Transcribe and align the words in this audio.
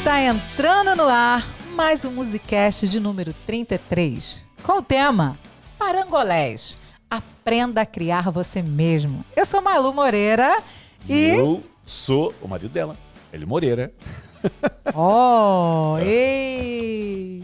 Está 0.00 0.22
entrando 0.22 0.96
no 0.96 1.06
ar 1.06 1.46
mais 1.76 2.06
um 2.06 2.10
Musicast 2.10 2.88
de 2.88 2.98
número 2.98 3.34
33, 3.46 4.42
com 4.62 4.78
o 4.78 4.82
tema 4.82 5.38
Parangolés. 5.78 6.78
Aprenda 7.10 7.82
a 7.82 7.86
criar 7.86 8.30
você 8.30 8.62
mesmo. 8.62 9.22
Eu 9.36 9.44
sou 9.44 9.60
Malu 9.60 9.92
Moreira 9.92 10.62
e. 11.06 11.36
Eu 11.36 11.62
sou 11.84 12.32
o 12.40 12.48
marido 12.48 12.70
dela, 12.70 12.96
ele 13.30 13.44
Moreira. 13.44 13.92
Oh, 14.94 15.98
ei! 16.00 17.42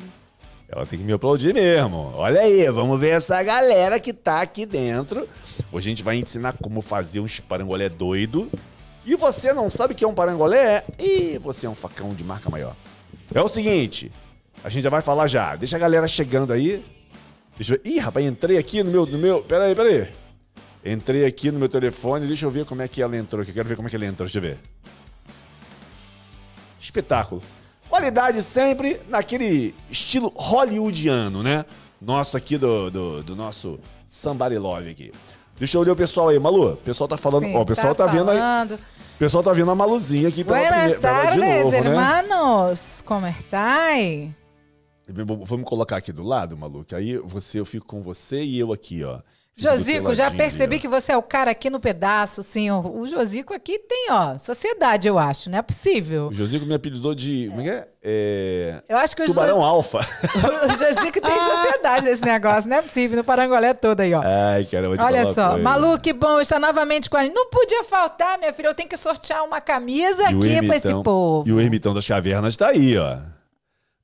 Ela 0.67 0.87
tem 0.87 0.99
que 0.99 1.05
me 1.05 1.13
aplaudir 1.13 1.53
mesmo. 1.53 2.11
Olha 2.15 2.41
aí, 2.41 2.71
vamos 2.71 2.99
ver 2.99 3.11
essa 3.11 3.43
galera 3.43 4.01
que 4.01 4.15
tá 4.15 4.41
aqui 4.41 4.65
dentro. 4.65 5.29
Hoje 5.71 5.89
a 5.89 5.91
gente 5.91 6.03
vai 6.03 6.17
ensinar 6.17 6.55
como 6.63 6.81
fazer 6.81 7.21
uns 7.21 7.39
parangolé 7.39 7.91
doido. 7.91 8.51
E 9.07 9.15
você 9.15 9.53
não 9.53 9.71
sabe 9.71 9.95
o 9.95 9.97
que 9.97 10.05
é 10.05 10.09
um 10.09 10.13
parangolé? 10.13 10.85
E 10.99 11.39
você 11.39 11.67
é 11.67 11.71
um 11.71 11.77
facão 11.77 12.13
de 12.13 12.25
marca 12.25 12.51
maior. 12.51 12.75
É 13.33 13.41
o 13.41 13.49
seguinte, 13.49 14.11
a 14.65 14.69
gente 14.69 14.83
já 14.83 14.91
vai 14.91 15.01
falar 15.01 15.29
já. 15.29 15.55
Deixa 15.55 15.77
a 15.77 15.79
galera 15.79 16.09
chegando 16.09 16.53
aí. 16.53 16.85
Deixa 17.57 17.77
eu... 17.77 17.81
Ih, 17.85 18.01
rapaz, 18.01 18.27
entrei 18.27 18.59
aqui 18.59 18.83
no 18.83 18.91
meu, 18.91 19.07
no 19.07 19.17
meu... 19.17 19.43
Pera 19.43 19.67
aí, 19.67 19.77
pera 19.77 19.89
aí. 19.89 20.09
Entrei 20.85 21.25
aqui 21.25 21.53
no 21.53 21.59
meu 21.59 21.69
telefone, 21.69 22.27
deixa 22.27 22.47
eu 22.47 22.51
ver 22.51 22.65
como 22.65 22.83
é 22.83 22.89
que 22.89 23.01
ela 23.01 23.17
entrou 23.17 23.43
aqui. 23.43 23.53
Eu 23.53 23.55
quero 23.55 23.69
ver 23.69 23.77
como 23.77 23.87
é 23.87 23.91
que 23.91 23.97
ela 23.97 24.07
entrou, 24.07 24.27
deixa 24.27 24.39
eu 24.39 24.43
ver. 24.43 24.59
Espetáculo. 26.81 27.41
Qualidade 27.89 28.43
sempre 28.43 29.01
naquele 29.09 29.73
estilo 29.89 30.33
hollywoodiano, 30.35 31.45
né? 31.45 31.65
Nosso 32.01 32.37
aqui 32.37 32.59
do, 32.59 32.91
do, 32.91 33.23
do 33.23 33.37
nosso 33.37 33.79
Somebody 34.05 34.59
Love 34.59 34.91
aqui. 34.91 35.13
Deixa 35.59 35.79
eu 35.79 35.83
ler 35.83 35.91
o 35.91 35.97
pessoal 35.97 36.29
aí. 36.29 36.39
Malu, 36.39 36.73
o 36.73 36.77
pessoal 36.77 37.09
tá 37.09 37.17
falando. 37.17 37.45
Sim, 37.45 37.57
ó, 37.57 37.63
o 37.63 37.67
pessoal 37.67 37.95
tá, 37.95 38.07
vendo 38.07 38.31
aí. 38.31 38.39
O 39.17 39.19
pessoal 39.19 39.43
tá 39.43 39.51
vendo 39.51 39.71
a 39.71 39.75
Maluzinha 39.75 40.29
aqui 40.29 40.45
pela 40.45 40.59
Buenas 40.59 40.99
primeira 40.99 41.01
pela 41.01 41.31
de 41.31 41.41
tardes, 41.41 41.65
novo, 41.65 41.71
né? 41.71 41.79
hermanos. 41.79 43.03
Como 43.03 43.27
estão? 43.27 44.31
Vamos 45.09 45.65
colocar 45.67 45.97
aqui 45.97 46.13
do 46.13 46.23
lado, 46.23 46.55
Malu, 46.55 46.85
que 46.85 46.95
aí 46.95 47.17
você, 47.17 47.59
eu 47.59 47.65
fico 47.65 47.87
com 47.87 48.03
você 48.03 48.43
e 48.43 48.59
eu 48.59 48.75
aqui, 48.75 49.03
ó. 49.03 49.21
Josico, 49.59 50.15
já 50.15 50.31
percebi 50.31 50.79
que 50.79 50.87
você 50.87 51.13
é 51.13 51.17
o 51.17 51.23
cara 51.23 51.51
aqui 51.51 51.71
no 51.71 51.81
pedaço, 51.81 52.43
sim. 52.43 52.71
O, 52.71 53.01
o 53.01 53.09
Josico 53.09 53.55
aqui 53.55 53.79
tem, 53.79 54.09
ó, 54.11 54.39
sociedade, 54.39 55.09
eu 55.09 55.19
acho. 55.19 55.49
Não 55.49 55.57
é 55.57 55.63
possível. 55.63 56.29
O 56.29 56.33
Josico 56.33 56.67
me 56.67 56.75
apelidou 56.75 57.15
de. 57.15 57.47
Como 57.49 57.63
é 57.63 57.65
que 57.65 57.71
é? 57.71 57.89
É, 58.09 58.83
Eu 58.87 58.99
acho 58.99 59.17
que 59.17 59.23
o, 59.23 59.27
Tubarão 59.27 59.63
Alfa. 59.63 60.01
O 60.37 60.69
Josico 60.77 61.21
tem 61.23 61.41
sociedade 61.57 62.05
nesse 62.05 62.23
negócio. 62.23 62.69
Não 62.69 62.77
é 62.77 62.83
possível. 62.83 63.17
No 63.17 63.25
Parangolé 63.25 63.73
todo 63.73 64.01
aí, 64.01 64.13
ó. 64.13 64.21
Ai, 64.23 64.65
cara, 64.67 64.89
vou 64.89 64.97
te 64.99 65.03
Olha 65.03 65.25
só. 65.33 65.57
Malu, 65.57 65.99
que 65.99 66.13
bom 66.13 66.39
estar 66.39 66.61
novamente 66.61 67.09
com 67.09 67.17
a 67.17 67.23
gente. 67.25 67.35
Não 67.35 67.49
podia 67.49 67.83
faltar, 67.83 68.39
minha 68.39 68.53
filha. 68.53 68.69
Eu 68.69 68.75
tenho 68.75 68.91
que 68.91 68.97
sortear 68.99 69.43
uma 69.43 69.63
camisa 69.63 70.25
E 70.25 70.27
aqui 70.27 70.67
pra 70.67 70.77
esse 70.77 71.03
povo. 71.03 71.49
E 71.49 71.53
o 71.53 71.59
ermitão 71.59 71.95
das 71.95 72.07
cavernas 72.07 72.57
tá 72.57 72.69
aí, 72.69 72.99
ó. 72.99 73.17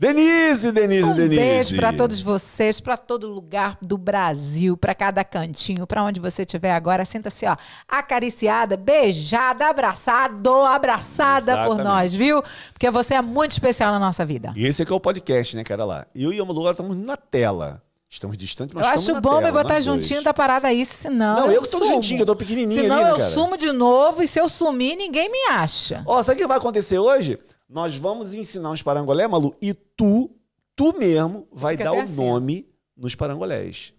Denise, 0.07 0.73
Denise, 0.73 1.09
Um 1.09 1.15
Denise. 1.15 1.37
beijo 1.41 1.77
pra 1.77 1.93
todos 1.93 2.21
vocês, 2.21 2.81
pra 2.81 2.97
todo 2.97 3.29
lugar 3.29 3.79
do 3.81 3.97
Brasil, 3.97 4.77
pra 4.77 4.97
cada 4.97 5.23
cantinho, 5.23 5.87
pra 5.87 6.03
onde 6.03 6.19
você 6.19 6.43
estiver 6.43 6.73
agora. 6.73 7.05
Sinta-se, 7.05 7.47
ó, 7.47 7.55
acariciada, 7.87 8.77
beijada, 8.77 9.69
abraçado, 9.69 10.51
abraçada 10.65 11.53
por 11.53 11.75
Exatamente. 11.75 11.85
nós, 11.85 12.13
viu? 12.15 12.43
Porque 12.73 12.91
você 12.91 13.15
é 13.15 13.23
muito 13.23 13.53
especial 13.53 13.93
na 13.93 14.01
nossa 14.01 14.27
vida. 14.27 14.53
E 14.57 14.67
esse 14.67 14.83
aqui 14.83 14.91
é 14.93 14.95
o 14.97 14.99
podcast, 14.99 15.55
né, 15.57 15.63
cara 15.63 15.85
lá. 15.85 16.05
Eu 16.13 16.33
e 16.33 16.41
a 16.41 16.45
Malu 16.45 16.59
agora 16.59 16.73
estamos 16.73 16.97
na 16.97 17.17
tela. 17.17 17.81
Estamos 18.11 18.37
distantes, 18.37 18.75
mas 18.75 18.85
eu 18.85 18.89
estamos 18.91 19.09
acho 19.09 19.15
na 19.15 19.21
bom 19.21 19.39
tela, 19.39 19.43
me 19.43 19.53
botar 19.53 19.75
dois. 19.75 19.85
juntinho 19.85 20.23
da 20.25 20.35
parada 20.35 20.67
aí, 20.67 20.85
senão. 20.85 21.37
Não, 21.47 21.51
eu 21.53 21.63
que 21.63 21.71
tô 21.71 21.79
sumo. 21.79 21.91
juntinho, 21.95 22.23
eu 22.23 22.27
tô 22.27 22.35
pequenininho 22.37 22.83
Senão 22.83 22.97
ali, 22.97 23.05
né, 23.05 23.11
eu 23.13 23.17
cara? 23.19 23.31
sumo 23.31 23.57
de 23.57 23.71
novo 23.71 24.21
e 24.23 24.27
se 24.27 24.41
eu 24.41 24.49
sumir, 24.49 24.97
ninguém 24.97 25.31
me 25.31 25.39
acha. 25.53 26.03
Ó, 26.05 26.21
sabe 26.25 26.39
o 26.39 26.43
que 26.43 26.47
vai 26.49 26.59
acontecer 26.59 26.99
hoje? 26.99 27.39
Nós 27.73 27.97
vamos 27.97 28.35
ensinar 28.35 28.71
uns 28.71 28.83
parangolé, 28.83 29.27
Malu, 29.27 29.55
e 29.61 29.73
tu, 29.73 30.31
tu 30.77 30.93
mesmo, 30.99 31.47
vai 31.51 31.75
dar 31.77 31.93
o 31.93 32.01
assim. 32.01 32.23
nome 32.25 32.69
nos 32.95 33.15
parangolés. 33.15 33.95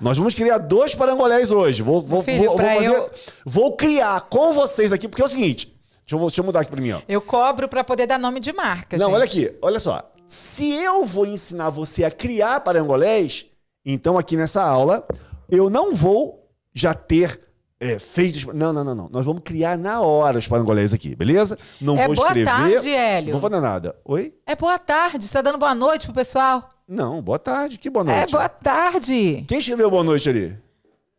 Nós 0.00 0.18
vamos 0.18 0.34
criar 0.34 0.58
dois 0.58 0.94
parangolés 0.94 1.50
hoje. 1.50 1.82
Vou, 1.82 2.02
vou, 2.02 2.22
Filho, 2.22 2.44
vou, 2.46 2.58
vou 2.58 2.66
fazer- 2.66 2.86
eu- 2.86 3.10
vou 3.46 3.76
criar 3.76 4.20
com 4.28 4.52
vocês 4.52 4.92
aqui, 4.92 5.08
porque 5.08 5.22
é 5.22 5.24
o 5.24 5.28
seguinte. 5.28 5.66
Deixa 6.06 6.16
eu, 6.16 6.20
deixa 6.26 6.40
eu 6.40 6.44
mudar 6.44 6.60
aqui 6.60 6.70
pra 6.70 6.80
mim, 6.82 6.92
ó. 6.92 7.00
Eu 7.08 7.20
cobro 7.22 7.66
pra 7.66 7.82
poder 7.82 8.06
dar 8.06 8.18
nome 8.18 8.40
de 8.40 8.52
marca, 8.52 8.96
Não, 8.98 9.06
gente. 9.06 9.14
olha 9.14 9.24
aqui, 9.24 9.56
olha 9.62 9.80
só. 9.80 10.10
Se 10.26 10.70
eu 10.72 11.04
vou 11.06 11.24
ensinar 11.26 11.70
você 11.70 12.04
a 12.04 12.10
criar 12.10 12.60
parangolés, 12.60 13.46
então 13.84 14.18
aqui 14.18 14.36
nessa 14.36 14.62
aula, 14.62 15.06
eu 15.48 15.70
não 15.70 15.94
vou 15.94 16.46
já 16.74 16.92
ter 16.92 17.40
é, 17.84 17.98
feito. 17.98 18.36
os- 18.36 18.44
Não, 18.54 18.72
não, 18.72 18.82
não, 18.84 18.94
não. 18.94 19.08
Nós 19.10 19.24
vamos 19.24 19.42
criar 19.44 19.76
na 19.78 20.00
hora 20.00 20.38
os 20.38 20.48
parangolés 20.48 20.92
aqui, 20.94 21.14
beleza? 21.14 21.58
Não 21.80 21.96
É 21.98 22.06
vou 22.06 22.14
boa 22.16 22.26
escrever. 22.28 22.50
tarde, 22.50 22.88
Hélio. 22.90 23.32
Não 23.32 23.40
vou 23.40 23.50
fazer 23.50 23.60
nada. 23.62 23.96
Oi? 24.04 24.34
É 24.46 24.54
boa 24.56 24.78
tarde. 24.78 25.26
Você 25.26 25.32
tá 25.32 25.42
dando 25.42 25.58
boa 25.58 25.74
noite 25.74 26.06
pro 26.06 26.14
pessoal? 26.14 26.68
Não, 26.88 27.20
boa 27.22 27.38
tarde. 27.38 27.78
Que 27.78 27.88
boa 27.90 28.04
É 28.10 28.16
noite. 28.18 28.32
boa 28.32 28.48
tarde. 28.48 29.44
Quem 29.48 29.58
escreveu 29.58 29.90
boa 29.90 30.02
noite 30.04 30.28
ali? 30.28 30.56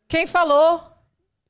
Quem 0.07 0.25
falou? 0.27 0.81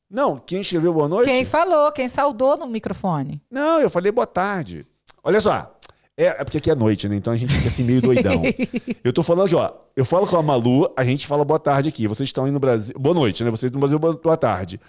Não, 0.09 0.37
quem 0.37 0.61
escreveu 0.61 0.93
boa 0.93 1.07
noite? 1.09 1.27
Quem 1.29 1.43
falou? 1.43 1.91
Quem 1.91 2.07
saudou 2.07 2.55
no 2.57 2.67
microfone? 2.67 3.41
Não, 3.51 3.79
eu 3.81 3.89
falei 3.89 4.11
boa 4.11 4.27
tarde. 4.27 4.85
Olha 5.23 5.41
só. 5.41 5.74
É, 6.17 6.27
é 6.27 6.43
porque 6.45 6.57
aqui 6.57 6.71
é 6.71 6.75
noite, 6.75 7.09
né? 7.09 7.15
Então 7.17 7.33
a 7.33 7.35
gente 7.35 7.53
fica 7.53 7.67
assim 7.67 7.83
meio 7.83 8.01
doidão. 8.01 8.41
eu 9.03 9.11
tô 9.11 9.21
falando 9.21 9.47
aqui, 9.47 9.55
ó. 9.55 9.71
Eu 9.95 10.05
falo 10.05 10.25
com 10.25 10.37
a 10.37 10.41
Malu, 10.41 10.89
a 10.95 11.03
gente 11.03 11.27
fala 11.27 11.43
boa 11.43 11.59
tarde 11.59 11.89
aqui. 11.89 12.07
Vocês 12.07 12.29
estão 12.29 12.45
aí 12.45 12.51
no 12.51 12.59
Brasil. 12.59 12.95
Boa 12.97 13.13
noite, 13.13 13.43
né? 13.43 13.49
Vocês 13.51 13.71
no 13.71 13.79
Brasil, 13.79 13.99
boa 13.99 14.13
boa 14.13 14.37
tarde. 14.37 14.79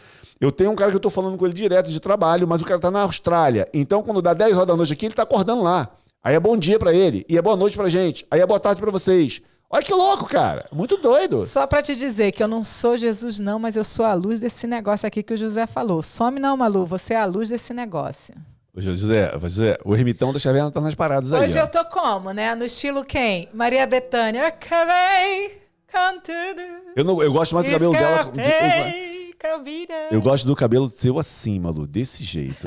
Eu 0.41 0.53
tenho 0.53 0.71
um 0.71 0.77
cara 0.77 0.91
que 0.91 0.97
eu 0.97 1.01
tô 1.01 1.11
falando 1.11 1.37
com 1.37 1.45
ele 1.45 1.55
direto 1.55 1.91
de 1.91 1.99
trabalho, 1.99 2.47
mas 2.47 2.61
o 2.61 2.65
cara 2.65 2.79
tá 2.79 2.91
na 2.91 3.01
Austrália. 3.01 3.69
Então, 3.75 4.03
quando 4.03 4.23
dá 4.23 4.35
10 4.35 4.55
horas 4.57 4.67
da 4.69 4.77
noite 4.77 4.93
aqui, 4.93 5.07
ele 5.07 5.15
tá 5.15 5.23
acordando 5.23 5.63
lá. 5.63 5.89
Aí 6.23 6.35
é 6.35 6.41
bom 6.41 6.57
dia 6.57 6.79
pra 6.79 6.93
ele. 6.93 7.25
E 7.29 7.37
é 7.37 7.43
boa 7.43 7.57
noite 7.57 7.77
pra 7.77 7.89
gente. 7.89 8.27
Aí 8.31 8.41
é 8.41 8.47
boa 8.47 8.61
tarde 8.61 8.81
pra 8.81 8.91
vocês. 8.91 9.41
Olha 9.69 9.83
que 9.83 9.93
louco, 9.93 10.27
cara. 10.27 10.67
Muito 10.73 10.97
doido. 10.99 11.41
Só 11.41 11.67
pra 11.67 11.83
te 11.83 11.97
dizer 11.97 12.31
que 12.33 12.43
eu 12.43 12.47
não 12.47 12.63
sou 12.63 12.97
Jesus, 12.97 13.41
não, 13.41 13.59
mas 13.59 13.75
eu 13.75 13.83
sou 13.83 14.05
a 14.05 14.15
luz 14.15 14.39
desse 14.39 14.67
negócio 14.67 15.07
aqui 15.07 15.23
que 15.25 15.35
o 15.35 15.37
José 15.37 15.67
falou. 15.67 16.03
Some 16.03 16.39
não, 16.39 16.57
Malu, 16.57 16.87
você 16.87 17.15
é 17.15 17.21
a 17.21 17.25
luz 17.25 17.49
desse 17.49 17.75
negócio. 17.75 18.35
José, 18.77 19.33
José, 19.41 19.79
o 19.85 19.95
ermitão 19.95 20.33
da 20.33 20.39
Chaverna 20.39 20.71
tá 20.71 20.81
nas 20.81 20.95
paradas 20.95 21.33
aí. 21.33 21.45
Hoje 21.45 21.59
ó. 21.59 21.63
eu 21.63 21.69
tô 21.69 21.85
como, 21.87 22.33
né? 22.33 22.55
No 22.55 22.65
estilo 22.65 23.05
quem? 23.05 23.49
Maria 23.55 23.87
Bethânia. 23.87 24.47
Acabei 24.47 25.63
com 25.91 26.21
tudo. 26.21 26.63
Eu, 26.95 27.05
não, 27.05 27.23
eu 27.23 27.33
gosto 27.33 27.55
mais 27.55 27.67
do 27.67 27.73
cabelo 27.73 27.93
dela. 27.93 28.25
do- 28.25 28.41
eu- 28.41 29.63
vida. 29.63 29.95
Eu 30.11 30.21
gosto 30.21 30.45
do 30.47 30.57
cabelo 30.57 30.91
seu 30.91 31.19
assim, 31.19 31.59
Malu, 31.61 31.87
desse 31.87 32.25
jeito. 32.25 32.67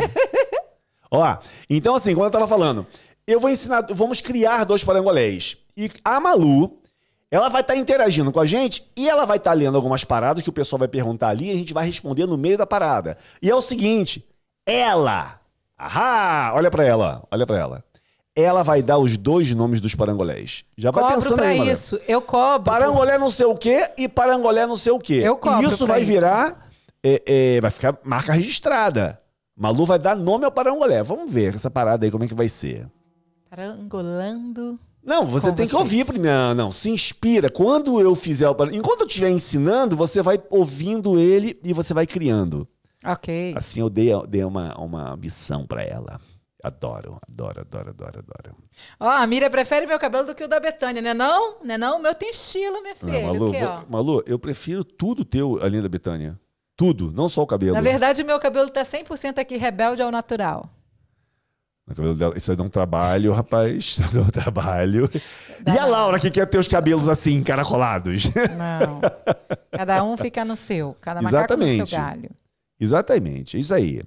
Ó, 1.12 1.38
então 1.70 1.96
assim, 1.96 2.14
como 2.14 2.26
eu 2.26 2.32
tava 2.32 2.48
falando, 2.48 2.86
eu 3.28 3.40
vou 3.40 3.50
ensinar, 3.50 3.86
vamos 3.92 4.22
criar 4.22 4.64
dois 4.64 4.84
parangolés. 4.84 5.58
E 5.76 5.90
a 6.04 6.20
Malu, 6.20 6.80
ela 7.30 7.50
vai 7.50 7.62
estar 7.62 7.76
interagindo 7.76 8.32
com 8.32 8.40
a 8.40 8.46
gente 8.46 8.84
e 8.96 9.10
ela 9.10 9.26
vai 9.26 9.38
estar 9.38 9.54
lendo 9.54 9.76
algumas 9.76 10.04
paradas 10.04 10.42
que 10.42 10.50
o 10.50 10.54
pessoal 10.54 10.80
vai 10.80 10.88
perguntar 10.88 11.30
ali 11.30 11.48
e 11.50 11.52
a 11.52 11.56
gente 11.56 11.74
vai 11.74 11.86
responder 11.86 12.26
no 12.26 12.38
meio 12.38 12.58
da 12.58 12.66
parada. 12.66 13.18
E 13.42 13.50
é 13.50 13.56
o 13.56 13.62
seguinte, 13.62 14.26
ela, 14.66 15.39
ahá, 15.80 16.52
olha 16.54 16.70
pra 16.70 16.84
ela, 16.84 17.24
olha 17.32 17.46
pra 17.48 17.58
ela. 17.58 17.84
Ela 18.36 18.64
vai 18.64 18.84
dar 18.84 18.98
os 18.98 19.18
dois 19.18 19.54
nomes 19.56 19.82
dos 19.82 19.96
parangolés. 19.96 20.64
Já 20.78 20.92
vai 20.92 21.04
Cobro 21.04 21.18
pensando 21.18 21.36
pra 21.38 21.48
aí, 21.48 21.70
isso. 21.72 22.00
Eu 22.08 22.22
cobro. 22.22 22.64
Parangolé 22.72 23.18
não 23.18 23.32
sei 23.32 23.46
o 23.46 23.56
quê 23.56 23.90
e 23.98 24.08
parangolé 24.08 24.66
não 24.68 24.78
sei 24.78 24.92
o 24.92 25.00
quê. 25.00 25.22
Eu 25.24 25.36
cobro 25.36 25.70
e 25.70 25.74
isso 25.74 25.88
vai 25.88 26.02
isso. 26.02 26.12
virar. 26.12 26.70
é, 27.04 27.24
é, 27.26 27.62
vai 27.62 27.72
ficar 27.72 27.98
marca 28.04 28.32
registrada. 28.34 29.20
Malu 29.58 29.86
vai 29.86 30.00
dar 30.00 30.16
nome 30.16 30.46
ao 30.46 30.52
parangolé. 30.52 31.04
Vamos 31.04 31.30
ver 31.30 31.56
essa 31.56 31.70
parada 31.70 32.06
aí, 32.06 32.12
como 32.12 32.24
é 32.24 32.28
que 32.28 32.34
vai 32.36 32.48
ser. 32.48 32.88
Parangolando. 33.50 34.80
Não, 35.04 35.26
você 35.26 35.48
tem 35.52 35.66
que 35.66 35.72
vocês. 35.72 35.82
ouvir 35.82 36.06
primeiro. 36.06 36.38
Não, 36.38 36.56
não, 36.56 36.72
se 36.72 36.90
inspira. 36.90 37.50
Quando 37.50 38.00
eu 38.00 38.16
fizer 38.16 38.48
o 38.48 38.56
parangolé. 38.56 38.80
Enquanto 38.80 39.02
eu 39.02 39.08
estiver 39.08 39.30
ensinando, 39.30 39.98
você 39.98 40.22
vai 40.22 40.42
ouvindo 40.50 41.20
ele 41.20 41.60
e 41.64 41.74
você 41.74 41.94
vai 41.94 42.06
criando. 42.08 42.68
Ok. 43.06 43.54
Assim 43.56 43.80
eu 43.82 43.90
dei, 43.90 44.10
dei 44.28 44.44
uma, 44.44 44.78
uma 44.78 45.16
missão 45.16 45.66
pra 45.66 45.84
ela. 45.84 46.20
Adoro, 46.62 47.18
adoro, 47.30 47.62
adoro, 47.62 47.90
adoro, 47.92 48.20
adoro. 48.20 48.56
Ó, 49.00 49.10
a 49.10 49.26
Miriam 49.26 49.50
prefere 49.50 49.86
meu 49.86 49.98
cabelo 49.98 50.26
do 50.26 50.36
que 50.36 50.44
o 50.44 50.48
da 50.48 50.60
Betânia, 50.60 51.02
né 51.02 51.14
não? 51.14 51.64
Né 51.64 51.78
não? 51.78 51.98
O 52.00 52.02
meu 52.02 52.14
tem 52.14 52.30
estilo, 52.32 52.82
minha 52.82 52.96
filha. 52.96 53.22
Não, 53.22 53.34
Malu, 53.34 53.48
o 53.48 53.52
quê, 53.52 53.60
vou-? 53.60 53.86
Malu, 53.90 54.24
eu 54.28 54.38
prefiro 54.38 54.84
tudo 54.84 55.24
teu, 55.24 55.58
além 55.64 55.82
da 55.82 55.88
Betânia. 55.88 56.38
Tudo, 56.76 57.12
não 57.14 57.30
só 57.30 57.44
o 57.44 57.48
cabelo. 57.48 57.74
Na 57.74 57.82
verdade, 57.82 58.22
o 58.22 58.26
meu 58.26 58.40
cabelo 58.40 58.70
tá 58.70 58.82
100% 58.82 59.38
aqui 59.38 59.56
rebelde 59.56 60.02
ao 60.02 60.12
natural. 60.12 60.70
O 61.88 61.96
cabelo 61.96 62.14
dela, 62.16 62.38
isso 62.38 62.52
aí 62.52 62.58
dá 62.58 62.64
um 62.64 62.70
trabalho, 62.70 63.34
rapaz. 63.34 63.78
Isso 63.78 64.02
dá 64.14 64.22
um 64.22 64.30
trabalho. 64.30 65.10
Dá 65.62 65.74
e 65.74 65.78
a 65.78 65.82
não. 65.84 65.90
Laura 65.90 66.20
que 66.20 66.30
quer 66.30 66.46
ter 66.46 66.58
os 66.58 66.68
cabelos 66.68 67.08
assim, 67.08 67.36
encaracolados? 67.36 68.26
Não. 68.58 69.02
Cada 69.72 70.04
um 70.04 70.16
fica 70.18 70.44
no 70.44 70.58
seu. 70.58 70.96
Cada 71.02 71.22
macaco 71.22 71.56
no 71.56 71.64
Exatamente. 71.64 71.90
seu 71.90 71.98
galho. 71.98 72.30
Exatamente, 72.80 73.58
é 73.58 73.60
isso 73.60 73.74
aí. 73.74 74.02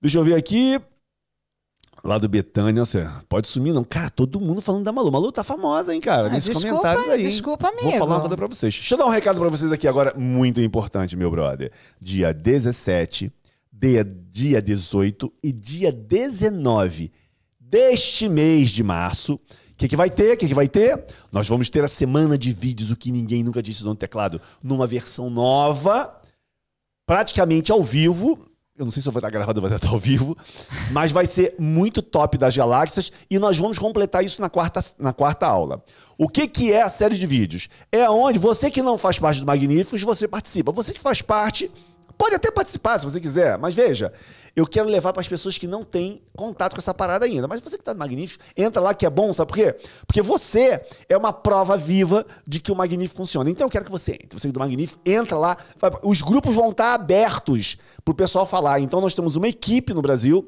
Deixa 0.00 0.18
eu 0.18 0.24
ver 0.24 0.34
aqui. 0.34 0.80
Lá 2.02 2.16
do 2.16 2.28
Betânia, 2.30 2.82
você 2.82 3.06
pode 3.28 3.46
sumir, 3.46 3.74
não. 3.74 3.84
Cara, 3.84 4.08
todo 4.08 4.40
mundo 4.40 4.62
falando 4.62 4.84
da 4.84 4.90
Malu. 4.92 5.12
Malu 5.12 5.30
tá 5.30 5.44
famosa, 5.44 5.94
hein, 5.94 6.00
cara? 6.00 6.28
Ah, 6.28 6.30
Nesses 6.30 6.48
desculpa, 6.56 6.68
comentários 6.78 7.08
aí. 7.12 7.20
hein? 7.22 7.28
desculpa, 7.28 7.68
amigo. 7.68 7.90
Vou 7.90 7.98
falar 7.98 8.14
uma 8.14 8.20
coisa 8.20 8.36
pra 8.38 8.46
vocês. 8.46 8.72
Deixa 8.74 8.94
eu 8.94 8.98
dar 8.98 9.04
um 9.06 9.10
recado 9.10 9.38
pra 9.38 9.50
vocês 9.50 9.70
aqui 9.70 9.86
agora, 9.86 10.14
muito 10.18 10.62
importante, 10.62 11.14
meu 11.14 11.30
brother. 11.30 11.70
Dia 12.00 12.32
17, 12.32 13.30
dia, 13.70 14.02
dia 14.02 14.62
18 14.62 15.30
e 15.44 15.52
dia 15.52 15.92
19 15.92 17.12
deste 17.58 18.30
mês 18.30 18.70
de 18.70 18.82
março. 18.82 19.34
O 19.34 19.38
que, 19.76 19.86
que 19.86 19.96
vai 19.96 20.08
ter? 20.08 20.32
O 20.32 20.36
que, 20.38 20.48
que 20.48 20.54
vai 20.54 20.68
ter? 20.68 21.04
Nós 21.30 21.46
vamos 21.46 21.68
ter 21.68 21.84
a 21.84 21.88
semana 21.88 22.38
de 22.38 22.50
vídeos, 22.50 22.90
o 22.90 22.96
que 22.96 23.12
ninguém 23.12 23.42
nunca 23.42 23.62
disse 23.62 23.84
no 23.84 23.94
teclado, 23.94 24.40
numa 24.62 24.86
versão 24.86 25.28
nova, 25.28 26.14
praticamente 27.10 27.72
ao 27.72 27.82
vivo. 27.82 28.38
Eu 28.78 28.84
não 28.84 28.92
sei 28.92 29.02
se 29.02 29.08
eu 29.08 29.12
vou 29.12 29.18
estar 29.18 29.30
gravado 29.30 29.60
ou 29.60 29.68
vai 29.68 29.76
estar 29.76 29.88
ao 29.88 29.98
vivo, 29.98 30.38
mas 30.92 31.10
vai 31.10 31.26
ser 31.26 31.56
muito 31.58 32.00
top 32.00 32.38
das 32.38 32.56
galáxias 32.56 33.10
e 33.28 33.36
nós 33.36 33.58
vamos 33.58 33.80
completar 33.80 34.24
isso 34.24 34.40
na 34.40 34.48
quarta, 34.48 34.80
na 34.96 35.12
quarta 35.12 35.44
aula. 35.44 35.82
O 36.16 36.28
que, 36.28 36.46
que 36.46 36.72
é 36.72 36.82
a 36.82 36.88
série 36.88 37.18
de 37.18 37.26
vídeos? 37.26 37.68
É 37.90 38.08
onde 38.08 38.38
você 38.38 38.70
que 38.70 38.80
não 38.80 38.96
faz 38.96 39.18
parte 39.18 39.40
do 39.40 39.46
Magníficos, 39.46 40.00
você 40.02 40.28
participa. 40.28 40.70
Você 40.70 40.92
que 40.92 41.00
faz 41.00 41.20
parte, 41.20 41.68
Pode 42.20 42.34
até 42.34 42.50
participar 42.50 42.98
se 42.98 43.06
você 43.06 43.18
quiser, 43.18 43.56
mas 43.56 43.74
veja, 43.74 44.12
eu 44.54 44.66
quero 44.66 44.86
levar 44.86 45.10
para 45.10 45.22
as 45.22 45.26
pessoas 45.26 45.56
que 45.56 45.66
não 45.66 45.82
têm 45.82 46.20
contato 46.36 46.74
com 46.74 46.78
essa 46.78 46.92
parada 46.92 47.24
ainda. 47.24 47.48
Mas 47.48 47.62
você 47.62 47.78
que 47.78 47.80
está 47.80 47.94
no 47.94 47.98
Magnífico, 47.98 48.44
entra 48.54 48.78
lá 48.78 48.92
que 48.92 49.06
é 49.06 49.10
bom, 49.10 49.32
sabe 49.32 49.48
por 49.48 49.54
quê? 49.56 49.74
Porque 50.06 50.20
você 50.20 50.84
é 51.08 51.16
uma 51.16 51.32
prova 51.32 51.78
viva 51.78 52.26
de 52.46 52.60
que 52.60 52.70
o 52.70 52.76
Magnífico 52.76 53.16
funciona. 53.16 53.48
Então 53.48 53.66
eu 53.66 53.70
quero 53.70 53.86
que 53.86 53.90
você 53.90 54.12
entre. 54.12 54.38
Você 54.38 54.48
é 54.48 54.52
do 54.52 54.60
Magnífico, 54.60 55.00
entra 55.06 55.38
lá. 55.38 55.56
Os 56.02 56.20
grupos 56.20 56.54
vão 56.54 56.72
estar 56.72 56.92
abertos 56.92 57.78
para 58.04 58.12
o 58.12 58.14
pessoal 58.14 58.44
falar. 58.44 58.80
Então 58.80 59.00
nós 59.00 59.14
temos 59.14 59.34
uma 59.34 59.48
equipe 59.48 59.94
no 59.94 60.02
Brasil 60.02 60.46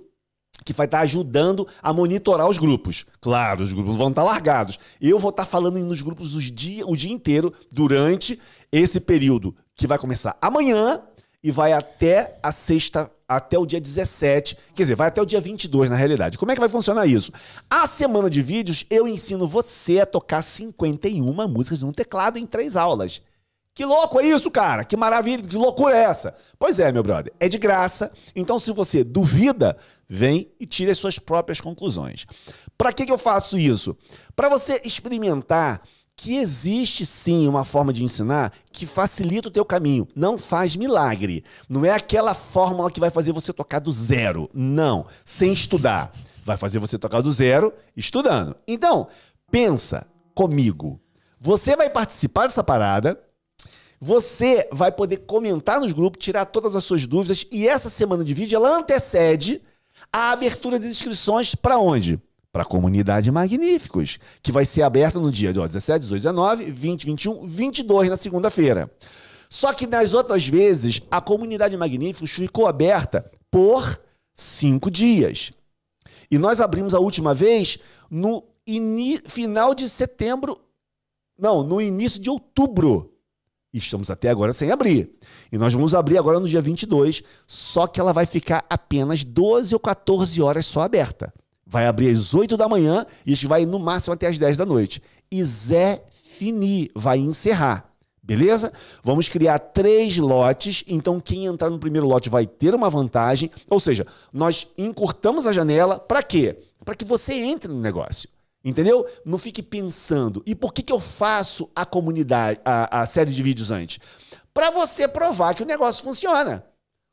que 0.66 0.74
vai 0.74 0.84
estar 0.84 1.00
ajudando 1.00 1.66
a 1.82 1.90
monitorar 1.90 2.46
os 2.50 2.58
grupos. 2.58 3.06
Claro, 3.18 3.62
os 3.62 3.72
grupos 3.72 3.96
vão 3.96 4.10
estar 4.10 4.22
largados. 4.22 4.78
Eu 5.00 5.18
vou 5.18 5.30
estar 5.30 5.46
falando 5.46 5.78
nos 5.78 6.02
grupos 6.02 6.34
os 6.34 6.50
dia, 6.50 6.86
o 6.86 6.94
dia 6.94 7.10
inteiro 7.10 7.50
durante 7.72 8.38
esse 8.70 9.00
período 9.00 9.56
que 9.74 9.86
vai 9.86 9.96
começar 9.98 10.36
amanhã 10.38 11.00
e 11.42 11.50
vai 11.50 11.72
até 11.72 12.38
a 12.42 12.52
sexta, 12.52 13.10
até 13.26 13.58
o 13.58 13.66
dia 13.66 13.80
17, 13.80 14.56
quer 14.74 14.82
dizer, 14.82 14.94
vai 14.94 15.08
até 15.08 15.20
o 15.20 15.26
dia 15.26 15.40
22 15.40 15.90
na 15.90 15.96
realidade. 15.96 16.38
Como 16.38 16.52
é 16.52 16.54
que 16.54 16.60
vai 16.60 16.68
funcionar 16.68 17.06
isso? 17.06 17.32
A 17.68 17.86
semana 17.86 18.30
de 18.30 18.40
vídeos 18.40 18.84
eu 18.88 19.08
ensino 19.08 19.46
você 19.46 20.00
a 20.00 20.06
tocar 20.06 20.42
51 20.42 21.48
músicas 21.48 21.82
no 21.82 21.92
teclado 21.92 22.38
em 22.38 22.46
três 22.46 22.76
aulas. 22.76 23.20
Que 23.74 23.86
louco 23.86 24.20
é 24.20 24.26
isso, 24.26 24.50
cara? 24.50 24.84
Que 24.84 24.98
maravilha, 24.98 25.42
que 25.42 25.56
loucura 25.56 25.96
é 25.96 26.02
essa? 26.02 26.34
Pois 26.58 26.78
é, 26.78 26.92
meu 26.92 27.02
brother, 27.02 27.32
é 27.40 27.48
de 27.48 27.56
graça. 27.56 28.12
Então, 28.36 28.60
se 28.60 28.70
você 28.70 29.02
duvida, 29.02 29.78
vem 30.06 30.52
e 30.60 30.66
tire 30.66 30.90
as 30.90 30.98
suas 30.98 31.18
próprias 31.18 31.58
conclusões. 31.58 32.26
Para 32.76 32.92
que, 32.92 33.06
que 33.06 33.12
eu 33.12 33.16
faço 33.16 33.58
isso? 33.58 33.96
Para 34.36 34.50
você 34.50 34.82
experimentar 34.84 35.80
que 36.16 36.36
existe 36.36 37.04
sim 37.04 37.48
uma 37.48 37.64
forma 37.64 37.92
de 37.92 38.04
ensinar 38.04 38.52
que 38.70 38.86
facilita 38.86 39.48
o 39.48 39.52
teu 39.52 39.64
caminho. 39.64 40.06
Não 40.14 40.38
faz 40.38 40.76
milagre. 40.76 41.44
Não 41.68 41.84
é 41.84 41.90
aquela 41.90 42.34
fórmula 42.34 42.90
que 42.90 43.00
vai 43.00 43.10
fazer 43.10 43.32
você 43.32 43.52
tocar 43.52 43.80
do 43.80 43.90
zero. 43.90 44.48
Não, 44.54 45.06
sem 45.24 45.52
estudar. 45.52 46.12
Vai 46.44 46.56
fazer 46.56 46.78
você 46.78 46.98
tocar 46.98 47.20
do 47.20 47.32
zero 47.32 47.72
estudando. 47.96 48.56
Então, 48.66 49.08
pensa 49.50 50.06
comigo. 50.34 51.00
Você 51.40 51.76
vai 51.76 51.90
participar 51.90 52.46
dessa 52.46 52.62
parada. 52.62 53.18
Você 54.00 54.68
vai 54.72 54.90
poder 54.90 55.18
comentar 55.18 55.80
nos 55.80 55.92
grupos, 55.92 56.24
tirar 56.24 56.46
todas 56.46 56.74
as 56.74 56.84
suas 56.84 57.06
dúvidas 57.06 57.46
e 57.52 57.68
essa 57.68 57.88
semana 57.88 58.24
de 58.24 58.34
vídeo 58.34 58.56
ela 58.56 58.76
antecede 58.76 59.62
a 60.12 60.32
abertura 60.32 60.78
das 60.78 60.90
inscrições 60.90 61.54
para 61.54 61.78
onde? 61.78 62.20
Para 62.52 62.62
a 62.62 62.66
comunidade 62.66 63.32
Magníficos, 63.32 64.18
que 64.42 64.52
vai 64.52 64.66
ser 64.66 64.82
aberta 64.82 65.18
no 65.18 65.30
dia 65.30 65.52
17, 65.52 66.00
18, 66.00 66.20
19, 66.20 66.70
20, 66.70 67.06
21, 67.06 67.46
22 67.46 68.08
na 68.10 68.16
segunda-feira. 68.16 68.90
Só 69.48 69.72
que 69.72 69.86
nas 69.86 70.12
outras 70.12 70.46
vezes, 70.46 71.00
a 71.10 71.20
comunidade 71.20 71.76
Magníficos 71.76 72.30
ficou 72.30 72.66
aberta 72.66 73.30
por 73.50 73.98
cinco 74.34 74.90
dias. 74.90 75.50
E 76.30 76.38
nós 76.38 76.60
abrimos 76.60 76.94
a 76.94 77.00
última 77.00 77.34
vez 77.34 77.78
no 78.10 78.44
final 79.26 79.74
de 79.74 79.88
setembro, 79.88 80.60
não, 81.38 81.62
no 81.62 81.80
início 81.80 82.20
de 82.20 82.30
outubro. 82.30 83.12
E 83.72 83.78
estamos 83.78 84.10
até 84.10 84.28
agora 84.28 84.52
sem 84.52 84.70
abrir. 84.70 85.10
E 85.50 85.56
nós 85.56 85.72
vamos 85.72 85.94
abrir 85.94 86.18
agora 86.18 86.38
no 86.38 86.48
dia 86.48 86.60
22, 86.60 87.22
só 87.46 87.86
que 87.86 87.98
ela 87.98 88.12
vai 88.12 88.26
ficar 88.26 88.64
apenas 88.68 89.24
12 89.24 89.74
ou 89.74 89.80
14 89.80 90.42
horas 90.42 90.66
só 90.66 90.82
aberta. 90.82 91.32
Vai 91.72 91.86
abrir 91.86 92.10
às 92.10 92.34
8 92.34 92.54
da 92.54 92.68
manhã 92.68 93.06
e 93.24 93.34
vai 93.46 93.64
no 93.64 93.78
máximo 93.78 94.12
até 94.12 94.26
às 94.26 94.36
10 94.36 94.58
da 94.58 94.66
noite. 94.66 95.02
E 95.30 95.42
Zé 95.42 96.04
Fini 96.10 96.90
vai 96.94 97.16
encerrar. 97.16 97.90
Beleza? 98.22 98.70
Vamos 99.02 99.30
criar 99.30 99.58
três 99.58 100.18
lotes, 100.18 100.84
então 100.86 101.18
quem 101.18 101.46
entrar 101.46 101.70
no 101.70 101.78
primeiro 101.78 102.06
lote 102.06 102.28
vai 102.28 102.46
ter 102.46 102.74
uma 102.74 102.90
vantagem. 102.90 103.50
Ou 103.70 103.80
seja, 103.80 104.06
nós 104.30 104.68
encurtamos 104.76 105.46
a 105.46 105.52
janela 105.52 105.98
para 105.98 106.22
quê? 106.22 106.58
Para 106.84 106.94
que 106.94 107.06
você 107.06 107.32
entre 107.32 107.72
no 107.72 107.80
negócio. 107.80 108.28
Entendeu? 108.62 109.06
Não 109.24 109.38
fique 109.38 109.62
pensando. 109.62 110.42
E 110.44 110.54
por 110.54 110.74
que, 110.74 110.82
que 110.82 110.92
eu 110.92 111.00
faço 111.00 111.70
a 111.74 111.86
comunidade, 111.86 112.60
a, 112.66 113.00
a 113.00 113.06
série 113.06 113.32
de 113.32 113.42
vídeos 113.42 113.70
antes? 113.70 113.98
Para 114.52 114.70
você 114.70 115.08
provar 115.08 115.54
que 115.54 115.62
o 115.62 115.66
negócio 115.66 116.04
funciona. 116.04 116.66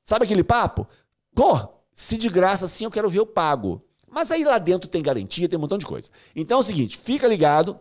Sabe 0.04 0.26
aquele 0.26 0.44
papo? 0.44 0.86
Pô, 1.34 1.58
se 1.94 2.18
de 2.18 2.28
graça 2.28 2.66
assim 2.66 2.84
eu 2.84 2.92
quero 2.92 3.10
ver, 3.10 3.20
eu 3.20 3.26
pago. 3.26 3.82
Mas 4.12 4.32
aí 4.32 4.44
lá 4.44 4.58
dentro 4.58 4.90
tem 4.90 5.02
garantia, 5.02 5.48
tem 5.48 5.58
um 5.58 5.62
montão 5.62 5.78
de 5.78 5.86
coisa. 5.86 6.10
Então 6.36 6.58
é 6.58 6.60
o 6.60 6.64
seguinte, 6.64 6.98
fica 6.98 7.28
ligado. 7.28 7.80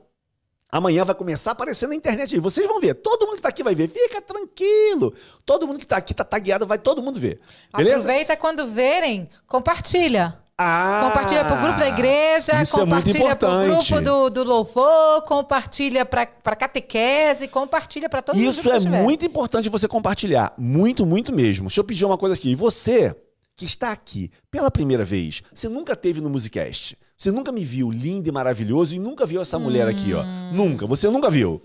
Amanhã 0.71 1.03
vai 1.03 1.15
começar 1.15 1.51
a 1.51 1.53
aparecer 1.53 1.89
na 1.89 1.95
internet 1.95 2.35
aí. 2.35 2.41
Vocês 2.41 2.67
vão 2.67 2.79
ver. 2.79 2.95
Todo 2.95 3.23
mundo 3.23 3.37
que 3.37 3.39
está 3.39 3.49
aqui 3.49 3.63
vai 3.63 3.75
ver. 3.75 3.89
Fica 3.89 4.21
tranquilo. 4.21 5.15
Todo 5.47 5.67
mundo 5.67 5.79
que 5.79 5.87
está 5.87 5.97
aqui, 5.97 6.13
está 6.13 6.25
tagueado, 6.25 6.67
vai 6.67 6.79
todo 6.79 7.03
mundo 7.03 7.19
ver. 7.19 7.41
Beleza? 7.75 8.05
Aproveita 8.05 8.37
quando 8.37 8.67
verem, 8.67 9.31
compartilha. 9.47 10.39
Ah, 10.61 11.09
compartilha 11.09 11.45
pro 11.45 11.57
grupo 11.57 11.79
da 11.79 11.87
igreja, 11.87 12.61
isso 12.61 12.73
compartilha 12.73 13.29
é 13.29 13.35
pro 13.37 13.49
grupo 13.63 14.01
do, 14.01 14.29
do 14.29 14.43
louvor, 14.43 15.23
compartilha 15.23 16.05
pra, 16.05 16.27
pra 16.27 16.57
catequese, 16.57 17.47
compartilha 17.47 18.09
pra 18.09 18.21
todos 18.21 18.43
os 18.43 18.59
Isso 18.59 18.69
é 18.69 18.81
muito 18.81 19.25
importante 19.25 19.69
você 19.69 19.87
compartilhar. 19.87 20.53
Muito, 20.59 21.07
muito 21.07 21.33
mesmo. 21.33 21.69
Deixa 21.69 21.79
eu 21.79 21.85
pedir 21.85 22.05
uma 22.05 22.19
coisa 22.19 22.35
aqui. 22.35 22.51
E 22.51 22.55
você 22.57 23.15
que 23.59 23.65
está 23.65 23.91
aqui 23.91 24.31
pela 24.53 24.71
primeira 24.71 25.05
vez, 25.05 25.43
você 25.53 25.69
nunca 25.69 25.97
teve 25.97 26.21
no 26.21 26.31
Musicast. 26.31 26.97
Você 27.17 27.33
nunca 27.33 27.51
me 27.51 27.65
viu 27.65 27.91
lindo 27.91 28.29
e 28.29 28.33
maravilhoso 28.33 28.95
e 28.95 29.01
nunca 29.01 29.27
viu 29.27 29.43
essa 29.43 29.59
mulher 29.59 29.89
aqui, 29.89 30.15
ó. 30.15 30.23
Nunca. 30.53 30.87
Você 30.87 31.11
nunca 31.11 31.29
viu. 31.29 31.61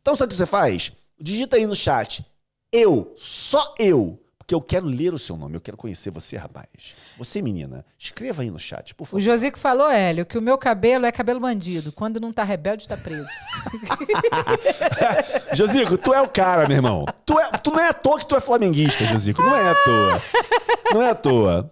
Então 0.00 0.16
sabe 0.16 0.28
o 0.28 0.30
que 0.30 0.36
você 0.36 0.46
faz? 0.46 0.92
Digita 1.20 1.56
aí 1.56 1.66
no 1.66 1.76
chat. 1.76 2.24
Eu, 2.72 3.12
só 3.14 3.74
eu. 3.78 4.18
Porque 4.44 4.54
eu 4.54 4.60
quero 4.60 4.84
ler 4.84 5.14
o 5.14 5.18
seu 5.18 5.38
nome, 5.38 5.56
eu 5.56 5.60
quero 5.60 5.74
conhecer 5.74 6.10
você, 6.10 6.36
rapaz. 6.36 6.66
Você, 7.16 7.40
menina, 7.40 7.82
escreva 7.98 8.42
aí 8.42 8.50
no 8.50 8.58
chat, 8.58 8.94
por 8.94 9.04
O 9.04 9.06
favor. 9.06 9.20
Josico 9.22 9.58
falou, 9.58 9.90
Hélio, 9.90 10.26
que 10.26 10.36
o 10.36 10.42
meu 10.42 10.58
cabelo 10.58 11.06
é 11.06 11.10
cabelo 11.12 11.40
bandido. 11.40 11.90
Quando 11.90 12.20
não 12.20 12.30
tá 12.30 12.44
rebelde, 12.44 12.86
tá 12.86 12.94
preso. 12.94 13.26
Josico, 15.54 15.96
tu 15.96 16.12
é 16.12 16.20
o 16.20 16.28
cara, 16.28 16.66
meu 16.68 16.76
irmão. 16.76 17.06
Tu, 17.24 17.38
é, 17.40 17.50
tu 17.52 17.70
não 17.70 17.80
é 17.80 17.88
à 17.88 17.92
toa 17.94 18.18
que 18.18 18.26
tu 18.26 18.36
é 18.36 18.40
flamenguista, 18.40 19.04
Josico. 19.06 19.40
Não 19.42 19.56
é 19.56 19.70
à 19.70 19.74
toa. 19.74 20.22
Não 20.92 21.02
é 21.02 21.10
à 21.10 21.14
toa. 21.14 21.70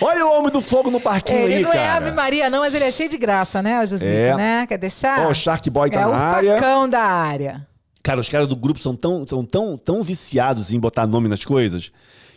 Olha 0.00 0.26
o 0.26 0.38
homem 0.38 0.50
do 0.50 0.60
fogo 0.60 0.90
no 0.90 1.00
parquinho 1.00 1.38
ele 1.44 1.54
aí, 1.56 1.62
não 1.62 1.70
é 1.72 1.76
cara. 1.76 1.94
Ave 1.94 2.10
Maria, 2.10 2.50
não, 2.50 2.60
mas 2.60 2.74
ele 2.74 2.84
é 2.84 2.90
cheio 2.90 3.08
de 3.08 3.16
graça, 3.16 3.62
né, 3.62 3.78
o 3.80 3.86
Josico, 3.86 4.10
É. 4.10 4.34
né? 4.34 4.66
Quer 4.66 4.78
deixar? 4.78 5.20
Ó, 5.26 5.30
o 5.30 5.34
Shark 5.34 5.70
Boy 5.70 5.88
tá 5.88 6.00
é 6.00 6.04
na 6.04 6.08
o 6.08 6.14
área. 6.14 6.54
facão 6.56 6.88
da 6.88 7.00
área. 7.02 7.64
Cara, 8.02 8.20
os 8.20 8.28
caras 8.28 8.48
do 8.48 8.56
grupo 8.56 8.80
são 8.80 8.94
tão, 8.96 9.26
são 9.26 9.44
tão, 9.44 9.76
tão 9.76 10.02
viciados 10.02 10.72
em 10.72 10.78
botar 10.80 11.06
nome 11.06 11.28
nas 11.28 11.44
coisas 11.44 11.90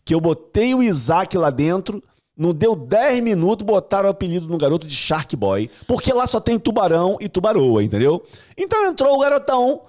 que 0.04 0.14
eu 0.16 0.20
botei 0.20 0.74
o 0.74 0.82
Isaac 0.82 1.38
lá 1.38 1.50
dentro. 1.50 2.04
Não 2.36 2.54
deu 2.54 2.76
10 2.76 3.20
minutos, 3.20 3.64
botaram 3.66 4.08
o 4.08 4.12
apelido 4.12 4.48
no 4.48 4.58
garoto 4.58 4.88
de 4.88 4.96
Shark 4.96 5.36
Boy. 5.36 5.70
Porque 5.86 6.12
lá 6.12 6.26
só 6.26 6.40
tem 6.40 6.58
tubarão 6.58 7.18
e 7.22 7.30
tubaroa, 7.30 7.84
entendeu? 7.84 8.24
Então 8.58 8.86
entrou 8.88 9.16
o 9.16 9.20
garotão, 9.20 9.82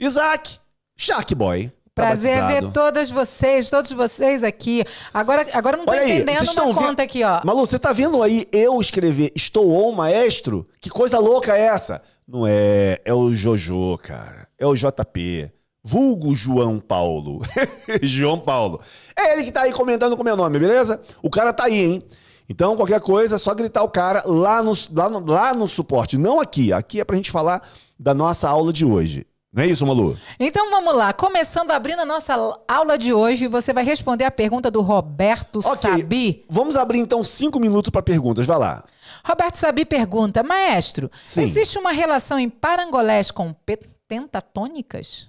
Isaac, 0.00 0.58
Shark 0.96 1.34
Boy. 1.34 1.70
Tá 1.94 2.02
Prazer 2.06 2.40
batizado. 2.40 2.66
ver 2.66 2.72
todas 2.72 3.10
vocês, 3.10 3.70
todos 3.70 3.92
vocês 3.92 4.42
aqui. 4.42 4.82
Agora, 5.12 5.46
agora 5.52 5.76
eu 5.76 5.78
não 5.78 5.86
tô 5.86 5.92
Olha 5.92 6.00
aí, 6.00 6.12
entendendo 6.16 6.38
vocês 6.44 6.56
uma 6.56 6.64
vendo- 6.72 6.74
conta 6.74 7.02
aqui, 7.04 7.22
ó. 7.22 7.40
Malu, 7.44 7.60
você 7.64 7.78
tá 7.78 7.92
vendo 7.92 8.20
aí 8.20 8.48
eu 8.50 8.80
escrever 8.80 9.30
Estou 9.36 9.70
on, 9.70 9.92
maestro? 9.92 10.66
Que 10.80 10.90
coisa 10.90 11.20
louca 11.20 11.56
é 11.56 11.60
essa? 11.66 12.02
Não 12.26 12.44
é, 12.44 13.00
é 13.04 13.14
o 13.14 13.32
Jojo, 13.32 13.96
cara. 13.98 14.43
É 14.58 14.66
o 14.66 14.74
JP. 14.74 15.50
Vulgo 15.82 16.34
João 16.34 16.78
Paulo. 16.80 17.42
João 18.02 18.38
Paulo. 18.40 18.80
É 19.18 19.34
ele 19.34 19.44
que 19.44 19.52
tá 19.52 19.62
aí 19.62 19.72
comentando 19.72 20.16
com 20.16 20.22
o 20.22 20.24
meu 20.24 20.36
nome, 20.36 20.58
beleza? 20.58 21.00
O 21.22 21.28
cara 21.28 21.52
tá 21.52 21.64
aí, 21.64 21.78
hein? 21.78 22.02
Então, 22.48 22.76
qualquer 22.76 23.00
coisa, 23.00 23.36
é 23.36 23.38
só 23.38 23.54
gritar 23.54 23.82
o 23.82 23.88
cara 23.88 24.22
lá 24.26 24.62
no, 24.62 24.72
lá 24.94 25.08
no, 25.10 25.24
lá 25.30 25.54
no 25.54 25.68
suporte. 25.68 26.16
Não 26.18 26.40
aqui. 26.40 26.72
Aqui 26.72 27.00
é 27.00 27.04
pra 27.04 27.16
gente 27.16 27.30
falar 27.30 27.62
da 27.98 28.14
nossa 28.14 28.48
aula 28.48 28.72
de 28.72 28.84
hoje. 28.84 29.26
Não 29.52 29.62
é 29.62 29.66
isso, 29.68 29.86
Malu? 29.86 30.18
Então 30.40 30.68
vamos 30.68 30.96
lá, 30.96 31.12
começando 31.12 31.70
abrindo 31.70 32.00
a 32.00 32.04
nossa 32.04 32.34
aula 32.66 32.98
de 32.98 33.12
hoje, 33.12 33.46
você 33.46 33.72
vai 33.72 33.84
responder 33.84 34.24
a 34.24 34.30
pergunta 34.30 34.68
do 34.68 34.80
Roberto 34.80 35.60
Ok. 35.60 35.76
Sabi. 35.76 36.44
Vamos 36.50 36.74
abrir 36.74 36.98
então 36.98 37.22
cinco 37.22 37.60
minutos 37.60 37.90
pra 37.90 38.02
perguntas. 38.02 38.46
Vai 38.46 38.58
lá. 38.58 38.82
Roberto 39.24 39.54
Sabi 39.54 39.84
pergunta: 39.84 40.42
Maestro, 40.42 41.08
Sim. 41.22 41.42
existe 41.42 41.78
uma 41.78 41.92
relação 41.92 42.36
em 42.36 42.50
parangolés 42.50 43.30
com 43.30 43.52
pe- 43.52 43.78
pentatônicas? 44.08 45.28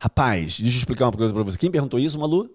Rapaz, 0.00 0.58
deixa 0.58 0.76
eu 0.76 0.78
explicar 0.78 1.06
uma 1.06 1.12
coisa 1.12 1.32
pra 1.32 1.42
você. 1.42 1.58
Quem 1.58 1.70
perguntou 1.70 1.98
isso, 1.98 2.18
Malu? 2.18 2.50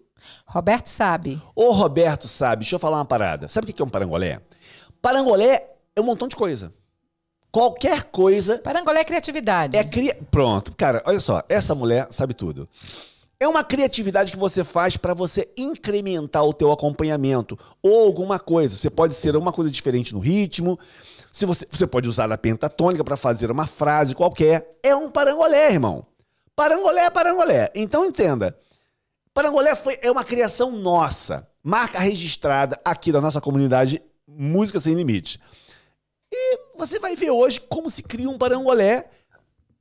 Roberto 0.45 0.87
Sabe. 0.89 1.41
Ô 1.55 1.71
Roberto 1.71 2.27
sabe, 2.27 2.61
deixa 2.61 2.75
eu 2.75 2.79
falar 2.79 2.97
uma 2.97 3.05
parada. 3.05 3.47
Sabe 3.47 3.69
o 3.69 3.73
que 3.73 3.81
é 3.81 3.85
um 3.85 3.89
parangolé? 3.89 4.41
Parangolé 5.01 5.75
é 5.95 6.01
um 6.01 6.03
montão 6.03 6.27
de 6.27 6.35
coisa. 6.35 6.73
Qualquer 7.51 8.03
coisa 8.03 8.59
Parangolé 8.59 9.01
é 9.01 9.03
criatividade. 9.03 9.75
é 9.75 9.83
cria... 9.83 10.15
Pronto, 10.29 10.73
cara, 10.75 11.01
olha 11.05 11.19
só, 11.19 11.43
essa 11.49 11.73
mulher 11.73 12.07
sabe 12.11 12.33
tudo. 12.33 12.69
É 13.39 13.47
uma 13.47 13.63
criatividade 13.63 14.31
que 14.31 14.37
você 14.37 14.63
faz 14.63 14.97
para 14.97 15.13
você 15.13 15.49
incrementar 15.57 16.43
o 16.43 16.53
teu 16.53 16.71
acompanhamento 16.71 17.57
ou 17.81 18.03
alguma 18.03 18.37
coisa. 18.37 18.75
Você 18.75 18.89
pode 18.89 19.15
ser 19.15 19.35
uma 19.37 19.53
coisa 19.53 19.71
diferente 19.71 20.13
no 20.13 20.19
ritmo. 20.19 20.77
Se 21.31 21.45
você, 21.45 21.67
você 21.69 21.85
pode 21.85 22.09
usar 22.09 22.31
a 22.31 22.37
pentatônica 22.37 23.03
para 23.03 23.15
fazer 23.15 23.51
uma 23.51 23.67
frase 23.67 24.15
qualquer. 24.15 24.79
É 24.83 24.95
um 24.95 25.09
parangolé, 25.09 25.71
irmão. 25.71 26.05
Parangolé 26.55 27.05
é 27.05 27.09
parangolé. 27.09 27.71
Então 27.75 28.05
entenda. 28.05 28.57
Parangolé 29.33 29.75
foi, 29.75 29.97
é 30.01 30.11
uma 30.11 30.23
criação 30.23 30.71
nossa, 30.71 31.47
marca 31.63 31.99
registrada 31.99 32.79
aqui 32.83 33.11
da 33.11 33.21
nossa 33.21 33.39
comunidade 33.39 34.01
Música 34.27 34.79
Sem 34.79 34.95
Limite. 34.95 35.39
E 36.31 36.59
você 36.77 36.99
vai 36.99 37.15
ver 37.15 37.31
hoje 37.31 37.59
como 37.59 37.89
se 37.89 38.03
cria 38.03 38.29
um 38.29 38.37
parangolé. 38.37 39.09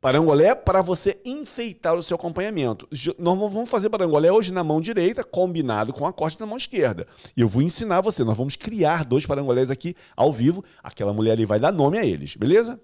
Parangolé 0.00 0.54
para 0.54 0.80
você 0.80 1.18
enfeitar 1.24 1.96
o 1.96 2.02
seu 2.02 2.14
acompanhamento. 2.14 2.88
Nós 3.18 3.36
vamos 3.36 3.68
fazer 3.68 3.90
parangolé 3.90 4.30
hoje 4.30 4.52
na 4.52 4.62
mão 4.62 4.80
direita, 4.80 5.24
combinado 5.24 5.92
com 5.92 6.06
a 6.06 6.12
corte 6.12 6.38
na 6.38 6.46
mão 6.46 6.56
esquerda. 6.56 7.04
E 7.36 7.40
eu 7.40 7.48
vou 7.48 7.62
ensinar 7.62 8.00
você. 8.00 8.22
Nós 8.22 8.36
vamos 8.36 8.54
criar 8.54 9.04
dois 9.04 9.26
parangolés 9.26 9.72
aqui 9.72 9.96
ao 10.16 10.32
vivo. 10.32 10.62
Aquela 10.84 11.12
mulher 11.12 11.32
ali 11.32 11.44
vai 11.44 11.58
dar 11.58 11.72
nome 11.72 11.98
a 11.98 12.04
eles, 12.06 12.36
beleza? 12.36 12.80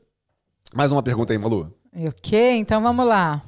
Mais 0.74 0.90
uma 0.90 1.04
pergunta 1.04 1.32
aí, 1.32 1.38
Malu. 1.38 1.72
Ok, 2.08 2.56
então 2.56 2.82
vamos 2.82 3.06
lá. 3.06 3.40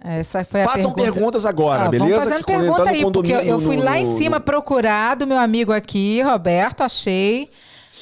Essa 0.00 0.44
foi 0.44 0.62
a 0.62 0.64
Façam 0.66 0.92
pergunta. 0.92 1.12
perguntas 1.12 1.44
agora, 1.46 1.86
Ó, 1.86 1.88
beleza? 1.88 2.10
Vamos 2.10 2.24
fazendo 2.24 2.44
pergunta 2.44 2.90
aí, 2.90 3.02
porque 3.10 3.32
eu, 3.32 3.58
fui 3.58 3.74
no- 3.76 3.82
lá 3.82 3.98
em 3.98 4.04
cima 4.16 4.38
procurar 4.38 5.16
do 5.16 5.26
meu 5.26 5.38
amigo 5.38 5.72
aqui, 5.72 6.20
Roberto, 6.22 6.82
achei. 6.82 7.48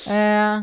É, 0.06 0.62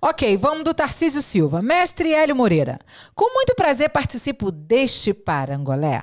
Ok, 0.00 0.36
vamos 0.36 0.64
do 0.64 0.72
Tarcísio 0.72 1.20
Silva. 1.20 1.60
Mestre 1.60 2.12
Hélio 2.12 2.36
Moreira, 2.36 2.78
com 3.14 3.32
muito 3.34 3.54
prazer 3.54 3.90
participo 3.90 4.50
deste 4.52 5.12
parangolé, 5.12 6.02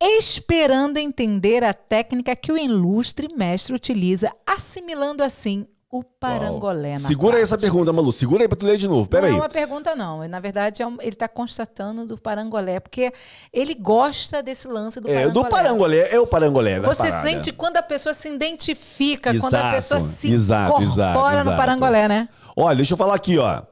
esperando 0.00 0.96
entender 0.96 1.62
a 1.62 1.72
técnica 1.72 2.34
que 2.34 2.50
o 2.50 2.58
ilustre 2.58 3.28
mestre 3.36 3.74
utiliza, 3.74 4.32
assimilando 4.46 5.22
assim 5.22 5.66
o 5.92 6.04
parangolé 6.04 6.92
na 6.92 6.98
Segura 7.00 7.36
aí 7.36 7.42
essa 7.42 7.56
prática. 7.58 7.72
pergunta, 7.72 7.92
Malu. 7.92 8.12
Segura 8.12 8.42
aí 8.44 8.48
pra 8.48 8.56
tu 8.56 8.64
ler 8.64 8.76
de 8.76 8.86
novo. 8.86 9.08
Pera 9.08 9.22
não 9.22 9.28
aí. 9.28 9.34
é 9.34 9.42
uma 9.42 9.48
pergunta, 9.48 9.96
não. 9.96 10.26
Na 10.28 10.38
verdade, 10.38 10.82
é 10.82 10.86
um- 10.86 10.96
ele 11.00 11.08
está 11.10 11.26
constatando 11.26 12.06
do 12.06 12.16
parangolé, 12.16 12.78
porque 12.78 13.12
ele 13.52 13.74
gosta 13.74 14.40
desse 14.40 14.68
lance 14.68 15.00
do 15.00 15.08
É, 15.10 15.14
parangolé. 15.14 15.32
do 15.44 15.50
parangolé, 15.50 16.08
é 16.14 16.20
o 16.20 16.28
parangolé 16.28 16.78
Você 16.78 17.08
parada. 17.08 17.22
sente 17.22 17.52
quando 17.52 17.76
a 17.78 17.82
pessoa 17.82 18.14
se 18.14 18.28
identifica, 18.28 19.32
quando 19.40 19.54
a 19.54 19.58
Exato, 19.58 19.74
pessoa 19.74 19.98
se 20.00 20.30
exato, 20.32 20.70
incorpora 20.80 20.92
exato, 20.94 21.18
no 21.34 21.40
exato. 21.40 21.56
parangolé, 21.56 22.06
né? 22.08 22.28
Olha, 22.56 22.76
deixa 22.76 22.94
eu 22.94 22.98
falar 22.98 23.14
aqui, 23.14 23.38
ó. 23.38 23.62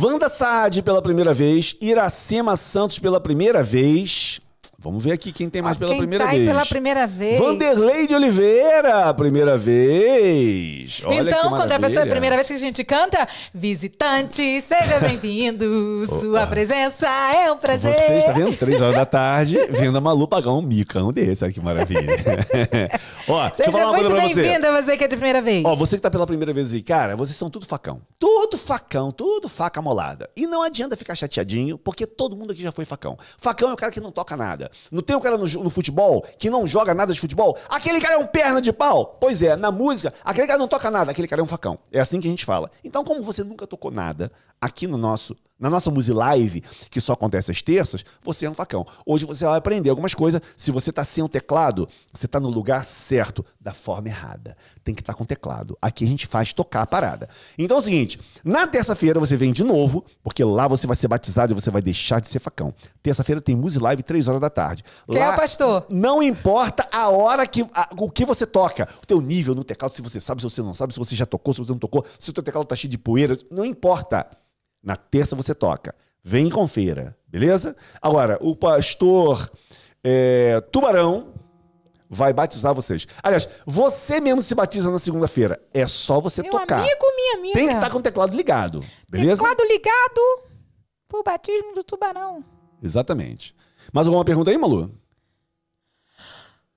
Wanda 0.00 0.28
Saad 0.28 0.82
pela 0.82 1.02
primeira 1.02 1.34
vez, 1.34 1.76
Iracema 1.80 2.56
Santos 2.56 2.98
pela 2.98 3.20
primeira 3.20 3.62
vez. 3.62 4.40
Vamos 4.82 5.04
ver 5.04 5.12
aqui 5.12 5.30
quem 5.30 5.50
tem 5.50 5.60
mais 5.60 5.76
Ó, 5.76 5.78
pela 5.80 5.90
Quem 5.90 5.98
primeira 5.98 6.24
tá 6.24 6.30
vez. 6.30 6.46
pela 6.48 6.64
primeira 6.64 7.06
vez. 7.06 7.38
Vanderlei 7.38 8.06
de 8.06 8.14
Oliveira, 8.14 9.12
primeira 9.12 9.58
vez. 9.58 11.02
Olha 11.04 11.20
então, 11.20 11.50
quando 11.50 11.70
é 11.70 11.74
a 11.74 11.78
pessoa, 11.80 12.02
a 12.02 12.06
maravilha. 12.06 12.10
primeira 12.10 12.36
vez 12.36 12.48
que 12.48 12.54
a 12.54 12.58
gente 12.58 12.82
canta, 12.82 13.28
visitante, 13.52 14.60
seja 14.62 14.98
bem-vindo, 15.06 16.06
sua 16.06 16.46
presença 16.46 17.06
é 17.08 17.52
um 17.52 17.58
prazer. 17.58 17.92
Você 17.94 18.18
está 18.18 18.32
vendo? 18.32 18.56
Três 18.56 18.80
horas 18.80 18.96
da 18.96 19.04
tarde, 19.04 19.58
vendo 19.70 19.98
a 19.98 20.00
Malu 20.00 20.26
pagar 20.26 20.52
um 20.52 20.62
micão 20.62 21.10
desse. 21.10 21.44
Olha 21.44 21.52
que 21.52 21.60
maravilha. 21.60 22.00
Ó, 23.28 23.48
deixa 23.48 23.62
eu 23.62 23.64
Seja 23.66 23.72
falar 23.72 23.84
uma 23.90 23.92
muito 23.98 24.10
coisa 24.10 24.16
pra 24.16 24.28
você. 24.28 24.42
bem-vindo 24.42 24.66
a 24.66 24.80
você 24.82 24.96
que 24.96 25.04
é 25.04 25.08
de 25.08 25.16
primeira 25.16 25.42
vez. 25.42 25.62
Ó, 25.64 25.74
você 25.76 25.96
que 25.96 26.02
tá 26.02 26.10
pela 26.10 26.26
primeira 26.26 26.54
vez 26.54 26.72
aí, 26.74 26.82
cara, 26.82 27.16
vocês 27.16 27.36
são 27.36 27.50
tudo 27.50 27.66
facão. 27.66 28.00
Tudo 28.18 28.56
facão, 28.56 29.10
tudo 29.12 29.46
faca 29.46 29.82
molada. 29.82 30.30
E 30.34 30.46
não 30.46 30.62
adianta 30.62 30.96
ficar 30.96 31.14
chateadinho, 31.14 31.76
porque 31.76 32.06
todo 32.06 32.34
mundo 32.34 32.52
aqui 32.52 32.62
já 32.62 32.72
foi 32.72 32.86
facão. 32.86 33.18
Facão 33.38 33.68
é 33.68 33.74
o 33.74 33.76
cara 33.76 33.92
que 33.92 34.00
não 34.00 34.10
toca 34.10 34.36
nada. 34.36 34.69
Não 34.90 35.02
tem 35.02 35.16
o 35.16 35.20
cara 35.20 35.36
no, 35.36 35.44
no 35.46 35.70
futebol 35.70 36.24
que 36.38 36.50
não 36.50 36.66
joga 36.66 36.94
nada 36.94 37.12
de 37.12 37.20
futebol? 37.20 37.56
Aquele 37.68 38.00
cara 38.00 38.14
é 38.14 38.18
um 38.18 38.26
perna 38.26 38.60
de 38.60 38.72
pau. 38.72 39.16
Pois 39.20 39.42
é, 39.42 39.56
na 39.56 39.70
música, 39.70 40.12
aquele 40.24 40.46
cara 40.46 40.58
não 40.58 40.68
toca 40.68 40.90
nada, 40.90 41.10
aquele 41.10 41.28
cara 41.28 41.40
é 41.40 41.44
um 41.44 41.48
facão. 41.48 41.78
É 41.92 42.00
assim 42.00 42.20
que 42.20 42.26
a 42.26 42.30
gente 42.30 42.44
fala. 42.44 42.70
Então, 42.84 43.04
como 43.04 43.22
você 43.22 43.42
nunca 43.44 43.66
tocou 43.66 43.90
nada 43.90 44.30
aqui 44.60 44.86
no 44.86 44.96
nosso, 44.96 45.36
na 45.60 45.68
nossa 45.70 45.90
Musi 45.90 46.12
Live, 46.12 46.62
que 46.90 47.00
só 47.00 47.12
acontece 47.12 47.50
às 47.50 47.60
terças, 47.62 48.04
você 48.22 48.46
é 48.46 48.50
um 48.50 48.54
facão. 48.54 48.86
Hoje 49.04 49.26
você 49.26 49.44
vai 49.44 49.58
aprender 49.58 49.90
algumas 49.90 50.14
coisas. 50.14 50.40
Se 50.56 50.70
você 50.70 50.90
tá 50.90 51.04
sem 51.04 51.22
o 51.22 51.28
teclado, 51.28 51.86
você 52.12 52.26
tá 52.26 52.40
no 52.40 52.48
lugar 52.48 52.84
certo, 52.84 53.44
da 53.60 53.74
forma 53.74 54.08
errada. 54.08 54.56
Tem 54.82 54.94
que 54.94 55.02
estar 55.02 55.14
com 55.14 55.24
o 55.24 55.26
teclado. 55.26 55.76
Aqui 55.82 56.04
a 56.04 56.06
gente 56.08 56.26
faz 56.26 56.52
tocar 56.52 56.82
a 56.82 56.86
parada. 56.86 57.28
Então 57.58 57.76
é 57.76 57.80
o 57.80 57.82
seguinte, 57.82 58.18
na 58.42 58.66
terça-feira 58.66 59.20
você 59.20 59.36
vem 59.36 59.52
de 59.52 59.62
novo, 59.62 60.04
porque 60.22 60.42
lá 60.42 60.66
você 60.66 60.86
vai 60.86 60.96
ser 60.96 61.08
batizado 61.08 61.52
e 61.52 61.54
você 61.54 61.70
vai 61.70 61.82
deixar 61.82 62.20
de 62.20 62.28
ser 62.28 62.38
facão. 62.38 62.72
Terça-feira 63.02 63.40
tem 63.40 63.54
Musi 63.54 63.78
Live, 63.78 64.02
3 64.02 64.26
horas 64.28 64.40
da 64.40 64.48
tarde. 64.50 64.82
Quem 65.10 65.20
é 65.20 65.26
Lá 65.26 65.34
o 65.34 65.36
pastor? 65.36 65.86
Não 65.90 66.22
importa 66.22 66.88
a 66.90 67.08
hora 67.10 67.46
que 67.46 67.62
a- 67.74 67.90
o 67.98 68.10
que 68.10 68.24
você 68.24 68.46
toca, 68.46 68.88
o 69.02 69.06
teu 69.06 69.20
nível 69.20 69.54
no 69.54 69.62
teclado, 69.62 69.90
se 69.92 70.00
você 70.00 70.20
sabe, 70.20 70.40
se 70.40 70.48
você 70.48 70.62
não 70.62 70.72
sabe, 70.72 70.92
se 70.94 70.98
você 70.98 71.14
já 71.14 71.26
tocou, 71.26 71.52
se 71.52 71.60
você 71.60 71.72
não 71.72 71.78
tocou, 71.78 72.04
se 72.18 72.30
o 72.30 72.32
teu 72.32 72.42
teclado 72.42 72.64
tá 72.66 72.74
cheio 72.76 72.90
de 72.90 72.96
poeira, 72.98 73.36
não 73.50 73.64
importa. 73.64 74.26
Na 74.82 74.96
terça 74.96 75.36
você 75.36 75.54
toca. 75.54 75.94
Vem 76.22 76.48
e 76.48 76.50
confira, 76.50 77.16
beleza? 77.26 77.76
Agora, 78.00 78.38
o 78.40 78.54
pastor 78.54 79.50
é, 80.04 80.60
Tubarão 80.72 81.34
vai 82.08 82.32
batizar 82.32 82.74
vocês. 82.74 83.06
Aliás, 83.22 83.48
você 83.64 84.20
mesmo 84.20 84.42
se 84.42 84.54
batiza 84.54 84.90
na 84.90 84.98
segunda-feira. 84.98 85.62
É 85.72 85.86
só 85.86 86.20
você 86.20 86.42
Meu 86.42 86.50
tocar. 86.50 86.80
amigo, 86.80 87.06
minha 87.16 87.36
amiga. 87.38 87.54
Tem 87.54 87.68
que 87.68 87.74
estar 87.74 87.90
com 87.90 87.98
o 87.98 88.02
teclado 88.02 88.36
ligado, 88.36 88.80
beleza? 89.08 89.40
Teclado 89.42 89.64
ligado 89.64 90.50
pro 91.06 91.22
batismo 91.22 91.74
do 91.74 91.84
tubarão. 91.84 92.44
Exatamente. 92.82 93.54
Mais 93.92 94.06
alguma 94.06 94.24
pergunta 94.24 94.50
aí, 94.50 94.58
Malu? 94.58 94.94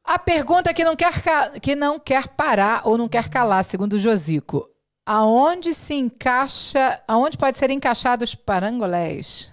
A 0.04 0.20
pergunta 0.20 0.74
que 0.74 0.84
não 0.84 0.96
quer, 0.96 1.14
que 1.62 1.76
não 1.76 1.98
quer 1.98 2.28
parar 2.30 2.82
ou 2.86 2.98
não 2.98 3.08
quer 3.08 3.30
calar, 3.30 3.64
segundo 3.64 3.94
o 3.94 4.00
Josico. 4.00 4.70
Aonde 5.06 5.74
se 5.74 5.94
encaixa, 5.94 7.02
aonde 7.08 7.38
pode 7.38 7.58
ser 7.58 7.70
encaixados 7.70 8.30
os 8.30 8.36
parangolés? 8.36 9.52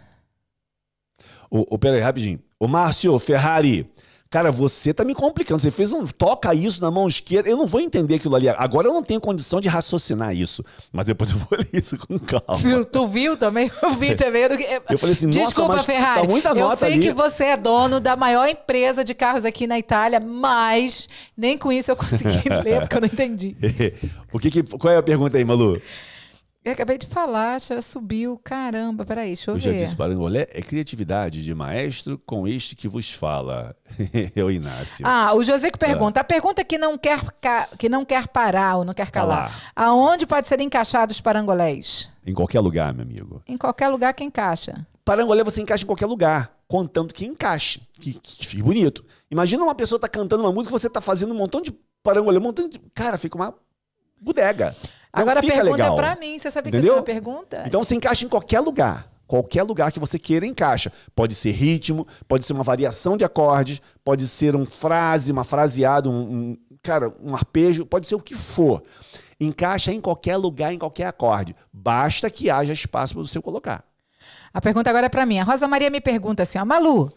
Ô, 1.50 1.66
ô, 1.68 1.78
pera 1.78 1.96
aí, 1.96 2.00
rapidinho. 2.00 2.40
Ô, 2.58 2.68
Márcio 2.68 3.18
Ferrari, 3.18 3.89
cara, 4.30 4.52
você 4.52 4.94
tá 4.94 5.04
me 5.04 5.14
complicando. 5.14 5.60
Você 5.60 5.70
fez 5.70 5.92
um. 5.92 6.06
Toca 6.06 6.54
isso 6.54 6.80
na 6.80 6.90
mão 6.90 7.08
esquerda. 7.08 7.48
Eu 7.48 7.56
não 7.56 7.66
vou 7.66 7.80
entender 7.80 8.14
aquilo 8.14 8.36
ali. 8.36 8.48
Agora 8.48 8.86
eu 8.86 8.92
não 8.92 9.02
tenho 9.02 9.20
condição 9.20 9.60
de 9.60 9.68
raciocinar 9.68 10.34
isso. 10.34 10.64
Mas 10.92 11.06
depois 11.06 11.30
eu 11.30 11.36
vou 11.36 11.48
ler 11.58 11.68
isso 11.72 11.98
com 11.98 12.18
calma. 12.18 12.84
Tu 12.90 13.06
viu 13.08 13.36
também? 13.36 13.70
Eu 13.82 13.90
vi 13.94 14.14
também. 14.14 14.42
Eu, 14.42 14.82
Eu 14.90 14.98
falei 14.98 15.12
assim, 15.14 15.26
nossa, 15.26 15.40
Desculpa, 15.40 15.76
mas 15.76 15.84
Ferrari. 15.84 16.20
tá 16.20 16.26
muita 16.28 16.48
eu 16.50 16.54
nota 16.54 16.76
sei 16.76 16.94
ali. 16.94 17.02
que 17.02 17.12
você 17.12 17.44
é 17.46 17.56
dono 17.56 17.98
da 18.00 18.14
maior 18.14 18.48
empresa 18.48 19.04
de 19.04 19.14
carros 19.14 19.44
aqui 19.44 19.66
na 19.66 19.78
Itália, 19.78 20.20
mas 20.20 21.08
nem 21.36 21.58
com 21.58 21.72
isso 21.72 21.90
eu 21.90 21.96
consegui 21.96 22.48
ler, 22.62 22.80
porque 22.80 22.96
eu 22.96 23.00
não 23.00 23.08
entendi. 23.08 23.56
o 24.32 24.38
que 24.38 24.50
que, 24.50 24.62
qual 24.62 24.92
é 24.94 24.96
a 24.96 25.02
pergunta 25.02 25.36
aí, 25.36 25.44
Malu? 25.44 25.80
Eu 26.62 26.72
acabei 26.72 26.98
de 26.98 27.06
falar, 27.06 27.58
já 27.58 27.80
subiu. 27.80 28.38
Caramba, 28.44 29.06
peraí, 29.06 29.28
deixa 29.28 29.50
eu, 29.50 29.54
Eu 29.54 29.60
já 29.60 29.70
ver. 29.70 29.78
disse, 29.78 29.96
Parangolé 29.96 30.46
é 30.50 30.60
criatividade 30.60 31.42
de 31.42 31.54
maestro 31.54 32.18
com 32.18 32.46
este 32.46 32.76
que 32.76 32.86
vos 32.86 33.10
fala. 33.10 33.74
o 34.36 34.50
Inácio. 34.50 35.06
Ah, 35.06 35.34
o 35.34 35.42
José 35.42 35.70
que 35.70 35.78
pergunta. 35.78 36.20
A 36.20 36.24
pergunta 36.24 36.62
que 36.62 36.76
não 36.76 36.98
quer, 36.98 37.18
que 37.78 37.88
não 37.88 38.04
quer 38.04 38.28
parar 38.28 38.76
ou 38.76 38.84
não 38.84 38.92
quer 38.92 39.10
calar. 39.10 39.48
Calar. 39.48 39.72
Aonde 39.74 40.26
pode 40.26 40.48
ser 40.48 40.60
encaixados 40.60 41.16
os 41.16 41.20
parangolés? 41.22 42.10
Em 42.26 42.34
qualquer 42.34 42.60
lugar, 42.60 42.92
meu 42.92 43.04
amigo. 43.04 43.42
Em 43.48 43.56
qualquer 43.56 43.88
lugar 43.88 44.12
que 44.12 44.22
encaixa. 44.22 44.86
Parangolé 45.02 45.42
você 45.42 45.62
encaixa 45.62 45.84
em 45.84 45.86
qualquer 45.86 46.06
lugar, 46.06 46.52
contando 46.68 47.14
que 47.14 47.24
encaixe, 47.24 47.80
que, 47.98 48.12
que 48.12 48.46
fique 48.46 48.62
bonito. 48.62 49.02
Imagina 49.30 49.64
uma 49.64 49.74
pessoa 49.74 49.98
tá 49.98 50.06
cantando 50.06 50.42
uma 50.44 50.52
música, 50.52 50.70
você 50.70 50.90
tá 50.90 51.00
fazendo 51.00 51.32
um 51.32 51.36
montão 51.38 51.62
de 51.62 51.72
parangolé, 52.02 52.38
um 52.38 52.42
montão 52.42 52.68
de. 52.68 52.78
Cara, 52.94 53.16
fica 53.16 53.34
uma 53.34 53.54
bodega. 54.20 54.76
Não 55.14 55.22
Agora 55.22 55.40
a 55.40 55.42
fica 55.42 55.54
pergunta 55.54 55.76
legal. 55.76 55.92
é 55.92 55.96
pra 55.96 56.16
mim. 56.16 56.38
Você 56.38 56.50
sabia 56.50 56.68
Entendeu? 56.70 56.94
que 56.94 57.00
eu 57.00 57.02
tenho 57.04 57.18
uma 57.18 57.22
pergunta? 57.32 57.62
Então 57.66 57.82
você 57.82 57.94
encaixa 57.94 58.24
em 58.24 58.28
qualquer 58.28 58.60
lugar. 58.60 59.10
Qualquer 59.26 59.62
lugar 59.62 59.92
que 59.92 60.00
você 60.00 60.18
queira 60.18 60.44
encaixa. 60.46 60.92
Pode 61.14 61.34
ser 61.34 61.52
ritmo, 61.52 62.06
pode 62.26 62.44
ser 62.44 62.52
uma 62.52 62.64
variação 62.64 63.16
de 63.16 63.24
acordes, 63.24 63.80
pode 64.04 64.26
ser 64.26 64.54
uma 64.56 64.66
frase, 64.66 65.30
uma 65.32 65.44
fraseada, 65.44 66.08
um, 66.08 66.20
um- 66.20 66.58
cara, 66.82 67.12
um 67.22 67.34
arpejo, 67.34 67.86
pode 67.86 68.06
ser 68.06 68.14
o 68.16 68.20
que 68.20 68.34
for. 68.34 68.82
Encaixa 69.38 69.92
em 69.92 70.00
qualquer 70.00 70.36
lugar, 70.36 70.72
em 70.72 70.78
qualquer 70.78 71.06
acorde. 71.06 71.54
Basta 71.72 72.28
que 72.30 72.50
haja 72.50 72.72
espaço 72.72 73.14
para 73.14 73.22
você 73.22 73.40
colocar. 73.40 73.84
A 74.52 74.60
pergunta 74.60 74.90
agora 74.90 75.06
é 75.06 75.08
pra 75.08 75.24
mim. 75.24 75.38
A 75.38 75.44
Rosa 75.44 75.66
Maria 75.68 75.90
me 75.90 76.00
pergunta 76.00 76.42
assim, 76.42 76.58
ó, 76.58 76.64
Malu, 76.64 77.10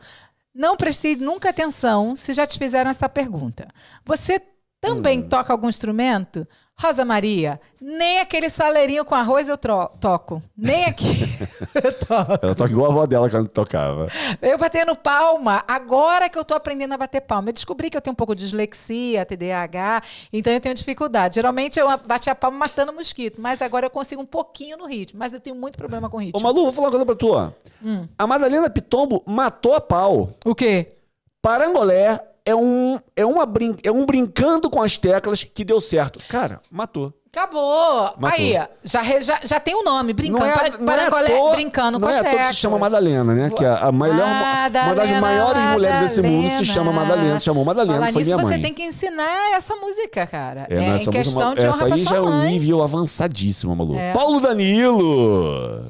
não 0.53 0.77
prestei 0.77 1.15
nunca 1.15 1.49
atenção 1.49 2.15
se 2.15 2.31
já 2.33 2.45
te 2.47 2.57
fizeram 2.57 2.89
essa 2.91 3.09
pergunta. 3.09 3.67
Você 4.05 4.39
também 4.79 5.19
Hum. 5.19 5.27
toca 5.29 5.51
algum 5.51 5.67
instrumento? 5.67 6.47
Rosa 6.79 7.05
Maria, 7.05 7.61
nem 7.79 8.19
aquele 8.19 8.49
saleirinho 8.49 9.05
com 9.05 9.15
arroz 9.15 9.47
eu 9.47 9.57
toco. 9.57 10.41
Nem 10.57 10.83
aqui 10.85 11.05
eu 11.81 11.93
toco. 11.93 12.39
Ela 12.41 12.55
toca 12.55 12.71
igual 12.71 12.89
a 12.89 12.93
avó 12.93 13.05
dela 13.05 13.29
quando 13.29 13.47
tocava. 13.47 14.07
Eu 14.41 14.57
batendo 14.57 14.95
palma, 14.95 15.63
agora 15.67 16.27
que 16.29 16.37
eu 16.37 16.43
tô 16.43 16.53
aprendendo 16.53 16.93
a 16.93 16.97
bater 16.97 17.21
palma. 17.21 17.49
Eu 17.49 17.53
descobri 17.53 17.89
que 17.89 17.95
eu 17.95 18.01
tenho 18.01 18.11
um 18.11 18.15
pouco 18.15 18.35
de 18.35 18.43
dislexia, 18.43 19.25
TDAH, 19.25 20.01
então 20.33 20.51
eu 20.51 20.59
tenho 20.59 20.75
dificuldade. 20.75 21.35
Geralmente 21.35 21.79
eu 21.79 21.87
batia 21.99 22.35
palma 22.35 22.57
matando 22.57 22.91
mosquito, 22.91 23.39
mas 23.39 23.61
agora 23.61 23.85
eu 23.85 23.89
consigo 23.89 24.21
um 24.21 24.25
pouquinho 24.25 24.77
no 24.77 24.85
ritmo. 24.85 25.19
Mas 25.19 25.31
eu 25.31 25.39
tenho 25.39 25.55
muito 25.55 25.77
problema 25.77 26.09
com 26.09 26.17
ritmo. 26.17 26.39
Ô, 26.39 26.43
Malu, 26.43 26.63
vou 26.63 26.71
falar 26.73 26.87
uma 26.87 26.91
coisa 26.91 27.05
pra 27.05 27.15
tu. 27.15 27.53
Hum. 27.81 28.07
A 28.17 28.27
Madalena 28.27 28.69
Pitombo 28.69 29.23
matou 29.25 29.73
a 29.73 29.79
pau. 29.79 30.31
O 30.43 30.53
quê? 30.53 30.89
Parangolé 31.41 32.19
é 32.45 32.55
um, 32.55 32.99
é, 33.15 33.25
uma 33.25 33.45
brin 33.45 33.75
é 33.83 33.91
um 33.91 34.05
brincando 34.05 34.69
com 34.69 34.81
as 34.81 34.97
teclas 34.97 35.43
que 35.43 35.63
deu 35.63 35.79
certo. 35.79 36.19
Cara, 36.27 36.61
matou. 36.71 37.13
Acabou. 37.35 38.13
Matou. 38.19 38.29
Aí, 38.29 38.53
já, 38.83 39.01
já, 39.21 39.39
já 39.43 39.59
tem 39.59 39.73
o 39.73 39.81
nome, 39.83 40.13
brincando. 40.13 40.45
Não 40.45 40.51
é, 40.51 40.53
Para- 40.55 40.77
não 40.77 40.93
é 40.93 41.05
à 41.07 41.09
Parangolé, 41.09 41.29
toa- 41.39 41.51
brincando 41.53 41.97
não 41.97 42.07
com 42.07 42.13
é 42.13 42.17
as 42.19 42.23
que 42.23 42.29
teclas. 42.29 42.47
se 42.49 42.55
chama 42.57 42.77
Madalena, 42.77 43.33
né? 43.33 43.49
Que 43.49 43.65
é 43.65 43.69
a 43.69 43.91
melhor, 43.91 44.27
uma 44.27 44.69
das 44.69 44.87
Madalena, 44.89 45.21
maiores 45.21 45.63
mulheres 45.65 45.99
desse 46.01 46.21
mundo 46.21 46.49
se 46.57 46.65
chama 46.65 46.93
Madalena. 46.93 47.39
Se 47.39 47.45
chamou 47.45 47.65
Madalena, 47.65 47.97
Falar 47.97 48.11
foi 48.11 48.21
nisso, 48.21 48.35
minha 48.35 48.45
você 48.45 48.53
mãe. 48.53 48.61
tem 48.61 48.73
que 48.73 48.83
ensinar 48.83 49.53
essa 49.55 49.75
música, 49.77 50.27
cara. 50.27 50.67
É, 50.69 50.75
É, 50.75 50.77
não, 50.77 50.83
em 50.83 50.91
música- 50.91 51.11
questão 51.11 51.55
de 51.55 51.65
essa 51.65 51.85
aí 51.85 51.97
já 51.97 52.17
é 52.17 52.21
um 52.21 52.45
nível 52.45 52.83
avançadíssimo, 52.83 53.75
Malu. 53.75 53.95
É. 53.97 54.13
Paulo 54.13 54.39
Danilo! 54.39 55.85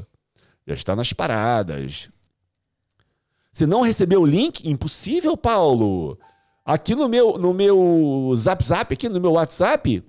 Já 0.65 0.73
está 0.75 0.95
nas 0.95 1.11
paradas. 1.11 2.09
Você 3.51 3.65
não 3.67 3.81
recebeu 3.81 4.21
o 4.21 4.25
link? 4.25 4.65
Impossível, 4.67 5.35
Paulo. 5.35 6.17
Aqui 6.65 6.95
no 6.95 7.09
meu, 7.09 7.37
no 7.37 7.53
meu 7.53 8.33
Zap 8.35 8.63
Zap, 8.63 8.93
aqui 8.93 9.09
no 9.09 9.19
meu 9.19 9.31
WhatsApp, 9.31 10.03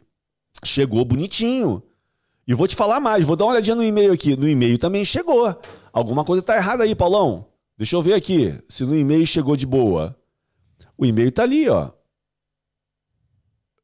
chegou 0.65 1.05
bonitinho. 1.05 1.83
E 2.47 2.55
vou 2.55 2.69
te 2.69 2.77
falar 2.77 3.01
mais, 3.01 3.25
vou 3.25 3.37
dar 3.37 3.45
uma 3.47 3.53
olhadinha 3.53 3.75
no 3.75 3.83
e-mail 3.83 4.13
aqui. 4.13 4.37
No 4.37 4.49
e-mail 4.49 4.79
também 4.79 5.05
chegou. 5.05 5.59
Alguma 5.93 6.25
coisa 6.25 6.43
tá 6.43 6.57
errada 6.57 6.85
aí, 6.85 6.95
Paulão. 6.95 7.47
Deixa 7.77 7.97
eu 7.97 8.03
ver 8.03 8.15
aqui 8.15 8.57
se 8.69 8.85
no 8.85 8.95
e-mail 8.95 9.27
chegou 9.27 9.57
de 9.57 9.67
boa. 9.67 10.17
O 10.97 11.05
e-mail 11.05 11.33
tá 11.33 11.43
ali, 11.43 11.69
ó. 11.69 11.91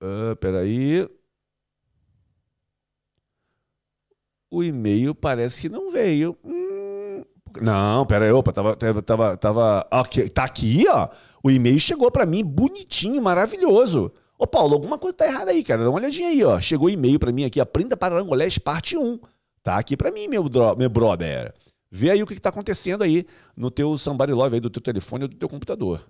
Ah, 0.01 0.37
peraí. 0.41 1.09
O 4.51 4.63
e-mail 4.63 5.15
parece 5.15 5.61
que 5.61 5.69
não 5.69 5.91
veio. 5.91 6.37
Hum, 6.45 7.25
não, 7.61 8.07
pera 8.07 8.27
aí, 8.27 8.33
opa, 8.33 8.53
tava, 8.53 8.77
tava, 8.77 9.03
tava, 9.03 9.37
tava 9.37 9.89
ok, 9.91 10.29
tá 10.29 10.45
aqui, 10.45 10.85
ó. 10.89 11.09
O 11.43 11.51
e-mail 11.51 11.79
chegou 11.79 12.11
pra 12.11 12.27
mim 12.27 12.45
bonitinho, 12.45 13.21
maravilhoso. 13.23 14.13
Ô, 14.39 14.47
Paulo, 14.47 14.75
alguma 14.75 14.99
coisa 14.99 15.17
tá 15.17 15.27
errada 15.27 15.51
aí, 15.51 15.63
cara. 15.63 15.83
Dá 15.85 15.91
uma 15.91 15.99
olhadinha 15.99 16.29
aí, 16.29 16.43
ó. 16.45 16.61
Chegou 16.61 16.89
e-mail 16.91 17.19
pra 17.19 17.33
mim 17.33 17.45
aqui, 17.45 17.61
Aprenda 17.61 17.97
Parangolés, 17.97 18.57
parte 18.59 18.97
1. 18.97 19.19
Tá 19.63 19.77
aqui 19.77 19.97
pra 19.97 20.11
mim, 20.11 20.29
meu, 20.29 20.45
meu 20.79 20.89
brother. 20.89 21.53
Vê 21.91 22.11
aí 22.11 22.23
o 22.23 22.27
que, 22.27 22.35
que 22.35 22.41
tá 22.41 22.49
acontecendo 22.49 23.03
aí 23.03 23.27
no 23.57 23.71
teu 23.71 23.99
Somebody 23.99 24.33
Love 24.33 24.55
aí, 24.55 24.61
do 24.61 24.71
teu 24.71 24.81
telefone 24.81 25.25
ou 25.25 25.29
do 25.29 25.37
teu 25.37 25.49
computador. 25.49 26.07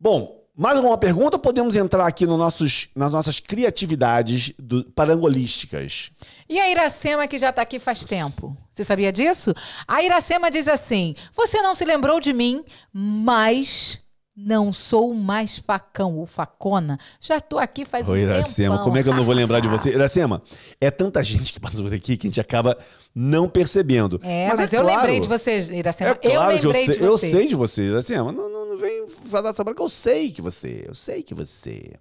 Bom, 0.00 0.44
mais 0.56 0.76
alguma 0.76 0.96
pergunta? 0.96 1.36
ou 1.36 1.40
Podemos 1.42 1.74
entrar 1.76 2.06
aqui 2.06 2.24
no 2.26 2.36
nossos, 2.36 2.88
nas 2.94 3.12
nossas 3.12 3.40
criatividades 3.40 4.52
do- 4.58 4.84
parangolísticas. 4.92 6.10
E 6.48 6.58
a 6.58 6.70
Iracema, 6.70 7.26
que 7.28 7.38
já 7.38 7.52
tá 7.52 7.62
aqui 7.62 7.78
faz 7.78 8.04
tempo? 8.04 8.56
Você 8.72 8.84
sabia 8.84 9.12
disso? 9.12 9.52
A 9.86 10.02
Iracema 10.02 10.50
diz 10.50 10.68
assim: 10.68 11.14
Você 11.34 11.60
não 11.60 11.74
se 11.74 11.84
lembrou 11.84 12.20
de 12.20 12.32
mim, 12.32 12.64
mas 12.92 13.98
não 14.40 14.72
sou 14.72 15.12
mais 15.12 15.58
facão 15.58 16.16
ou 16.16 16.24
facona. 16.24 16.96
Já 17.20 17.40
tô 17.40 17.58
aqui 17.58 17.84
faz 17.84 18.08
Ô, 18.08 18.12
um 18.12 18.16
Iracema, 18.16 18.74
tempão. 18.76 18.84
como 18.84 18.96
é 18.98 19.02
que 19.02 19.08
eu 19.08 19.14
não 19.14 19.24
vou 19.24 19.34
lembrar 19.34 19.58
de 19.58 19.66
você? 19.66 19.90
Iracema, 19.94 20.40
é 20.80 20.90
tanta 20.92 21.22
gente 21.24 21.52
que 21.52 21.58
passa 21.58 21.82
por 21.82 21.92
aqui 21.92 22.16
que 22.16 22.28
a 22.28 22.30
gente 22.30 22.40
acaba 22.40 22.78
não 23.14 23.48
percebendo. 23.48 24.20
É, 24.22 24.46
mas, 24.54 24.72
é 24.72 24.76
eu 24.76 24.82
claro- 24.82 24.96
lembrei 25.00 25.18
de 25.20 25.26
você, 25.28 25.58
Iracema. 25.74 26.10
É 26.10 26.14
claro 26.14 26.52
eu 26.52 26.58
que 26.60 26.66
eu 26.66 26.70
lembrei 26.70 26.84
sei, 26.86 26.94
de 26.94 27.02
eu 27.02 27.10
você. 27.18 27.30
sei 27.30 27.46
de 27.48 27.54
você, 27.56 27.82
Iracema. 27.82 28.30
Não, 28.32 28.48
não, 28.48 28.66
não 28.70 28.78
vem 28.78 29.08
falar 29.08 29.50
dessa 29.50 29.64
branca, 29.64 29.82
eu 29.82 29.90
sei 29.90 30.30
que 30.30 30.40
você, 30.40 30.84
eu 30.86 30.94
sei 30.94 31.22
que 31.22 31.34
você. 31.34 31.94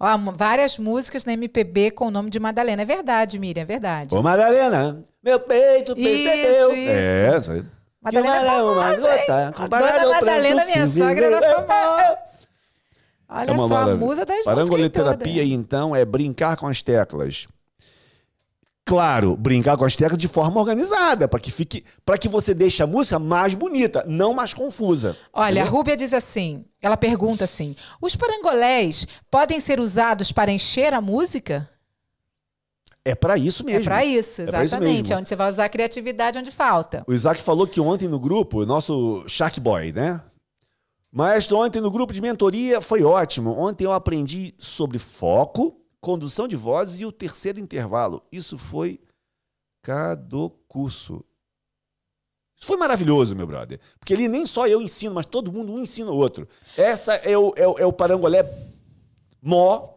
Ó, 0.00 0.06
várias 0.36 0.78
músicas 0.78 1.24
na 1.24 1.32
MPB 1.34 1.90
com 1.90 2.06
o 2.06 2.10
nome 2.10 2.30
de 2.30 2.38
Madalena. 2.38 2.82
É 2.82 2.84
verdade, 2.84 3.38
Miriam, 3.38 3.62
é 3.62 3.66
verdade. 3.66 4.14
Ô, 4.14 4.22
Madalena, 4.22 5.02
meu 5.22 5.38
peito 5.40 5.94
percebeu. 5.94 6.72
Isso, 6.72 6.90
É, 6.90 7.34
essa 7.36 7.52
aí. 7.54 7.62
Madalena 8.12 8.36
é 8.36 8.40
Que 8.56 8.62
uma 8.62 8.74
famosa, 8.74 9.10
hein? 9.12 9.20
gota, 9.26 9.48
A 9.48 9.52
comparado 9.52 10.00
Dona 10.00 10.14
Madalena, 10.20 10.64
minha 10.64 10.86
sogra, 10.86 11.26
era 11.26 11.46
É, 11.46 11.54
famosa. 11.62 12.48
Olha 13.30 13.50
É 13.50 13.52
uma 13.52 13.58
só, 13.68 13.74
a 13.76 13.80
maravilha. 13.80 14.06
musa 14.06 14.24
das 14.24 14.44
todas. 14.44 14.68
então, 15.52 15.94
é 15.96 16.04
brincar 16.04 16.56
com 16.56 16.66
as 16.66 16.80
teclas. 16.82 17.46
Claro, 18.84 19.36
brincar 19.36 19.76
com 19.76 19.84
as 19.84 19.94
teclas 19.94 20.18
de 20.18 20.26
forma 20.28 20.58
organizada, 20.58 21.28
para 21.28 21.38
que 21.38 21.50
fique, 21.50 21.84
para 22.06 22.16
que 22.16 22.26
você 22.26 22.54
deixe 22.54 22.82
a 22.82 22.86
música 22.86 23.18
mais 23.18 23.54
bonita, 23.54 24.02
não 24.06 24.32
mais 24.32 24.54
confusa. 24.54 25.14
Olha, 25.30 25.46
a 25.46 25.64
Entendeu? 25.64 25.72
Rúbia 25.72 25.94
diz 25.94 26.14
assim, 26.14 26.64
ela 26.80 26.96
pergunta 26.96 27.44
assim, 27.44 27.76
os 28.00 28.16
parangolés 28.16 29.06
podem 29.30 29.60
ser 29.60 29.78
usados 29.78 30.32
para 30.32 30.50
encher 30.50 30.94
a 30.94 31.02
música? 31.02 31.68
É 33.08 33.14
para 33.14 33.38
isso 33.38 33.64
mesmo. 33.64 33.80
É 33.80 33.84
para 33.84 34.04
isso, 34.04 34.42
É 34.42 34.46
pra 34.46 34.64
isso 34.64 34.74
exatamente. 34.74 35.00
mesmo. 35.02 35.14
é 35.14 35.16
onde 35.16 35.28
você 35.28 35.36
vai 35.36 35.50
usar 35.50 35.64
a 35.64 35.68
criatividade 35.68 36.38
onde 36.38 36.50
falta. 36.50 37.04
O 37.06 37.12
Isaac 37.14 37.42
falou 37.42 37.66
que 37.66 37.80
ontem 37.80 38.06
no 38.06 38.20
grupo, 38.20 38.66
nosso 38.66 39.24
Shark 39.26 39.58
Boy, 39.58 39.92
né? 39.92 40.22
Maestro, 41.10 41.56
ontem 41.56 41.80
no 41.80 41.90
grupo 41.90 42.12
de 42.12 42.20
mentoria 42.20 42.82
foi 42.82 43.02
ótimo. 43.02 43.52
Ontem 43.58 43.84
eu 43.84 43.92
aprendi 43.92 44.54
sobre 44.58 44.98
foco, 44.98 45.80
condução 46.02 46.46
de 46.46 46.54
vozes 46.54 47.00
e 47.00 47.06
o 47.06 47.10
terceiro 47.12 47.58
intervalo. 47.58 48.22
Isso 48.30 48.58
foi 48.58 49.00
cada 49.82 50.36
curso. 50.68 51.24
Isso 52.58 52.66
foi 52.66 52.76
maravilhoso, 52.76 53.34
meu 53.34 53.46
brother. 53.46 53.80
Porque 53.98 54.12
ali 54.12 54.28
nem 54.28 54.44
só 54.44 54.66
eu 54.66 54.82
ensino, 54.82 55.14
mas 55.14 55.24
todo 55.24 55.50
mundo 55.50 55.72
um 55.72 55.78
ensina 55.78 56.10
o 56.10 56.16
outro. 56.16 56.46
Essa 56.76 57.14
é 57.14 57.38
o, 57.38 57.54
é 57.56 57.66
o, 57.66 57.78
é 57.78 57.86
o 57.86 57.92
parangolé 57.92 58.44
mó 59.40 59.88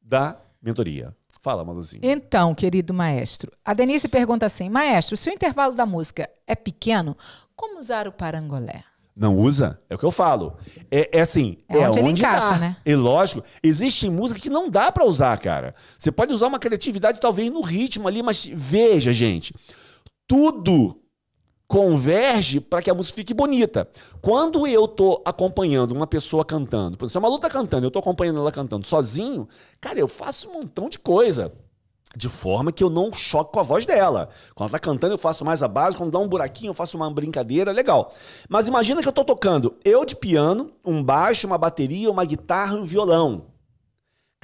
da 0.00 0.40
mentoria. 0.62 1.14
Fala, 1.46 1.62
Maluzinho. 1.62 2.00
Então, 2.04 2.52
querido 2.56 2.92
maestro, 2.92 3.52
a 3.64 3.72
Denise 3.72 4.08
pergunta 4.08 4.44
assim, 4.44 4.68
maestro, 4.68 5.16
se 5.16 5.30
o 5.30 5.32
intervalo 5.32 5.76
da 5.76 5.86
música 5.86 6.28
é 6.44 6.56
pequeno, 6.56 7.16
como 7.54 7.78
usar 7.78 8.08
o 8.08 8.12
parangolé? 8.12 8.82
Não 9.14 9.36
usa? 9.36 9.80
É 9.88 9.94
o 9.94 9.98
que 9.98 10.04
eu 10.04 10.10
falo. 10.10 10.56
É, 10.90 11.18
é 11.18 11.20
assim, 11.20 11.58
É 11.68 11.78
é, 11.78 11.88
onde 11.88 12.00
onde, 12.00 12.20
encaixa, 12.20 12.50
dá. 12.50 12.58
né? 12.58 12.76
E 12.84 12.96
lógico, 12.96 13.44
existe 13.62 14.10
música 14.10 14.40
que 14.40 14.50
não 14.50 14.68
dá 14.68 14.90
pra 14.90 15.04
usar, 15.04 15.38
cara. 15.38 15.72
Você 15.96 16.10
pode 16.10 16.34
usar 16.34 16.48
uma 16.48 16.58
criatividade 16.58 17.20
talvez 17.20 17.48
no 17.48 17.60
ritmo 17.60 18.08
ali, 18.08 18.24
mas 18.24 18.50
veja, 18.52 19.12
gente, 19.12 19.54
tudo 20.26 21.00
converge 21.68 22.60
para 22.60 22.80
que 22.80 22.90
a 22.90 22.94
música 22.94 23.16
fique 23.16 23.34
bonita. 23.34 23.88
Quando 24.20 24.66
eu 24.66 24.86
tô 24.86 25.22
acompanhando 25.24 25.92
uma 25.92 26.06
pessoa 26.06 26.44
cantando, 26.44 26.96
por 26.96 27.06
exemplo, 27.06 27.10
se 27.10 27.18
a 27.18 27.20
Malu 27.20 27.38
tá 27.38 27.50
cantando, 27.50 27.86
eu 27.86 27.90
tô 27.90 27.98
acompanhando 27.98 28.38
ela 28.38 28.52
cantando 28.52 28.86
sozinho, 28.86 29.48
cara, 29.80 29.98
eu 29.98 30.08
faço 30.08 30.48
um 30.48 30.54
montão 30.54 30.88
de 30.88 30.98
coisa. 30.98 31.52
De 32.14 32.30
forma 32.30 32.72
que 32.72 32.82
eu 32.82 32.88
não 32.88 33.12
choque 33.12 33.52
com 33.52 33.60
a 33.60 33.62
voz 33.62 33.84
dela. 33.84 34.30
Quando 34.54 34.70
ela 34.70 34.78
tá 34.78 34.82
cantando, 34.82 35.12
eu 35.12 35.18
faço 35.18 35.44
mais 35.44 35.62
a 35.62 35.68
base. 35.68 35.98
Quando 35.98 36.12
dá 36.12 36.18
um 36.18 36.26
buraquinho, 36.26 36.70
eu 36.70 36.74
faço 36.74 36.96
uma 36.96 37.10
brincadeira, 37.10 37.72
legal. 37.72 38.10
Mas 38.48 38.66
imagina 38.66 39.02
que 39.02 39.08
eu 39.08 39.12
tô 39.12 39.22
tocando 39.22 39.76
eu 39.84 40.02
de 40.02 40.16
piano, 40.16 40.72
um 40.82 41.04
baixo, 41.04 41.46
uma 41.46 41.58
bateria, 41.58 42.10
uma 42.10 42.24
guitarra 42.24 42.74
e 42.74 42.80
um 42.80 42.86
violão. 42.86 43.55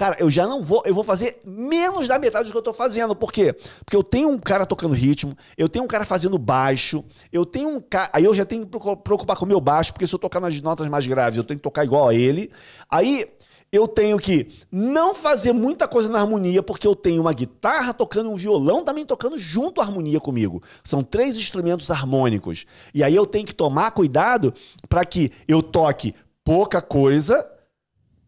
Cara, 0.02 0.16
eu 0.18 0.28
já 0.28 0.48
não 0.48 0.64
vou, 0.64 0.82
eu 0.84 0.92
vou 0.92 1.04
fazer 1.04 1.40
menos 1.46 2.08
da 2.08 2.18
metade 2.18 2.48
do 2.48 2.50
que 2.50 2.58
eu 2.58 2.62
tô 2.62 2.72
fazendo. 2.72 3.14
Por 3.14 3.30
quê? 3.30 3.52
Porque 3.84 3.96
eu 3.96 4.02
tenho 4.02 4.28
um 4.30 4.36
cara 4.36 4.66
tocando 4.66 4.92
ritmo, 4.92 5.32
eu 5.56 5.68
tenho 5.68 5.84
um 5.84 5.86
cara 5.86 6.04
fazendo 6.04 6.36
baixo, 6.38 7.04
eu 7.32 7.46
tenho 7.46 7.68
um 7.68 7.80
cara. 7.80 8.10
Aí 8.12 8.24
eu 8.24 8.34
já 8.34 8.44
tenho 8.44 8.62
que 8.62 8.66
preocu- 8.66 8.96
preocupar 8.96 9.36
com 9.36 9.44
o 9.44 9.48
meu 9.48 9.60
baixo, 9.60 9.92
porque 9.92 10.04
se 10.04 10.12
eu 10.12 10.18
tocar 10.18 10.40
nas 10.40 10.60
notas 10.60 10.88
mais 10.88 11.06
graves, 11.06 11.36
eu 11.36 11.44
tenho 11.44 11.56
que 11.56 11.62
tocar 11.62 11.84
igual 11.84 12.08
a 12.08 12.14
ele. 12.16 12.50
Aí 12.90 13.28
eu 13.70 13.86
tenho 13.86 14.18
que 14.18 14.48
não 14.72 15.14
fazer 15.14 15.52
muita 15.52 15.86
coisa 15.86 16.08
na 16.08 16.18
harmonia, 16.18 16.64
porque 16.64 16.88
eu 16.88 16.96
tenho 16.96 17.20
uma 17.20 17.32
guitarra 17.32 17.94
tocando 17.94 18.28
um 18.28 18.34
violão 18.34 18.82
também 18.82 19.06
tocando 19.06 19.38
junto 19.38 19.80
à 19.80 19.84
harmonia 19.84 20.18
comigo. 20.18 20.60
São 20.82 21.04
três 21.04 21.36
instrumentos 21.36 21.92
harmônicos. 21.92 22.66
E 22.92 23.04
aí 23.04 23.14
eu 23.14 23.24
tenho 23.24 23.46
que 23.46 23.54
tomar 23.54 23.92
cuidado 23.92 24.52
para 24.88 25.04
que 25.04 25.30
eu 25.46 25.62
toque 25.62 26.12
pouca 26.44 26.82
coisa 26.82 27.51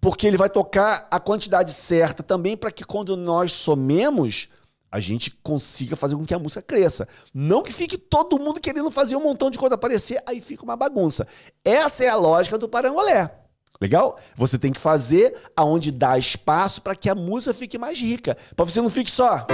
porque 0.05 0.27
ele 0.27 0.37
vai 0.37 0.51
tocar 0.51 1.09
a 1.11 1.19
quantidade 1.19 1.73
certa 1.73 2.23
também 2.23 2.59
para 2.59 2.71
que 2.71 2.85
quando 2.85 3.17
nós 3.17 3.53
somemos 3.53 4.49
a 4.93 5.01
gente 5.01 5.31
consiga 5.43 5.97
fazer 5.97 6.14
com 6.14 6.27
que 6.27 6.35
a 6.35 6.38
música 6.38 6.61
cresça. 6.61 7.09
Não 7.33 7.62
que 7.62 7.73
fique 7.73 7.97
todo 7.97 8.38
mundo 8.38 8.61
querendo 8.61 8.90
fazer 8.90 9.17
um 9.17 9.23
montão 9.23 9.49
de 9.49 9.59
coisa 9.59 9.77
aparecer, 9.77 10.23
aí 10.27 10.43
fica 10.43 10.62
uma 10.62 10.77
bagunça. 10.77 11.27
Essa 11.64 12.05
é 12.05 12.09
a 12.11 12.17
lógica 12.17 12.59
do 12.59 12.69
parangolé. 12.69 13.35
Legal? 13.81 14.19
Você 14.37 14.59
tem 14.59 14.75
que 14.75 14.79
fazer 14.79 15.35
aonde 15.57 15.90
dá 15.90 16.19
espaço 16.19 16.83
para 16.83 16.95
que 16.95 17.09
a 17.09 17.14
música 17.14 17.55
fique 17.55 17.79
mais 17.79 17.99
rica. 17.99 18.37
Para 18.55 18.67
você 18.67 18.83
não 18.83 18.90
fique 18.90 19.11
só 19.11 19.47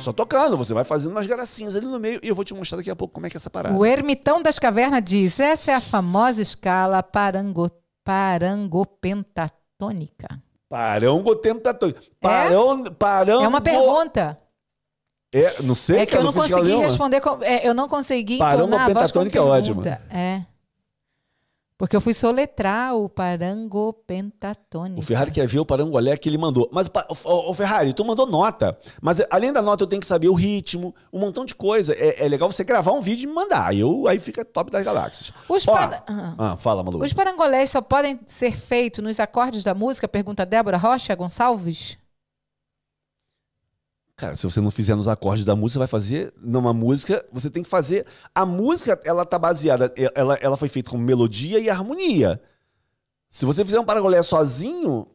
só 0.00 0.12
tocando, 0.12 0.56
você 0.56 0.74
vai 0.74 0.84
fazendo 0.84 1.12
umas 1.12 1.26
gracinhas 1.26 1.76
ali 1.76 1.86
no 1.86 2.00
meio 2.00 2.18
e 2.22 2.28
eu 2.28 2.34
vou 2.34 2.44
te 2.44 2.54
mostrar 2.54 2.78
daqui 2.78 2.90
a 2.90 2.96
pouco 2.96 3.14
como 3.14 3.26
é 3.26 3.30
que 3.30 3.36
é 3.36 3.38
essa 3.38 3.50
parada. 3.50 3.76
O 3.76 3.84
Ermitão 3.86 4.42
das 4.42 4.58
Cavernas 4.58 5.02
diz, 5.04 5.38
essa 5.38 5.70
é 5.70 5.74
a 5.74 5.80
famosa 5.80 6.42
escala 6.42 7.02
parango, 7.02 7.70
parangopenta, 8.04 9.48
pentatônica. 9.80 10.42
Parangopentatônica. 10.68 12.00
Parão, 12.20 12.84
parango... 12.84 13.44
É 13.44 13.48
uma 13.48 13.60
pergunta. 13.60 14.36
É, 15.34 15.62
não 15.62 15.74
sei. 15.74 16.00
É 16.00 16.06
que 16.06 16.16
eu 16.16 16.22
não 16.22 16.32
consegui 16.32 16.74
responder. 16.76 17.20
com- 17.20 17.42
é, 17.42 17.66
eu 17.66 17.72
não 17.72 17.88
consegui 17.88 18.38
Parango 18.38 18.66
entonar 18.68 18.90
a 18.90 18.92
voz 18.92 19.12
com 19.12 19.20
pentatônica 19.20 19.38
é 19.38 19.62
pergunta. 19.62 20.02
É. 20.10 20.40
Porque 21.80 21.96
eu 21.96 22.00
fui 22.02 22.12
soletrar 22.12 22.94
o 22.94 23.08
parangopentatônica. 23.08 24.98
O 24.98 25.02
Ferrari 25.02 25.30
quer 25.30 25.46
ver 25.48 25.60
o 25.60 25.64
parangolé 25.64 26.14
que 26.14 26.28
ele 26.28 26.36
mandou. 26.36 26.68
Mas, 26.70 26.90
ô, 27.24 27.50
ô, 27.50 27.54
Ferrari, 27.54 27.94
tu 27.94 28.04
mandou 28.04 28.26
nota. 28.26 28.76
Mas 29.00 29.18
além 29.30 29.50
da 29.50 29.62
nota, 29.62 29.84
eu 29.84 29.86
tenho 29.86 29.98
que 30.00 30.06
saber 30.06 30.28
o 30.28 30.34
ritmo, 30.34 30.94
um 31.10 31.18
montão 31.18 31.42
de 31.42 31.54
coisa. 31.54 31.94
É, 31.94 32.26
é 32.26 32.28
legal 32.28 32.52
você 32.52 32.62
gravar 32.64 32.92
um 32.92 33.00
vídeo 33.00 33.24
e 33.24 33.26
me 33.28 33.32
mandar. 33.32 33.74
Eu, 33.74 34.06
aí 34.06 34.20
fica 34.20 34.44
top 34.44 34.70
das 34.70 34.84
galáxias. 34.84 35.32
Os, 35.48 35.66
Ó, 35.66 35.72
para- 35.72 36.04
Ah. 36.06 36.34
Ah, 36.36 36.56
fala, 36.58 36.84
Malu. 36.84 37.02
Os 37.02 37.14
parangolés 37.14 37.70
só 37.70 37.80
podem 37.80 38.20
ser 38.26 38.54
feitos 38.54 39.02
nos 39.02 39.18
acordes 39.18 39.64
da 39.64 39.72
música? 39.72 40.06
Pergunta 40.06 40.44
Débora 40.44 40.76
Rocha 40.76 41.14
Gonçalves. 41.14 41.96
Cara, 44.20 44.36
se 44.36 44.44
você 44.44 44.60
não 44.60 44.70
fizer 44.70 44.94
nos 44.94 45.08
acordes 45.08 45.46
da 45.46 45.56
música, 45.56 45.72
você 45.72 45.78
vai 45.78 45.88
fazer 45.88 46.34
numa 46.36 46.74
música, 46.74 47.24
você 47.32 47.48
tem 47.48 47.62
que 47.62 47.70
fazer. 47.70 48.04
A 48.34 48.44
música, 48.44 49.00
ela 49.02 49.24
tá 49.24 49.38
baseada, 49.38 49.90
ela, 50.14 50.34
ela 50.42 50.58
foi 50.58 50.68
feita 50.68 50.90
com 50.90 50.98
melodia 50.98 51.58
e 51.58 51.70
harmonia. 51.70 52.38
Se 53.30 53.46
você 53.46 53.64
fizer 53.64 53.80
um 53.80 53.84
parangolé 53.84 54.22
sozinho. 54.22 55.06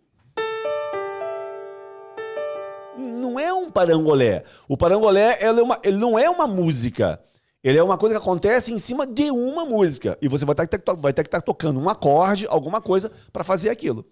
Não 2.97 3.39
é 3.39 3.53
um 3.53 3.69
parangolé. 3.69 4.43
O 4.67 4.75
parangolé 4.75 5.37
é 5.39 5.51
uma- 5.51 5.79
ele 5.83 5.97
não 5.97 6.17
é 6.17 6.27
uma 6.27 6.47
música. 6.47 7.19
Ele 7.63 7.77
é 7.77 7.83
uma 7.83 7.97
coisa 7.99 8.15
que 8.15 8.21
acontece 8.21 8.73
em 8.73 8.79
cima 8.79 9.05
de 9.05 9.29
uma 9.29 9.65
música. 9.65 10.17
E 10.19 10.27
você 10.27 10.45
vai 10.45 10.55
ter 10.55 10.67
que 10.67 10.75
estar 10.77 10.93
vai 10.95 11.13
ter 11.13 11.21
que 11.23 11.27
estar 11.27 11.41
tocando 11.41 11.79
um 11.79 11.89
acorde, 11.89 12.47
alguma 12.47 12.81
coisa, 12.81 13.11
pra 13.31 13.43
fazer 13.43 13.69
aquilo. 13.69 14.03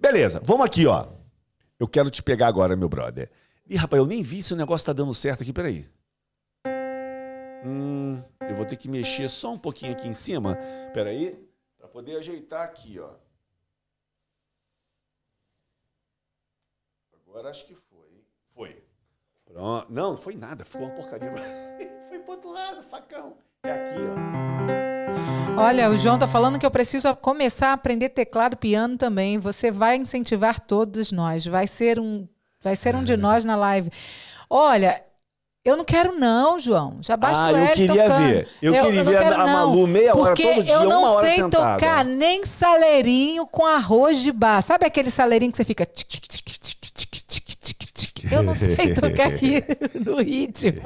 Beleza, 0.00 0.40
vamos 0.42 0.66
aqui, 0.66 0.86
ó. 0.86 1.06
Eu 1.78 1.86
quero 1.86 2.10
te 2.10 2.20
pegar 2.22 2.48
agora, 2.48 2.74
meu 2.74 2.88
brother. 2.88 3.30
Ih, 3.66 3.76
rapaz, 3.76 4.00
eu 4.00 4.06
nem 4.06 4.22
vi 4.22 4.42
se 4.42 4.52
o 4.52 4.56
negócio 4.56 4.86
tá 4.86 4.92
dando 4.92 5.14
certo 5.14 5.42
aqui, 5.42 5.52
peraí. 5.52 5.88
Hum, 7.64 8.22
eu 8.48 8.54
vou 8.54 8.64
ter 8.64 8.76
que 8.76 8.88
mexer 8.88 9.28
só 9.28 9.52
um 9.52 9.58
pouquinho 9.58 9.92
aqui 9.92 10.08
em 10.08 10.14
cima. 10.14 10.56
Peraí, 10.94 11.48
pra 11.78 11.88
poder 11.88 12.16
ajeitar 12.16 12.62
aqui, 12.62 12.98
ó. 12.98 13.10
Agora 17.26 17.50
acho 17.50 17.66
que 17.66 17.74
foi. 17.74 18.24
Foi. 18.54 18.82
Pronto. 19.44 19.92
Não, 19.92 20.10
não 20.10 20.16
foi 20.16 20.34
nada, 20.36 20.64
foi 20.64 20.82
uma 20.82 20.90
porcaria. 20.90 21.30
foi 22.08 22.18
pro 22.20 22.32
outro 22.32 22.50
lado, 22.50 22.82
facão. 22.82 23.36
É 23.62 23.72
aqui, 23.72 24.00
ó. 25.56 25.60
Olha, 25.60 25.90
o 25.90 25.96
João 25.96 26.18
tá 26.18 26.26
falando 26.26 26.58
que 26.58 26.64
eu 26.64 26.70
preciso 26.70 27.14
começar 27.16 27.68
a 27.68 27.72
aprender 27.74 28.08
teclado, 28.08 28.56
piano 28.56 28.96
também. 28.96 29.38
Você 29.38 29.70
vai 29.70 29.96
incentivar 29.96 30.58
todos 30.58 31.12
nós. 31.12 31.44
Vai 31.44 31.66
ser 31.66 31.98
um, 31.98 32.26
vai 32.62 32.74
ser 32.76 32.94
um 32.94 33.02
de 33.04 33.16
nós 33.16 33.44
na 33.44 33.56
live. 33.56 33.90
Olha, 34.48 35.02
eu 35.64 35.76
não 35.76 35.84
quero 35.84 36.18
não, 36.18 36.58
João. 36.58 36.98
Já 37.02 37.16
basta 37.16 37.44
Ah, 37.44 37.48
o 37.48 37.50
eu 37.50 37.56
Hélio 37.56 37.74
queria 37.74 38.04
tocando. 38.04 38.26
ver. 38.28 38.48
Eu 38.62 38.72
queria 38.72 39.04
não 39.04 39.10
ver 39.10 39.16
a- 39.16 39.22
quero 39.22 39.34
a 39.36 39.46
não, 39.46 39.52
Malu 39.52 39.86
meia 39.86 40.16
hora 40.16 40.26
porque 40.34 40.42
todo 40.54 40.64
dia, 40.64 40.74
eu 40.74 40.84
não 40.84 41.00
uma 41.02 41.10
hora 41.12 41.26
sei 41.26 41.36
sentada. 41.36 41.74
tocar 41.80 42.04
nem 42.04 42.44
saleirinho 42.44 43.46
com 43.46 43.64
arroz 43.66 44.18
de 44.22 44.32
bar. 44.32 44.62
Sabe 44.62 44.86
aquele 44.86 45.10
saleirinho 45.10 45.50
que 45.52 45.56
você 45.56 45.64
fica... 45.64 45.86
Eu 48.30 48.42
não 48.42 48.54
sei 48.54 48.94
tocar 48.94 49.28
aqui 49.28 49.62
no 50.04 50.20
ritmo. 50.22 50.80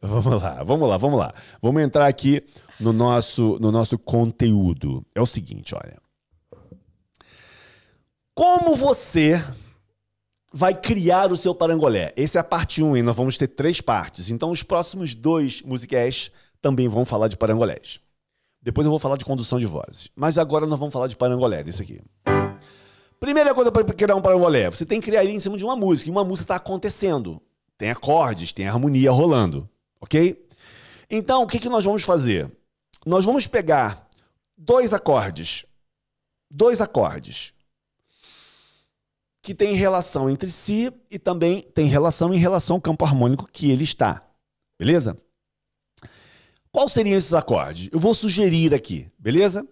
Vamos 0.00 0.42
lá, 0.42 0.62
vamos 0.62 0.88
lá, 0.88 0.96
vamos 0.96 1.18
lá. 1.18 1.34
Vamos 1.60 1.82
entrar 1.82 2.06
aqui 2.06 2.42
no 2.78 2.92
nosso, 2.92 3.58
no 3.60 3.70
nosso 3.72 3.98
conteúdo. 3.98 5.04
É 5.14 5.20
o 5.20 5.26
seguinte, 5.26 5.74
olha. 5.74 5.96
Como 8.34 8.74
você 8.74 9.42
vai 10.56 10.72
criar 10.72 11.32
o 11.32 11.36
seu 11.36 11.52
parangolé? 11.52 12.12
Essa 12.16 12.38
é 12.38 12.40
a 12.40 12.44
parte 12.44 12.80
1 12.80 12.98
e 12.98 13.02
nós 13.02 13.16
vamos 13.16 13.36
ter 13.36 13.48
três 13.48 13.80
partes. 13.80 14.30
Então, 14.30 14.52
os 14.52 14.62
próximos 14.62 15.12
dois 15.12 15.60
musicasts 15.62 16.30
também 16.62 16.86
vão 16.86 17.04
falar 17.04 17.26
de 17.26 17.36
parangolés. 17.36 17.98
Depois 18.62 18.84
eu 18.84 18.90
vou 18.90 19.00
falar 19.00 19.16
de 19.16 19.24
condução 19.24 19.58
de 19.58 19.66
vozes. 19.66 20.08
Mas 20.14 20.38
agora 20.38 20.64
nós 20.64 20.78
vamos 20.78 20.92
falar 20.92 21.08
de 21.08 21.16
parangolé, 21.16 21.64
desse 21.64 21.82
aqui. 21.82 22.00
Primeira 23.18 23.52
coisa 23.52 23.72
para 23.72 23.82
criar 23.82 24.14
um 24.14 24.22
parangolé, 24.22 24.70
você 24.70 24.86
tem 24.86 25.00
que 25.00 25.10
criar 25.10 25.24
ele 25.24 25.32
em 25.32 25.40
cima 25.40 25.56
de 25.56 25.64
uma 25.64 25.74
música. 25.74 26.08
E 26.08 26.12
uma 26.12 26.24
música 26.24 26.44
está 26.44 26.56
acontecendo. 26.56 27.42
Tem 27.76 27.90
acordes, 27.90 28.52
tem 28.52 28.68
harmonia 28.68 29.10
rolando. 29.10 29.68
Ok? 30.00 30.46
Então, 31.10 31.42
o 31.42 31.46
que, 31.48 31.58
que 31.58 31.68
nós 31.68 31.84
vamos 31.84 32.04
fazer? 32.04 32.48
Nós 33.04 33.24
vamos 33.24 33.48
pegar 33.48 34.06
dois 34.56 34.92
acordes. 34.92 35.66
Dois 36.48 36.80
acordes. 36.80 37.53
Que 39.44 39.54
têm 39.54 39.74
relação 39.74 40.30
entre 40.30 40.50
si 40.50 40.90
e 41.10 41.18
também 41.18 41.60
tem 41.74 41.84
relação 41.86 42.32
em 42.32 42.38
relação 42.38 42.76
ao 42.76 42.80
campo 42.80 43.04
harmônico 43.04 43.46
que 43.52 43.70
ele 43.70 43.84
está. 43.84 44.26
Beleza? 44.78 45.18
Quais 46.72 46.92
seriam 46.92 47.18
esses 47.18 47.34
acordes? 47.34 47.90
Eu 47.92 48.00
vou 48.00 48.14
sugerir 48.14 48.74
aqui, 48.74 49.06
beleza? 49.18 49.68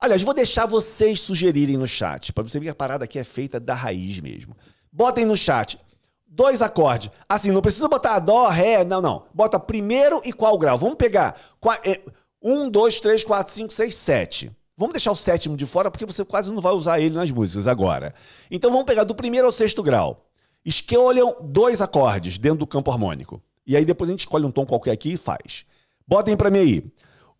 Aliás, 0.00 0.22
vou 0.22 0.32
deixar 0.32 0.64
vocês 0.64 1.18
sugerirem 1.20 1.76
no 1.76 1.88
chat, 1.88 2.32
para 2.32 2.44
você 2.44 2.58
ver 2.60 2.66
que 2.66 2.70
a 2.70 2.74
parada 2.74 3.04
aqui 3.04 3.18
é 3.18 3.24
feita 3.24 3.58
da 3.58 3.74
raiz 3.74 4.20
mesmo. 4.20 4.56
Botem 4.92 5.26
no 5.26 5.36
chat 5.36 5.76
dois 6.24 6.62
acordes. 6.62 7.10
Assim, 7.28 7.50
não 7.50 7.60
precisa 7.60 7.88
botar 7.88 8.20
dó, 8.20 8.46
ré, 8.46 8.84
não, 8.84 9.02
não. 9.02 9.26
Bota 9.34 9.58
primeiro 9.58 10.22
e 10.24 10.32
qual 10.32 10.56
grau? 10.56 10.78
Vamos 10.78 10.94
pegar 10.94 11.38
qua- 11.58 11.80
é, 11.84 12.00
um, 12.40 12.70
dois, 12.70 13.00
três, 13.00 13.24
quatro, 13.24 13.52
cinco, 13.52 13.72
seis, 13.72 13.96
sete. 13.96 14.50
Vamos 14.80 14.94
deixar 14.94 15.12
o 15.12 15.16
sétimo 15.16 15.58
de 15.58 15.66
fora 15.66 15.90
porque 15.90 16.06
você 16.06 16.24
quase 16.24 16.50
não 16.50 16.58
vai 16.58 16.72
usar 16.72 16.98
ele 16.98 17.14
nas 17.14 17.30
músicas 17.30 17.66
agora. 17.66 18.14
Então 18.50 18.70
vamos 18.70 18.86
pegar 18.86 19.04
do 19.04 19.14
primeiro 19.14 19.44
ao 19.44 19.52
sexto 19.52 19.82
grau. 19.82 20.24
Escolham 20.64 21.36
dois 21.42 21.82
acordes 21.82 22.38
dentro 22.38 22.60
do 22.60 22.66
campo 22.66 22.90
harmônico. 22.90 23.42
E 23.66 23.76
aí 23.76 23.84
depois 23.84 24.08
a 24.08 24.14
gente 24.14 24.20
escolhe 24.20 24.46
um 24.46 24.50
tom 24.50 24.64
qualquer 24.64 24.92
aqui 24.92 25.12
e 25.12 25.16
faz. 25.18 25.66
Botem 26.08 26.34
pra 26.34 26.48
mim 26.50 26.60
aí. 26.60 26.92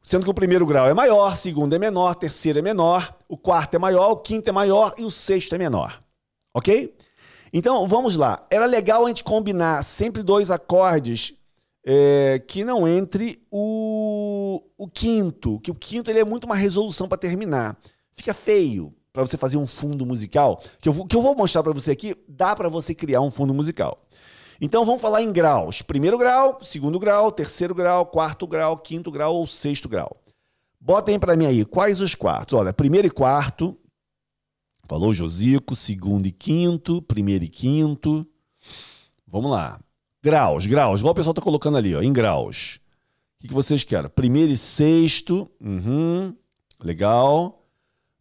Sendo 0.03 0.25
que 0.25 0.31
o 0.31 0.35
primeiro 0.35 0.67
grau 0.67 0.87
é 0.87 0.93
maior, 0.93 1.33
o 1.33 1.37
segundo 1.37 1.75
é 1.75 1.79
menor, 1.79 2.15
terceiro 2.15 2.59
é 2.59 2.63
menor, 2.63 3.17
o 3.27 3.39
quarto 3.39 3.75
é 3.75 3.79
maior, 3.79 4.11
o 4.11 4.19
quinto 4.19 4.51
é 4.51 4.53
maior 4.53 4.93
e 4.99 5.05
o 5.05 5.11
sexto 5.11 5.55
é 5.55 5.59
menor. 5.59 5.99
Ok? 6.53 6.95
Então, 7.55 7.89
vamos 7.89 8.17
lá. 8.17 8.47
Era 8.51 8.67
legal 8.67 9.07
a 9.07 9.09
gente 9.09 9.25
combinar 9.25 9.83
sempre 9.83 10.23
dois 10.23 10.51
acordes 10.51 11.33
é, 11.85 12.43
que 12.47 12.65
não 12.65 12.87
entre 12.87 13.43
o, 13.51 14.63
o 14.77 14.89
quinto, 14.89 15.61
que 15.61 15.71
o 15.71 15.75
quinto 15.75 16.11
ele 16.11 16.21
é 16.21 16.25
muito 16.25 16.45
uma 16.45 16.55
resolução 16.55 17.09
para 17.09 17.19
terminar. 17.19 17.79
Fica 18.13 18.35
feio 18.35 18.95
para 19.13 19.23
você 19.23 19.37
fazer 19.37 19.57
um 19.57 19.67
fundo 19.67 20.07
musical, 20.07 20.63
que 20.81 20.89
eu 20.89 21.07
que 21.07 21.17
eu 21.17 21.23
vou 21.23 21.35
mostrar 21.35 21.63
para 21.63 21.73
você 21.73 21.91
aqui, 21.91 22.15
dá 22.29 22.55
para 22.55 22.69
você 22.69 22.95
criar 22.95 23.21
um 23.21 23.31
fundo 23.31 23.53
musical. 23.53 24.07
Então 24.61 24.85
vamos 24.85 25.01
falar 25.01 25.23
em 25.23 25.33
graus. 25.33 25.83
Primeiro 25.83 26.19
grau, 26.19 26.59
segundo 26.63 26.99
grau, 26.99 27.33
terceiro 27.33 27.75
grau, 27.75 28.07
quarto 28.07 28.47
grau, 28.47 28.77
quinto 28.77 29.11
grau 29.11 29.35
ou 29.35 29.47
sexto 29.47 29.89
grau. 29.89 30.21
Botem 30.79 31.19
para 31.19 31.37
mim 31.37 31.47
aí 31.47 31.65
quais 31.65 32.01
os 32.01 32.15
quartos. 32.15 32.59
Olha, 32.59 32.73
primeiro 32.73 33.07
e 33.07 33.11
quarto, 33.11 33.77
Falou 34.91 35.15
Josico, 35.15 35.77
segundo 35.77 36.27
e 36.27 36.33
quinto, 36.33 37.01
primeiro 37.01 37.45
e 37.45 37.49
quinto. 37.49 38.27
Vamos 39.25 39.49
lá. 39.49 39.79
Graus, 40.23 40.67
graus, 40.67 41.01
igual 41.01 41.13
o 41.13 41.15
pessoal 41.15 41.33
tá 41.33 41.41
colocando 41.41 41.79
ali, 41.79 41.95
ó, 41.95 42.03
em 42.03 42.13
graus. 42.13 42.79
O 43.37 43.41
que, 43.41 43.49
que 43.49 43.55
vocês 43.55 43.83
querem? 43.85 44.11
Primeiro 44.11 44.53
e 44.53 44.57
sexto. 44.57 45.51
Uhum. 45.59 46.37
Legal. 46.83 47.65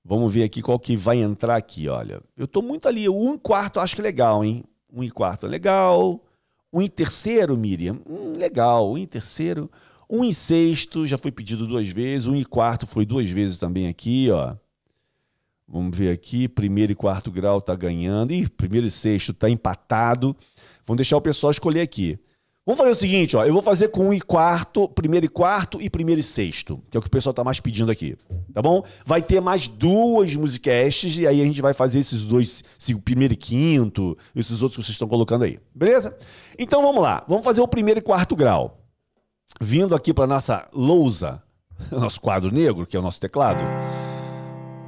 Vamos 0.03 0.33
ver 0.33 0.43
aqui 0.43 0.61
qual 0.61 0.79
que 0.79 0.95
vai 0.95 1.17
entrar 1.17 1.57
aqui, 1.57 1.89
olha. 1.89 2.21
Eu 2.37 2.47
tô 2.47 2.61
muito 2.61 2.87
ali, 2.87 3.09
um 3.09 3.35
e 3.35 3.37
quarto 3.37 3.81
acho 3.81 3.95
que 3.95 4.01
é 4.01 4.03
legal, 4.03 4.45
hein? 4.45 4.63
Um 4.91 5.03
e 5.03 5.11
quarto 5.11 5.45
é 5.45 5.49
legal. 5.49 6.23
Um 6.71 6.81
e 6.81 6.87
terceiro, 6.87 7.57
Miriam, 7.57 7.99
hum, 8.09 8.31
legal. 8.37 8.93
Um 8.93 8.97
e 8.97 9.05
terceiro. 9.05 9.69
Um 10.09 10.23
e 10.23 10.33
sexto 10.33 11.05
já 11.05 11.17
foi 11.17 11.33
pedido 11.33 11.67
duas 11.67 11.89
vezes. 11.89 12.27
Um 12.27 12.35
e 12.35 12.45
quarto 12.45 12.87
foi 12.87 13.05
duas 13.05 13.29
vezes 13.29 13.57
também 13.57 13.89
aqui, 13.89 14.31
ó. 14.31 14.55
Vamos 15.67 15.95
ver 15.95 16.11
aqui, 16.11 16.47
primeiro 16.47 16.93
e 16.93 16.95
quarto 16.95 17.29
grau 17.29 17.61
tá 17.61 17.75
ganhando. 17.75 18.31
Ih, 18.31 18.47
primeiro 18.47 18.87
e 18.87 18.91
sexto 18.91 19.33
tá 19.33 19.49
empatado. 19.49 20.35
Vamos 20.89 20.97
deixar 20.97 21.17
o 21.17 21.21
pessoal 21.21 21.51
escolher 21.51 21.81
aqui. 21.81 22.17
Vamos 22.65 22.79
fazer 22.79 22.89
o 22.89 22.95
seguinte, 22.95 23.37
ó. 23.37 23.45
Eu 23.45 23.53
vou 23.53 23.61
fazer 23.61 23.89
com 23.89 24.07
um 24.07 24.13
e 24.13 24.19
quarto, 24.19 24.89
primeiro 24.89 25.23
e 25.23 25.29
quarto 25.29 25.79
e 25.79 25.87
primeiro 25.87 26.19
e 26.19 26.23
sexto, 26.23 26.81
que 26.89 26.97
é 26.97 26.99
o 26.99 27.01
que 27.01 27.07
o 27.07 27.11
pessoal 27.11 27.31
tá 27.31 27.43
mais 27.43 27.59
pedindo 27.59 27.91
aqui. 27.91 28.17
Tá 28.51 28.59
bom? 28.59 28.83
Vai 29.05 29.21
ter 29.21 29.39
mais 29.39 29.67
duas 29.67 30.35
musicasts 30.35 31.15
e 31.15 31.27
aí 31.27 31.43
a 31.43 31.45
gente 31.45 31.61
vai 31.61 31.75
fazer 31.75 31.99
esses 31.99 32.25
dois, 32.25 32.63
esse 32.79 32.95
primeiro 32.95 33.35
e 33.35 33.37
quinto, 33.37 34.17
esses 34.35 34.63
outros 34.63 34.77
que 34.77 34.83
vocês 34.83 34.95
estão 34.95 35.07
colocando 35.07 35.43
aí. 35.43 35.59
Beleza? 35.75 36.17
Então 36.57 36.81
vamos 36.81 37.03
lá. 37.03 37.23
Vamos 37.27 37.45
fazer 37.45 37.61
o 37.61 37.67
primeiro 37.67 37.99
e 37.99 38.01
quarto 38.01 38.35
grau. 38.35 38.79
Vindo 39.61 39.93
aqui 39.93 40.11
para 40.11 40.25
nossa 40.25 40.67
lousa, 40.73 41.43
nosso 41.91 42.19
quadro 42.19 42.51
negro, 42.51 42.87
que 42.87 42.97
é 42.97 42.99
o 42.99 43.03
nosso 43.03 43.19
teclado. 43.19 43.63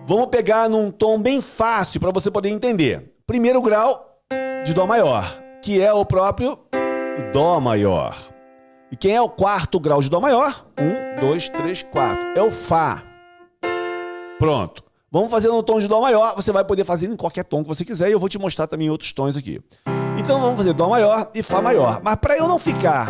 Vamos 0.07 0.29
pegar 0.29 0.67
num 0.67 0.89
tom 0.89 1.21
bem 1.21 1.41
fácil 1.41 1.99
para 1.99 2.09
você 2.09 2.31
poder 2.31 2.49
entender. 2.49 3.13
Primeiro 3.27 3.61
grau 3.61 4.19
de 4.65 4.73
Dó 4.73 4.87
maior, 4.87 5.50
que 5.61 5.79
é 5.81 5.93
o 5.93 6.03
próprio 6.03 6.57
Dó 7.31 7.59
maior. 7.59 8.17
E 8.91 8.95
quem 8.95 9.15
é 9.15 9.21
o 9.21 9.29
quarto 9.29 9.79
grau 9.79 10.01
de 10.01 10.09
Dó 10.09 10.19
maior? 10.19 10.65
Um, 10.77 11.21
dois, 11.21 11.47
três, 11.49 11.83
quatro. 11.83 12.27
É 12.35 12.41
o 12.41 12.51
Fá. 12.51 13.03
Pronto. 14.39 14.83
Vamos 15.11 15.29
fazer 15.29 15.49
no 15.49 15.61
tom 15.61 15.79
de 15.79 15.87
Dó 15.87 16.01
maior. 16.01 16.35
Você 16.35 16.51
vai 16.51 16.65
poder 16.65 16.83
fazer 16.83 17.07
em 17.07 17.15
qualquer 17.15 17.43
tom 17.43 17.61
que 17.61 17.67
você 17.67 17.85
quiser 17.85 18.09
e 18.09 18.13
eu 18.13 18.19
vou 18.19 18.27
te 18.27 18.39
mostrar 18.39 18.65
também 18.65 18.89
outros 18.89 19.13
tons 19.13 19.37
aqui. 19.37 19.61
Então 20.17 20.39
vamos 20.39 20.57
fazer 20.57 20.73
Dó 20.73 20.89
maior 20.89 21.29
e 21.35 21.43
Fá 21.43 21.61
maior. 21.61 22.01
Mas 22.03 22.15
para 22.15 22.37
eu 22.37 22.47
não 22.47 22.57
ficar 22.57 23.09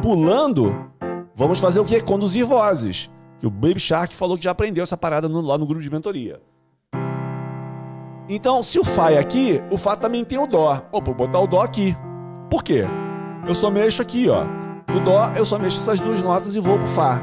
pulando, 0.00 0.90
vamos 1.34 1.58
fazer 1.58 1.80
o 1.80 1.84
quê? 1.84 2.00
Conduzir 2.00 2.46
vozes. 2.46 3.10
Que 3.38 3.46
o 3.46 3.50
Baby 3.50 3.80
Shark 3.80 4.14
falou 4.14 4.36
que 4.36 4.44
já 4.44 4.50
aprendeu 4.50 4.82
essa 4.82 4.96
parada 4.96 5.28
no, 5.28 5.40
lá 5.40 5.56
no 5.58 5.66
grupo 5.66 5.82
de 5.82 5.90
mentoria. 5.90 6.40
Então, 8.32 8.62
se 8.62 8.78
o 8.78 8.84
Fá 8.84 9.10
é 9.10 9.18
aqui, 9.18 9.60
o 9.72 9.76
Fá 9.76 9.96
também 9.96 10.24
tem 10.24 10.38
o 10.38 10.46
Dó. 10.46 10.80
Opa, 10.92 11.06
vou 11.06 11.14
botar 11.14 11.40
o 11.40 11.48
Dó 11.48 11.62
aqui. 11.62 11.96
Por 12.48 12.62
quê? 12.62 12.84
Eu 13.44 13.56
só 13.56 13.68
mexo 13.68 14.00
aqui, 14.00 14.28
ó. 14.30 14.44
Do 14.86 15.00
Dó, 15.00 15.32
eu 15.36 15.44
só 15.44 15.58
mexo 15.58 15.80
essas 15.80 15.98
duas 15.98 16.22
notas 16.22 16.54
e 16.54 16.60
vou 16.60 16.78
pro 16.78 16.86
Fá. 16.86 17.20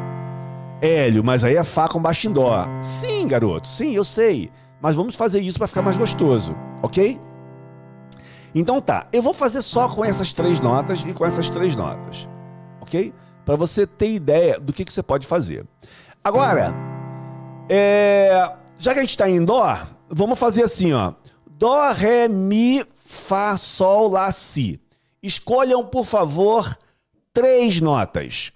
Hélio, 0.81 1.23
mas 1.23 1.45
aí 1.45 1.55
é 1.55 1.63
Fá 1.63 1.87
com 1.87 2.01
baixo 2.01 2.27
em 2.27 2.33
Dó. 2.33 2.67
Sim, 2.81 3.25
garoto, 3.25 3.69
sim, 3.69 3.93
eu 3.93 4.03
sei. 4.03 4.51
Mas 4.81 4.97
vamos 4.97 5.15
fazer 5.15 5.39
isso 5.39 5.57
para 5.57 5.67
ficar 5.67 5.81
mais 5.81 5.97
gostoso, 5.97 6.53
ok? 6.83 7.17
Então 8.53 8.81
tá, 8.81 9.07
eu 9.13 9.21
vou 9.21 9.33
fazer 9.33 9.61
só 9.61 9.87
com 9.87 10.03
essas 10.03 10.33
três 10.33 10.59
notas 10.59 11.05
e 11.07 11.13
com 11.13 11.25
essas 11.25 11.49
três 11.49 11.73
notas, 11.73 12.27
ok? 12.81 13.13
Para 13.45 13.55
você 13.55 13.87
ter 13.87 14.11
ideia 14.11 14.59
do 14.59 14.73
que, 14.73 14.83
que 14.83 14.91
você 14.91 15.01
pode 15.01 15.25
fazer. 15.25 15.65
Agora, 16.21 16.75
é... 17.69 18.51
já 18.77 18.91
que 18.91 18.99
a 18.99 19.01
gente 19.01 19.11
está 19.11 19.29
em 19.29 19.45
Dó, 19.45 19.87
vamos 20.09 20.37
fazer 20.39 20.63
assim, 20.63 20.93
ó. 20.93 21.13
Dó, 21.49 21.91
Ré, 21.91 22.27
Mi, 22.27 22.85
Fá, 22.95 23.57
Sol, 23.57 24.09
Lá, 24.09 24.31
Si. 24.31 24.79
Escolham, 25.21 25.85
por 25.85 26.05
favor, 26.05 26.77
três 27.33 27.81
notas. 27.81 28.51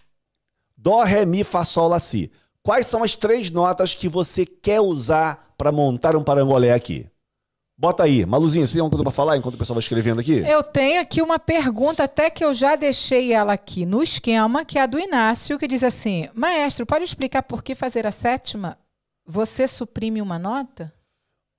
Dó, 0.77 1.03
Ré, 1.03 1.25
Mi, 1.25 1.43
Fá, 1.43 1.65
Sol, 1.65 1.87
Lá, 1.87 1.99
Si. 1.99 2.31
Quais 2.63 2.85
são 2.85 3.03
as 3.03 3.15
três 3.15 3.49
notas 3.49 3.95
que 3.95 4.07
você 4.07 4.45
quer 4.45 4.81
usar 4.81 5.53
para 5.57 5.71
montar 5.71 6.15
um 6.15 6.23
parangolé 6.23 6.73
aqui? 6.73 7.09
Bota 7.75 8.03
aí. 8.03 8.23
Maluzinha, 8.23 8.67
você 8.67 8.73
tem 8.73 8.79
alguma 8.79 8.91
coisa 8.91 9.03
para 9.03 9.11
falar 9.11 9.37
enquanto 9.37 9.55
o 9.55 9.57
pessoal 9.57 9.73
vai 9.73 9.81
escrevendo 9.81 10.21
aqui? 10.21 10.43
Eu 10.47 10.61
tenho 10.61 11.01
aqui 11.01 11.19
uma 11.19 11.39
pergunta, 11.39 12.03
até 12.03 12.29
que 12.29 12.45
eu 12.45 12.53
já 12.53 12.75
deixei 12.75 13.33
ela 13.33 13.53
aqui 13.53 13.87
no 13.87 14.03
esquema, 14.03 14.63
que 14.63 14.77
é 14.77 14.83
a 14.83 14.85
do 14.85 14.99
Inácio, 14.99 15.57
que 15.57 15.67
diz 15.67 15.83
assim: 15.83 16.29
Maestro, 16.35 16.85
pode 16.85 17.03
explicar 17.03 17.41
por 17.41 17.63
que 17.63 17.73
fazer 17.73 18.05
a 18.05 18.11
sétima? 18.11 18.77
Você 19.25 19.67
suprime 19.67 20.21
uma 20.21 20.37
nota? 20.37 20.93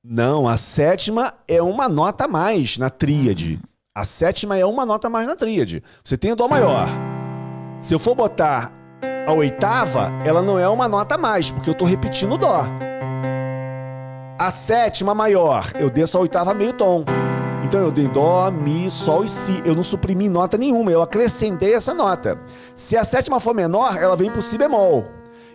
Não, 0.04 0.48
a 0.48 0.56
sétima 0.56 1.32
é 1.46 1.62
uma 1.62 1.88
nota 1.88 2.24
a 2.24 2.28
mais 2.28 2.76
na 2.76 2.90
tríade. 2.90 3.60
A 3.94 4.02
sétima 4.02 4.58
é 4.58 4.66
uma 4.66 4.84
nota 4.84 5.06
a 5.06 5.10
mais 5.10 5.28
na 5.28 5.36
tríade. 5.36 5.80
Você 6.02 6.16
tem 6.16 6.32
o 6.32 6.34
Dó 6.34 6.48
maior. 6.48 6.88
Se 7.78 7.94
eu 7.94 8.00
for 8.00 8.16
botar 8.16 8.72
a 9.24 9.32
oitava, 9.32 10.10
ela 10.24 10.42
não 10.42 10.58
é 10.58 10.68
uma 10.68 10.88
nota 10.88 11.14
a 11.14 11.18
mais, 11.18 11.52
porque 11.52 11.70
eu 11.70 11.72
estou 11.72 11.86
repetindo 11.86 12.32
o 12.32 12.36
Dó. 12.36 12.64
A 14.40 14.50
sétima 14.50 15.14
maior, 15.14 15.70
eu 15.78 15.88
desço 15.88 16.18
a 16.18 16.20
oitava 16.20 16.52
meio 16.52 16.72
tom. 16.72 17.04
Então 17.64 17.80
eu 17.80 17.92
dei 17.92 18.08
Dó, 18.08 18.50
Mi, 18.50 18.90
Sol 18.90 19.24
e 19.24 19.28
Si. 19.28 19.62
Eu 19.64 19.76
não 19.76 19.84
suprimi 19.84 20.28
nota 20.28 20.58
nenhuma, 20.58 20.90
eu 20.90 21.00
acrescentei 21.00 21.74
essa 21.74 21.94
nota. 21.94 22.40
Se 22.74 22.96
a 22.96 23.04
sétima 23.04 23.38
for 23.38 23.54
menor, 23.54 23.96
ela 23.96 24.16
vem 24.16 24.32
pro 24.32 24.42
Si 24.42 24.58
bemol. 24.58 25.04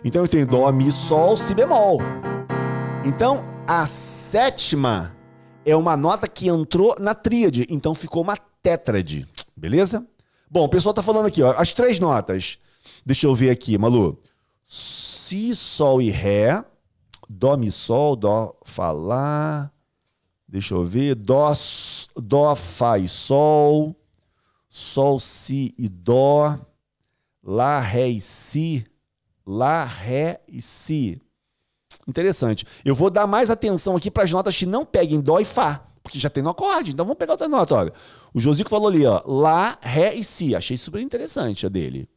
Então 0.02 0.22
eu 0.22 0.28
tenho 0.28 0.46
Dó, 0.46 0.72
Mi, 0.72 0.90
Sol, 0.90 1.36
Si 1.36 1.52
bemol. 1.52 2.00
Então 3.04 3.57
a 3.68 3.84
sétima 3.84 5.14
é 5.62 5.76
uma 5.76 5.94
nota 5.94 6.26
que 6.26 6.48
entrou 6.48 6.96
na 6.98 7.14
tríade, 7.14 7.66
então 7.68 7.94
ficou 7.94 8.22
uma 8.22 8.34
tétrade, 8.34 9.28
beleza? 9.54 10.06
Bom, 10.50 10.64
o 10.64 10.68
pessoal 10.70 10.94
tá 10.94 11.02
falando 11.02 11.26
aqui, 11.26 11.42
ó, 11.42 11.52
as 11.52 11.74
três 11.74 11.98
notas. 11.98 12.58
Deixa 13.04 13.26
eu 13.26 13.34
ver 13.34 13.50
aqui, 13.50 13.76
Malu. 13.76 14.18
Si, 14.66 15.54
Sol 15.54 16.00
e 16.00 16.08
Ré. 16.08 16.64
Dó, 17.28 17.58
Mi, 17.58 17.70
Sol, 17.70 18.16
Dó, 18.16 18.58
Fá, 18.64 18.90
Lá. 18.90 19.70
Deixa 20.48 20.74
eu 20.74 20.82
ver. 20.82 21.14
Dó, 21.14 21.52
Dó, 22.16 22.56
Fá 22.56 22.98
e 22.98 23.06
Sol. 23.06 23.94
Sol, 24.66 25.20
Si 25.20 25.74
e 25.76 25.90
Dó. 25.90 26.58
Lá, 27.44 27.80
Ré 27.80 28.08
e 28.08 28.20
Si. 28.22 28.86
Lá, 29.46 29.84
Ré 29.84 30.40
e 30.48 30.62
Si. 30.62 31.20
Interessante. 32.06 32.66
Eu 32.84 32.94
vou 32.94 33.10
dar 33.10 33.26
mais 33.26 33.50
atenção 33.50 33.96
aqui 33.96 34.10
para 34.10 34.24
as 34.24 34.32
notas 34.32 34.56
que 34.56 34.66
não 34.66 34.84
peguem 34.84 35.20
Dó 35.20 35.38
e 35.40 35.44
Fá. 35.44 35.84
Porque 36.02 36.18
já 36.18 36.30
tem 36.30 36.42
no 36.42 36.50
acorde. 36.50 36.92
Então 36.92 37.04
vamos 37.04 37.18
pegar 37.18 37.32
outra 37.32 37.48
nota. 37.48 37.74
Olha. 37.74 37.92
O 38.32 38.40
Josico 38.40 38.70
falou 38.70 38.88
ali, 38.88 39.04
ó. 39.04 39.22
Lá, 39.26 39.78
Ré 39.80 40.14
e 40.14 40.24
Si. 40.24 40.54
Achei 40.54 40.76
super 40.76 41.00
interessante 41.00 41.66
a 41.66 41.68
dele. 41.68 42.08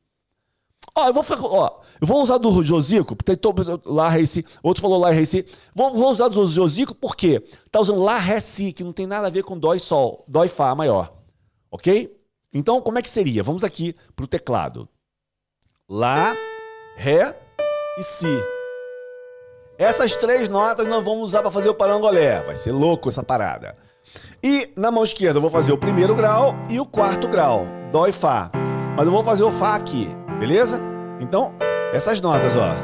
Ó, 0.96 1.08
eu 1.08 1.14
vou 1.14 1.24
ó, 1.30 1.80
eu 2.02 2.08
vou 2.08 2.22
usar 2.22 2.38
do 2.38 2.64
Josico, 2.64 3.16
tem 3.16 3.38
lá 3.86 4.10
ré 4.10 4.26
si, 4.26 4.44
outro 4.62 4.82
falou 4.82 5.00
lá 5.00 5.10
ré 5.12 5.24
si. 5.24 5.46
Vou, 5.74 5.94
vou 5.94 6.12
usar 6.12 6.28
do 6.28 6.46
Josico 6.46 6.94
porque 6.94 7.40
tá 7.70 7.80
usando 7.80 8.02
lá 8.02 8.18
ré 8.18 8.40
si, 8.40 8.74
que 8.74 8.84
não 8.84 8.92
tem 8.92 9.08
nada 9.08 9.28
a 9.28 9.30
ver 9.30 9.44
com 9.44 9.58
dó 9.58 9.74
e 9.74 9.80
sol, 9.80 10.26
dó 10.28 10.44
e 10.44 10.50
fá 10.50 10.76
maior. 10.76 11.14
OK? 11.70 12.14
Então, 12.54 12.82
como 12.82 13.00
é 13.00 13.02
que 13.02 13.10
seria? 13.10 13.44
Vamos 13.44 13.64
aqui 13.64 13.96
pro 14.16 14.28
teclado. 14.28 14.90
Lá, 15.88 16.36
ré 16.98 17.40
e 17.98 18.04
si. 18.04 18.61
Essas 19.82 20.16
três 20.16 20.48
notas 20.48 20.86
nós 20.86 21.04
vamos 21.04 21.24
usar 21.24 21.42
para 21.42 21.50
fazer 21.50 21.68
o 21.68 21.74
parangolé. 21.74 22.40
Vai 22.42 22.56
ser 22.56 22.72
louco 22.72 23.10
essa 23.10 23.24
parada. 23.24 23.76
E 24.44 24.70
na 24.78 24.92
mão 24.92 25.04
esquerda 25.04 25.40
eu 25.40 25.42
vou 25.42 25.50
fazer 25.50 25.72
o 25.72 25.78
primeiro 25.78 26.16
grau 26.16 26.54
e 26.70 26.80
o 26.80 26.86
quarto 26.86 27.28
grau, 27.28 27.66
dó 27.92 28.06
e 28.06 28.12
fá. 28.12 28.52
Mas 28.96 29.08
eu 29.08 29.12
vou 29.12 29.24
fazer 29.24 29.42
o 29.42 29.52
fá 29.52 29.74
aqui. 29.74 30.08
Beleza? 30.40 30.80
Então, 31.20 31.56
essas 31.92 32.22
notas, 32.22 32.56
ó. 32.56 32.76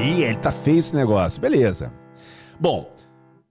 Ih, 0.00 0.22
ele 0.22 0.36
tá 0.36 0.50
feio 0.50 0.78
esse 0.78 0.96
negócio. 0.96 1.38
Beleza. 1.38 1.92
Bom, 2.58 2.90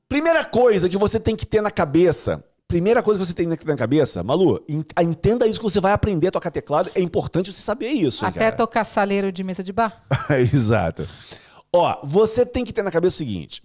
primeira 0.09 0.43
coisa 0.43 0.89
que 0.89 0.97
você 0.97 1.19
tem 1.19 1.35
que 1.35 1.45
ter 1.45 1.61
na 1.61 1.69
cabeça. 1.69 2.43
Primeira 2.67 3.01
coisa 3.01 3.17
que 3.17 3.25
você 3.25 3.33
tem 3.33 3.49
que 3.49 3.57
ter 3.57 3.71
na 3.71 3.77
cabeça, 3.77 4.21
Malu, 4.21 4.61
entenda 5.01 5.47
isso 5.47 5.57
que 5.57 5.63
você 5.63 5.79
vai 5.79 5.93
aprender 5.93 6.27
a 6.27 6.31
tocar 6.31 6.51
teclado. 6.51 6.91
É 6.93 6.99
importante 6.99 7.53
você 7.53 7.61
saber 7.61 7.87
isso. 7.87 8.25
Até 8.25 8.39
cara. 8.39 8.55
tocar 8.57 8.83
saleiro 8.83 9.31
de 9.31 9.41
mesa 9.41 9.63
de 9.63 9.71
bar. 9.71 10.03
Exato. 10.29 11.07
Ó, 11.73 12.01
você 12.03 12.45
tem 12.45 12.65
que 12.65 12.73
ter 12.73 12.83
na 12.83 12.91
cabeça 12.91 13.15
o 13.15 13.17
seguinte: 13.17 13.61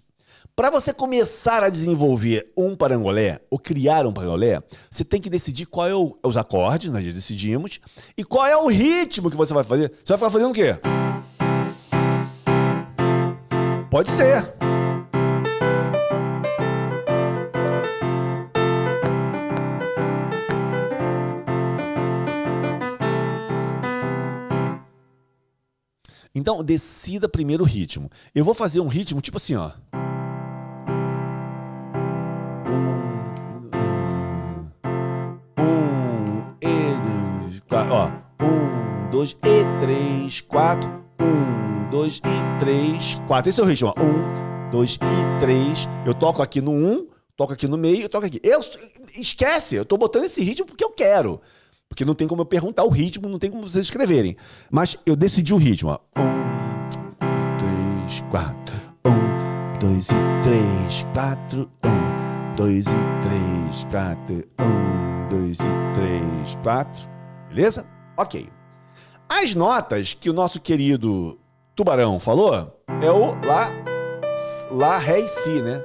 para 0.55 0.69
você 0.69 0.93
começar 0.93 1.63
a 1.63 1.69
desenvolver 1.69 2.53
um 2.55 2.77
parangolé, 2.77 3.41
ou 3.49 3.59
criar 3.59 4.05
um 4.05 4.13
parangolé, 4.13 4.59
você 4.89 5.03
tem 5.03 5.19
que 5.19 5.29
decidir 5.29 5.65
qual 5.65 5.85
é 5.85 5.93
o, 5.93 6.17
os 6.23 6.37
acordes, 6.37 6.89
nós 6.89 7.03
já 7.03 7.11
decidimos, 7.11 7.81
e 8.17 8.23
qual 8.23 8.47
é 8.47 8.55
o 8.55 8.67
ritmo 8.67 9.29
que 9.29 9.35
você 9.35 9.53
vai 9.53 9.65
fazer. 9.65 9.91
Você 10.01 10.15
vai 10.15 10.17
ficar 10.17 10.29
fazendo 10.29 10.51
o 10.51 10.53
quê? 10.53 10.77
Pode 13.91 14.11
ser. 14.11 14.55
Então, 26.35 26.63
decida 26.63 27.29
primeiro 27.29 27.63
o 27.63 27.67
ritmo. 27.67 28.09
Eu 28.33 28.43
vou 28.43 28.55
fazer 28.55 28.79
um 28.79 28.87
ritmo 28.87 29.21
tipo 29.21 29.37
assim, 29.37 29.55
ó. 29.55 29.71
ó. 37.91 38.09
Um, 38.43 39.11
dois 39.11 39.31
e 39.43 39.79
três, 39.79 40.41
quatro. 40.41 40.89
Um, 41.19 41.89
dois 41.91 42.17
e 42.17 42.59
três, 42.59 43.15
quatro. 43.27 43.49
Esse 43.49 43.59
é 43.59 43.63
o 43.63 43.67
ritmo, 43.67 43.93
ó. 43.95 44.01
Um, 44.01 44.71
dois 44.71 44.95
e 44.95 45.39
três. 45.39 45.87
Eu 46.05 46.15
toco 46.15 46.41
aqui 46.41 46.61
no 46.61 46.71
um, 46.71 47.07
toco 47.35 47.53
aqui 47.53 47.67
no 47.67 47.77
meio, 47.77 48.01
eu 48.01 48.09
toco 48.09 48.25
aqui. 48.25 48.39
Eu, 48.43 48.59
esquece, 49.19 49.75
eu 49.75 49.85
tô 49.85 49.97
botando 49.97 50.23
esse 50.23 50.41
ritmo 50.41 50.65
porque 50.65 50.83
eu 50.83 50.89
quero. 50.89 51.39
Porque 51.93 52.03
não 52.03 52.15
tem 52.15 52.27
como 52.27 52.41
eu 52.41 52.45
perguntar 52.47 52.83
o 52.83 52.89
ritmo, 52.89 53.29
não 53.29 53.37
tem 53.37 53.51
como 53.51 53.69
vocês 53.69 53.85
escreverem. 53.85 54.35
Mas 54.71 54.97
eu 55.05 55.15
decidi 55.15 55.53
o 55.53 55.57
ritmo, 55.57 55.91
ó. 55.91 55.99
Um, 56.19 57.57
três, 57.59 58.23
quatro. 58.31 58.75
Um, 59.05 59.79
dois 59.79 60.07
e 60.09 60.41
três, 60.41 61.05
quatro. 61.13 61.69
Um, 61.83 62.55
dois 62.57 62.87
e 62.87 63.21
três, 63.21 63.83
quatro. 63.91 64.43
Um, 64.59 65.29
dois 65.29 65.59
e 65.59 65.93
três, 65.93 66.57
quatro. 66.63 67.07
Beleza? 67.47 67.85
Ok. 68.17 68.49
As 69.29 69.53
notas 69.53 70.15
que 70.15 70.31
o 70.31 70.33
nosso 70.33 70.59
querido 70.59 71.39
Tubarão 71.75 72.19
falou 72.19 72.75
é 73.03 73.11
o 73.11 73.35
Lá, 73.45 73.71
Lá, 74.71 74.97
Ré 74.97 75.19
e 75.19 75.27
Si, 75.27 75.61
né? 75.61 75.79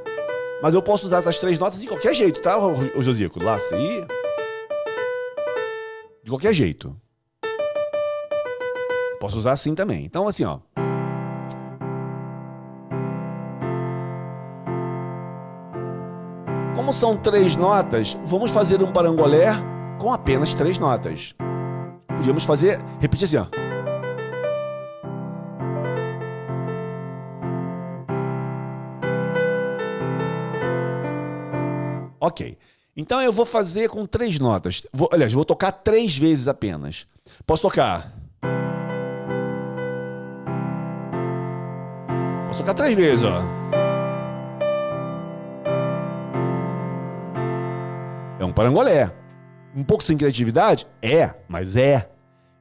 Mas 0.63 0.73
eu 0.73 0.81
posso 0.81 1.05
usar 1.05 1.19
essas 1.19 1.39
três 1.39 1.59
notas 1.59 1.79
de 1.79 1.87
qualquer 1.87 2.15
jeito, 2.15 2.41
tá, 2.41 2.57
o 2.57 3.03
Josico? 3.03 3.43
Lá, 3.43 3.61
Si. 3.61 3.75
De 6.29 6.31
qualquer 6.31 6.53
jeito. 6.53 6.95
Posso 9.19 9.39
usar 9.39 9.53
assim 9.53 9.75
também. 9.75 10.05
Então, 10.05 10.29
assim, 10.29 10.45
ó. 10.45 10.59
Como 16.77 16.93
são 16.93 17.17
três 17.17 17.57
notas, 17.57 18.13
vamos 18.27 18.51
fazer 18.51 18.83
um 18.83 18.93
parangolé 18.93 19.47
com 19.99 20.13
apenas 20.13 20.53
três 20.53 20.79
notas. 20.79 21.35
Podíamos 22.09 22.45
fazer, 22.45 22.79
repetir 23.01 23.25
assim, 23.25 23.39
ó. 23.39 23.47
Ok. 32.21 32.59
Então 33.01 33.21
eu 33.23 33.31
vou 33.31 33.45
fazer 33.47 33.89
com 33.89 34.05
três 34.05 34.41
notas. 34.41 34.83
Vou, 34.93 35.09
aliás, 35.13 35.33
vou 35.33 35.45
tocar 35.45 35.71
três 35.71 36.19
vezes 36.19 36.49
apenas. 36.49 37.07
Posso 37.47 37.63
tocar? 37.63 38.13
Posso 42.49 42.59
tocar 42.59 42.75
três 42.75 42.97
vezes, 42.97 43.25
ó. 43.25 43.41
É 48.41 48.45
um 48.45 48.53
parangolé. 48.53 49.13
Um 49.77 49.85
pouco 49.85 50.03
sem 50.03 50.19
criatividade? 50.19 50.85
É, 51.01 51.33
mas 51.47 51.77
é. 51.77 52.11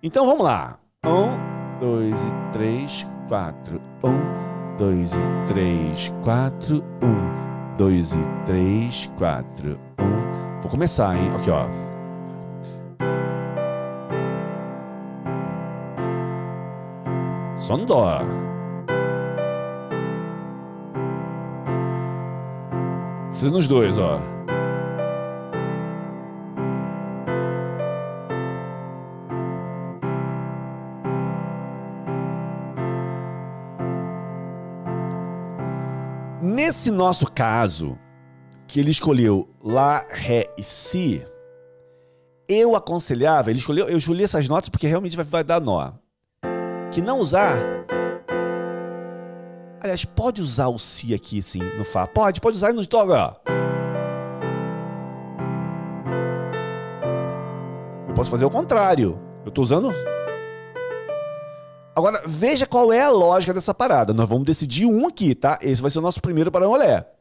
Então 0.03 0.27
vamos 0.27 0.43
lá. 0.43 0.77
Um, 1.03 1.79
dois 1.79 2.21
e 2.21 2.51
três, 2.51 3.07
quatro. 3.27 3.81
Um, 4.03 4.77
dois 4.77 5.13
e 5.13 5.47
três, 5.47 6.13
quatro. 6.23 6.83
Um, 7.01 7.75
dois 7.75 8.13
e 8.13 8.45
três, 8.45 9.09
quatro. 9.17 9.79
Um. 9.99 10.16
Vou 10.61 10.71
começar, 10.71 11.15
hein? 11.15 11.31
Aqui, 11.35 11.51
ó. 11.51 11.67
Só 17.57 17.75
no 17.75 17.85
dó. 17.85 18.21
Fazendo 23.33 23.57
os 23.57 23.67
dois, 23.67 23.97
ó. 23.97 24.19
Nesse 36.41 36.89
nosso 36.89 37.31
caso, 37.31 37.97
que 38.67 38.79
ele 38.79 38.91
escolheu 38.91 39.49
Lá, 39.63 40.05
Ré 40.09 40.47
e 40.57 40.63
Si, 40.63 41.25
eu 42.47 42.75
aconselhava, 42.75 43.49
ele 43.49 43.59
escolheu, 43.59 43.89
eu 43.89 43.97
escolhi 43.97 44.23
essas 44.23 44.47
notas 44.47 44.69
porque 44.69 44.87
realmente 44.87 45.17
vai, 45.17 45.25
vai 45.25 45.43
dar 45.43 45.59
nó. 45.59 45.91
Que 46.91 47.01
não 47.01 47.19
usar. 47.19 47.57
Aliás, 49.81 50.05
pode 50.05 50.41
usar 50.41 50.67
o 50.67 50.79
Si 50.79 51.13
aqui, 51.13 51.41
sim, 51.41 51.59
no 51.77 51.83
Fá. 51.83 52.07
Pode, 52.07 52.39
pode 52.39 52.55
usar 52.55 52.71
e 52.71 52.73
no 52.73 52.85
Dó, 52.85 53.05
ó. 53.05 53.35
Eu 58.07 58.13
posso 58.15 58.31
fazer 58.31 58.45
o 58.45 58.49
contrário. 58.49 59.19
Eu 59.45 59.51
tô 59.51 59.61
usando 59.61 59.93
Agora, 61.97 62.21
veja 62.27 62.67
qual 62.67 62.93
é 62.93 63.01
a 63.01 63.09
lógica 63.09 63.53
dessa 63.53 63.73
parada. 63.73 64.13
Nós 64.13 64.29
vamos 64.29 64.45
decidir 64.45 64.85
um 64.85 65.07
aqui, 65.07 65.33
tá? 65.33 65.57
Esse 65.61 65.81
vai 65.81 65.89
ser 65.89 65.97
o 65.97 66.01
nosso 66.01 66.21
primeiro 66.21 66.51
parangolé. 66.51 67.16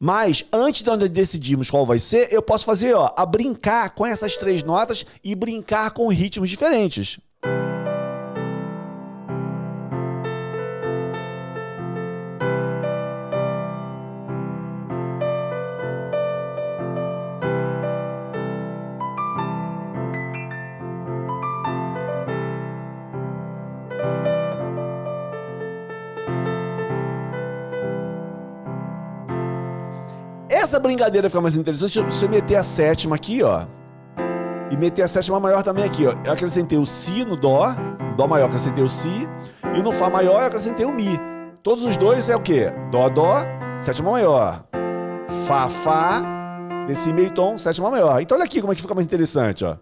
Mas 0.00 0.44
antes 0.52 0.82
de 0.82 0.88
nós 0.88 1.08
decidirmos 1.08 1.70
qual 1.70 1.86
vai 1.86 1.98
ser, 1.98 2.32
eu 2.32 2.42
posso 2.42 2.64
fazer, 2.64 2.94
ó, 2.94 3.12
a 3.16 3.24
brincar 3.24 3.90
com 3.90 4.06
essas 4.06 4.36
três 4.36 4.62
notas 4.62 5.04
e 5.22 5.34
brincar 5.34 5.90
com 5.90 6.08
ritmos 6.08 6.50
diferentes. 6.50 7.18
Essa 30.76 30.80
brincadeira 30.80 31.30
ficar 31.30 31.40
mais 31.40 31.56
interessante, 31.56 31.98
você 32.00 32.28
meter 32.28 32.56
a 32.56 32.62
sétima 32.62 33.16
aqui, 33.16 33.42
ó. 33.42 33.64
E 34.70 34.76
meter 34.76 35.02
a 35.02 35.08
sétima 35.08 35.40
maior 35.40 35.62
também 35.62 35.84
aqui, 35.84 36.06
ó. 36.06 36.14
Eu 36.22 36.32
acrescentei 36.32 36.76
o 36.76 36.84
Si 36.84 37.24
no 37.24 37.34
Dó, 37.34 37.68
no 37.70 38.14
Dó 38.14 38.26
maior 38.26 38.42
eu 38.42 38.46
acrescentei 38.48 38.84
o 38.84 38.88
Si, 38.88 39.26
e 39.74 39.82
no 39.82 39.90
Fá 39.90 40.10
maior 40.10 40.40
eu 40.40 40.46
acrescentei 40.46 40.84
o 40.84 40.92
Mi. 40.92 41.18
Todos 41.62 41.82
os 41.84 41.96
dois 41.96 42.28
é 42.28 42.36
o 42.36 42.40
quê? 42.40 42.70
Dó, 42.90 43.08
Dó, 43.08 43.38
sétima 43.78 44.10
maior. 44.10 44.66
Fá, 45.46 45.66
Fá, 45.70 46.22
nesse 46.86 47.10
meio 47.10 47.30
tom, 47.30 47.56
sétima 47.56 47.90
maior. 47.90 48.20
Então 48.20 48.36
olha 48.36 48.44
aqui 48.44 48.60
como 48.60 48.72
é 48.72 48.76
que 48.76 48.82
fica 48.82 48.94
mais 48.94 49.06
interessante, 49.06 49.64
ó. 49.64 49.76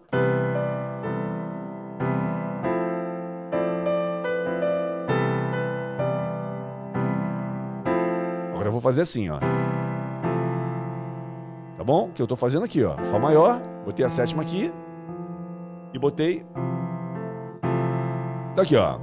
Agora 8.53 8.69
eu 8.69 8.71
vou 8.71 8.79
fazer 8.79 9.01
assim, 9.01 9.29
ó 9.29 9.64
bom? 11.85 12.09
Que 12.13 12.21
eu 12.21 12.27
tô 12.27 12.35
fazendo 12.35 12.65
aqui, 12.65 12.83
ó. 12.83 12.97
Fá 13.05 13.19
maior, 13.19 13.61
botei 13.85 14.03
a 14.03 14.09
sétima 14.09 14.41
aqui 14.41 14.73
e 15.93 15.99
botei. 15.99 16.45
Tá 18.55 18.63
aqui, 18.63 18.75
ó. 18.75 18.97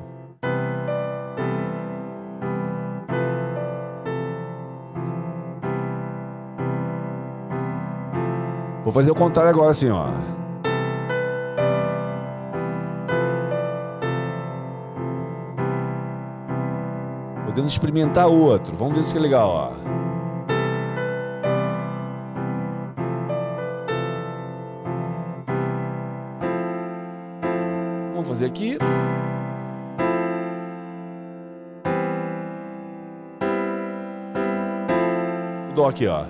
Vou 8.83 8.93
fazer 8.93 9.13
o 9.13 9.15
contrário 9.15 9.51
agora 9.51 9.71
assim, 9.71 9.89
ó. 9.91 10.09
Podemos 17.45 17.71
experimentar 17.71 18.27
outro. 18.27 18.75
Vamos 18.75 18.97
ver 18.97 19.05
se 19.05 19.17
é 19.17 19.21
legal, 19.21 19.49
ó. 19.49 20.02
Fazer 28.43 28.47
aqui. 28.47 28.79
O 35.71 35.75
dó 35.75 35.89
aqui, 35.89 36.07
ó. 36.07 36.25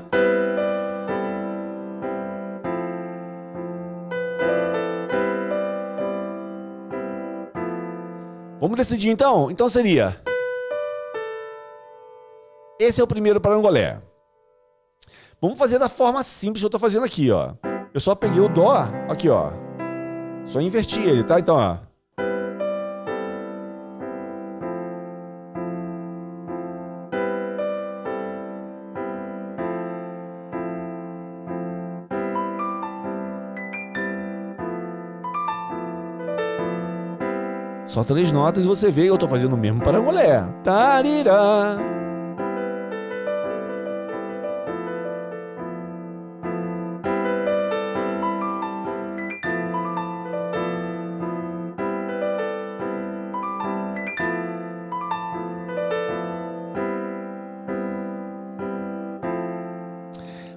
Vamos 8.61 8.77
decidir 8.77 9.11
então? 9.11 9.51
Então 9.51 9.69
seria. 9.69 10.21
Esse 12.79 13.01
é 13.01 13.05
o 13.05 13.07
primeiro 13.07 13.41
parangolé. 13.41 14.01
Vamos 15.41 15.59
fazer 15.59 15.79
da 15.79 15.89
forma 15.89 16.23
simples 16.23 16.61
que 16.61 16.65
eu 16.65 16.69
estou 16.69 16.81
fazendo 16.81 17.05
aqui, 17.05 17.31
ó. 17.31 17.55
Eu 17.93 18.01
só 18.01 18.15
peguei 18.15 18.41
o 18.41 18.49
dó, 18.49 18.89
aqui, 19.09 19.29
ó. 19.29 19.51
Só 20.45 20.61
inverti 20.61 21.01
ele, 21.01 21.25
tá? 21.25 21.41
Então, 21.41 21.57
ó. 21.57 21.92
Só 37.93 38.03
três 38.03 38.33
notas 38.33 38.65
e 38.65 38.67
você 38.67 38.91
vê, 38.91 39.11
eu 39.11 39.19
tô 39.19 39.29
fazendo 39.29 39.53
o 39.53 39.59
mesmo 39.59 39.83
para 39.83 40.01
mulher. 40.01 40.49
Tarira. 40.65 41.77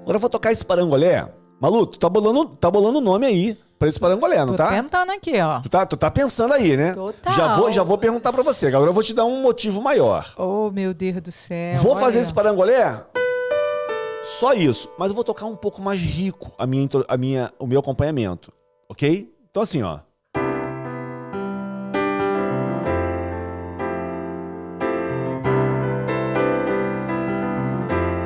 Agora 0.03 0.15
eu 0.15 0.19
vou 0.19 0.29
tocar 0.29 0.53
esse 0.53 0.63
parangolé. 0.63 1.27
Malu, 1.59 1.85
tu 1.85 1.99
tá 1.99 2.07
bolando, 2.07 2.55
tá 2.55 2.71
bolando 2.71 2.99
o 2.99 3.01
nome 3.01 3.25
aí 3.25 3.64
pra 3.77 3.87
esse 3.87 3.99
parangolé, 3.99 4.37
não 4.39 4.47
Tô 4.47 4.55
tá? 4.55 4.69
tentando 4.69 5.11
aqui, 5.11 5.39
ó. 5.41 5.59
Tu 5.61 5.69
tá, 5.69 5.85
tu 5.85 5.97
tá 5.97 6.09
pensando 6.09 6.53
aí, 6.53 6.75
né? 6.77 6.93
Total. 6.93 7.33
Já 7.33 7.55
vou, 7.55 7.71
já 7.71 7.83
vou 7.83 7.97
perguntar 7.97 8.31
pra 8.31 8.43
você. 8.43 8.67
Agora 8.67 8.89
eu 8.89 8.93
vou 8.93 9.03
te 9.03 9.13
dar 9.13 9.25
um 9.25 9.41
motivo 9.41 9.81
maior. 9.81 10.33
Oh, 10.37 10.71
meu 10.71 10.93
Deus 10.93 11.21
do 11.21 11.31
céu. 11.31 11.75
vou 11.77 11.93
olha. 11.93 12.01
fazer 12.01 12.19
esse 12.19 12.33
parangolé 12.33 13.01
só 14.25 14.53
isso, 14.53 14.89
mas 14.97 15.09
eu 15.09 15.15
vou 15.15 15.23
tocar 15.23 15.45
um 15.45 15.55
pouco 15.55 15.81
mais 15.81 16.01
rico 16.01 16.51
a 16.57 16.65
minha, 16.65 16.89
a 17.07 17.15
minha, 17.15 17.53
o 17.59 17.67
meu 17.67 17.79
acompanhamento, 17.79 18.51
ok? 18.89 19.31
Então 19.51 19.61
assim, 19.61 19.83
ó. 19.83 19.99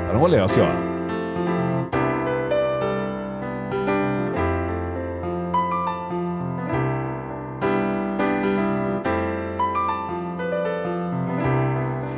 Parangolé, 0.07 0.41
aqui, 0.41 0.59
ó. 0.61 0.88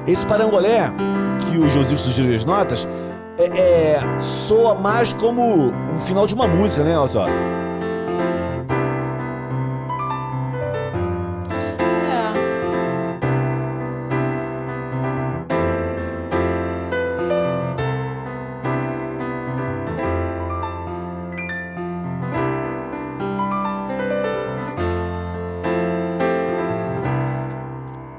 Esse 0.08 0.26
parangolé 0.26 0.91
que 1.39 1.58
o 1.58 1.70
José 1.70 1.95
sugeriu 1.97 2.36
as 2.36 2.45
notas 2.45 2.88
é, 3.38 3.95
é, 3.95 4.20
soa 4.20 4.76
mais 4.76 5.14
como 5.14 5.72
um 5.72 5.99
final 5.99 6.28
de 6.28 6.34
uma 6.34 6.47
música, 6.47 6.84
né? 6.84 6.97
Olha 6.97 7.08
só. 7.08 7.28
É. 7.28 7.62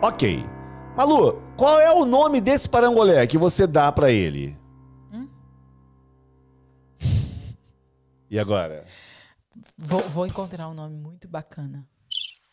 Ok. 0.00 0.44
Malu, 0.96 1.41
o 2.02 2.06
nome 2.06 2.40
desse 2.40 2.68
parangolé 2.68 3.26
que 3.26 3.38
você 3.38 3.66
dá 3.66 3.90
pra 3.92 4.10
ele? 4.10 4.56
Hum? 5.12 5.28
E 8.30 8.38
agora? 8.38 8.84
Vou, 9.76 10.00
vou 10.10 10.26
encontrar 10.26 10.68
um 10.68 10.74
nome 10.74 10.96
muito 10.96 11.28
bacana. 11.28 11.86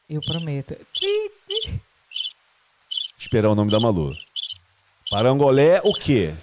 Eu 0.08 0.22
prometo. 0.22 0.76
Esperar 3.18 3.50
o 3.50 3.56
nome 3.56 3.72
da 3.72 3.80
Malu. 3.80 4.14
Parangolé 5.10 5.82
o 5.84 5.94
quê? 5.94 6.34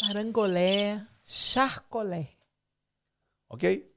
Parangolé, 0.00 1.00
charcolé. 1.24 2.28
Ok? 3.48 3.92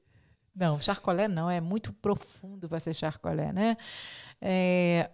Não, 0.54 0.80
charcolé 0.80 1.28
não, 1.28 1.50
é 1.50 1.60
muito 1.60 1.92
profundo 1.92 2.68
para 2.68 2.80
ser 2.80 2.94
charcolé, 2.94 3.52
né? 3.52 3.76
É, 4.40 5.10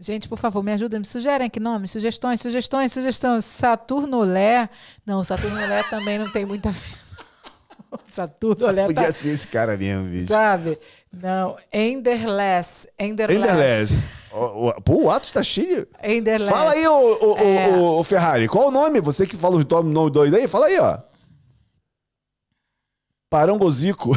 Gente, 0.00 0.26
por 0.30 0.38
favor, 0.38 0.62
me 0.62 0.72
ajudem, 0.72 1.00
me 1.00 1.06
sugerem 1.06 1.46
aqui 1.46 1.60
nomes, 1.60 1.90
sugestões, 1.90 2.40
sugestões, 2.40 2.90
sugestões. 2.90 3.44
Saturnolé. 3.44 4.70
Não, 5.04 5.22
Saturnolé 5.22 5.82
também 5.90 6.18
não 6.18 6.30
tem 6.32 6.46
muita. 6.46 6.74
Saturnolé 8.08 8.86
Podia 8.86 9.04
tá, 9.06 9.12
ser 9.12 9.28
esse 9.34 9.46
cara 9.46 9.76
mesmo, 9.76 10.08
bicho. 10.08 10.28
sabe? 10.28 10.78
Não, 11.12 11.54
Enderless. 11.70 12.88
Enderless. 12.98 13.36
Enderless. 13.42 14.06
O, 14.32 14.68
o, 14.68 14.80
pô, 14.80 15.02
o 15.02 15.10
Atos 15.10 15.32
tá 15.32 15.42
cheio. 15.42 15.86
Enderless. 16.02 16.50
Fala 16.50 16.72
aí, 16.72 16.86
ô, 16.88 17.18
ô, 17.20 17.36
É. 17.36 17.68
ô, 17.76 18.02
Ferrari. 18.02 18.48
Qual 18.48 18.68
o 18.68 18.70
nome? 18.70 19.02
Você 19.02 19.26
que 19.26 19.36
fala 19.36 19.56
os 19.56 19.64
nome 19.66 19.92
nome 19.92 20.10
doido 20.10 20.34
aí, 20.36 20.48
fala 20.48 20.66
aí, 20.66 20.78
ó. 20.78 20.98
Parangozico. 23.28 24.12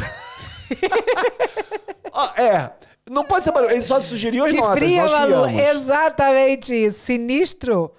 Ó, 2.12 2.26
é. 2.40 2.72
Não 3.10 3.24
pode 3.24 3.44
ser 3.44 3.52
barulho. 3.52 3.72
Ele 3.72 3.82
só 3.82 4.00
sugeriu 4.00 4.44
as 4.44 4.50
Que 4.52 4.58
notas. 4.58 4.74
fria, 4.78 5.02
nós 5.02 5.12
Malu. 5.12 5.42
criamos. 5.44 5.60
Exatamente 5.70 6.74
isso. 6.74 6.98
Sinistro. 7.00 7.92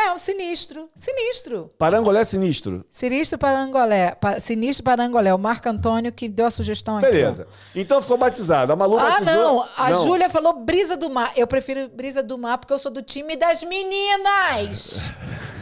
É, 0.00 0.12
um 0.12 0.18
sinistro. 0.18 0.86
Sinistro. 0.94 1.68
Parangolé 1.76 2.22
sinistro. 2.24 2.84
Sinistro 2.88 3.36
Parangolé. 3.36 4.12
Pa, 4.14 4.38
sinistro 4.38 4.84
Parangolé. 4.84 5.34
O 5.34 5.38
Marco 5.38 5.68
Antônio 5.68 6.12
que 6.12 6.28
deu 6.28 6.46
a 6.46 6.50
sugestão 6.50 6.98
aqui. 6.98 7.10
Beleza. 7.10 7.48
Então 7.74 8.00
ficou 8.00 8.16
batizado. 8.16 8.72
A 8.72 8.76
Malu 8.76 8.96
Ah, 8.96 9.10
batizou. 9.18 9.34
não. 9.34 9.64
A 9.76 9.92
Júlia 9.94 10.30
falou 10.30 10.52
brisa 10.60 10.96
do 10.96 11.10
mar. 11.10 11.32
Eu 11.36 11.48
prefiro 11.48 11.88
brisa 11.88 12.22
do 12.22 12.38
mar 12.38 12.58
porque 12.58 12.72
eu 12.72 12.78
sou 12.78 12.92
do 12.92 13.02
time 13.02 13.34
das 13.34 13.64
meninas. 13.64 15.10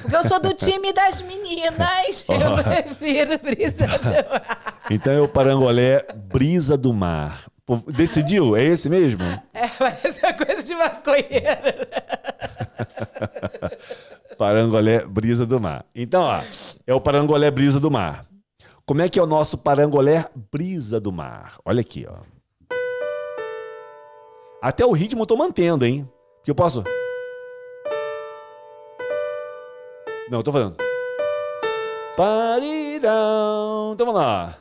Porque 0.03 0.15
eu 0.15 0.23
sou 0.23 0.39
do 0.39 0.53
time 0.53 0.93
das 0.93 1.23
meninas. 1.23 2.25
Eu 2.29 2.63
prefiro 2.63 3.39
brisa 3.39 3.87
do 3.87 4.05
mar. 4.05 4.81
Então 4.91 5.13
é 5.15 5.21
o 5.21 5.27
parangolé 5.29 6.07
brisa 6.15 6.77
do 6.77 6.93
mar. 6.93 7.47
Decidiu? 7.89 8.57
É 8.57 8.65
esse 8.65 8.89
mesmo? 8.89 9.23
É, 9.53 9.67
parece 9.69 10.25
uma 10.25 10.35
coisa 10.35 10.63
de 10.63 10.75
maconheiro. 10.75 11.87
Parangolé 14.39 15.05
brisa 15.07 15.47
do 15.47 15.59
mar. 15.59 15.85
Então, 15.95 16.23
ó, 16.23 16.43
é 16.87 16.95
o 16.95 17.01
parangolé 17.01 17.51
brisa 17.51 17.81
do 17.81 17.91
mar. 17.91 18.27
Como 18.85 19.01
é 19.01 19.09
que 19.09 19.19
é 19.19 19.23
o 19.23 19.27
nosso 19.27 19.57
parangolé 19.57 20.27
brisa 20.53 21.01
do 21.01 21.11
mar? 21.11 21.59
Olha 21.65 21.81
aqui, 21.81 22.07
ó. 22.09 22.19
Até 24.61 24.85
o 24.85 24.93
ritmo 24.93 25.23
eu 25.23 25.27
tô 25.27 25.37
mantendo, 25.37 25.87
hein? 25.87 26.09
Que 26.45 26.51
eu 26.51 26.55
posso. 26.55 26.85
Não, 30.31 30.39
eu 30.39 30.43
tô 30.43 30.53
falando. 30.53 30.77
Parirão. 32.17 33.93
Então 33.95 34.07
vamos 34.07 34.21
lá. 34.21 34.59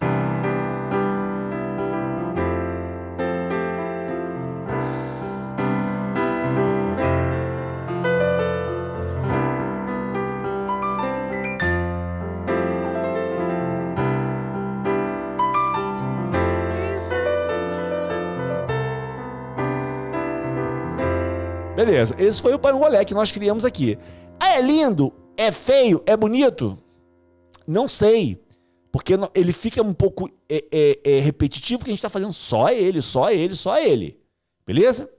Beleza, 21.76 22.16
esse 22.18 22.42
foi 22.42 22.54
o 22.54 22.60
parangolé 22.60 23.04
que 23.04 23.14
nós 23.14 23.32
criamos 23.32 23.66
aqui. 23.66 23.98
Ah, 24.40 24.54
é 24.54 24.62
lindo? 24.62 25.12
É 25.36 25.52
feio? 25.52 26.02
É 26.06 26.16
bonito? 26.16 26.78
Não 27.68 27.86
sei. 27.88 28.42
Porque 28.94 29.14
ele 29.34 29.52
fica 29.52 29.82
um 29.82 29.94
pouco 29.94 30.30
é, 30.50 30.64
é, 30.72 31.00
é, 31.04 31.20
repetitivo, 31.20 31.80
porque 31.80 31.92
a 31.92 31.94
gente 31.94 32.00
está 32.00 32.10
fazendo 32.10 32.32
só 32.32 32.70
ele, 32.70 33.02
só 33.02 33.30
ele, 33.30 33.54
só 33.56 33.78
ele. 33.78 34.18
Beleza? 34.66 35.10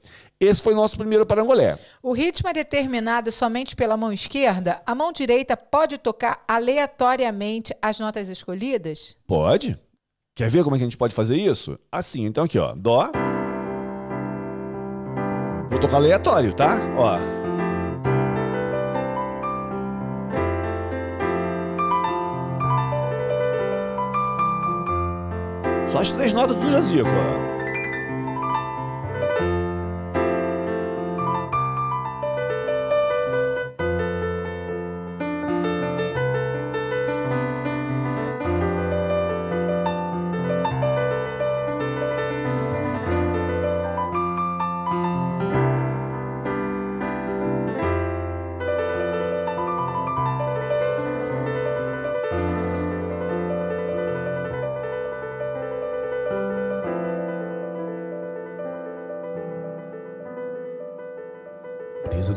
Esse 0.40 0.62
foi 0.62 0.72
o 0.72 0.76
nosso 0.76 0.96
primeiro 0.96 1.26
parangolé. 1.26 1.78
O 2.02 2.12
ritmo 2.12 2.48
é 2.48 2.54
determinado 2.54 3.30
somente 3.30 3.76
pela 3.76 3.96
mão 3.96 4.10
esquerda? 4.10 4.80
A 4.86 4.94
mão 4.94 5.12
direita 5.12 5.58
pode 5.58 5.98
tocar 5.98 6.42
aleatoriamente 6.48 7.74
as 7.82 8.00
notas 8.00 8.30
escolhidas? 8.30 9.14
Pode. 9.26 9.78
Quer 10.34 10.48
ver 10.50 10.64
como 10.64 10.74
é 10.74 10.78
que 10.78 10.84
a 10.84 10.86
gente 10.86 10.98
pode 10.98 11.14
fazer 11.14 11.36
isso? 11.36 11.78
Assim, 11.92 12.24
então 12.24 12.44
aqui, 12.44 12.58
ó. 12.58 12.74
Dó. 12.74 13.10
Vou 15.68 15.78
tocar 15.78 15.96
aleatório, 15.96 16.52
tá? 16.52 16.78
Ó. 16.96 17.18
Só 25.88 25.98
as 26.00 26.12
três 26.12 26.32
notas 26.32 26.56
do 26.56 26.70
Jazico, 26.70 27.08
ó. 27.08 27.55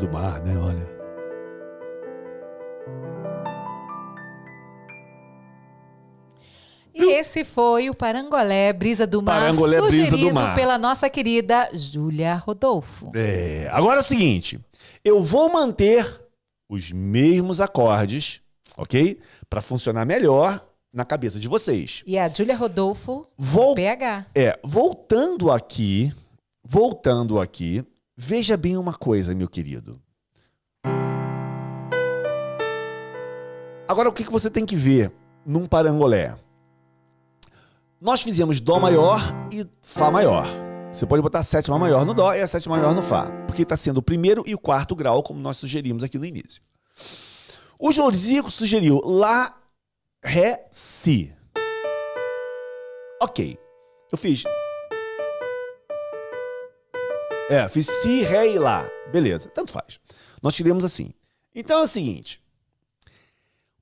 Do 0.00 0.10
mar, 0.10 0.42
né? 0.42 0.56
Olha. 0.58 1.00
E 6.92 7.12
esse 7.12 7.44
foi 7.44 7.88
o 7.88 7.94
Parangolé 7.94 8.72
Brisa 8.72 9.06
do 9.06 9.22
Mar, 9.22 9.40
Parangolé 9.40 9.80
Brisa 9.80 10.10
do 10.10 10.10
sugerido 10.10 10.34
Mar. 10.34 10.54
pela 10.54 10.76
nossa 10.76 11.08
querida 11.08 11.70
Júlia 11.72 12.34
Rodolfo. 12.34 13.12
É, 13.14 13.68
agora 13.70 14.00
é 14.00 14.02
o 14.02 14.04
seguinte, 14.06 14.58
eu 15.04 15.22
vou 15.22 15.50
manter 15.50 16.04
os 16.68 16.90
mesmos 16.90 17.60
acordes, 17.60 18.42
ok? 18.76 19.20
Para 19.48 19.60
funcionar 19.62 20.04
melhor 20.04 20.64
na 20.92 21.04
cabeça 21.04 21.38
de 21.38 21.46
vocês. 21.46 22.02
E 22.06 22.18
a 22.18 22.28
Júlia 22.28 22.56
Rodolfo, 22.56 23.26
Vou, 23.38 23.74
PH. 23.74 24.26
é, 24.34 24.58
voltando 24.64 25.50
aqui, 25.50 26.12
voltando 26.64 27.40
aqui, 27.40 27.84
veja 28.20 28.54
bem 28.54 28.76
uma 28.76 28.92
coisa, 28.92 29.34
meu 29.34 29.48
querido. 29.48 29.98
Agora 33.88 34.10
o 34.10 34.12
que, 34.12 34.22
você 34.24 34.50
tem 34.50 34.66
que 34.66 34.76
ver 34.76 35.10
num 35.44 35.66
parangolé? 35.66 36.36
Nós 37.98 38.20
fizemos 38.20 38.60
Dó 38.60 38.78
maior 38.78 39.20
e 39.50 39.66
Fá 39.80 40.10
maior. 40.10 40.46
Você 40.92 41.06
pode 41.06 41.22
botar 41.22 41.38
a 41.38 41.44
sétima 41.44 41.78
maior 41.78 42.04
no 42.04 42.12
Dó 42.12 42.34
e 42.34 42.42
a 42.42 42.46
sétima 42.46 42.76
maior 42.76 42.94
no 42.94 43.00
Fá, 43.00 43.30
porque 43.46 43.62
está 43.62 43.76
sendo 43.76 43.98
o 43.98 44.02
primeiro 44.02 44.44
e 44.46 44.54
o 44.54 44.58
quarto 44.58 44.94
grau, 44.94 45.22
como 45.22 45.40
nós 45.40 45.56
sugerimos 45.56 46.04
aqui 46.04 46.18
no 46.18 46.26
início. 46.26 46.62
O 47.78 47.90
Jorzico 47.90 48.50
sugeriu 48.50 49.00
Lá, 49.02 49.58
Ré, 50.22 50.68
Si. 50.70 51.32
Ok. 53.22 53.58
Eu 54.12 54.18
fiz. 54.18 54.44
É, 57.50 57.68
fiz 57.68 57.86
Si, 57.86 58.22
e 58.22 58.58
Lá. 58.60 58.88
Beleza, 59.10 59.48
tanto 59.48 59.72
faz. 59.72 59.98
Nós 60.40 60.54
tiramos 60.54 60.84
assim. 60.84 61.12
Então 61.52 61.80
é 61.80 61.82
o 61.82 61.88
seguinte. 61.88 62.40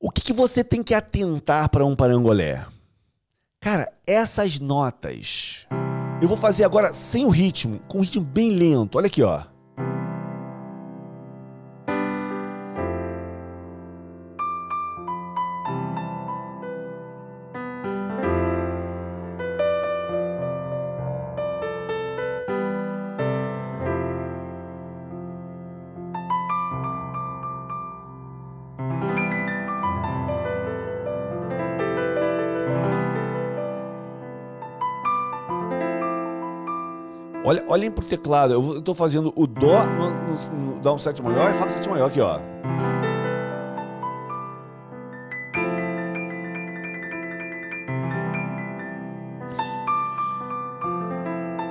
O 0.00 0.10
que, 0.10 0.22
que 0.22 0.32
você 0.32 0.64
tem 0.64 0.82
que 0.82 0.94
atentar 0.94 1.68
para 1.68 1.84
um 1.84 1.94
parangolé? 1.94 2.64
Cara, 3.60 3.92
essas 4.06 4.58
notas. 4.58 5.66
Eu 6.22 6.26
vou 6.26 6.38
fazer 6.38 6.64
agora 6.64 6.94
sem 6.94 7.26
o 7.26 7.28
ritmo, 7.28 7.78
com 7.80 7.98
um 7.98 8.00
ritmo 8.00 8.24
bem 8.24 8.52
lento. 8.52 8.96
Olha 8.96 9.08
aqui, 9.08 9.22
ó. 9.22 9.42
Olha, 37.48 37.64
olhem 37.66 37.90
pro 37.90 38.04
teclado. 38.04 38.52
Eu 38.52 38.78
estou 38.80 38.94
fazendo 38.94 39.32
o 39.34 39.46
Dó 39.46 39.82
no, 39.86 40.10
no, 40.10 40.74
no 40.74 40.80
Dó 40.82 40.94
um 40.96 40.98
sétima 40.98 41.30
maior 41.30 41.50
e 41.50 41.54
Fá 41.54 41.64
no 41.64 41.70
sétima 41.70 41.94
maior 41.94 42.08
aqui, 42.08 42.20
ó. 42.20 42.38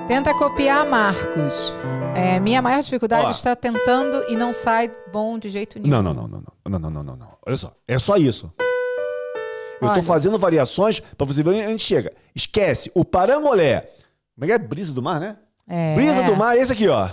Tenta 0.08 0.34
copiar, 0.34 0.84
Marcos. 0.84 1.76
É, 2.16 2.40
minha 2.40 2.60
maior 2.60 2.82
dificuldade 2.82 3.30
está 3.30 3.54
tentando 3.54 4.24
e 4.28 4.36
não 4.36 4.52
sai 4.52 4.90
bom 5.12 5.38
de 5.38 5.48
jeito 5.48 5.78
nenhum. 5.78 5.90
Não, 5.90 6.02
não, 6.02 6.12
não, 6.12 6.26
não, 6.26 6.42
não, 6.66 6.78
não, 6.80 6.90
não, 6.90 7.02
não, 7.04 7.16
não. 7.16 7.38
Olha 7.46 7.56
só, 7.56 7.72
é 7.86 8.00
só 8.00 8.16
isso. 8.16 8.52
Eu 9.80 9.86
tô 9.86 9.94
Olha. 9.94 10.02
fazendo 10.02 10.36
variações 10.38 10.98
para 10.98 11.24
você 11.24 11.40
ver 11.40 11.50
onde 11.50 11.60
a 11.60 11.68
gente 11.68 11.84
chega. 11.84 12.12
Esquece 12.34 12.90
o 12.96 13.04
parangolé. 13.04 13.88
Como 14.34 14.44
é 14.44 14.46
que 14.48 14.52
é? 14.52 14.58
Brisa 14.58 14.92
do 14.92 15.00
mar, 15.00 15.20
né? 15.20 15.36
É. 15.68 15.94
Brisa 15.94 16.22
do 16.22 16.34
mar, 16.34 16.56
esse 16.56 16.72
aqui, 16.72 16.88
ó. 16.88 17.10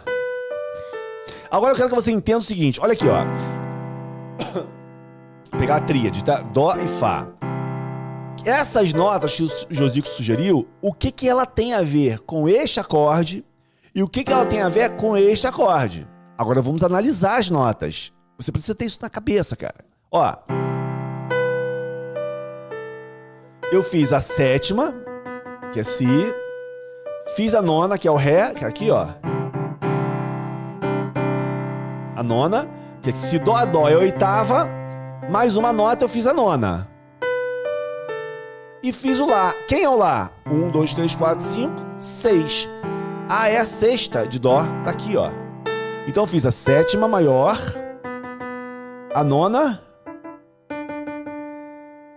Agora 1.52 1.74
eu 1.74 1.76
quero 1.76 1.90
que 1.90 1.96
você 1.96 2.12
entenda 2.12 2.40
o 2.40 2.42
seguinte, 2.42 2.80
olha 2.82 2.94
aqui, 2.94 3.08
ó. 3.08 3.24
Vou 5.52 5.60
pegar 5.60 5.78
a 5.78 5.82
tríade, 5.82 6.24
tá? 6.24 6.42
Dó 6.42 6.76
e 6.78 6.88
Fá. 6.88 7.28
Essas 8.46 8.94
notas 8.94 9.36
que 9.36 9.44
o 9.44 9.50
Josico 9.70 10.08
sugeriu, 10.08 10.68
o 10.82 10.94
que 10.94 11.12
que 11.12 11.28
ela 11.28 11.46
tem 11.46 11.74
a 11.74 11.82
ver 11.82 12.20
com 12.20 12.48
este 12.48 12.80
acorde 12.80 13.44
e 13.94 14.04
o 14.04 14.08
que 14.08 14.24
que 14.24 14.32
ela 14.32 14.46
tem 14.46 14.62
a 14.62 14.70
ver 14.70 14.96
com 14.96 15.18
este 15.18 15.48
acorde? 15.48 16.08
Agora 16.38 16.62
vamos 16.62 16.84
analisar 16.84 17.38
as 17.38 17.50
notas. 17.50 18.14
Você 18.38 18.52
precisa 18.52 18.76
ter 18.76 18.86
isso 18.86 19.00
na 19.02 19.10
cabeça, 19.10 19.56
cara. 19.56 19.86
Ó. 20.12 20.36
Eu 23.72 23.82
fiz 23.82 24.14
a 24.14 24.20
sétima, 24.20 24.94
que 25.72 25.80
é 25.80 25.84
Si. 25.84 26.06
Fiz 27.34 27.56
a 27.56 27.62
nona, 27.62 27.98
que 27.98 28.08
é 28.08 28.12
o 28.12 28.16
Ré, 28.16 28.54
é 28.62 28.66
aqui, 28.66 28.92
ó. 28.92 29.08
A 32.16 32.24
nona, 32.24 32.70
que 33.02 33.10
é 33.10 33.14
Se 33.14 33.40
Dó, 33.40 33.66
Dó 33.66 33.90
é 33.90 33.94
a 33.94 33.98
oitava. 33.98 34.70
Mais 35.30 35.58
uma 35.58 35.74
nota, 35.74 36.06
eu 36.06 36.10
fiz 36.10 36.28
a 36.28 36.34
nona. 36.34 36.88
E 38.84 38.94
fiz 38.94 39.20
o 39.20 39.26
Lá. 39.26 39.54
Quem 39.68 39.84
é 39.84 39.90
o 39.90 39.98
Lá? 39.98 40.32
Um, 40.46 40.70
dois, 40.70 40.94
três, 40.94 41.16
quatro, 41.16 41.44
cinco, 41.44 41.76
seis. 41.98 42.70
Ah, 43.28 43.50
é 43.50 43.58
a 43.58 43.66
sexta 43.66 44.28
de 44.28 44.40
Dó. 44.40 44.64
Tá 44.84 44.92
aqui, 44.92 45.18
ó. 45.18 45.32
Então 46.08 46.24
eu 46.24 46.28
fiz 46.28 46.46
a 46.46 46.52
sétima 46.52 47.08
maior, 47.08 47.58
a 49.14 49.24
nona 49.24 49.82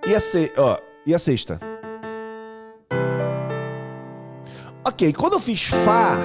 e 0.07 0.15
a, 0.15 0.21
se... 0.21 0.53
ó, 0.59 0.77
e 1.07 1.15
a 1.15 1.19
sexta. 1.19 1.59
Ok, 4.99 5.13
quando 5.13 5.35
eu 5.35 5.39
fiz 5.39 5.69
Fá, 5.69 6.17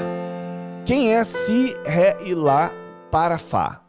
quem 0.83 1.13
é 1.13 1.23
Si, 1.23 1.75
Ré 1.85 2.17
e 2.25 2.33
Lá 2.33 2.71
para 3.11 3.37
Fá? 3.37 3.81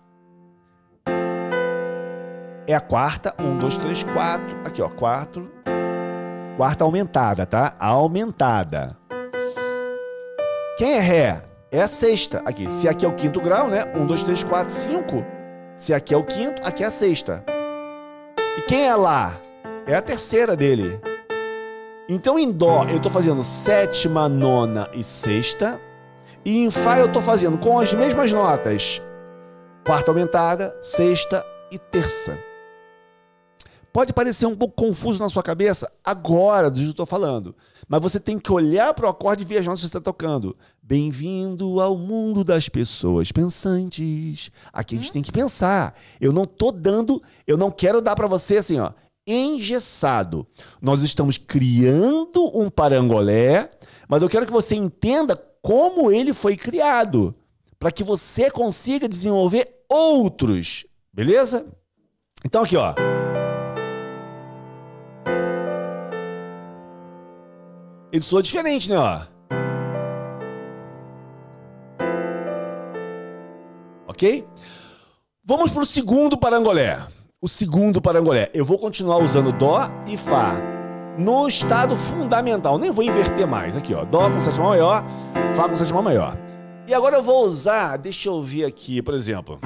É 2.67 2.75
a 2.75 2.81
quarta. 2.81 3.35
Um, 3.39 3.57
dois, 3.57 3.79
três, 3.79 4.03
quatro. 4.05 4.55
Aqui, 4.63 4.83
ó. 4.83 4.91
Quatro. 4.91 5.51
Quarta 6.59 6.85
aumentada, 6.85 7.47
tá? 7.47 7.75
Aumentada. 7.79 8.95
Quem 10.77 10.99
é 10.99 11.01
Ré? 11.01 11.43
É 11.73 11.81
a 11.81 11.89
sexta. 11.89 12.43
Aqui. 12.45 12.71
Se 12.71 12.87
aqui 12.87 13.07
é 13.07 13.09
o 13.09 13.15
quinto 13.15 13.41
grau, 13.41 13.69
né? 13.69 13.91
Um, 13.95 14.05
dois, 14.05 14.23
três, 14.23 14.45
quatro, 14.45 14.75
cinco. 14.75 15.25
Se 15.77 15.95
aqui 15.95 16.13
é 16.13 16.17
o 16.19 16.25
quinto, 16.25 16.61
aqui 16.63 16.85
é 16.85 16.89
a 16.89 16.91
sexta. 16.91 17.43
E 18.59 18.61
quem 18.69 18.87
é 18.87 18.95
Lá? 18.95 19.35
É 19.87 19.95
a 19.95 20.03
terceira 20.03 20.55
dele. 20.55 21.01
Então 22.07 22.39
em 22.39 22.53
Dó 22.53 22.85
eu 22.85 23.01
tô 23.01 23.09
fazendo 23.09 23.43
sétima, 23.43 24.29
nona 24.29 24.91
e 24.93 25.03
sexta. 25.03 25.81
E 26.45 26.59
em 26.59 26.71
Fá 26.71 26.99
eu 26.99 27.11
tô 27.11 27.21
fazendo 27.21 27.57
com 27.57 27.79
as 27.81 27.95
mesmas 27.95 28.31
notas. 28.31 29.01
Quarta 29.87 30.11
aumentada, 30.11 30.77
sexta 30.83 31.45
e 31.71 31.79
terça. 31.79 32.39
Pode 33.91 34.13
parecer 34.13 34.45
um 34.45 34.57
pouco 34.57 34.75
confuso 34.75 35.23
na 35.23 35.29
sua 35.31 35.43
cabeça 35.43 35.91
agora 36.05 36.69
do 36.69 36.81
que 36.81 36.85
eu 36.85 36.91
estou 36.91 37.07
falando, 37.07 37.55
mas 37.89 38.03
você 38.03 38.19
tem 38.19 38.41
que 38.41 38.51
olhar 38.51 38.93
para 38.93 39.07
o 39.07 39.09
acorde 39.09 39.45
e 39.45 39.47
ver 39.47 39.59
as 39.59 39.67
notas 39.67 39.83
que 39.83 39.87
você 39.87 39.99
está 39.99 40.01
tocando. 40.01 40.57
Bem-vindo 40.83 41.81
ao 41.81 41.97
mundo 41.97 42.43
das 42.43 42.69
pessoas 42.69 43.31
pensantes. 43.31 44.51
Aqui 44.73 44.97
a 44.97 44.99
gente 44.99 45.13
tem 45.13 45.23
que 45.23 45.31
pensar. 45.31 45.95
Eu 46.21 46.33
não 46.33 46.45
tô 46.45 46.73
dando, 46.73 47.23
eu 47.47 47.57
não 47.57 47.71
quero 47.71 48.03
dar 48.03 48.17
para 48.17 48.27
você 48.27 48.57
assim, 48.57 48.81
ó, 48.81 48.91
engessado. 49.27 50.47
Nós 50.81 51.03
estamos 51.03 51.39
criando 51.39 52.51
um 52.59 52.69
parangolé, 52.69 53.71
mas 54.09 54.23
eu 54.23 54.29
quero 54.29 54.47
que 54.47 54.53
você 54.53 54.75
entenda 54.75 55.37
como 55.63 56.11
ele 56.11 56.33
foi 56.33 56.57
criado, 56.57 57.35
para 57.79 57.91
que 57.91 58.05
você 58.05 58.51
consiga 58.51 59.09
desenvolver 59.09 59.85
outros, 59.91 60.87
beleza? 61.13 61.67
Então 62.45 62.63
aqui, 62.63 62.77
ó. 62.77 62.95
Ele 68.13 68.23
soa 68.23 68.43
diferente, 68.43 68.91
né, 68.91 68.97
ó? 68.99 69.23
Ok? 74.07 74.47
Vamos 75.45 75.73
pro 75.73 75.85
segundo 75.85 76.39
parangolé. 76.39 77.14
O 77.45 77.49
segundo 77.49 78.01
parangolé. 78.01 78.49
Eu 78.55 78.65
vou 78.65 78.79
continuar 78.79 79.19
usando 79.19 79.53
Dó 79.53 79.87
e 80.07 80.17
Fá. 80.17 80.55
No 81.19 81.47
estado 81.47 81.95
fundamental. 81.95 82.79
Nem 82.79 82.91
vou 82.91 83.05
inverter 83.05 83.47
mais. 83.47 83.77
Aqui, 83.77 83.93
ó. 83.93 84.03
Dó 84.03 84.31
com 84.31 84.41
sétima 84.41 84.71
maior, 84.71 85.05
Fá 85.55 85.69
com 85.69 85.77
sétima 85.77 86.01
maior. 86.01 86.39
E 86.89 86.95
agora 86.95 87.17
eu 87.17 87.23
vou 87.23 87.45
usar, 87.45 87.99
deixa 87.99 88.31
eu 88.31 88.41
ver 88.41 88.65
aqui, 88.65 89.03
por 89.03 89.13
exemplo. 89.13 89.61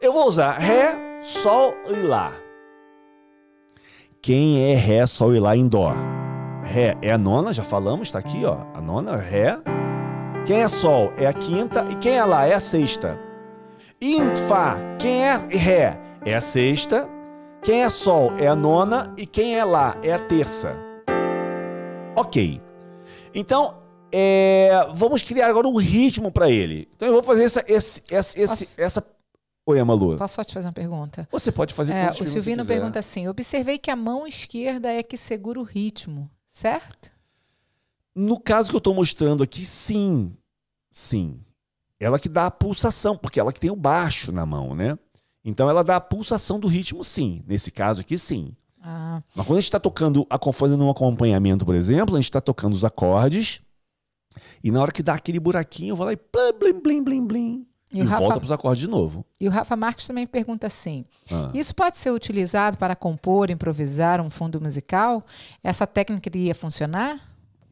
Eu 0.00 0.12
vou 0.12 0.28
usar 0.28 0.52
Ré, 0.52 1.20
Sol 1.20 1.74
e 1.90 2.02
Lá. 2.02 2.32
Quem 4.22 4.62
é 4.62 4.76
Ré, 4.76 5.04
Sol 5.06 5.34
e 5.34 5.40
Lá 5.40 5.56
em 5.56 5.66
Dó? 5.66 5.92
Ré 6.62 6.96
é 7.02 7.10
a 7.10 7.18
nona, 7.18 7.52
já 7.52 7.64
falamos, 7.64 8.12
tá 8.12 8.20
aqui, 8.20 8.44
ó. 8.44 8.58
A 8.72 8.80
nona, 8.80 9.16
Ré. 9.16 9.58
Quem 10.46 10.62
é 10.62 10.68
Sol 10.68 11.12
é 11.16 11.26
a 11.26 11.32
quinta 11.32 11.84
e 11.90 11.96
quem 11.96 12.16
é 12.16 12.24
Lá 12.24 12.46
é 12.46 12.54
a 12.54 12.60
sexta. 12.60 13.18
E 14.00 14.16
em 14.16 14.36
Fá, 14.48 14.76
quem 14.98 15.24
é 15.24 15.34
Ré 15.36 15.98
é 16.24 16.34
a 16.34 16.40
sexta. 16.40 17.08
Quem 17.62 17.82
é 17.82 17.90
Sol 17.90 18.32
é 18.38 18.46
a 18.46 18.54
nona 18.54 19.12
e 19.16 19.26
quem 19.26 19.58
é 19.58 19.64
Lá 19.64 19.96
é 20.02 20.12
a 20.12 20.18
terça. 20.18 20.76
Ok. 22.16 22.60
Então, 23.34 23.74
é, 24.12 24.70
vamos 24.94 25.22
criar 25.22 25.48
agora 25.48 25.66
um 25.66 25.76
ritmo 25.76 26.30
para 26.30 26.48
ele. 26.50 26.88
Então 26.94 27.08
eu 27.08 27.14
vou 27.14 27.22
fazer 27.22 27.44
essa, 27.44 27.64
esse, 27.66 28.02
esse, 28.10 28.40
esse- 28.40 28.80
essa. 28.80 29.04
Oi, 29.68 29.80
Amalu. 29.80 30.16
Posso 30.16 30.36
só 30.36 30.44
te 30.44 30.54
fazer 30.54 30.68
uma 30.68 30.72
pergunta? 30.72 31.26
Você 31.32 31.50
pode 31.50 31.74
fazer 31.74 31.92
É, 31.92 32.08
o 32.10 32.24
Silvino 32.24 32.64
pergunta 32.64 33.00
assim: 33.00 33.26
observei 33.26 33.78
que 33.78 33.90
a 33.90 33.96
mão 33.96 34.24
esquerda 34.26 34.92
é 34.92 35.02
que 35.02 35.16
segura 35.16 35.58
o 35.58 35.64
ritmo, 35.64 36.30
certo? 36.46 37.10
No 38.16 38.40
caso 38.40 38.70
que 38.70 38.74
eu 38.74 38.78
estou 38.78 38.94
mostrando 38.94 39.42
aqui, 39.42 39.64
sim. 39.66 40.32
Sim. 40.90 41.38
Ela 42.00 42.18
que 42.18 42.28
dá 42.28 42.46
a 42.46 42.50
pulsação, 42.50 43.16
porque 43.16 43.38
ela 43.38 43.52
que 43.52 43.60
tem 43.60 43.70
o 43.70 43.76
baixo 43.76 44.32
na 44.32 44.46
mão, 44.46 44.74
né? 44.74 44.98
Então 45.44 45.68
ela 45.68 45.84
dá 45.84 45.96
a 45.96 46.00
pulsação 46.00 46.58
do 46.58 46.66
ritmo, 46.66 47.04
sim. 47.04 47.44
Nesse 47.46 47.70
caso 47.70 48.00
aqui, 48.00 48.16
sim. 48.18 48.54
Ah, 48.82 49.22
Mas 49.34 49.46
quando 49.46 49.58
a 49.58 49.60
gente 49.60 49.68
está 49.68 49.78
tocando, 49.80 50.26
fazendo 50.54 50.84
um 50.84 50.90
acompanhamento, 50.90 51.64
por 51.66 51.74
exemplo, 51.74 52.14
a 52.14 52.18
gente 52.18 52.24
está 52.28 52.40
tocando 52.40 52.72
os 52.74 52.84
acordes. 52.84 53.60
E 54.62 54.70
na 54.70 54.80
hora 54.80 54.92
que 54.92 55.02
dá 55.02 55.14
aquele 55.14 55.40
buraquinho, 55.40 55.92
eu 55.92 55.96
vou 55.96 56.06
lá 56.06 56.12
e 56.12 56.16
blim, 56.16 56.58
blim, 56.58 56.80
blim, 56.80 57.02
blim, 57.04 57.26
blim. 57.26 57.66
E 57.92 58.00
E, 58.00 58.02
Rafa- 58.02 58.18
volta 58.20 58.36
para 58.36 58.44
os 58.44 58.50
acordes 58.52 58.80
de 58.80 58.88
novo. 58.88 59.24
e 59.40 59.46
o 59.46 59.50
Rafa 59.50 59.76
Marques 59.76 60.06
também 60.06 60.26
pergunta 60.26 60.66
assim: 60.66 61.04
Ah. 61.30 61.50
isso 61.54 61.74
pode 61.74 61.98
ser 61.98 62.10
utilizado 62.10 62.76
para 62.76 62.96
compor, 62.96 63.48
improvisar 63.50 64.20
um 64.20 64.28
fundo 64.30 64.60
musical? 64.60 65.22
Essa 65.62 65.86
técnica 65.86 66.28
iria 66.28 66.54
funcionar? 66.54 67.20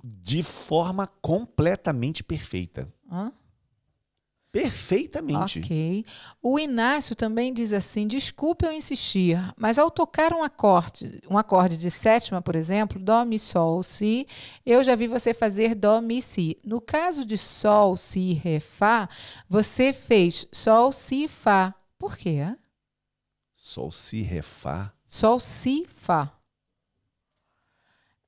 De 0.06 0.42
forma 0.42 1.06
completamente 1.06 2.22
perfeita. 2.22 2.92
Hã? 3.10 3.32
Perfeitamente. 4.52 5.60
Ok. 5.60 6.04
O 6.42 6.58
Inácio 6.58 7.16
também 7.16 7.54
diz 7.54 7.72
assim: 7.72 8.06
desculpe 8.06 8.66
eu 8.66 8.72
insistir, 8.72 9.36
mas 9.56 9.78
ao 9.78 9.90
tocar 9.90 10.32
um 10.34 10.42
acorde, 10.42 11.20
um 11.28 11.38
acorde 11.38 11.78
de 11.78 11.90
sétima, 11.90 12.42
por 12.42 12.54
exemplo, 12.54 13.00
Dó, 13.00 13.24
Mi, 13.24 13.38
Sol, 13.38 13.82
Si, 13.82 14.26
eu 14.64 14.84
já 14.84 14.94
vi 14.94 15.08
você 15.08 15.32
fazer 15.32 15.74
Dó, 15.74 16.02
Mi, 16.02 16.20
Si. 16.20 16.58
No 16.64 16.82
caso 16.82 17.24
de 17.24 17.38
Sol, 17.38 17.96
Si, 17.96 18.34
Ré, 18.34 18.60
Fá, 18.60 19.08
você 19.48 19.90
fez 19.90 20.46
Sol, 20.52 20.92
Si, 20.92 21.26
Fá. 21.26 21.74
Por 21.98 22.16
quê? 22.18 22.54
Sol, 23.56 23.90
Si, 23.90 24.20
Ré, 24.20 24.42
Fá. 24.42 24.92
Sol, 25.06 25.40
Si, 25.40 25.86
Fá. 25.92 26.33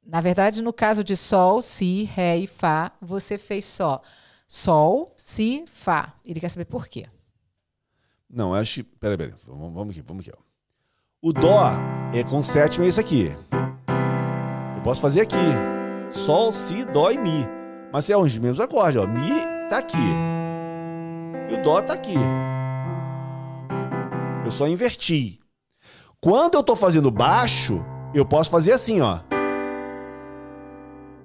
Na 0.06 0.20
verdade, 0.20 0.62
no 0.62 0.72
caso 0.72 1.02
de 1.02 1.16
Sol, 1.16 1.60
Si, 1.60 2.04
Ré 2.04 2.38
e 2.38 2.46
Fá, 2.46 2.92
você 3.00 3.36
fez 3.36 3.64
só 3.64 4.00
Sol, 4.46 5.12
Si, 5.16 5.64
Fá. 5.66 6.14
Ele 6.24 6.38
quer 6.38 6.48
saber 6.48 6.66
por 6.66 6.86
quê. 6.86 7.06
Não, 8.30 8.54
eu 8.54 8.60
acho 8.60 8.74
que. 8.74 8.82
Peraí, 8.84 9.16
peraí. 9.16 9.34
Vamos, 9.44 9.74
vamos 9.74 9.90
aqui, 9.90 10.02
vamos 10.06 10.28
aqui. 10.28 10.36
Ó. 10.36 10.40
O 11.28 11.32
Dó 11.32 11.72
é 12.14 12.22
com 12.22 12.40
sétima, 12.42 12.84
é 12.84 12.88
esse 12.88 13.00
aqui. 13.00 13.32
Eu 14.76 14.82
posso 14.82 15.00
fazer 15.00 15.22
aqui. 15.22 15.36
Sol, 16.12 16.52
Si, 16.52 16.84
Dó 16.84 17.10
e 17.10 17.18
Mi. 17.18 17.44
Mas 17.92 18.08
é 18.08 18.16
os 18.16 18.38
mesmos 18.38 18.60
acordes, 18.60 19.02
ó. 19.02 19.06
Mi 19.06 19.42
tá 19.68 19.78
aqui. 19.78 19.96
E 21.50 21.54
o 21.54 21.62
Dó 21.62 21.82
tá 21.82 21.94
aqui. 21.94 22.14
Eu 24.44 24.50
só 24.52 24.68
inverti. 24.68 25.40
Quando 26.20 26.54
eu 26.54 26.62
tô 26.62 26.76
fazendo 26.76 27.10
baixo, 27.10 27.84
eu 28.14 28.24
posso 28.24 28.50
fazer 28.50 28.70
assim, 28.70 29.00
ó. 29.00 29.20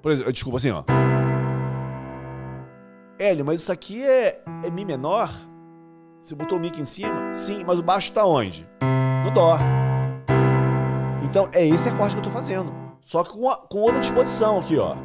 Por 0.02 0.10
exemplo, 0.10 0.32
desculpa, 0.32 0.56
assim, 0.56 0.70
ó. 0.70 0.82
Hélio, 3.18 3.44
mas 3.44 3.60
isso 3.60 3.70
aqui 3.70 4.02
é, 4.02 4.42
é 4.64 4.70
Mi 4.70 4.84
menor? 4.84 5.30
Você 6.20 6.34
botou 6.34 6.58
o 6.58 6.60
Mi 6.60 6.68
aqui 6.68 6.80
em 6.80 6.84
cima? 6.84 7.32
Sim, 7.32 7.62
mas 7.64 7.78
o 7.78 7.82
baixo 7.82 8.12
tá 8.12 8.26
onde? 8.26 8.68
No 9.24 9.30
Dó. 9.30 9.56
Então 11.22 11.48
é 11.52 11.64
esse 11.64 11.88
acorde 11.88 12.14
que 12.14 12.18
eu 12.18 12.24
tô 12.24 12.30
fazendo. 12.30 12.74
Só 13.00 13.22
que 13.22 13.32
com, 13.32 13.48
a, 13.48 13.56
com 13.56 13.78
outra 13.78 14.00
disposição 14.00 14.58
aqui, 14.58 14.76
ó. 14.76 14.96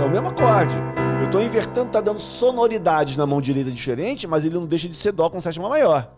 É 0.00 0.04
o 0.04 0.10
mesmo 0.10 0.28
acorde. 0.28 0.74
Eu 1.22 1.30
tô 1.30 1.40
invertendo, 1.40 1.90
tá 1.90 2.02
dando 2.02 2.18
sonoridades 2.20 3.16
na 3.16 3.26
mão 3.26 3.40
direita 3.40 3.70
diferente, 3.70 4.26
mas 4.26 4.44
ele 4.44 4.54
não 4.54 4.66
deixa 4.66 4.86
de 4.86 4.94
ser 4.94 5.12
Dó 5.12 5.30
com 5.30 5.40
sétima 5.40 5.68
maior. 5.68 6.12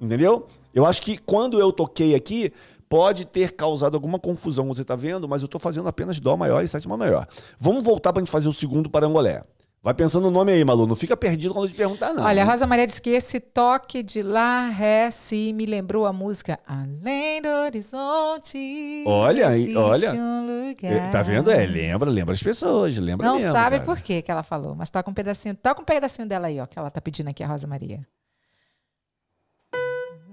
Entendeu? 0.00 0.46
Eu 0.74 0.84
acho 0.84 1.00
que 1.00 1.16
quando 1.16 1.58
eu 1.58 1.72
toquei 1.72 2.14
aqui, 2.14 2.52
pode 2.88 3.24
ter 3.24 3.52
causado 3.52 3.94
alguma 3.94 4.18
confusão, 4.18 4.66
você 4.68 4.82
está 4.82 4.96
vendo, 4.96 5.28
mas 5.28 5.42
eu 5.42 5.46
estou 5.46 5.60
fazendo 5.60 5.88
apenas 5.88 6.20
Dó 6.20 6.36
maior 6.36 6.62
e 6.62 6.68
sétima 6.68 6.96
maior. 6.96 7.26
Vamos 7.58 7.84
voltar 7.84 8.12
para 8.12 8.20
a 8.20 8.24
gente 8.24 8.32
fazer 8.32 8.48
o 8.48 8.52
segundo 8.52 8.90
parangolé. 8.90 9.42
Vai 9.86 9.94
pensando 9.94 10.24
no 10.24 10.32
nome 10.32 10.50
aí, 10.50 10.64
Malu. 10.64 10.84
Não 10.84 10.96
fica 10.96 11.16
perdido 11.16 11.54
quando 11.54 11.68
te 11.68 11.74
perguntar, 11.76 12.12
não. 12.12 12.24
Olha, 12.24 12.42
a 12.42 12.44
Rosa 12.44 12.66
Maria 12.66 12.88
disse 12.88 13.00
que 13.00 13.10
esse 13.10 13.38
toque 13.38 14.02
de 14.02 14.20
Lá, 14.20 14.66
Ré, 14.66 15.12
Si 15.12 15.52
me 15.52 15.64
lembrou 15.64 16.06
a 16.06 16.12
música 16.12 16.58
Além 16.66 17.40
do 17.40 17.48
Horizonte. 17.48 19.04
Olha 19.06 19.46
aí, 19.46 19.76
olha. 19.76 20.12
Um 20.12 20.70
lugar. 20.70 21.10
Tá 21.12 21.22
vendo? 21.22 21.52
É, 21.52 21.64
lembra, 21.64 22.10
lembra 22.10 22.34
as 22.34 22.42
pessoas, 22.42 22.98
lembra 22.98 23.28
Não 23.28 23.36
mesmo, 23.36 23.52
sabe 23.52 23.76
cara. 23.76 23.84
por 23.84 24.00
que 24.00 24.22
que 24.22 24.30
ela 24.30 24.42
falou, 24.42 24.74
mas 24.74 24.90
toca 24.90 25.08
um 25.08 25.14
pedacinho, 25.14 25.54
toca 25.54 25.80
um 25.80 25.84
pedacinho 25.84 26.26
dela 26.26 26.48
aí, 26.48 26.58
ó, 26.58 26.66
que 26.66 26.76
ela 26.76 26.90
tá 26.90 27.00
pedindo 27.00 27.28
aqui 27.30 27.44
a 27.44 27.46
Rosa 27.46 27.68
Maria. 27.68 28.04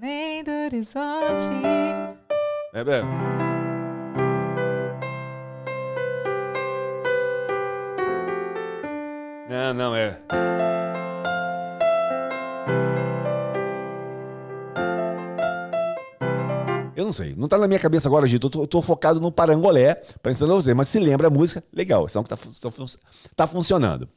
Além 0.01 0.43
do 0.43 0.51
horizonte. 0.51 2.22
É, 2.73 2.79
é. 2.81 3.03
Não, 9.47 9.73
não, 9.75 9.95
é. 9.95 10.17
Eu 16.95 17.05
não 17.05 17.11
sei, 17.11 17.35
não 17.35 17.47
tá 17.47 17.59
na 17.59 17.67
minha 17.67 17.79
cabeça 17.79 18.07
agora, 18.07 18.25
Gito. 18.25 18.47
Eu 18.47 18.49
tô, 18.49 18.65
tô 18.65 18.81
focado 18.81 19.19
no 19.19 19.31
parangolé, 19.31 20.01
pensando 20.23 20.55
você, 20.55 20.73
mas 20.73 20.87
se 20.87 20.99
lembra 20.99 21.27
a 21.27 21.29
música, 21.29 21.63
legal, 21.71 22.07
senão 22.07 22.23
que 22.23 22.29
tá, 22.29 22.37
tá 23.35 23.45
funcionando. 23.45 24.09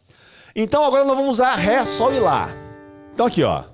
Então 0.54 0.82
agora 0.82 1.04
nós 1.04 1.16
vamos 1.16 1.32
usar 1.32 1.56
Ré, 1.56 1.84
Sol 1.84 2.14
e 2.14 2.20
Lá. 2.20 2.48
Então 3.12 3.26
aqui, 3.26 3.42
ó. 3.42 3.64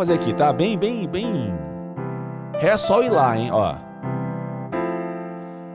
Fazer 0.00 0.14
aqui, 0.14 0.32
tá? 0.32 0.50
Bem, 0.50 0.78
bem, 0.78 1.06
bem. 1.06 1.52
Ré, 2.58 2.74
Sol 2.76 3.04
e 3.04 3.10
Lá, 3.10 3.36
hein? 3.36 3.50
Ó. 3.52 3.74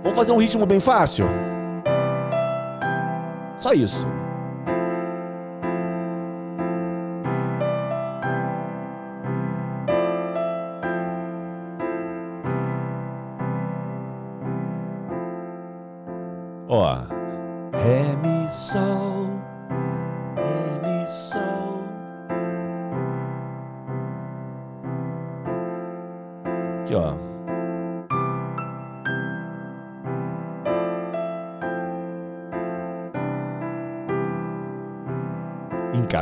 Vamos 0.01 0.17
fazer 0.17 0.31
um 0.31 0.37
ritmo 0.37 0.65
bem 0.65 0.79
fácil? 0.79 1.27
Só 3.59 3.71
isso. 3.73 4.07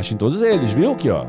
Encaixa 0.04 0.14
em 0.14 0.18
todos 0.18 0.41
eles, 0.41 0.74
viu? 0.74 0.91
Aqui, 0.91 1.10
ó. 1.10 1.26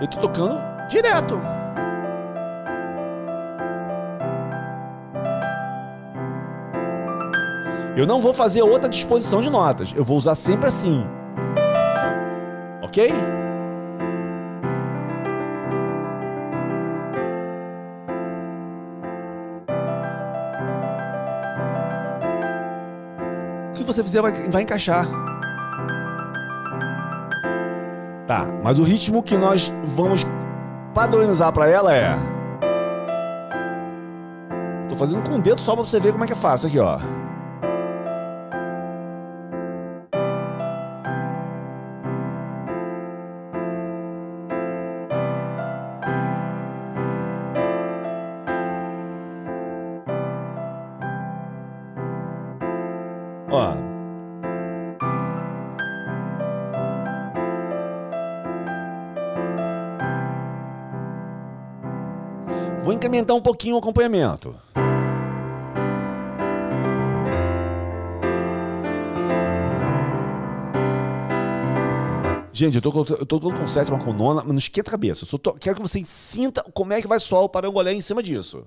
Eu 0.00 0.08
tô 0.08 0.20
tocando 0.20 0.60
direto. 0.88 1.40
Eu 7.96 8.06
não 8.06 8.20
vou 8.20 8.32
fazer 8.32 8.62
outra 8.62 8.88
disposição 8.88 9.40
de 9.40 9.50
notas. 9.50 9.92
Eu 9.94 10.04
vou 10.04 10.16
usar 10.16 10.34
sempre 10.34 10.66
assim. 10.66 11.04
Ok? 12.82 13.12
Você 23.98 24.04
fizer, 24.04 24.22
vai, 24.22 24.32
vai 24.48 24.62
encaixar. 24.62 25.06
Tá, 28.26 28.46
mas 28.62 28.78
o 28.78 28.82
ritmo 28.82 29.22
que 29.22 29.36
nós 29.36 29.72
vamos 29.84 30.24
padronizar 30.94 31.52
para 31.52 31.68
ela 31.68 31.94
é. 31.94 32.14
Tô 34.88 34.96
fazendo 34.96 35.28
com 35.28 35.36
o 35.36 35.42
dedo 35.42 35.60
só 35.60 35.74
pra 35.74 35.84
você 35.84 35.98
ver 35.98 36.12
como 36.12 36.24
é 36.24 36.26
que 36.26 36.32
é 36.32 36.36
fácil 36.36 36.68
aqui. 36.68 36.78
Ó. 36.78 36.98
Vou 63.18 63.22
incrementar 63.22 63.36
um 63.36 63.40
pouquinho 63.42 63.74
o 63.74 63.78
acompanhamento. 63.78 64.54
Gente, 72.52 72.74
eu 72.74 72.82
tô, 72.82 73.04
eu 73.14 73.24
tô 73.26 73.38
com 73.38 73.66
sétima 73.68 73.98
com 74.02 74.12
nona, 74.12 74.40
mas 74.42 74.48
não 74.48 74.58
esquenta 74.58 74.90
a 74.90 74.92
cabeça. 74.92 75.24
Eu 75.32 75.38
tô- 75.38 75.52
quero 75.52 75.76
que 75.76 75.82
você 75.82 76.02
sinta 76.04 76.60
como 76.74 76.92
é 76.92 77.00
que 77.00 77.06
vai 77.06 77.20
soar 77.20 77.42
o 77.42 77.48
parangolé 77.48 77.92
em 77.92 78.00
cima 78.00 78.20
disso. 78.20 78.66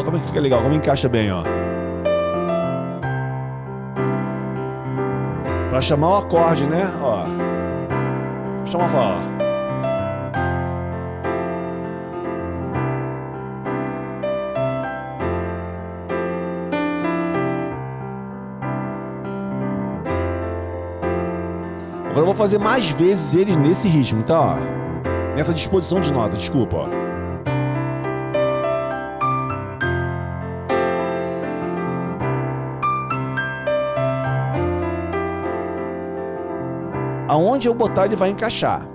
Olha 0.00 0.04
como 0.06 0.16
é 0.16 0.20
que 0.20 0.28
fica 0.28 0.40
legal, 0.40 0.62
como 0.62 0.74
encaixa 0.74 1.10
bem, 1.10 1.30
ó. 1.30 1.42
Pra 5.68 5.82
chamar 5.82 6.08
o 6.08 6.16
acorde, 6.16 6.66
né? 6.66 6.90
Ó. 7.02 7.26
Chama 8.64 8.88
fala. 8.88 9.20
Agora 22.06 22.20
eu 22.20 22.24
vou 22.24 22.34
fazer 22.34 22.58
mais 22.58 22.88
vezes 22.88 23.34
eles 23.34 23.54
nesse 23.54 23.86
ritmo, 23.86 24.22
tá? 24.22 24.56
Nessa 25.36 25.52
disposição 25.52 26.00
de 26.00 26.10
nota. 26.10 26.38
desculpa, 26.38 26.76
ó. 26.78 26.99
Aonde 37.30 37.68
eu 37.68 37.74
botar 37.74 38.06
ele 38.06 38.16
vai 38.16 38.30
encaixar. 38.30 38.88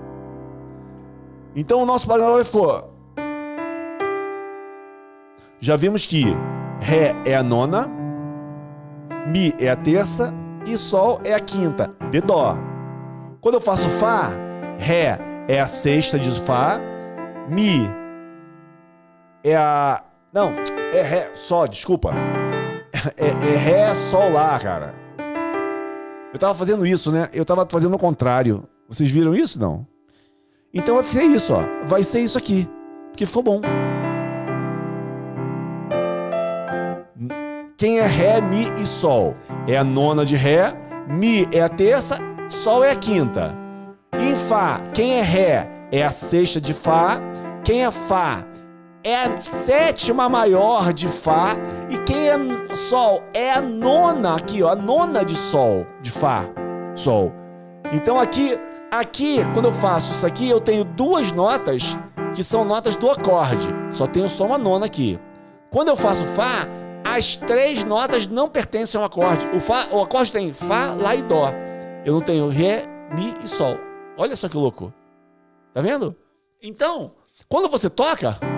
Então 1.54 1.82
o 1.82 1.86
nosso 1.86 2.06
paranauê 2.06 2.44
ficou. 2.44 2.92
Já 5.58 5.74
vimos 5.74 6.04
que 6.04 6.24
Ré 6.78 7.16
é 7.24 7.34
a 7.34 7.42
nona, 7.42 7.88
Mi 9.26 9.54
é 9.58 9.70
a 9.70 9.74
terça 9.74 10.34
e 10.66 10.76
Sol 10.76 11.18
é 11.24 11.32
a 11.32 11.40
quinta, 11.40 11.96
de 12.10 12.20
Dó. 12.20 12.58
Quando 13.40 13.54
eu 13.54 13.60
faço 13.60 13.88
Fá, 13.88 14.28
Ré 14.76 15.18
é 15.48 15.58
a 15.58 15.66
sexta 15.66 16.18
de 16.18 16.30
Fá, 16.42 16.78
Mi 17.48 17.90
é 19.42 19.56
a. 19.56 20.04
Não, 20.30 20.52
é 20.92 21.00
Ré, 21.00 21.30
Sol, 21.32 21.66
desculpa. 21.66 22.12
É, 23.16 23.28
é 23.28 23.56
Ré, 23.56 23.94
Sol, 23.94 24.30
Lá, 24.30 24.58
cara. 24.58 25.05
Eu 26.36 26.38
tava 26.38 26.54
fazendo 26.54 26.86
isso, 26.86 27.10
né? 27.10 27.30
Eu 27.32 27.46
tava 27.46 27.66
fazendo 27.66 27.94
o 27.94 27.98
contrário. 27.98 28.64
Vocês 28.86 29.10
viram 29.10 29.34
isso? 29.34 29.58
Não? 29.58 29.86
Então 30.72 30.96
vai 30.96 31.02
ser 31.02 31.22
isso, 31.22 31.54
ó. 31.54 31.62
Vai 31.86 32.04
ser 32.04 32.20
isso 32.20 32.36
aqui. 32.36 32.68
Porque 33.08 33.24
ficou 33.24 33.42
bom. 33.42 33.62
Quem 37.78 38.00
é 38.00 38.06
Ré, 38.06 38.42
Mi 38.42 38.70
e 38.78 38.86
Sol? 38.86 39.34
É 39.66 39.78
a 39.78 39.82
nona 39.82 40.26
de 40.26 40.36
Ré, 40.36 40.76
Mi 41.08 41.48
é 41.50 41.62
a 41.62 41.70
terça, 41.70 42.18
Sol 42.50 42.84
é 42.84 42.90
a 42.90 42.96
quinta. 42.96 43.56
Em 44.20 44.36
Fá, 44.36 44.82
quem 44.92 45.14
é 45.14 45.22
Ré? 45.22 45.88
É 45.90 46.02
a 46.02 46.10
sexta 46.10 46.60
de 46.60 46.74
Fá. 46.74 47.18
Quem 47.64 47.82
é 47.82 47.90
Fá? 47.90 48.44
É 49.06 49.14
a 49.14 49.36
sétima 49.36 50.28
maior 50.28 50.92
de 50.92 51.06
Fá. 51.06 51.56
E 51.88 51.96
quem 51.98 52.28
é 52.28 52.74
Sol? 52.74 53.22
É 53.32 53.52
a 53.52 53.62
nona 53.62 54.34
aqui, 54.34 54.64
ó. 54.64 54.70
A 54.70 54.74
nona 54.74 55.24
de 55.24 55.36
Sol, 55.36 55.86
de 56.02 56.10
Fá. 56.10 56.44
Sol. 56.92 57.32
Então 57.92 58.18
aqui, 58.18 58.58
aqui, 58.90 59.44
quando 59.54 59.66
eu 59.66 59.72
faço 59.72 60.10
isso 60.10 60.26
aqui, 60.26 60.50
eu 60.50 60.60
tenho 60.60 60.82
duas 60.82 61.30
notas 61.30 61.96
que 62.34 62.42
são 62.42 62.64
notas 62.64 62.96
do 62.96 63.08
acorde. 63.08 63.68
Só 63.92 64.08
tenho 64.08 64.28
só 64.28 64.44
uma 64.44 64.58
nona 64.58 64.86
aqui. 64.86 65.20
Quando 65.70 65.86
eu 65.86 65.96
faço 65.96 66.24
Fá, 66.24 66.66
as 67.04 67.36
três 67.36 67.84
notas 67.84 68.26
não 68.26 68.48
pertencem 68.48 68.98
ao 69.00 69.06
acorde. 69.06 69.46
O, 69.54 69.60
Fá, 69.60 69.86
o 69.92 70.02
acorde 70.02 70.32
tem 70.32 70.52
Fá, 70.52 70.96
Lá 71.00 71.14
e 71.14 71.22
Dó. 71.22 71.52
Eu 72.04 72.14
não 72.14 72.20
tenho 72.20 72.48
Ré, 72.48 72.88
Mi 73.14 73.34
e 73.44 73.46
Sol. 73.46 73.78
Olha 74.18 74.34
só 74.34 74.48
que 74.48 74.56
louco. 74.56 74.92
Tá 75.72 75.80
vendo? 75.80 76.16
Então, 76.60 77.12
quando 77.48 77.68
você 77.68 77.88
toca. 77.88 78.55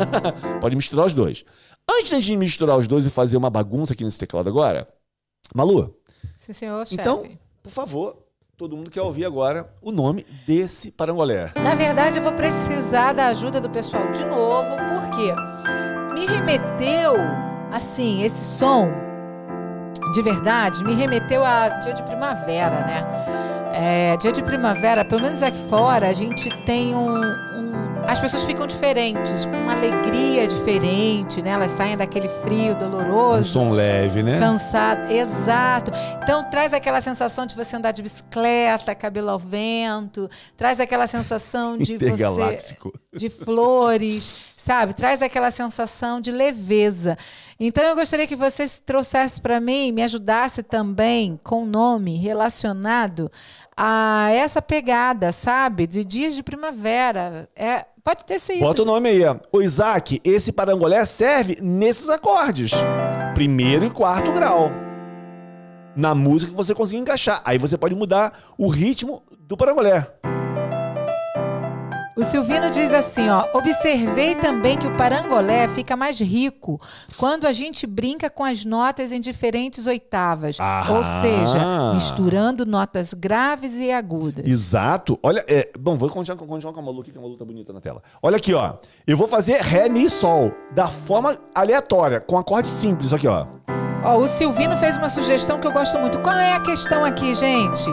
Pode 0.60 0.76
misturar 0.76 1.06
os 1.06 1.12
dois. 1.12 1.44
Antes 1.88 2.24
de 2.24 2.36
misturar 2.36 2.78
os 2.78 2.86
dois 2.86 3.04
e 3.04 3.10
fazer 3.10 3.36
uma 3.36 3.50
bagunça 3.50 3.92
aqui 3.92 4.04
nesse 4.04 4.18
teclado 4.18 4.48
agora, 4.48 4.88
Malu. 5.54 5.94
Sim, 6.38 6.52
senhor, 6.52 6.86
chefe. 6.86 7.00
Então, 7.00 7.24
por 7.62 7.70
favor, 7.70 8.16
todo 8.56 8.76
mundo 8.76 8.90
quer 8.90 9.02
ouvir 9.02 9.24
agora 9.24 9.72
o 9.80 9.90
nome 9.90 10.26
desse 10.46 10.90
parangolé. 10.90 11.52
Na 11.62 11.74
verdade, 11.74 12.18
eu 12.18 12.22
vou 12.22 12.32
precisar 12.32 13.12
da 13.12 13.26
ajuda 13.26 13.60
do 13.60 13.70
pessoal 13.70 14.10
de 14.12 14.24
novo, 14.24 14.70
porque 15.00 15.32
me 16.14 16.26
remeteu, 16.26 17.14
assim, 17.72 18.22
esse 18.22 18.44
som, 18.44 18.92
de 20.14 20.22
verdade, 20.22 20.84
me 20.84 20.94
remeteu 20.94 21.44
a 21.44 21.68
dia 21.80 21.92
de 21.92 22.02
primavera, 22.02 22.80
né? 22.86 23.42
É, 23.74 24.16
dia 24.18 24.30
de 24.30 24.42
primavera, 24.42 25.04
pelo 25.04 25.22
menos 25.22 25.42
aqui 25.42 25.58
fora, 25.68 26.08
a 26.08 26.12
gente 26.12 26.50
tem 26.64 26.94
um, 26.94 27.20
um 27.20 27.91
as 28.06 28.20
pessoas 28.20 28.44
ficam 28.44 28.66
diferentes, 28.66 29.44
com 29.44 29.56
uma 29.56 29.72
alegria 29.72 30.46
diferente, 30.46 31.40
né? 31.40 31.50
Elas 31.50 31.72
saem 31.72 31.96
daquele 31.96 32.28
frio 32.28 32.74
doloroso. 32.74 33.58
Um 33.60 33.64
som 33.64 33.70
leve, 33.70 34.22
né? 34.22 34.38
Cansado, 34.38 35.10
exato. 35.10 35.92
Então 36.22 36.44
traz 36.50 36.72
aquela 36.72 37.00
sensação 37.00 37.46
de 37.46 37.54
você 37.54 37.76
andar 37.76 37.92
de 37.92 38.02
bicicleta, 38.02 38.94
cabelo 38.94 39.30
ao 39.30 39.38
vento, 39.38 40.28
traz 40.56 40.80
aquela 40.80 41.06
sensação 41.06 41.78
de 41.78 41.96
você 41.96 42.66
de 43.14 43.28
flores, 43.28 44.34
sabe? 44.56 44.94
Traz 44.94 45.20
aquela 45.22 45.50
sensação 45.50 46.20
de 46.20 46.30
leveza. 46.30 47.16
Então 47.60 47.84
eu 47.84 47.94
gostaria 47.94 48.26
que 48.26 48.34
vocês 48.34 48.80
trouxessem 48.80 49.42
para 49.42 49.60
mim, 49.60 49.92
me 49.92 50.02
ajudasse 50.02 50.62
também 50.62 51.38
com 51.44 51.62
o 51.62 51.66
nome 51.66 52.16
relacionado 52.16 53.30
a 53.76 54.28
essa 54.32 54.60
pegada, 54.60 55.32
sabe? 55.32 55.86
De 55.86 56.04
dias 56.04 56.34
de 56.34 56.42
primavera. 56.42 57.48
É, 57.54 57.86
pode 58.02 58.24
ter 58.24 58.38
sido 58.38 58.56
isso. 58.56 58.64
Bota 58.64 58.82
o 58.82 58.84
nome 58.84 59.08
aí. 59.08 59.22
O 59.52 59.62
Isaac, 59.62 60.20
esse 60.24 60.52
parangolé 60.52 61.04
serve 61.04 61.58
nesses 61.60 62.08
acordes. 62.08 62.72
Primeiro 63.34 63.84
e 63.84 63.90
quarto 63.90 64.32
grau. 64.32 64.70
Na 65.94 66.14
música 66.14 66.50
que 66.50 66.56
você 66.56 66.74
conseguir 66.74 66.98
encaixar. 66.98 67.40
Aí 67.44 67.58
você 67.58 67.76
pode 67.76 67.94
mudar 67.94 68.32
o 68.58 68.68
ritmo 68.68 69.22
do 69.40 69.56
parangolé. 69.56 70.06
O 72.14 72.22
Silvino 72.22 72.70
diz 72.70 72.92
assim, 72.92 73.30
ó, 73.30 73.46
observei 73.54 74.34
também 74.34 74.76
que 74.76 74.86
o 74.86 74.94
parangolé 74.98 75.66
fica 75.66 75.96
mais 75.96 76.20
rico 76.20 76.78
quando 77.16 77.46
a 77.46 77.54
gente 77.54 77.86
brinca 77.86 78.28
com 78.28 78.44
as 78.44 78.66
notas 78.66 79.12
em 79.12 79.20
diferentes 79.20 79.86
oitavas, 79.86 80.58
ah. 80.60 80.84
ou 80.90 81.02
seja, 81.02 81.94
misturando 81.94 82.66
notas 82.66 83.14
graves 83.14 83.78
e 83.78 83.90
agudas. 83.90 84.46
Exato. 84.46 85.18
Olha, 85.22 85.42
é, 85.48 85.70
bom, 85.78 85.96
vou 85.96 86.10
continuar, 86.10 86.36
continuar 86.46 86.74
com 86.74 86.80
a 86.80 86.82
Malu 86.82 87.00
aqui, 87.00 87.12
que 87.12 87.18
a 87.18 87.20
Malu 87.20 87.34
tá 87.34 87.46
bonita 87.46 87.72
na 87.72 87.80
tela. 87.80 88.02
Olha 88.22 88.36
aqui, 88.36 88.52
ó. 88.52 88.74
Eu 89.06 89.16
vou 89.16 89.26
fazer 89.26 89.62
Ré, 89.62 89.88
Mi, 89.88 90.10
Sol, 90.10 90.52
da 90.74 90.88
forma 90.88 91.38
aleatória, 91.54 92.20
com 92.20 92.36
acorde 92.36 92.68
simples 92.68 93.14
aqui, 93.14 93.26
ó. 93.26 93.46
Ó, 94.04 94.18
o 94.18 94.26
Silvino 94.26 94.76
fez 94.76 94.98
uma 94.98 95.08
sugestão 95.08 95.58
que 95.58 95.66
eu 95.66 95.72
gosto 95.72 95.98
muito. 95.98 96.18
Qual 96.18 96.36
é 96.36 96.52
a 96.52 96.60
questão 96.60 97.04
aqui, 97.04 97.34
gente? 97.34 97.88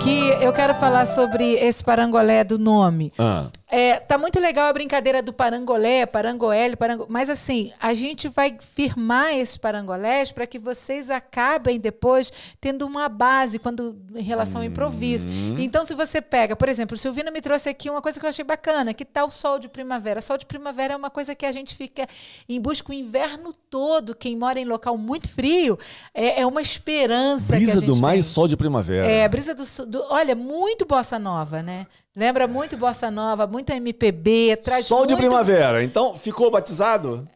Que 0.00 0.28
eu 0.40 0.52
quero 0.52 0.74
falar 0.74 1.06
sobre 1.06 1.54
esse 1.54 1.82
parangolé 1.82 2.44
do 2.44 2.58
nome. 2.58 3.12
Ah. 3.18 3.46
É, 3.76 4.00
tá 4.00 4.16
muito 4.16 4.40
legal 4.40 4.68
a 4.68 4.72
brincadeira 4.72 5.20
do 5.20 5.34
parangolé, 5.34 6.06
parangoel, 6.06 6.74
parango... 6.78 7.04
mas 7.10 7.28
assim, 7.28 7.74
a 7.78 7.92
gente 7.92 8.26
vai 8.26 8.56
firmar 8.58 9.34
esses 9.34 9.58
parangolés 9.58 10.32
para 10.32 10.46
que 10.46 10.58
vocês 10.58 11.10
acabem 11.10 11.78
depois 11.78 12.32
tendo 12.58 12.86
uma 12.86 13.06
base 13.06 13.58
quando 13.58 13.94
em 14.14 14.22
relação 14.22 14.62
ao 14.62 14.66
improviso. 14.66 15.28
Uhum. 15.28 15.58
Então, 15.58 15.84
se 15.84 15.92
você 15.92 16.22
pega, 16.22 16.56
por 16.56 16.70
exemplo, 16.70 16.94
o 16.94 16.98
Silvino 16.98 17.30
me 17.30 17.42
trouxe 17.42 17.68
aqui 17.68 17.90
uma 17.90 18.00
coisa 18.00 18.18
que 18.18 18.24
eu 18.24 18.30
achei 18.30 18.46
bacana, 18.46 18.94
que 18.94 19.04
tal 19.04 19.26
tá 19.26 19.28
o 19.28 19.30
sol 19.30 19.58
de 19.58 19.68
primavera? 19.68 20.22
Sol 20.22 20.38
de 20.38 20.46
primavera 20.46 20.94
é 20.94 20.96
uma 20.96 21.10
coisa 21.10 21.34
que 21.34 21.44
a 21.44 21.52
gente 21.52 21.76
fica 21.76 22.06
em 22.48 22.58
busca 22.58 22.90
o 22.90 22.94
inverno 22.94 23.52
todo. 23.68 24.14
Quem 24.14 24.38
mora 24.38 24.58
em 24.58 24.64
local 24.64 24.96
muito 24.96 25.28
frio 25.28 25.78
é, 26.14 26.40
é 26.40 26.46
uma 26.46 26.62
esperança 26.62 27.54
brisa 27.56 27.72
que 27.72 27.76
a 27.76 27.80
gente 27.80 27.94
do 27.94 28.00
mais 28.00 28.24
tem. 28.24 28.32
sol 28.32 28.48
de 28.48 28.56
primavera. 28.56 29.06
É, 29.06 29.28
brisa 29.28 29.54
do, 29.54 29.86
do 29.86 30.02
olha, 30.08 30.34
muito 30.34 30.86
bossa 30.86 31.18
nova, 31.18 31.62
né? 31.62 31.86
Lembra 32.16 32.46
muito 32.46 32.78
bossa 32.78 33.10
nova, 33.10 33.46
muito 33.46 33.70
MPB, 33.70 34.56
traz 34.64 34.86
Sol 34.86 35.00
muito... 35.00 35.10
de 35.10 35.16
primavera. 35.16 35.84
Então, 35.84 36.16
ficou 36.16 36.50
batizado? 36.50 37.28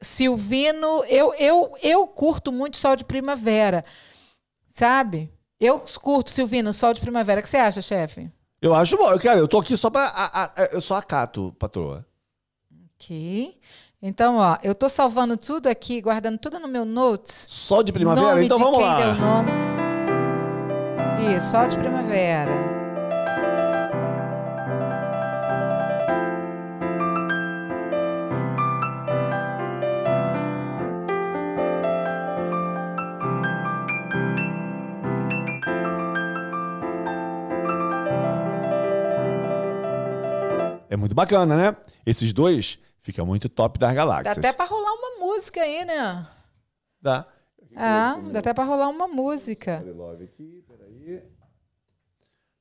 Silvino, 0.00 1.04
eu, 1.08 1.34
eu, 1.34 1.74
eu 1.82 2.06
curto 2.06 2.52
muito 2.52 2.76
Sol 2.76 2.94
de 2.94 3.04
Primavera. 3.04 3.84
Sabe? 4.68 5.28
Eu 5.58 5.80
curto, 6.00 6.30
Silvino, 6.30 6.72
Sol 6.72 6.94
de 6.94 7.00
Primavera. 7.00 7.40
O 7.40 7.42
que 7.42 7.48
você 7.48 7.56
acha, 7.56 7.82
chefe? 7.82 8.30
Eu 8.60 8.72
acho 8.74 8.96
bom. 8.96 9.18
Cara, 9.18 9.40
eu 9.40 9.48
tô 9.48 9.58
aqui 9.58 9.76
só 9.76 9.90
pra. 9.90 10.04
A, 10.04 10.44
a, 10.44 10.64
eu 10.66 10.80
só 10.80 10.94
acato, 10.94 11.52
patroa. 11.58 12.06
Ok. 12.94 13.58
Então, 14.00 14.36
ó, 14.36 14.56
eu 14.62 14.74
tô 14.74 14.88
salvando 14.88 15.36
tudo 15.36 15.66
aqui, 15.68 16.00
guardando 16.00 16.38
tudo 16.38 16.60
no 16.60 16.68
meu 16.68 16.84
notes. 16.84 17.46
Sol 17.50 17.82
de 17.82 17.92
primavera? 17.92 18.34
Nome 18.34 18.44
então 18.44 18.56
de 18.56 18.62
vamos 18.62 18.78
quem 18.78 18.86
lá. 18.86 18.96
Deu 18.98 19.14
nome. 19.14 19.50
Isso, 21.36 21.50
sol 21.50 21.66
de 21.66 21.76
primavera. 21.76 22.71
Muito 41.02 41.14
bacana, 41.14 41.56
né? 41.56 41.76
Esses 42.06 42.32
dois 42.32 42.78
ficam 42.98 43.26
muito 43.26 43.48
top 43.48 43.78
das 43.78 43.94
galáxias. 43.94 44.38
Dá 44.38 44.48
até 44.48 44.56
pra 44.56 44.64
rolar 44.66 44.92
uma 44.92 45.26
música 45.26 45.60
aí, 45.60 45.84
né? 45.84 46.26
Dá. 47.00 47.26
Ah, 47.76 48.18
dá 48.30 48.38
até 48.38 48.54
pra 48.54 48.64
rolar 48.64 48.88
uma 48.88 49.08
música. 49.08 49.78
Aqui, 50.22 50.64
peraí. 50.68 51.22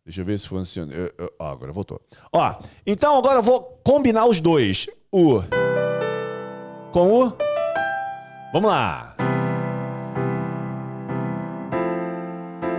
Deixa 0.03 0.21
eu 0.21 0.25
ver 0.25 0.39
se 0.39 0.47
funciona. 0.47 0.91
Eu, 0.93 1.13
eu, 1.17 1.33
ó, 1.39 1.51
agora 1.51 1.71
voltou. 1.71 2.01
Ó, 2.33 2.55
então 2.85 3.17
agora 3.17 3.39
eu 3.39 3.43
vou 3.43 3.79
combinar 3.83 4.25
os 4.25 4.41
dois. 4.41 4.87
O 5.11 5.41
com 6.91 7.25
o 7.27 7.33
Vamos 8.51 8.69
lá. 8.69 9.15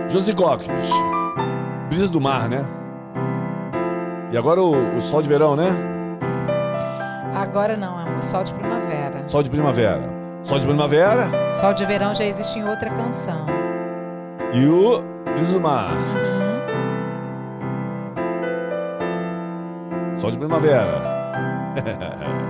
Josi 0.07 0.33
Gomes. 0.33 0.67
Brisa 1.89 2.07
do 2.07 2.21
mar, 2.21 2.47
né? 2.47 2.82
E 4.33 4.37
agora 4.37 4.59
o, 4.59 4.95
o 4.95 4.99
sol 4.99 5.21
de 5.21 5.29
verão, 5.29 5.55
né? 5.55 5.69
Agora 7.35 7.77
não, 7.77 7.99
é 7.99 8.17
um 8.17 8.19
sol 8.19 8.43
de 8.43 8.51
primavera. 8.51 9.23
Sol 9.27 9.43
de 9.43 9.49
primavera. 9.51 10.01
Sol 10.43 10.57
de 10.59 10.65
primavera 10.65 11.29
Sol 11.55 11.73
de 11.73 11.85
verão 11.85 12.15
já 12.15 12.25
existe 12.25 12.57
em 12.57 12.67
outra 12.67 12.89
canção. 12.89 13.45
e 14.51 14.65
o 14.65 15.03
Brisa 15.35 15.53
do 15.53 15.61
mar. 15.61 15.93
Uhum. 15.93 16.63
Sol 20.19 20.31
de 20.31 20.39
primavera. 20.39 20.99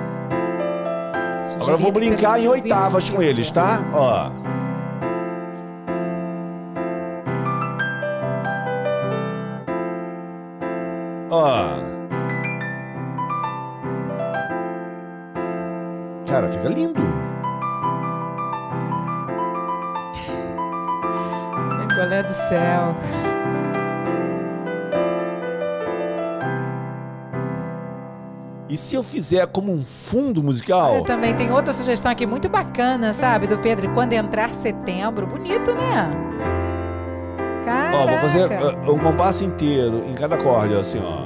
Agora 1.56 1.74
eu 1.74 1.78
vou 1.78 1.92
Sugerido 1.92 2.00
brincar 2.00 2.40
em 2.40 2.48
oitavas 2.48 3.10
com 3.10 3.22
eles, 3.22 3.52
tá? 3.52 3.82
Ó. 3.94 4.43
Ó. 11.36 11.80
Cara, 16.28 16.48
fica 16.48 16.70
lindo. 16.70 17.02
Golé 21.96 22.22
do 22.22 22.34
céu. 22.34 22.96
E 28.70 28.78
se 28.78 28.96
eu 28.96 29.02
fizer 29.02 29.48
como 29.48 29.72
um 29.72 29.84
fundo 29.84 30.44
musical? 30.44 30.94
Olha, 30.94 31.04
também 31.04 31.36
tem 31.36 31.52
outra 31.52 31.74
sugestão 31.74 32.12
aqui 32.12 32.28
muito 32.28 32.48
bacana, 32.48 33.12
sabe? 33.14 33.48
Do 33.48 33.58
Pedro. 33.58 33.92
Quando 33.94 34.14
entrar 34.14 34.50
setembro. 34.50 35.26
Bonito, 35.26 35.74
né? 35.74 36.34
Caraca. 37.64 37.98
Ó, 37.98 38.08
vou 38.08 38.18
fazer 38.18 38.46
uh, 38.46 38.92
um 38.92 39.00
compasso 39.00 39.44
inteiro 39.44 40.04
em 40.08 40.14
cada 40.14 40.36
acorde, 40.36 40.76
assim, 40.76 41.00
ó. 41.00 41.23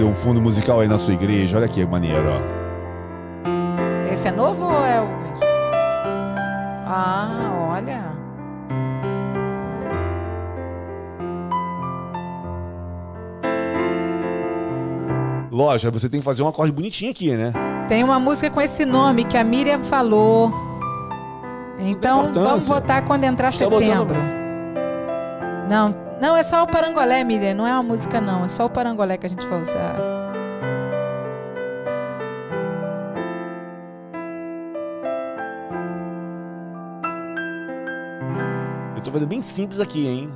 Fazer 0.00 0.10
um 0.10 0.14
fundo 0.14 0.40
musical 0.40 0.80
aí 0.80 0.88
na 0.88 0.96
sua 0.96 1.12
igreja. 1.12 1.58
Olha 1.58 1.68
que 1.68 1.84
maneiro, 1.84 2.24
ó. 2.26 4.10
Esse 4.10 4.28
é 4.28 4.30
novo 4.30 4.64
ou 4.64 4.82
é 4.82 4.98
o 4.98 5.06
mesmo? 5.08 5.44
Ah, 6.86 7.50
olha. 7.74 8.00
Aí 15.70 15.90
você 15.92 16.08
tem 16.08 16.20
que 16.20 16.24
fazer 16.24 16.42
um 16.42 16.48
acorde 16.48 16.72
bonitinho 16.72 17.10
aqui, 17.10 17.36
né? 17.36 17.52
Tem 17.88 18.02
uma 18.02 18.18
música 18.18 18.48
com 18.50 18.60
esse 18.62 18.86
nome 18.86 19.24
que 19.24 19.36
a 19.36 19.44
Miriam 19.44 19.80
falou. 19.80 20.50
Então 21.78 22.32
vamos 22.32 22.66
votar 22.66 23.04
quando 23.04 23.24
entrar 23.24 23.52
Você 23.52 23.64
tá 23.64 23.70
botando- 23.70 23.86
setembro. 24.08 24.16
Não, 25.68 25.94
não, 26.20 26.36
é 26.36 26.42
só 26.42 26.62
o 26.62 26.66
parangolé, 26.66 27.24
Miriam. 27.24 27.54
Não 27.54 27.66
é 27.66 27.72
uma 27.72 27.82
música, 27.82 28.20
não. 28.20 28.44
É 28.44 28.48
só 28.48 28.66
o 28.66 28.70
parangolé 28.70 29.16
que 29.16 29.26
a 29.26 29.28
gente 29.28 29.46
vai 29.46 29.60
usar. 29.60 29.96
Eu 38.94 39.02
tô 39.02 39.10
fazendo 39.10 39.28
bem 39.28 39.40
simples 39.40 39.80
aqui, 39.80 40.06
hein? 40.06 40.30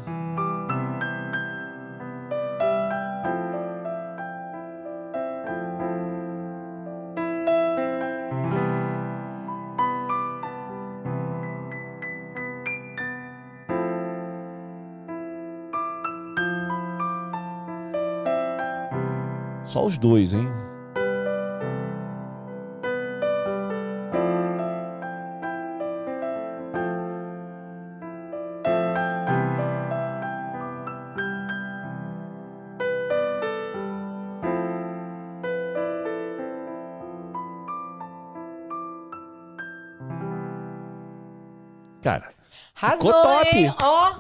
Os 19.94 19.98
dois, 19.98 20.32
hein? 20.32 20.63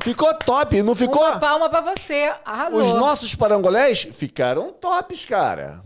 Ficou 0.04 0.32
top, 0.34 0.82
não 0.82 0.94
ficou? 0.94 1.22
uma 1.22 1.40
palma 1.40 1.68
pra 1.70 1.80
você. 1.80 2.32
Arrasou. 2.44 2.82
Os 2.82 2.92
nossos 2.92 3.34
parangolés 3.34 4.06
ficaram 4.12 4.70
tops, 4.70 5.24
cara. 5.24 5.82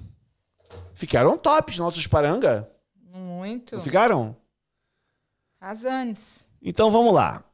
Ficaram 0.93 1.39
tops, 1.39 1.79
nossos 1.79 2.07
paranga. 2.07 2.69
Muito. 3.01 3.77
Não 3.77 3.83
ficaram? 3.83 4.37
Arrasantes. 5.61 6.51
Então 6.61 6.91
vamos 6.91 7.15
lá. 7.15 7.45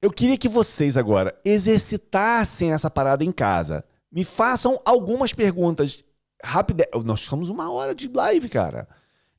Eu 0.00 0.10
queria 0.10 0.36
que 0.36 0.48
vocês 0.48 0.96
agora 0.96 1.38
exercitassem 1.44 2.72
essa 2.72 2.90
parada 2.90 3.24
em 3.24 3.30
casa. 3.30 3.84
Me 4.10 4.24
façam 4.24 4.80
algumas 4.84 5.32
perguntas 5.32 6.04
rápidas. 6.42 6.88
Nós 7.04 7.20
estamos 7.20 7.48
uma 7.48 7.70
hora 7.70 7.94
de 7.94 8.08
live, 8.08 8.48
cara. 8.48 8.88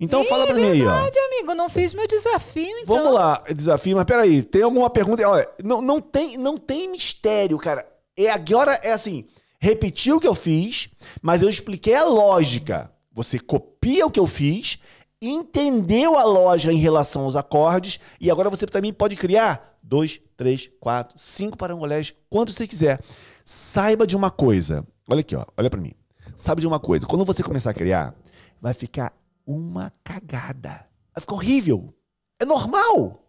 Então 0.04 0.22
Ih, 0.22 0.26
fala 0.28 0.46
pra 0.46 0.56
mim 0.56 0.64
aí, 0.64 0.86
ó. 0.86 0.92
Verdade, 0.92 1.18
amigo. 1.18 1.54
Não 1.56 1.70
fiz 1.70 1.94
meu 1.94 2.06
desafio, 2.06 2.78
então. 2.80 2.98
Vamos 2.98 3.14
lá, 3.14 3.42
desafio, 3.56 3.96
mas 3.96 4.06
peraí, 4.06 4.44
tem 4.44 4.62
alguma 4.62 4.90
pergunta? 4.90 5.28
Olha, 5.28 5.48
não, 5.64 5.82
não, 5.82 6.02
tem, 6.02 6.38
não 6.38 6.58
tem 6.58 6.92
mistério, 6.92 7.58
cara. 7.58 7.88
É 8.18 8.30
agora 8.30 8.74
é 8.84 8.92
assim, 8.92 9.26
repetir 9.60 10.14
o 10.14 10.20
que 10.20 10.28
eu 10.28 10.36
fiz, 10.36 10.90
mas 11.22 11.42
eu 11.42 11.50
expliquei 11.50 11.96
a 11.96 12.04
lógica. 12.04 12.92
Você 13.14 13.40
copia 13.40 14.06
o 14.06 14.12
que 14.12 14.20
eu 14.20 14.28
fiz, 14.28 14.78
entendeu 15.22 16.18
a 16.18 16.26
lógica 16.26 16.74
em 16.74 16.78
relação 16.78 17.24
aos 17.24 17.36
acordes, 17.38 18.00
e 18.20 18.30
agora 18.30 18.50
você 18.50 18.66
também 18.66 18.92
pode 18.92 19.16
criar 19.16 19.78
dois, 19.82 20.20
três, 20.36 20.70
quatro, 20.82 21.18
cinco 21.18 21.58
parangolés, 21.58 22.14
quanto 22.30 22.52
você 22.52 22.68
quiser. 22.68 23.00
Saiba 23.46 24.06
de 24.06 24.18
uma 24.18 24.30
coisa. 24.30 24.86
Olha 25.10 25.22
aqui, 25.22 25.36
ó. 25.36 25.46
Olha 25.56 25.70
pra 25.70 25.80
mim. 25.80 25.94
Saiba 26.36 26.60
de 26.60 26.68
uma 26.68 26.80
coisa. 26.80 27.06
Quando 27.06 27.24
você 27.24 27.42
começar 27.42 27.72
a 27.72 27.74
criar, 27.74 28.16
vai 28.62 28.74
ficar 28.74 29.14
uma 29.46 29.92
cagada. 30.04 30.86
Vai 31.14 31.22
ficar 31.22 31.34
horrível. 31.36 31.94
É 32.40 32.46
normal. 32.46 33.20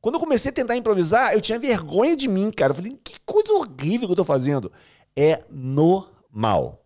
Quando 0.00 0.14
eu 0.14 0.20
comecei 0.20 0.50
a 0.50 0.54
tentar 0.54 0.76
improvisar, 0.76 1.32
eu 1.32 1.40
tinha 1.40 1.58
vergonha 1.58 2.16
de 2.16 2.28
mim, 2.28 2.50
cara. 2.50 2.70
Eu 2.70 2.74
falei, 2.76 2.98
que 3.02 3.18
coisa 3.26 3.52
horrível 3.52 4.06
que 4.06 4.12
eu 4.12 4.16
tô 4.16 4.24
fazendo. 4.24 4.70
É 5.16 5.40
normal. 5.50 6.84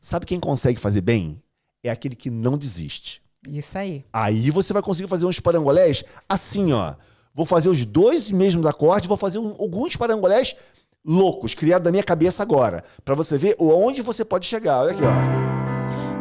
Sabe 0.00 0.26
quem 0.26 0.38
consegue 0.38 0.78
fazer 0.78 1.00
bem? 1.00 1.42
É 1.82 1.90
aquele 1.90 2.14
que 2.14 2.30
não 2.30 2.56
desiste. 2.56 3.22
Isso 3.48 3.76
aí. 3.78 4.04
Aí 4.12 4.50
você 4.50 4.72
vai 4.72 4.82
conseguir 4.82 5.08
fazer 5.08 5.26
uns 5.26 5.40
parangolés 5.40 6.04
assim, 6.28 6.72
ó. 6.72 6.94
Vou 7.34 7.44
fazer 7.44 7.68
os 7.68 7.84
dois 7.84 8.30
mesmos 8.30 8.64
acordes, 8.66 9.08
vou 9.08 9.16
fazer 9.16 9.38
um- 9.38 9.54
alguns 9.60 9.94
parangolés 9.96 10.56
loucos, 11.04 11.54
criados 11.54 11.84
da 11.84 11.90
minha 11.92 12.02
cabeça 12.02 12.42
agora. 12.42 12.82
Pra 13.04 13.14
você 13.14 13.36
ver 13.38 13.54
onde 13.58 14.02
você 14.02 14.24
pode 14.24 14.46
chegar. 14.46 14.80
Olha 14.82 14.92
aqui, 14.92 15.02
ó. 15.02 15.55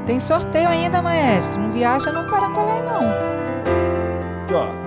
Tem 0.05 0.19
sorteio 0.19 0.69
ainda, 0.69 1.01
maestro. 1.01 1.61
Não 1.61 1.71
viaja 1.71 2.11
no 2.11 2.29
Paracolé, 2.29 2.81
não. 2.83 3.09
Aqui, 4.43 4.53
ó. 4.53 4.85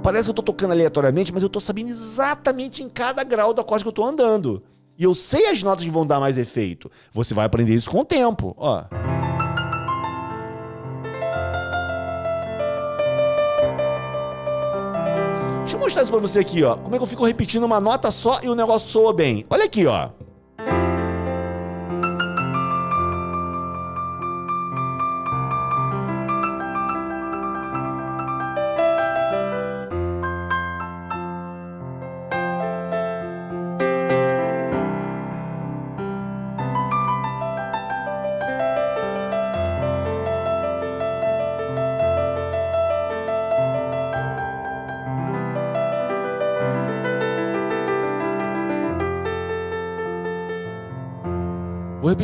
Parece 0.00 0.26
que 0.26 0.30
eu 0.30 0.34
tô 0.34 0.42
tocando 0.42 0.72
aleatoriamente, 0.72 1.32
mas 1.32 1.42
eu 1.42 1.48
tô 1.48 1.58
sabendo 1.58 1.88
exatamente 1.88 2.82
em 2.82 2.88
cada 2.88 3.24
grau 3.24 3.52
do 3.52 3.60
acorde 3.60 3.82
que 3.82 3.88
eu 3.88 3.92
tô 3.92 4.04
andando. 4.04 4.62
E 4.96 5.02
eu 5.02 5.14
sei 5.14 5.48
as 5.48 5.60
notas 5.62 5.82
que 5.82 5.90
vão 5.90 6.06
dar 6.06 6.20
mais 6.20 6.38
efeito. 6.38 6.88
Você 7.10 7.34
vai 7.34 7.44
aprender 7.44 7.74
isso 7.74 7.90
com 7.90 8.00
o 8.00 8.04
tempo, 8.04 8.54
ó. 8.56 8.84
Deixa 15.74 15.82
eu 15.82 15.86
mostrar 15.86 16.02
isso 16.02 16.12
pra 16.12 16.20
você 16.20 16.38
aqui, 16.38 16.62
ó. 16.62 16.76
Como 16.76 16.94
é 16.94 16.98
que 16.98 17.02
eu 17.02 17.06
fico 17.08 17.24
repetindo 17.24 17.64
uma 17.64 17.80
nota 17.80 18.08
só 18.12 18.38
e 18.44 18.48
o 18.48 18.54
negócio 18.54 18.88
soa 18.88 19.12
bem. 19.12 19.44
Olha 19.50 19.64
aqui, 19.64 19.84
ó. 19.86 20.10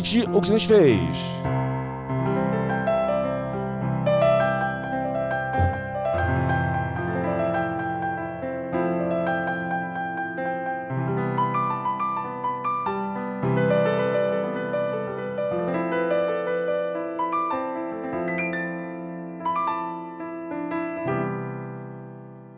Repetir 0.00 0.28
o 0.30 0.40
que 0.40 0.50
a 0.50 0.58
gente 0.58 0.66
fez. 0.66 1.16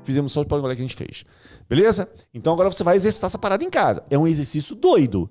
Fizemos 0.05 0.33
só 0.33 0.43
o 0.43 0.45
que 0.45 0.55
a 0.55 0.75
gente 0.75 0.95
fez. 0.95 1.25
Beleza? 1.69 2.09
Então 2.35 2.53
agora 2.53 2.71
você 2.71 2.85
vai 2.85 2.97
exercitar 2.97 3.29
essa 3.29 3.39
parada 3.39 3.65
em 3.65 3.71
casa. 3.71 4.05
É 4.11 4.19
um 4.19 4.27
exercício 4.27 4.77
doido. 4.77 5.31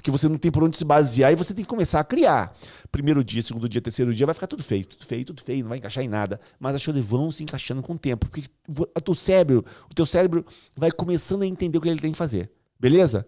Porque 0.00 0.10
você 0.10 0.30
não 0.30 0.38
tem 0.38 0.50
por 0.50 0.64
onde 0.64 0.78
se 0.78 0.84
basear 0.84 1.30
e 1.30 1.36
você 1.36 1.52
tem 1.52 1.62
que 1.62 1.68
começar 1.68 2.00
a 2.00 2.04
criar. 2.04 2.56
Primeiro 2.90 3.22
dia, 3.22 3.42
segundo 3.42 3.68
dia, 3.68 3.82
terceiro 3.82 4.14
dia, 4.14 4.24
vai 4.24 4.34
ficar 4.34 4.46
tudo 4.46 4.62
feio, 4.62 4.86
tudo 4.86 5.04
feio, 5.04 5.26
tudo 5.26 5.42
feio, 5.42 5.60
não 5.60 5.68
vai 5.68 5.76
encaixar 5.76 6.02
em 6.02 6.08
nada. 6.08 6.40
Mas 6.58 6.74
as 6.74 6.82
coisas 6.82 7.04
vão 7.04 7.30
se 7.30 7.42
encaixando 7.42 7.82
com 7.82 7.92
o 7.92 7.98
tempo. 7.98 8.26
Porque 8.26 8.44
o 8.66 9.00
teu 9.02 9.14
cérebro, 9.14 9.62
o 9.90 9.94
teu 9.94 10.06
cérebro 10.06 10.46
vai 10.74 10.90
começando 10.90 11.42
a 11.42 11.46
entender 11.46 11.76
o 11.76 11.82
que 11.82 11.88
ele 11.90 12.00
tem 12.00 12.12
que 12.12 12.16
fazer. 12.16 12.50
Beleza? 12.80 13.26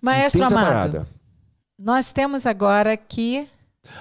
Maestro 0.00 0.42
amado, 0.42 0.64
parada. 0.64 1.06
nós 1.78 2.12
temos 2.12 2.46
agora 2.46 2.96
que. 2.96 3.46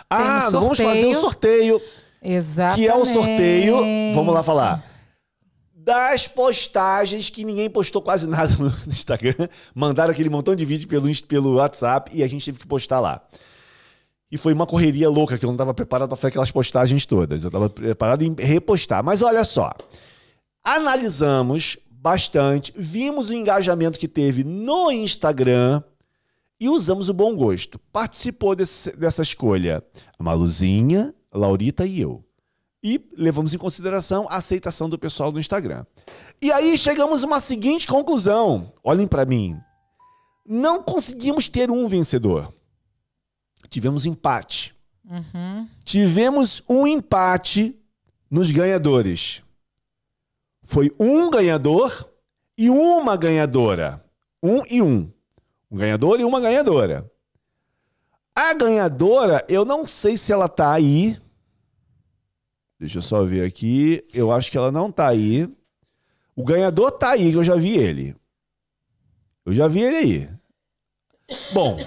Ah, 0.09 0.45
um 0.47 0.51
vamos 0.51 0.77
fazer 0.77 1.05
o 1.05 1.19
sorteio. 1.19 1.79
sorteio. 1.79 1.81
Exatamente. 2.21 2.81
Que 2.81 2.87
é 2.87 2.95
o 2.95 3.05
sorteio. 3.05 3.75
Vamos 4.15 4.33
lá 4.33 4.41
falar. 4.41 4.88
Das 5.89 6.27
postagens 6.27 7.31
que 7.31 7.43
ninguém 7.43 7.67
postou 7.67 7.99
quase 7.99 8.27
nada 8.27 8.55
no 8.59 8.67
Instagram. 8.87 9.33
Mandaram 9.73 10.11
aquele 10.11 10.29
montão 10.29 10.53
de 10.55 10.63
vídeo 10.63 10.87
pelo, 10.87 11.09
pelo 11.27 11.55
WhatsApp 11.55 12.11
e 12.13 12.21
a 12.21 12.27
gente 12.27 12.45
teve 12.45 12.59
que 12.59 12.67
postar 12.67 12.99
lá. 12.99 13.19
E 14.31 14.37
foi 14.37 14.53
uma 14.53 14.67
correria 14.67 15.09
louca 15.09 15.35
que 15.35 15.43
eu 15.43 15.47
não 15.47 15.55
estava 15.55 15.73
preparado 15.73 16.09
para 16.09 16.15
fazer 16.15 16.27
aquelas 16.27 16.51
postagens 16.51 17.07
todas. 17.07 17.43
Eu 17.43 17.47
estava 17.47 17.67
preparado 17.71 18.21
em 18.21 18.35
repostar. 18.37 19.03
Mas 19.03 19.23
olha 19.23 19.43
só. 19.43 19.71
Analisamos 20.63 21.75
bastante, 21.89 22.71
vimos 22.77 23.31
o 23.31 23.33
engajamento 23.33 23.97
que 23.97 24.07
teve 24.07 24.43
no 24.43 24.91
Instagram 24.91 25.81
e 26.59 26.69
usamos 26.69 27.09
o 27.09 27.13
bom 27.15 27.35
gosto. 27.35 27.79
Participou 27.91 28.55
desse- 28.55 28.95
dessa 28.95 29.23
escolha 29.23 29.83
a 30.19 30.23
Maluzinha, 30.23 31.15
Laurita 31.33 31.83
e 31.83 31.99
eu. 31.99 32.23
E 32.81 33.03
levamos 33.17 33.53
em 33.53 33.57
consideração 33.57 34.25
a 34.29 34.37
aceitação 34.37 34.89
do 34.89 34.97
pessoal 34.97 35.31
do 35.31 35.39
Instagram. 35.39 35.85
E 36.41 36.51
aí 36.51 36.77
chegamos 36.77 37.23
a 37.23 37.27
uma 37.27 37.41
seguinte 37.41 37.87
conclusão. 37.87 38.71
Olhem 38.83 39.07
para 39.07 39.25
mim. 39.25 39.59
Não 40.45 40.81
conseguimos 40.81 41.47
ter 41.47 41.69
um 41.69 41.87
vencedor. 41.89 42.53
Tivemos 43.69 44.05
empate. 44.05 44.75
Uhum. 45.03 45.67
Tivemos 45.83 46.63
um 46.67 46.87
empate 46.87 47.75
nos 48.31 48.51
ganhadores. 48.51 49.43
Foi 50.63 50.93
um 50.99 51.29
ganhador 51.29 52.09
e 52.57 52.69
uma 52.69 53.17
ganhadora. 53.17 54.03
Um 54.41 54.61
e 54.69 54.81
um. 54.81 55.11
Um 55.69 55.77
ganhador 55.77 56.19
e 56.19 56.23
uma 56.23 56.39
ganhadora. 56.39 57.11
A 58.35 58.53
ganhadora, 58.53 59.45
eu 59.49 59.65
não 59.65 59.85
sei 59.85 60.15
se 60.15 60.31
ela 60.31 60.47
tá 60.47 60.71
aí. 60.71 61.17
Deixa 62.79 62.99
eu 62.99 63.01
só 63.01 63.23
ver 63.23 63.45
aqui. 63.45 64.05
Eu 64.13 64.31
acho 64.31 64.49
que 64.49 64.57
ela 64.57 64.71
não 64.71 64.91
tá 64.91 65.07
aí. 65.09 65.49
O 66.35 66.43
ganhador 66.43 66.91
tá 66.91 67.11
aí, 67.11 67.31
que 67.31 67.37
eu 67.37 67.43
já 67.43 67.55
vi 67.55 67.77
ele. 67.77 68.15
Eu 69.45 69.53
já 69.53 69.67
vi 69.67 69.81
ele 69.81 69.95
aí. 69.97 70.29
Bom, 71.51 71.77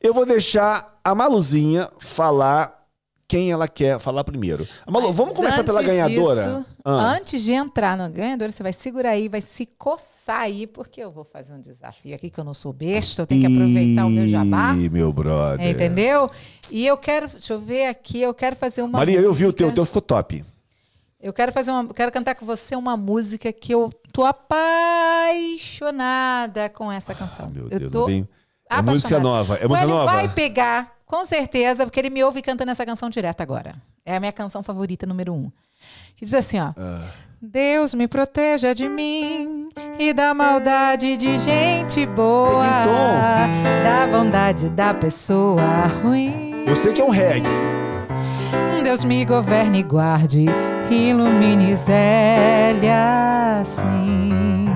eu 0.00 0.14
vou 0.14 0.24
deixar 0.24 0.98
a 1.04 1.14
Maluzinha 1.14 1.90
falar 1.98 2.77
quem 3.28 3.52
ela 3.52 3.68
quer 3.68 4.00
falar 4.00 4.24
primeiro. 4.24 4.66
Malu, 4.90 5.12
vamos 5.12 5.34
começar 5.34 5.62
pela 5.62 5.82
ganhadora? 5.82 6.34
disso, 6.42 6.64
Ah. 6.82 7.12
Antes 7.14 7.42
de 7.42 7.52
entrar 7.52 7.94
no 7.98 8.08
ganhador, 8.10 8.50
você 8.50 8.62
vai 8.62 8.72
segurar 8.72 9.10
aí, 9.10 9.28
vai 9.28 9.42
se 9.42 9.66
coçar 9.66 10.40
aí, 10.40 10.66
porque 10.66 10.98
eu 11.02 11.10
vou 11.12 11.24
fazer 11.24 11.52
um 11.52 11.60
desafio 11.60 12.14
aqui 12.14 12.30
que 12.30 12.40
eu 12.40 12.44
não 12.44 12.54
sou 12.54 12.72
besta, 12.72 13.20
eu 13.22 13.26
tenho 13.26 13.42
que 13.42 13.46
aproveitar 13.46 14.06
o 14.06 14.10
meu 14.10 14.26
jabá. 14.26 14.74
Ih, 14.74 14.88
meu 14.88 15.12
brother. 15.12 15.68
Entendeu? 15.68 16.30
E 16.70 16.86
eu 16.86 16.96
quero, 16.96 17.28
deixa 17.28 17.52
eu 17.52 17.60
ver 17.60 17.86
aqui, 17.88 18.22
eu 18.22 18.32
quero 18.32 18.56
fazer 18.56 18.80
uma 18.80 18.96
Maria, 18.98 19.20
eu 19.20 19.34
vi 19.34 19.44
o 19.44 19.52
teu, 19.52 19.66
o 19.66 19.70
música- 19.70 19.74
teu 19.74 19.84
ficou 19.84 20.00
top. 20.02 20.42
Eu 21.20 21.32
quero 21.34 21.52
fazer 21.52 21.70
uma, 21.70 21.86
quero 21.92 22.10
cantar 22.12 22.34
com 22.34 22.46
você 22.46 22.74
uma 22.76 22.96
música 22.96 23.52
que 23.52 23.74
eu 23.74 23.90
tô 24.12 24.24
apaixonada 24.24 26.70
com 26.70 26.90
essa 26.90 27.14
canção. 27.14 27.44
Ah, 27.46 27.50
meu 27.50 27.68
eu 27.70 27.78
Deus, 27.80 27.92
tô 27.92 27.98
não 28.00 28.06
vem. 28.06 28.26
É 28.70 28.82
música 28.82 29.18
nova. 29.18 29.56
É 29.56 29.66
música 29.66 29.84
ele 29.84 29.92
nova. 29.92 30.12
vai 30.12 30.28
pegar, 30.28 30.92
com 31.06 31.24
certeza, 31.24 31.84
porque 31.84 31.98
ele 31.98 32.10
me 32.10 32.22
ouve 32.22 32.42
cantando 32.42 32.70
essa 32.70 32.84
canção 32.84 33.08
direto 33.08 33.40
agora. 33.40 33.76
É 34.04 34.16
a 34.16 34.20
minha 34.20 34.32
canção 34.32 34.62
favorita, 34.62 35.06
número 35.06 35.34
um. 35.34 35.50
Que 36.16 36.24
diz 36.24 36.34
assim, 36.34 36.58
ó. 36.58 36.72
Ah. 36.76 37.02
Deus 37.40 37.94
me 37.94 38.08
proteja 38.08 38.74
de 38.74 38.88
mim 38.88 39.68
e 39.96 40.12
da 40.12 40.34
maldade 40.34 41.16
de 41.16 41.38
gente 41.38 42.04
boa, 42.04 42.82
Peguei 42.82 43.84
da 43.84 44.06
bondade 44.08 44.68
da 44.70 44.92
pessoa 44.92 45.86
ruim. 46.02 46.64
Eu 46.66 46.74
sei 46.74 46.92
que 46.92 47.00
é 47.00 47.04
um 47.04 47.10
reggae. 47.10 47.46
Deus 48.82 49.04
me 49.04 49.24
governe 49.24 49.80
e 49.80 49.82
guarde, 49.82 50.46
ilumine 50.90 51.76
Zélia 51.76 53.60
assim. 53.60 54.66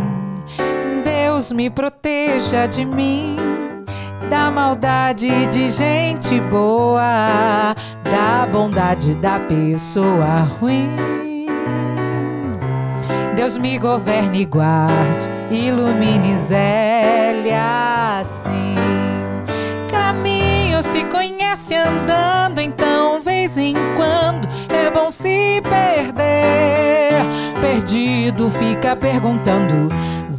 Deus 1.02 1.50
me 1.50 1.68
proteja 1.70 2.66
de 2.66 2.84
mim, 2.84 3.36
da 4.28 4.50
maldade 4.50 5.46
de 5.46 5.70
gente 5.70 6.40
boa, 6.40 7.74
da 8.04 8.46
bondade 8.50 9.14
da 9.16 9.40
pessoa 9.40 10.40
ruim. 10.60 11.12
Deus 13.34 13.56
me 13.56 13.78
governe 13.78 14.42
e 14.42 14.44
guarde, 14.44 15.28
ilumine 15.50 16.36
Zélia 16.38 18.20
assim. 18.20 18.74
Caminho 19.90 20.82
se 20.82 21.04
conhece 21.04 21.74
andando, 21.74 22.60
então, 22.60 23.20
vez 23.20 23.56
em 23.56 23.74
quando, 23.96 24.48
é 24.68 24.90
bom 24.90 25.10
se 25.10 25.62
perder. 25.62 27.22
Perdido 27.60 28.48
fica 28.48 28.94
perguntando, 28.96 29.88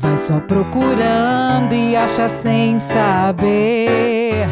vai 0.04 0.18
só 0.18 0.42
procurando 0.42 1.74
e 1.74 1.96
acha 1.96 2.28
sem 2.28 2.78
saber. 2.78 4.46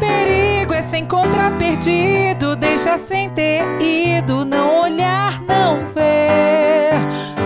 Perigo 0.00 0.74
é 0.74 0.82
se 0.82 0.98
encontrar 0.98 1.56
perdido, 1.56 2.56
deixa 2.56 2.98
sem 2.98 3.30
ter 3.30 3.62
ido, 3.80 4.44
não 4.44 4.82
olhar, 4.82 5.40
não 5.42 5.86
ver. 5.94 6.98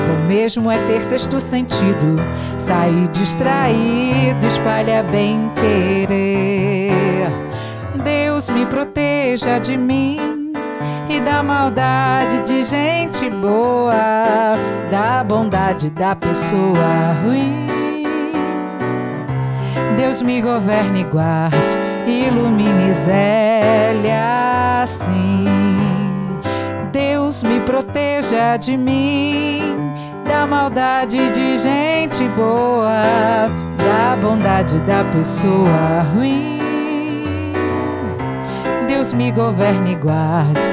Bom 0.07 0.27
mesmo 0.27 0.71
é 0.71 0.79
ter 0.87 1.05
sexto 1.05 1.39
sentido, 1.39 2.17
sair 2.59 3.07
distraído, 3.09 4.47
espalha 4.47 5.03
bem 5.03 5.53
querer. 5.55 7.29
Deus 8.03 8.49
me 8.49 8.65
proteja 8.65 9.59
de 9.59 9.77
mim 9.77 10.40
e 11.11 11.21
da 11.21 11.43
maldade 11.43 12.41
de 12.45 12.63
gente 12.63 13.29
boa, 13.29 14.57
da 14.91 15.25
bondade 15.25 15.91
da 15.91 16.15
pessoa 16.15 17.15
ruim. 17.25 17.67
Deus 19.97 20.23
me 20.23 20.41
governe 20.41 21.01
e 21.01 21.05
guarde, 21.05 21.79
ilumine 22.07 22.93
Zélia 22.93 24.83
assim. 24.83 25.45
Deus 26.93 27.43
me 27.43 27.61
proteja 27.61 28.57
de 28.57 28.77
mim, 28.77 29.93
da 30.29 30.47
maldade 30.47 31.33
de 31.33 31.57
gente 31.57 32.29
boa, 32.29 33.51
da 33.77 34.17
bondade 34.21 34.81
da 34.83 35.05
pessoa 35.05 36.03
ruim. 36.15 36.61
Deus 38.87 39.13
me 39.13 39.33
governe 39.33 39.93
e 39.93 39.95
guarde, 39.95 40.69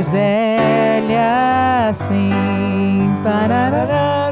Zélia 0.00 1.88
assim. 1.88 2.30
Parará. 3.22 4.22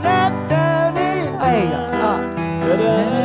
Aí, 1.41 1.69
ó. 2.03 3.20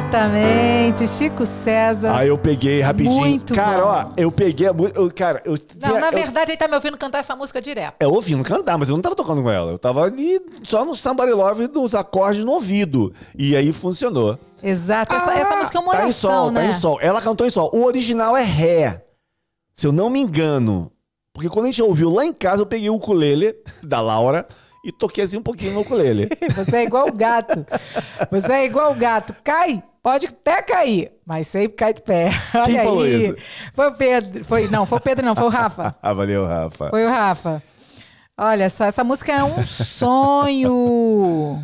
Exatamente, 0.00 1.06
Chico 1.06 1.44
César. 1.44 2.16
Aí 2.16 2.28
eu 2.28 2.38
peguei 2.38 2.80
rapidinho. 2.80 3.20
Muito 3.20 3.54
cara, 3.54 3.82
bom. 3.82 3.86
ó, 3.86 4.06
eu 4.16 4.32
peguei 4.32 4.66
a 4.66 4.72
música. 4.72 5.10
Cara, 5.10 5.42
eu. 5.44 5.54
Não, 5.80 6.00
na 6.00 6.08
eu- 6.08 6.12
verdade, 6.12 6.50
ele 6.52 6.56
tá 6.56 6.66
me 6.66 6.74
ouvindo 6.74 6.96
cantar 6.96 7.18
essa 7.18 7.36
música 7.36 7.60
direto. 7.60 7.96
Eu 8.00 8.10
ouvindo 8.10 8.42
cantar, 8.42 8.78
mas 8.78 8.88
eu 8.88 8.94
não 8.94 9.02
tava 9.02 9.14
tocando 9.14 9.42
com 9.42 9.50
ela. 9.50 9.72
Eu 9.72 9.78
tava 9.78 10.02
ali 10.02 10.40
só 10.66 10.84
no 10.86 10.96
Somebody 10.96 11.32
Love, 11.32 11.68
nos 11.68 11.94
acordes 11.94 12.42
no 12.44 12.52
ouvido. 12.52 13.12
E 13.36 13.54
aí 13.54 13.72
funcionou. 13.74 14.38
Exato, 14.62 15.14
essa, 15.14 15.34
essa 15.34 15.56
música 15.56 15.78
é 15.78 15.80
uma 15.80 15.92
tá 15.92 15.98
em 15.98 16.04
oração, 16.04 16.30
sol, 16.30 16.50
né? 16.50 16.60
tá 16.62 16.66
em 16.66 16.72
sol. 16.72 16.98
Ela 17.02 17.20
cantou 17.20 17.46
em 17.46 17.50
sol. 17.50 17.70
O 17.74 17.84
original 17.84 18.34
é 18.36 18.42
ré. 18.42 19.04
Se 19.74 19.86
eu 19.86 19.92
não 19.92 20.08
me 20.08 20.18
engano. 20.18 20.90
Porque 21.34 21.48
quando 21.50 21.66
a 21.66 21.68
gente 21.70 21.82
ouviu 21.82 22.10
lá 22.10 22.24
em 22.24 22.32
casa, 22.32 22.62
eu 22.62 22.66
peguei 22.66 22.88
o 22.88 22.94
ukulele 22.94 23.54
da 23.84 24.00
Laura 24.00 24.46
e 24.84 24.90
toquei 24.90 25.24
assim 25.24 25.36
um 25.36 25.42
pouquinho 25.42 25.74
no 25.74 25.80
ukulele. 25.80 26.28
Você 26.56 26.78
é 26.78 26.84
igual 26.84 27.06
o 27.08 27.12
gato. 27.12 27.66
Você 28.30 28.52
é 28.52 28.64
igual 28.64 28.92
o 28.92 28.96
gato. 28.96 29.34
Cai, 29.44 29.82
pode 30.02 30.26
até 30.26 30.62
cair, 30.62 31.12
mas 31.24 31.46
sempre 31.48 31.76
cai 31.76 31.94
de 31.94 32.02
pé. 32.02 32.30
Olha 32.54 32.64
Quem 32.64 32.78
aí. 32.78 32.84
falou 32.84 33.06
isso? 33.06 33.36
Foi 33.74 33.88
o 33.88 33.94
Pedro. 33.94 34.44
Foi, 34.44 34.68
não, 34.68 34.86
foi 34.86 34.98
o 34.98 35.00
Pedro, 35.00 35.24
não, 35.24 35.34
foi 35.34 35.44
o 35.44 35.48
Rafa. 35.48 35.94
ah, 36.02 36.12
valeu, 36.12 36.46
Rafa. 36.46 36.90
Foi 36.90 37.04
o 37.04 37.08
Rafa. 37.08 37.62
Olha 38.36 38.70
só, 38.70 38.84
essa 38.84 39.04
música 39.04 39.32
é 39.32 39.44
um 39.44 39.64
sonho. 39.64 41.62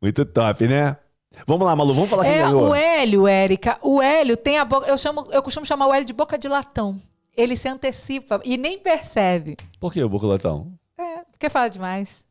Muito 0.00 0.24
top, 0.24 0.66
né? 0.68 0.96
Vamos 1.46 1.66
lá, 1.66 1.74
Malu, 1.74 1.94
vamos 1.94 2.10
falar 2.10 2.24
quem 2.24 2.32
É 2.32 2.42
ganhou. 2.42 2.68
o 2.70 2.74
Hélio, 2.74 3.26
Érica. 3.26 3.78
O 3.82 4.00
Hélio 4.02 4.36
tem 4.36 4.58
a 4.58 4.64
boca. 4.64 4.86
Eu, 4.88 4.98
chamo, 4.98 5.26
eu 5.30 5.42
costumo 5.42 5.64
chamar 5.66 5.86
o 5.86 5.94
Hélio 5.94 6.06
de 6.06 6.12
boca 6.12 6.38
de 6.38 6.46
latão. 6.48 6.96
Ele 7.36 7.56
se 7.56 7.68
antecipa 7.68 8.40
e 8.44 8.56
nem 8.58 8.78
percebe. 8.78 9.56
Por 9.80 9.92
que 9.92 10.02
o 10.02 10.08
bocolatão? 10.08 10.72
É, 10.98 11.24
porque 11.30 11.48
fala 11.48 11.68
demais. 11.68 12.24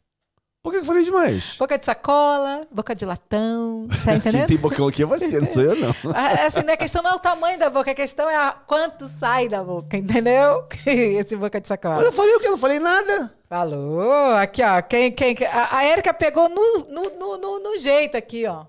Por 0.64 0.72
que 0.72 0.78
eu 0.78 0.86
falei 0.86 1.03
demais? 1.03 1.55
Boca 1.57 1.76
de 1.76 1.84
sacola, 1.86 2.68
boca 2.72 2.93
de 2.93 3.03
latão. 3.03 3.88
Tá 3.89 3.95
Quem 4.12 4.16
entendendo? 4.18 4.47
tem 4.47 4.57
bocão 4.57 4.88
aqui 4.88 5.01
é 5.01 5.05
você, 5.07 5.39
não 5.41 5.49
sou 5.49 5.64
eu, 5.64 5.76
não. 5.76 5.89
Ah, 6.16 6.45
Assim, 6.45 6.62
não 6.62 6.72
é 6.74 6.78
questão 6.78 7.01
não 7.01 7.12
é 7.12 7.16
o 7.16 7.20
tamanho 7.20 7.57
da 7.57 7.68
boca, 7.68 7.89
a 7.89 7.95
questão 7.95 8.30
é 8.30 8.36
a 8.36 8.51
quanto 8.51 9.07
sai 9.07 9.49
da 9.49 9.64
boca, 9.64 9.97
entendeu? 9.97 10.68
Esse 10.86 11.36
boca 11.36 11.59
de 11.59 11.64
Mas 11.64 11.68
sacola. 11.68 12.03
eu 12.03 12.12
falei 12.12 12.36
o 12.36 12.39
quê? 12.39 12.45
Eu 12.47 12.51
não 12.51 12.57
falei 12.59 12.80
nada. 12.80 13.36
Falou. 13.49 14.36
Aqui, 14.36 14.62
ó. 14.64 14.80
Quem, 14.84 15.12
quem, 15.12 15.36
a, 15.51 15.78
a 15.78 15.84
Érica 15.84 16.14
pegou 16.14 16.47
no, 16.47 16.78
no, 16.88 17.09
no, 17.18 17.38
no- 17.39 17.59
no 17.59 17.80
jeito 17.80 18.16
aqui, 18.16 18.45
ó. 18.45 18.66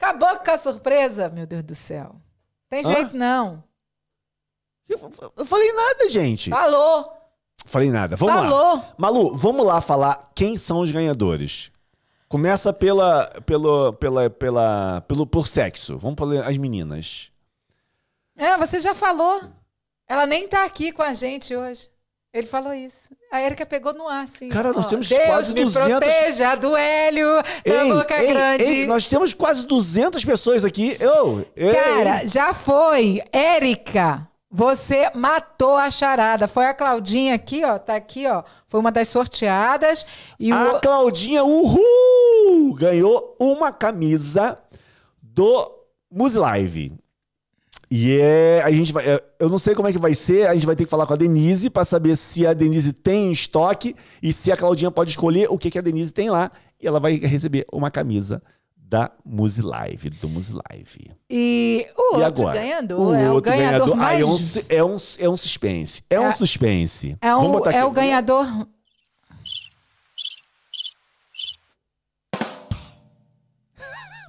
Acabou 0.00 0.38
com 0.38 0.50
a 0.52 0.58
surpresa, 0.58 1.28
meu 1.28 1.46
Deus 1.46 1.64
do 1.64 1.74
céu. 1.74 2.14
Tem 2.70 2.80
Hã? 2.86 2.92
jeito, 2.92 3.16
não. 3.16 3.62
Eu, 4.88 5.12
eu 5.36 5.46
falei 5.46 5.72
nada, 5.72 6.08
gente. 6.10 6.48
Falou. 6.48 7.21
Falei 7.64 7.90
nada. 7.90 8.16
Vamos 8.16 8.34
lá. 8.34 8.42
Falou. 8.42 8.84
Malu, 8.96 9.36
vamos 9.36 9.66
lá 9.66 9.80
falar 9.80 10.30
quem 10.34 10.56
são 10.56 10.80
os 10.80 10.90
ganhadores. 10.90 11.70
Começa 12.28 12.72
pela, 12.72 13.26
pelo, 13.44 13.92
pela, 13.94 14.30
pela, 14.30 15.04
pelo, 15.06 15.26
por 15.26 15.46
sexo. 15.46 15.98
Vamos 15.98 16.16
falar 16.18 16.46
as 16.46 16.56
meninas. 16.56 17.30
É, 18.36 18.56
você 18.56 18.80
já 18.80 18.94
falou. 18.94 19.42
Ela 20.08 20.26
nem 20.26 20.48
tá 20.48 20.64
aqui 20.64 20.92
com 20.92 21.02
a 21.02 21.14
gente 21.14 21.54
hoje. 21.54 21.88
Ele 22.32 22.46
falou 22.46 22.72
isso. 22.72 23.10
A 23.30 23.42
Erika 23.42 23.66
pegou 23.66 23.92
no 23.92 24.08
ar, 24.08 24.24
assim. 24.24 24.48
Cara, 24.48 24.72
nós 24.72 24.86
Ó, 24.86 24.88
temos 24.88 25.06
Deus 25.06 25.22
quase 25.26 25.52
me 25.52 25.64
200 25.64 25.88
proteja 25.90 26.54
do 26.54 26.74
Hélio, 26.74 27.28
da 27.66 27.84
boca 27.94 28.22
ei, 28.22 28.32
grande. 28.32 28.64
ei, 28.64 28.86
nós 28.86 29.06
temos 29.06 29.34
quase 29.34 29.66
200 29.66 30.24
pessoas 30.24 30.64
aqui. 30.64 30.96
Eu, 30.98 31.46
ei. 31.54 31.74
Cara, 31.74 32.26
já 32.26 32.54
foi. 32.54 33.22
Érica, 33.30 34.26
você 34.52 35.10
matou 35.14 35.78
a 35.78 35.90
charada. 35.90 36.46
Foi 36.46 36.66
a 36.66 36.74
Claudinha 36.74 37.34
aqui, 37.34 37.64
ó. 37.64 37.78
Tá 37.78 37.96
aqui, 37.96 38.26
ó. 38.26 38.42
Foi 38.68 38.78
uma 38.78 38.92
das 38.92 39.08
sorteadas. 39.08 40.04
E 40.38 40.52
A 40.52 40.74
o... 40.74 40.80
Claudinha, 40.80 41.42
uhul! 41.42 42.74
Ganhou 42.74 43.34
uma 43.40 43.72
camisa 43.72 44.58
do 45.22 45.72
Muse 46.10 46.38
Live. 46.38 46.92
E 47.90 48.18
é, 48.20 48.62
a 48.62 48.70
gente 48.70 48.92
vai, 48.92 49.06
é, 49.06 49.22
eu 49.38 49.48
não 49.48 49.58
sei 49.58 49.74
como 49.74 49.88
é 49.88 49.92
que 49.92 49.98
vai 49.98 50.14
ser, 50.14 50.48
a 50.48 50.54
gente 50.54 50.64
vai 50.64 50.74
ter 50.74 50.84
que 50.84 50.90
falar 50.90 51.06
com 51.06 51.12
a 51.12 51.16
Denise 51.16 51.68
para 51.68 51.84
saber 51.84 52.16
se 52.16 52.46
a 52.46 52.54
Denise 52.54 52.92
tem 52.92 53.28
em 53.28 53.32
estoque 53.32 53.94
e 54.22 54.32
se 54.32 54.50
a 54.50 54.56
Claudinha 54.56 54.90
pode 54.90 55.10
escolher 55.10 55.46
o 55.50 55.58
que, 55.58 55.70
que 55.70 55.78
a 55.78 55.82
Denise 55.82 56.12
tem 56.12 56.30
lá. 56.30 56.50
E 56.80 56.86
ela 56.86 57.00
vai 57.00 57.16
receber 57.16 57.66
uma 57.72 57.90
camisa 57.90 58.42
da 58.92 59.10
Muse 59.24 59.62
Live, 59.62 60.10
do 60.10 60.28
Muse 60.28 60.52
Live. 60.52 61.10
E 61.30 61.86
o 61.96 62.18
e 62.18 62.22
outro 62.22 62.24
agora? 62.26 62.58
ganhador 62.58 63.16
é 63.16 63.30
o 63.30 63.32
outro 63.32 63.50
ganhador 63.50 63.92
Ah, 63.94 63.96
mais... 63.96 64.20
é, 64.20 64.24
um, 64.26 64.36
é, 64.68 64.84
um, 64.84 64.96
é 65.20 65.28
um 65.30 65.36
suspense. 65.38 66.02
É, 66.10 66.20
um 66.20 66.26
É- 66.26 66.32
suspense. 66.32 67.16
É, 67.22 67.34
um, 67.34 67.50
botar 67.52 67.72
é 67.72 67.78
aqui. 67.78 67.86
o 67.86 67.90
ganhador... 67.90 68.46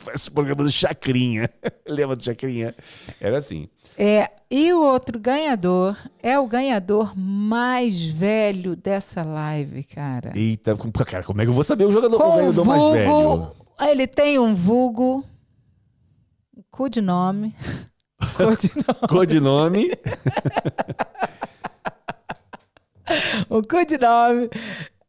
Parece 0.05 0.30
o 0.30 0.32
programa 0.32 0.64
do 0.64 0.72
Chacrinha. 0.72 1.49
Lembra 1.86 2.16
do 2.16 2.24
Chacrinha? 2.24 2.74
Era 3.20 3.39
assim. 3.39 3.68
É, 3.97 4.32
e 4.49 4.72
o 4.72 4.82
outro 4.82 5.20
ganhador 5.20 5.97
é 6.22 6.39
o 6.39 6.47
ganhador 6.47 7.11
mais 7.18 8.01
velho 8.01 8.78
dessa 8.78 9.24
live, 9.24 9.84
cara. 9.84 10.32
Eita, 10.34 10.74
cara, 11.05 11.24
como 11.26 11.41
é 11.41 11.43
que 11.43 11.49
eu 11.49 11.53
vou 11.53 11.66
saber 11.66 11.84
o 11.84 11.91
jogador 11.91 12.16
o 12.16 12.36
ganhador 12.38 12.64
mais 12.66 12.82
velho? 12.93 13.62
Ele 13.80 14.07
tem 14.07 14.39
um 14.39 14.53
vulgo... 14.53 15.24
Um 16.55 16.63
codinome. 16.69 17.53
Codinome. 18.38 19.07
Codinome. 19.09 19.91
O 23.49 23.61
codinome. 23.61 24.49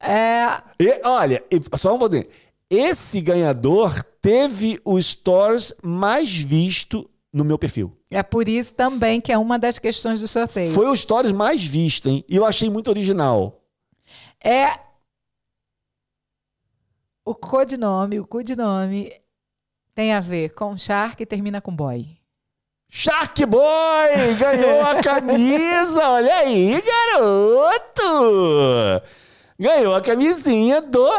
É... 0.01 0.63
E, 0.79 1.01
olha, 1.05 1.43
só 1.77 1.95
um 1.95 1.99
pouquinho. 1.99 2.27
Esse 2.69 3.21
ganhador 3.21 4.03
teve 4.21 4.81
o 4.85 5.01
stories 5.01 5.73
mais 5.83 6.35
visto 6.35 7.09
no 7.33 7.45
meu 7.45 7.59
perfil. 7.59 7.97
É 8.11 8.23
por 8.23 8.49
isso 8.49 8.75
também 8.75 9.21
que 9.21 9.33
é 9.33 9.39
uma 9.39 9.59
das 9.59 9.79
questões 9.79 10.21
do 10.21 10.29
sorteio. 10.29 10.73
Foi 10.73 10.87
o 10.87 10.97
stories 10.97 11.33
mais 11.33 11.65
visto, 11.65 12.09
hein? 12.09 12.25
E 12.29 12.37
eu 12.37 12.45
achei 12.45 12.69
muito 12.71 12.89
original. 12.89 13.61
É 14.43 14.79
o 17.25 17.35
codinome, 17.35 18.21
o 18.21 18.27
codinome 18.27 19.13
tem 19.95 20.13
a 20.13 20.21
ver 20.21 20.51
com 20.51 20.77
Shark 20.77 21.23
e 21.23 21.27
termina 21.27 21.61
com 21.61 21.75
boy. 21.75 22.07
Shark 22.91 23.45
Boy 23.47 24.35
ganhou 24.39 24.83
a 24.83 25.03
camisa, 25.03 26.07
olha 26.11 26.35
aí, 26.37 26.81
garoto! 26.81 28.03
Ganhou 29.59 29.95
a 29.95 30.01
camisinha 30.01 30.81
do 30.81 31.11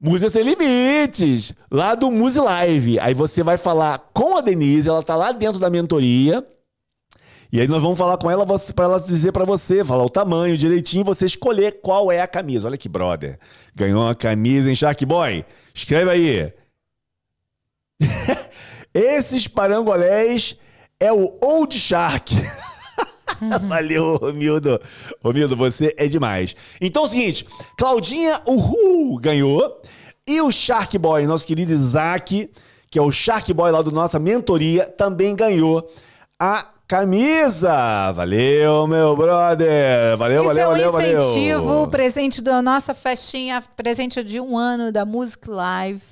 Música 0.00 0.30
Sem 0.30 0.42
Limites, 0.42 1.54
lá 1.70 1.94
do 1.94 2.10
Muse 2.10 2.40
Live. 2.40 2.98
Aí 2.98 3.14
você 3.14 3.42
vai 3.42 3.56
falar 3.56 4.10
com 4.12 4.36
a 4.36 4.40
Denise, 4.40 4.88
ela 4.88 5.02
tá 5.02 5.14
lá 5.14 5.30
dentro 5.30 5.60
da 5.60 5.70
mentoria. 5.70 6.44
E 7.52 7.60
aí 7.60 7.68
nós 7.68 7.82
vamos 7.82 7.98
falar 7.98 8.16
com 8.16 8.30
ela 8.30 8.46
para 8.46 8.84
ela 8.86 8.98
dizer 8.98 9.30
para 9.30 9.44
você, 9.44 9.84
falar 9.84 10.04
o 10.04 10.08
tamanho 10.08 10.56
direitinho, 10.56 11.04
você 11.04 11.26
escolher 11.26 11.82
qual 11.82 12.10
é 12.10 12.22
a 12.22 12.26
camisa. 12.26 12.66
Olha 12.66 12.78
que 12.78 12.88
brother. 12.88 13.38
Ganhou 13.74 14.00
uma 14.02 14.14
camisa 14.14 14.70
em 14.70 14.74
Shark 14.74 15.04
Boy. 15.04 15.44
Escreve 15.74 16.10
aí. 16.10 16.52
Esses 18.94 19.46
parangolés 19.46 20.56
é 20.98 21.12
o 21.12 21.38
Old 21.42 21.78
Shark. 21.78 22.34
Valeu, 23.68 24.16
Romildo. 24.16 24.80
Romildo, 25.22 25.54
você 25.54 25.94
é 25.98 26.08
demais. 26.08 26.56
Então 26.80 27.02
é 27.02 27.06
o 27.06 27.10
seguinte, 27.10 27.46
Claudinha 27.76 28.40
Uhul 28.46 29.18
ganhou. 29.18 29.78
E 30.26 30.40
o 30.40 30.50
Shark 30.50 30.96
Boy, 30.96 31.26
nosso 31.26 31.46
querido 31.46 31.70
Isaac, 31.70 32.50
que 32.90 32.98
é 32.98 33.02
o 33.02 33.10
Shark 33.10 33.52
Boy 33.52 33.70
lá 33.70 33.82
do 33.82 33.92
nossa 33.92 34.18
mentoria, 34.18 34.86
também 34.86 35.36
ganhou 35.36 35.86
a 36.38 36.71
camisa. 36.86 38.12
Valeu, 38.12 38.86
meu 38.86 39.16
brother. 39.16 40.16
Valeu, 40.16 40.44
Isso 40.44 40.54
valeu, 40.54 40.62
é 40.62 40.66
um 40.66 40.70
valeu, 40.70 40.92
valeu. 40.92 41.20
incentivo, 41.20 41.88
presente 41.88 42.42
da 42.42 42.60
nossa 42.60 42.94
festinha, 42.94 43.62
presente 43.76 44.22
de 44.22 44.40
um 44.40 44.56
ano 44.56 44.92
da 44.92 45.04
Music 45.04 45.48
Live. 45.48 46.02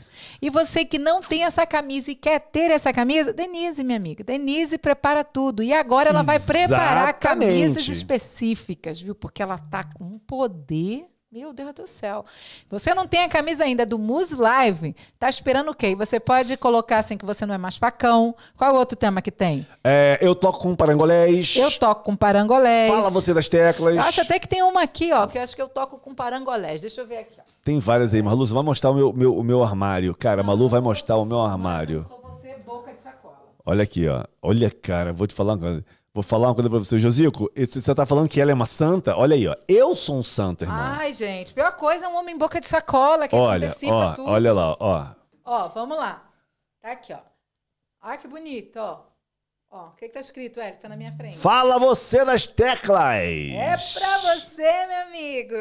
E 0.42 0.48
você 0.48 0.84
que 0.86 0.98
não 0.98 1.20
tem 1.20 1.44
essa 1.44 1.66
camisa 1.66 2.10
e 2.10 2.14
quer 2.14 2.38
ter 2.40 2.70
essa 2.70 2.92
camisa, 2.92 3.32
Denise, 3.32 3.84
minha 3.84 3.98
amiga, 3.98 4.24
Denise 4.24 4.78
prepara 4.78 5.22
tudo. 5.22 5.62
E 5.62 5.72
agora 5.72 6.08
ela 6.08 6.22
vai 6.22 6.38
preparar 6.40 7.12
camisas 7.14 7.86
específicas, 7.88 9.00
viu? 9.00 9.14
Porque 9.14 9.42
ela 9.42 9.58
tá 9.58 9.84
com 9.84 10.04
um 10.04 10.18
poder. 10.18 11.06
Meu 11.32 11.52
Deus 11.52 11.72
do 11.72 11.86
céu. 11.86 12.24
Você 12.68 12.92
não 12.92 13.06
tem 13.06 13.22
a 13.22 13.28
camisa 13.28 13.62
ainda 13.62 13.86
do 13.86 13.96
Muse 13.96 14.34
Live, 14.34 14.96
tá 15.16 15.28
esperando 15.30 15.70
o 15.70 15.74
quê? 15.74 15.94
Você 15.94 16.18
pode 16.18 16.56
colocar 16.56 16.98
assim 16.98 17.16
que 17.16 17.24
você 17.24 17.46
não 17.46 17.54
é 17.54 17.58
mais 17.58 17.76
facão. 17.76 18.34
Qual 18.56 18.68
é 18.68 18.74
o 18.74 18.76
outro 18.76 18.96
tema 18.98 19.22
que 19.22 19.30
tem? 19.30 19.64
É, 19.84 20.18
eu 20.20 20.34
toco 20.34 20.58
com 20.58 20.74
parangolés. 20.74 21.54
Eu 21.54 21.70
toco 21.78 22.02
com 22.02 22.16
parangolés. 22.16 22.90
Fala 22.90 23.10
você 23.10 23.32
das 23.32 23.48
teclas. 23.48 23.94
Eu 23.94 24.02
acho 24.02 24.22
até 24.22 24.40
que 24.40 24.48
tem 24.48 24.60
uma 24.64 24.82
aqui, 24.82 25.12
ó, 25.12 25.24
que 25.28 25.38
eu 25.38 25.42
acho 25.42 25.54
que 25.54 25.62
eu 25.62 25.68
toco 25.68 25.98
com 25.98 26.12
parangolés. 26.12 26.80
Deixa 26.80 27.00
eu 27.00 27.06
ver 27.06 27.18
aqui, 27.18 27.36
ó. 27.38 27.42
Tem 27.62 27.78
várias 27.78 28.12
aí. 28.12 28.20
Malu, 28.22 28.44
você 28.44 28.52
vai 28.54 28.64
mostrar 28.64 28.90
o 28.90 28.94
meu, 28.94 29.12
meu- 29.12 29.38
o 29.38 29.44
meu 29.44 29.62
armário. 29.62 30.12
Cara, 30.16 30.42
Malu 30.42 30.68
vai 30.68 30.80
mostrar 30.80 31.16
o 31.16 31.24
meu 31.24 31.40
armário. 31.40 32.02
Sou 32.08 32.20
você, 32.22 32.56
boca 32.66 32.92
de 32.92 33.00
sacola. 33.00 33.36
Olha 33.64 33.84
aqui, 33.84 34.08
ó. 34.08 34.24
Olha, 34.42 34.68
cara, 34.68 35.12
vou 35.12 35.28
te 35.28 35.34
falar 35.34 35.52
uma 35.52 35.58
coisa. 35.60 35.84
Vou 36.20 36.22
falar 36.22 36.48
uma 36.48 36.54
coisa 36.54 36.68
pra 36.68 36.78
você. 36.78 36.98
Josico, 36.98 37.50
você 37.56 37.94
tá 37.94 38.04
falando 38.04 38.28
que 38.28 38.38
ela 38.38 38.50
é 38.50 38.54
uma 38.54 38.66
santa? 38.66 39.16
Olha 39.16 39.34
aí, 39.34 39.48
ó. 39.48 39.56
Eu 39.66 39.94
sou 39.94 40.18
um 40.18 40.22
santo, 40.22 40.64
irmão. 40.64 40.78
Ai, 40.78 41.14
gente, 41.14 41.54
pior 41.54 41.72
coisa 41.72 42.04
é 42.04 42.08
um 42.08 42.14
homem 42.14 42.36
boca 42.36 42.60
de 42.60 42.66
sacola 42.66 43.26
que 43.26 43.34
olha, 43.34 43.74
ó, 43.86 44.14
tudo. 44.14 44.28
olha 44.28 44.52
lá, 44.52 44.76
ó. 44.78 45.06
Ó, 45.42 45.68
vamos 45.68 45.96
lá. 45.96 46.22
Tá 46.82 46.92
aqui, 46.92 47.14
ó. 47.14 47.20
Olha 48.02 48.18
que 48.18 48.28
bonito, 48.28 48.76
ó. 48.76 49.00
Ó, 49.70 49.86
o 49.86 49.90
que, 49.92 50.08
que 50.08 50.12
tá 50.12 50.20
escrito, 50.20 50.60
Hélio? 50.60 50.78
Tá 50.78 50.90
na 50.90 50.96
minha 50.96 51.12
frente. 51.12 51.38
Fala 51.38 51.78
você 51.78 52.22
das 52.22 52.46
teclas! 52.46 53.00
É 53.00 53.76
pra 53.98 54.18
você, 54.34 54.86
meu 54.88 55.00
amigo. 55.06 55.56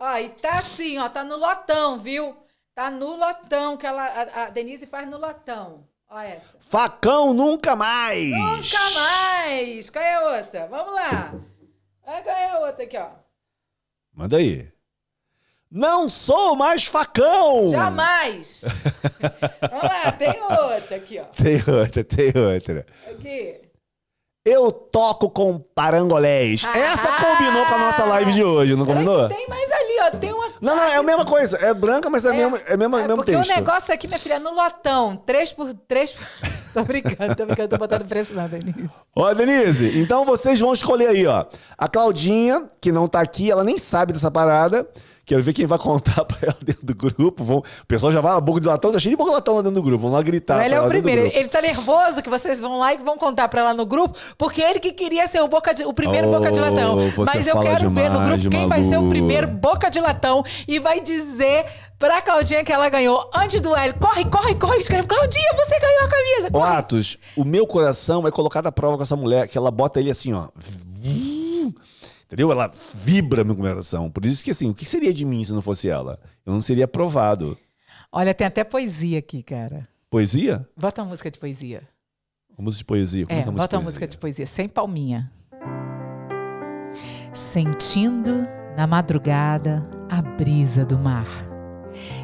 Ó, 0.00 0.16
e 0.16 0.30
tá 0.30 0.58
assim, 0.58 0.98
ó, 0.98 1.08
tá 1.08 1.22
no 1.22 1.36
lotão, 1.36 1.96
viu? 1.96 2.36
Tá 2.74 2.90
no 2.90 3.14
lotão, 3.14 3.76
que 3.76 3.86
ela, 3.86 4.02
a, 4.04 4.42
a 4.46 4.50
Denise 4.50 4.86
faz 4.86 5.08
no 5.08 5.16
lotão. 5.16 5.86
Ó 6.10 6.18
essa. 6.20 6.56
Facão 6.58 7.32
nunca 7.32 7.76
mais! 7.76 8.30
Nunca 8.30 8.90
mais! 8.94 9.88
Qual 9.90 10.04
é 10.04 10.14
a 10.14 10.36
outra? 10.38 10.66
Vamos 10.66 10.92
lá. 10.94 11.34
Ah, 12.04 12.20
Qual 12.22 12.36
é 12.36 12.50
a 12.50 12.58
outra 12.58 12.82
aqui, 12.82 12.98
ó? 12.98 13.10
Manda 14.12 14.36
aí. 14.38 14.68
Não 15.70 16.08
sou 16.08 16.56
mais 16.56 16.84
facão! 16.84 17.70
Jamais! 17.70 18.62
Vamos 19.70 19.84
lá, 19.84 20.10
tem 20.12 20.42
outra 20.42 20.96
aqui, 20.96 21.20
ó. 21.20 21.24
Tem 21.26 21.56
outra, 21.56 22.02
tem 22.02 22.32
outra. 22.36 22.86
Aqui. 23.08 23.60
Eu 24.44 24.72
toco 24.72 25.30
com 25.30 25.60
parangolés. 25.60 26.64
Ah! 26.64 26.76
Essa 26.76 27.12
combinou 27.24 27.64
com 27.66 27.74
a 27.74 27.78
nossa 27.78 28.04
live 28.04 28.32
de 28.32 28.42
hoje, 28.42 28.74
não 28.74 28.84
combinou? 28.84 29.28
Tem 29.28 29.46
mais 29.48 29.69
Não, 30.60 30.76
não, 30.76 30.82
é 30.82 30.96
a 30.96 31.02
mesma 31.02 31.24
coisa. 31.24 31.56
É 31.58 31.72
branca, 31.72 32.10
mas 32.10 32.24
é, 32.24 32.32
mesmo, 32.32 32.56
é 32.66 32.76
mesmo, 32.76 32.96
É 32.96 33.02
mesmo 33.02 33.16
porque 33.16 33.32
texto. 33.32 33.50
o 33.50 33.54
negócio 33.54 33.94
aqui, 33.94 34.06
minha 34.06 34.18
filha, 34.18 34.34
é 34.34 34.38
no 34.38 34.54
lotão. 34.54 35.16
3 35.16 35.52
por 35.52 35.72
3 35.74 36.12
por... 36.12 36.26
tô 36.74 36.84
brincando, 36.84 37.34
tô 37.34 37.46
brincando, 37.46 37.68
tô 37.68 37.78
botando 37.78 38.06
preço 38.06 38.34
não, 38.34 38.48
Denise. 38.48 38.90
Ó, 39.14 39.32
Denise, 39.32 39.98
então 39.98 40.24
vocês 40.24 40.60
vão 40.60 40.72
escolher 40.72 41.08
aí, 41.08 41.26
ó. 41.26 41.46
A 41.78 41.88
Claudinha, 41.88 42.66
que 42.80 42.92
não 42.92 43.08
tá 43.08 43.20
aqui, 43.20 43.50
ela 43.50 43.64
nem 43.64 43.78
sabe 43.78 44.12
dessa 44.12 44.30
parada. 44.30 44.86
Quero 45.30 45.44
ver 45.44 45.52
quem 45.52 45.64
vai 45.64 45.78
contar 45.78 46.24
pra 46.26 46.38
ela 46.42 46.56
dentro 46.60 46.84
do 46.84 46.92
grupo. 46.92 47.44
Vão... 47.44 47.58
O 47.58 47.86
pessoal 47.86 48.10
já 48.10 48.20
vai, 48.20 48.36
a 48.36 48.40
boca 48.40 48.60
de 48.60 48.66
latão, 48.66 48.90
tá 48.90 48.98
cheio 48.98 49.12
de 49.12 49.16
boca 49.16 49.30
de 49.30 49.36
latão 49.36 49.54
lá 49.54 49.62
dentro 49.62 49.76
do 49.76 49.82
grupo. 49.84 50.02
Vão 50.02 50.10
lá 50.10 50.20
gritar. 50.22 50.64
ele 50.66 50.74
é 50.74 50.80
o 50.82 50.88
primeiro. 50.88 51.30
Ele, 51.32 51.46
tá 51.46 51.62
nervoso 51.62 52.20
que 52.20 52.28
vocês 52.28 52.60
vão 52.60 52.80
lá 52.80 52.92
e 52.92 52.96
vão 52.96 53.16
contar 53.16 53.46
pra 53.46 53.60
ela 53.60 53.72
no 53.72 53.86
grupo, 53.86 54.18
porque 54.36 54.60
ele 54.60 54.80
que 54.80 54.90
queria 54.90 55.28
ser 55.28 55.40
o, 55.40 55.46
boca 55.46 55.72
de- 55.72 55.84
o 55.84 55.92
primeiro 55.92 56.26
Oh, 56.28 56.32
boca 56.32 56.50
de 56.50 56.58
latão. 56.58 56.96
Mas 57.24 57.46
eu 57.46 57.60
quero 57.60 57.90
ver 57.90 58.10
no 58.10 58.16
demais, 58.22 58.42
grupo 58.42 58.56
quem 58.56 58.66
vai 58.66 58.82
ser 58.82 58.96
o 58.96 59.02
Malu. 59.02 59.08
primeiro 59.08 59.46
boca 59.46 59.88
de 59.88 60.00
latão 60.00 60.42
e 60.66 60.80
vai 60.80 61.00
dizer 61.00 61.64
pra 61.96 62.20
Claudinha 62.20 62.64
que 62.64 62.72
ela 62.72 62.88
ganhou 62.88 63.30
antes 63.32 63.60
do 63.60 63.76
Hélio. 63.76 63.94
Corre, 64.00 64.24
corre, 64.24 64.56
corre, 64.56 64.78
escreve. 64.78 65.06
Claudinha, 65.06 65.52
você 65.54 65.78
ganhou 65.78 66.04
a 66.06 66.08
camisa. 66.08 66.50
Corre. 66.50 66.72
Atos, 66.76 67.18
o 67.36 67.44
meu 67.44 67.68
coração 67.68 68.26
é 68.26 68.32
colocado 68.32 68.66
à 68.66 68.72
prova 68.72 68.96
com 68.96 69.04
essa 69.04 69.14
mulher, 69.14 69.46
que 69.46 69.56
ela 69.56 69.70
bota 69.70 70.00
ele 70.00 70.10
assim, 70.10 70.32
ó. 70.32 70.48
Entendeu? 72.30 72.52
Ela 72.52 72.70
vibra 72.94 73.42
meu 73.42 73.56
coração. 73.56 74.08
Por 74.08 74.24
isso 74.24 74.44
que, 74.44 74.52
assim, 74.52 74.68
o 74.68 74.74
que 74.74 74.86
seria 74.86 75.12
de 75.12 75.24
mim 75.24 75.42
se 75.42 75.52
não 75.52 75.60
fosse 75.60 75.88
ela? 75.88 76.20
Eu 76.46 76.52
não 76.52 76.62
seria 76.62 76.84
aprovado. 76.84 77.58
Olha, 78.12 78.32
tem 78.32 78.46
até 78.46 78.62
poesia 78.62 79.18
aqui, 79.18 79.42
cara. 79.42 79.88
Poesia? 80.08 80.64
Bota 80.76 81.02
uma 81.02 81.08
música 81.08 81.28
de 81.28 81.40
poesia. 81.40 81.82
Uma 82.56 82.66
música 82.66 82.78
de 82.78 82.84
poesia. 82.84 83.26
Como 83.26 83.36
É, 83.36 83.42
que 83.42 83.48
é 83.48 83.52
a 83.52 83.56
bota 83.56 83.76
uma 83.78 83.82
música 83.82 84.06
de 84.06 84.16
poesia, 84.16 84.46
sem 84.46 84.68
palminha. 84.68 85.28
Sentindo 87.32 88.46
na 88.76 88.86
madrugada 88.86 89.82
a 90.08 90.22
brisa 90.22 90.84
do 90.84 90.96
mar. 90.96 91.26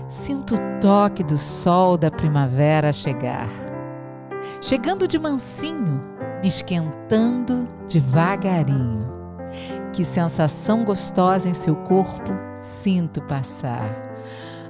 Sinto 0.09 0.55
o 0.55 0.81
toque 0.81 1.25
do 1.25 1.37
sol 1.37 1.99
da 1.99 2.13
primavera 2.13 2.93
chegar. 2.93 3.49
Chegando 4.63 5.09
de 5.09 5.19
mansinho, 5.19 6.01
me 6.41 6.47
esquentando 6.47 7.67
devagarinho. 7.89 9.16
Que 9.93 10.05
sensação 10.05 10.85
gostosa 10.85 11.49
em 11.49 11.55
seu 11.55 11.75
corpo 11.77 12.33
sinto 12.61 13.21
passar. 13.23 13.85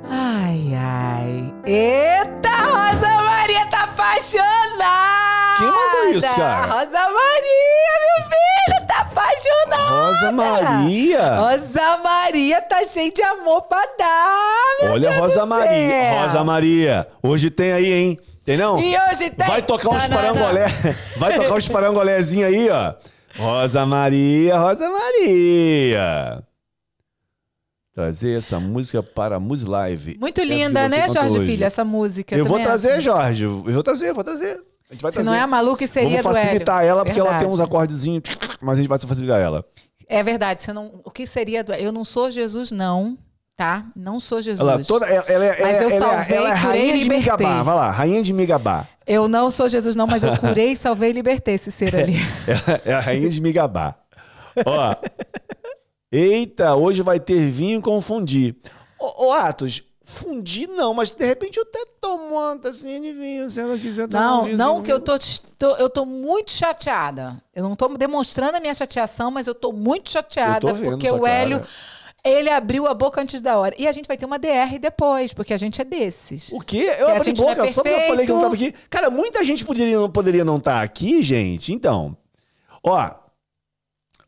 Ai, 0.08 0.72
ai. 0.74 1.54
Eita, 1.64 2.48
Rosa 2.48 3.08
Maria 3.08 3.66
tá 3.66 3.82
apaixonada! 3.84 5.56
Quem 5.58 5.66
mandou 5.66 6.10
isso, 6.10 6.20
cara? 6.20 6.66
Rosa 6.66 7.00
Maria, 7.00 7.92
meu 8.04 8.24
filho, 8.28 8.86
tá 8.86 8.98
apaixonada! 9.00 10.06
Rosa 10.06 10.32
Maria! 10.32 11.34
Rosa 11.36 11.96
Maria 12.04 12.62
tá 12.62 12.84
cheio 12.84 13.12
de 13.12 13.22
amor 13.22 13.62
pra 13.62 13.84
dar, 13.98 14.76
meu 14.82 14.92
Olha 14.92 15.08
Deus 15.10 15.20
Rosa 15.20 15.46
Maria. 15.46 15.88
céu. 15.88 16.22
Rosa 16.22 16.44
Maria. 16.44 17.08
Hoje 17.22 17.50
tem 17.50 17.72
aí, 17.72 17.92
hein? 17.92 18.18
Tem 18.44 18.56
não? 18.56 18.78
E 18.78 18.96
hoje 19.10 19.30
tem... 19.30 19.46
Vai 19.46 19.62
tocar 19.62 19.88
uns 19.88 20.06
parangolé. 20.06 20.66
Vai 21.16 21.34
tocar 21.36 21.54
uns 21.54 21.66
parangolézinhos 21.68 22.48
aí, 22.48 22.70
ó. 22.70 22.94
Rosa 23.38 23.84
Maria, 23.84 24.58
Rosa 24.58 24.90
Maria. 24.90 26.42
Trazer 27.94 28.36
essa 28.36 28.60
música 28.60 29.02
para 29.02 29.36
a 29.36 29.40
Mus 29.40 29.64
Live. 29.64 30.18
Muito 30.20 30.42
linda, 30.42 30.88
né, 30.88 31.08
Jorge 31.08 31.38
hoje. 31.38 31.46
Filho, 31.46 31.64
essa 31.64 31.84
música. 31.84 32.36
Eu 32.36 32.44
vou 32.44 32.54
também 32.58 32.66
trazer, 32.66 32.92
acho. 32.92 33.00
Jorge. 33.00 33.44
Eu 33.44 33.62
vou 33.62 33.82
trazer, 33.82 34.12
vou 34.12 34.24
trazer. 34.24 34.60
A 34.88 34.92
gente 34.92 35.02
vai 35.02 35.10
Se 35.10 35.16
trazer. 35.16 35.30
não 35.30 35.34
é 35.34 35.40
a 35.40 35.46
Malu, 35.46 35.76
que 35.76 35.86
seria 35.86 36.22
Vamos 36.22 36.38
facilitar 36.40 36.84
ela, 36.84 37.04
porque 37.04 37.18
ela 37.18 37.38
tem 37.38 37.48
uns 37.48 37.58
acordezinhos, 37.58 38.22
mas 38.60 38.74
a 38.74 38.76
gente 38.82 38.88
vai 38.88 38.98
facilitar 38.98 39.40
ela. 39.40 39.64
É 40.06 40.22
verdade, 40.22 40.62
você 40.62 40.72
não... 40.72 41.00
o 41.04 41.10
que 41.10 41.26
seria 41.26 41.64
do 41.64 41.72
Eu 41.74 41.90
não 41.90 42.04
sou 42.04 42.30
Jesus, 42.30 42.70
não, 42.70 43.18
tá? 43.56 43.86
Não 43.96 44.20
sou 44.20 44.40
Jesus. 44.40 44.60
Ela, 44.60 44.84
toda, 44.84 45.06
ela, 45.06 45.24
ela, 45.26 45.44
é- 45.46 45.62
Mas 45.62 45.80
eu 45.80 45.88
ela, 45.88 45.96
ela, 45.96 46.16
salvei, 46.16 46.36
ela 46.36 46.50
é 46.50 46.60
curei 46.60 46.80
rainha 46.90 46.98
de. 46.98 47.08
Migabá. 47.08 47.62
Vai 47.62 47.74
lá, 47.74 47.90
rainha 47.90 48.22
de 48.22 48.32
Migabá. 48.32 48.86
Eu 49.06 49.28
não 49.28 49.50
sou 49.50 49.68
Jesus, 49.68 49.94
não, 49.94 50.06
mas 50.06 50.24
eu 50.24 50.36
curei, 50.36 50.74
salvei 50.74 51.10
e 51.10 51.12
libertei 51.12 51.54
esse 51.54 51.70
ser 51.70 51.94
ali. 51.94 52.14
Ela 52.46 52.80
é 52.84 52.92
a 52.94 53.00
rainha 53.00 53.28
de 53.28 53.40
Migabá. 53.40 53.94
Ó. 54.64 54.96
Eita, 56.10 56.74
hoje 56.74 57.02
vai 57.02 57.20
ter 57.20 57.50
vinho 57.50 57.80
com 57.82 58.00
fundi. 58.00 58.54
Ô, 58.98 59.26
ô, 59.26 59.32
Atos, 59.32 59.82
fundi 60.02 60.66
não, 60.66 60.94
mas 60.94 61.10
de 61.10 61.24
repente 61.24 61.56
eu 61.58 61.64
até 61.64 61.84
tomo 62.00 62.36
uma 62.36 62.56
tacinha 62.58 63.00
de 63.00 63.12
vinho, 63.12 63.50
se 63.50 63.60
ela 63.60 63.76
quiser 63.76 64.08
tomar 64.08 64.42
um 64.42 64.48
Não, 64.48 64.56
não, 64.76 64.82
que 64.82 64.90
eu 64.92 65.00
tô, 65.00 65.12
tô- 65.58 65.76
eu 65.76 65.90
tô 65.90 66.04
muito 66.06 66.50
chateada. 66.52 67.36
Eu 67.54 67.64
não 67.64 67.74
tô 67.76 67.88
demonstrando 67.88 68.56
a 68.56 68.60
minha 68.60 68.72
chateação, 68.74 69.30
mas 69.30 69.46
eu 69.46 69.54
tô 69.54 69.72
muito 69.72 70.10
chateada 70.10 70.68
Eu 70.68 70.74
tô 70.74 70.82
porque 70.90 71.10
o 71.10 71.26
Hélio, 71.26 71.58
cara. 71.58 71.68
Ele 72.30 72.50
abriu 72.50 72.86
a 72.86 72.94
boca 72.94 73.20
antes 73.20 73.40
da 73.40 73.58
hora. 73.58 73.74
E 73.78 73.86
a 73.86 73.92
gente 73.92 74.06
vai 74.06 74.16
ter 74.16 74.26
uma 74.26 74.38
DR 74.38 74.78
depois, 74.80 75.32
porque 75.32 75.52
a 75.52 75.56
gente 75.56 75.80
é 75.80 75.84
desses. 75.84 76.50
O 76.52 76.60
quê? 76.60 76.90
Eu 76.98 77.08
a 77.08 77.12
abri 77.16 77.24
gente 77.24 77.40
não 77.40 77.50
é 77.50 77.54
boca 77.54 77.72
só 77.72 77.82
porque 77.82 77.96
eu 77.96 78.06
falei 78.06 78.26
que 78.26 78.32
não 78.32 78.40
tava 78.40 78.54
aqui. 78.54 78.74
Cara, 78.90 79.10
muita 79.10 79.44
gente 79.44 79.64
poderia, 79.64 79.98
não 79.98 80.10
poderia 80.10 80.44
não 80.44 80.56
estar 80.58 80.82
aqui, 80.82 81.22
gente. 81.22 81.72
Então, 81.72 82.16
ó, 82.82 83.10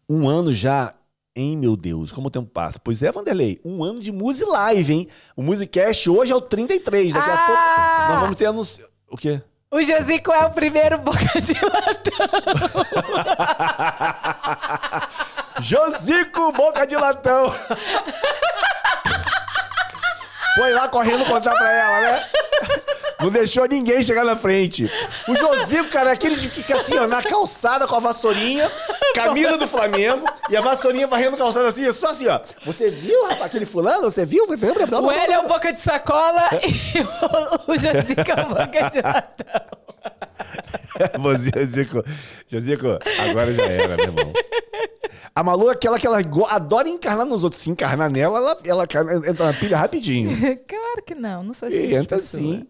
um 0.08 0.28
ano 0.28 0.52
já, 0.52 0.94
hein, 1.36 1.56
meu 1.56 1.76
Deus, 1.76 2.12
como 2.12 2.28
o 2.28 2.30
tempo 2.30 2.48
passa. 2.50 2.78
Pois 2.78 3.02
é, 3.02 3.12
Vanderlei, 3.12 3.60
um 3.64 3.84
ano 3.84 4.00
de 4.00 4.10
Muse 4.12 4.44
Live, 4.44 4.92
hein? 4.92 5.08
O 5.36 5.42
Musicast 5.42 6.08
hoje 6.08 6.32
é 6.32 6.36
o 6.36 6.40
33. 6.40 7.12
Daqui 7.12 7.30
a 7.30 7.34
Ah! 7.34 7.46
pouco 7.46 8.12
nós 8.12 8.20
vamos 8.22 8.36
ter 8.36 8.46
anúncio. 8.46 8.88
O 9.10 9.16
quê? 9.16 9.40
O 9.70 9.82
Josico 9.82 10.32
é 10.32 10.46
o 10.46 10.50
primeiro 10.50 10.96
boca 10.96 11.40
de 11.42 11.52
latão. 11.62 12.28
Josico 15.60 16.52
Boca 16.52 16.86
de 16.86 16.96
Latão. 16.96 17.52
Foi 20.54 20.72
lá 20.72 20.88
correndo 20.88 21.24
contar 21.24 21.54
pra 21.54 21.72
ela, 21.72 22.00
né? 22.00 22.24
Não 23.20 23.30
deixou 23.30 23.66
ninguém 23.66 24.02
chegar 24.02 24.24
na 24.24 24.36
frente. 24.36 24.90
O 25.26 25.34
Josico, 25.36 25.88
cara, 25.90 26.10
é 26.10 26.12
aquele 26.12 26.36
de 26.36 26.48
que 26.48 26.62
fica 26.62 26.76
assim, 26.76 26.96
ó, 26.96 27.06
na 27.06 27.20
calçada 27.22 27.86
com 27.86 27.96
a 27.96 27.98
vassourinha, 27.98 28.70
camisa 29.12 29.56
do 29.56 29.66
Flamengo, 29.66 30.24
e 30.48 30.56
a 30.56 30.60
vassourinha 30.60 31.06
varrendo 31.06 31.34
a 31.34 31.38
calçada 31.38 31.68
assim, 31.68 31.90
só 31.92 32.10
assim, 32.10 32.28
ó. 32.28 32.40
Você 32.64 32.90
viu, 32.90 33.22
rapaz, 33.24 33.42
aquele 33.42 33.66
fulano? 33.66 34.04
Você 34.04 34.24
viu? 34.24 34.46
O 34.46 35.10
Hélio 35.10 35.34
é 35.34 35.38
o 35.40 35.48
boca 35.48 35.72
de 35.72 35.80
sacola 35.80 36.48
e 36.62 37.00
o, 37.00 37.72
o 37.72 37.74
Josico 37.74 38.20
é 38.20 38.42
o 38.44 38.48
boca 38.48 38.90
de 38.90 39.00
latão. 39.02 39.78
Josico, 41.56 42.04
Josico, 42.46 42.86
agora 43.28 43.52
já 43.52 43.64
era, 43.64 43.96
meu 43.96 44.04
irmão. 44.06 44.32
A 45.34 45.42
Malu 45.42 45.68
é 45.68 45.72
aquela 45.72 45.98
que 45.98 46.06
ela 46.06 46.20
adora 46.50 46.88
encarnar 46.88 47.26
nos 47.26 47.44
outros. 47.44 47.62
Se 47.62 47.70
encarnar 47.70 48.10
nela, 48.10 48.38
ela, 48.38 48.58
ela 48.64 48.82
entra 49.28 49.46
na 49.46 49.52
pilha 49.52 49.76
rapidinho. 49.76 50.30
Claro 50.66 51.02
que 51.06 51.14
não, 51.14 51.42
não 51.42 51.54
sou 51.54 51.68
de 51.68 51.94
entra 51.94 52.18
sim. 52.18 52.66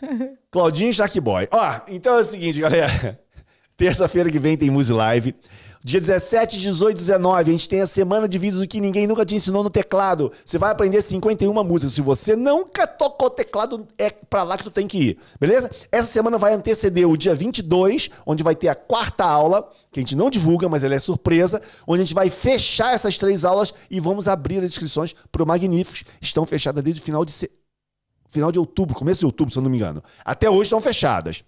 Claudinho 0.50 0.92
Shark 0.92 1.18
Boy. 1.20 1.48
Ó, 1.50 1.80
então 1.88 2.16
é 2.16 2.20
o 2.20 2.24
seguinte, 2.24 2.60
galera. 2.60 3.20
Terça-feira 3.76 4.30
que 4.30 4.38
vem 4.38 4.56
tem 4.56 4.70
Muse 4.70 4.92
Live. 4.92 5.34
Dia 5.82 5.98
17, 5.98 6.58
18, 6.60 6.94
19, 6.94 7.40
a 7.40 7.52
gente 7.52 7.66
tem 7.66 7.80
a 7.80 7.86
semana 7.86 8.28
de 8.28 8.36
vídeos 8.36 8.66
que 8.66 8.82
ninguém 8.82 9.06
nunca 9.06 9.24
te 9.24 9.34
ensinou 9.34 9.64
no 9.64 9.70
teclado. 9.70 10.30
Você 10.44 10.58
vai 10.58 10.70
aprender 10.70 11.00
51 11.00 11.64
músicas. 11.64 11.94
Se 11.94 12.02
você 12.02 12.36
nunca 12.36 12.86
tocou 12.86 13.30
teclado, 13.30 13.88
é 13.96 14.10
pra 14.10 14.42
lá 14.42 14.58
que 14.58 14.64
tu 14.64 14.70
tem 14.70 14.86
que 14.86 14.98
ir. 14.98 15.18
Beleza? 15.40 15.70
Essa 15.90 16.12
semana 16.12 16.36
vai 16.36 16.52
anteceder 16.52 17.08
o 17.08 17.16
dia 17.16 17.34
22, 17.34 18.10
onde 18.26 18.42
vai 18.42 18.54
ter 18.54 18.68
a 18.68 18.74
quarta 18.74 19.24
aula, 19.24 19.66
que 19.90 19.98
a 19.98 20.02
gente 20.02 20.14
não 20.14 20.28
divulga, 20.28 20.68
mas 20.68 20.84
ela 20.84 20.94
é 20.94 20.98
surpresa, 20.98 21.62
onde 21.86 22.02
a 22.02 22.04
gente 22.04 22.14
vai 22.14 22.28
fechar 22.28 22.92
essas 22.92 23.16
três 23.16 23.46
aulas 23.46 23.72
e 23.90 23.98
vamos 24.00 24.28
abrir 24.28 24.58
as 24.58 24.64
inscrições 24.66 25.14
pro 25.32 25.46
Magníficos. 25.46 26.04
Estão 26.20 26.44
fechadas 26.44 26.84
desde 26.84 27.00
o 27.00 27.04
final 27.04 27.24
de, 27.24 27.32
se- 27.32 27.50
final 28.28 28.52
de 28.52 28.58
outubro, 28.58 28.94
começo 28.94 29.20
de 29.20 29.26
outubro, 29.26 29.50
se 29.50 29.58
eu 29.58 29.62
não 29.62 29.70
me 29.70 29.78
engano. 29.78 30.02
Até 30.26 30.50
hoje 30.50 30.64
estão 30.64 30.80
fechadas. 30.82 31.42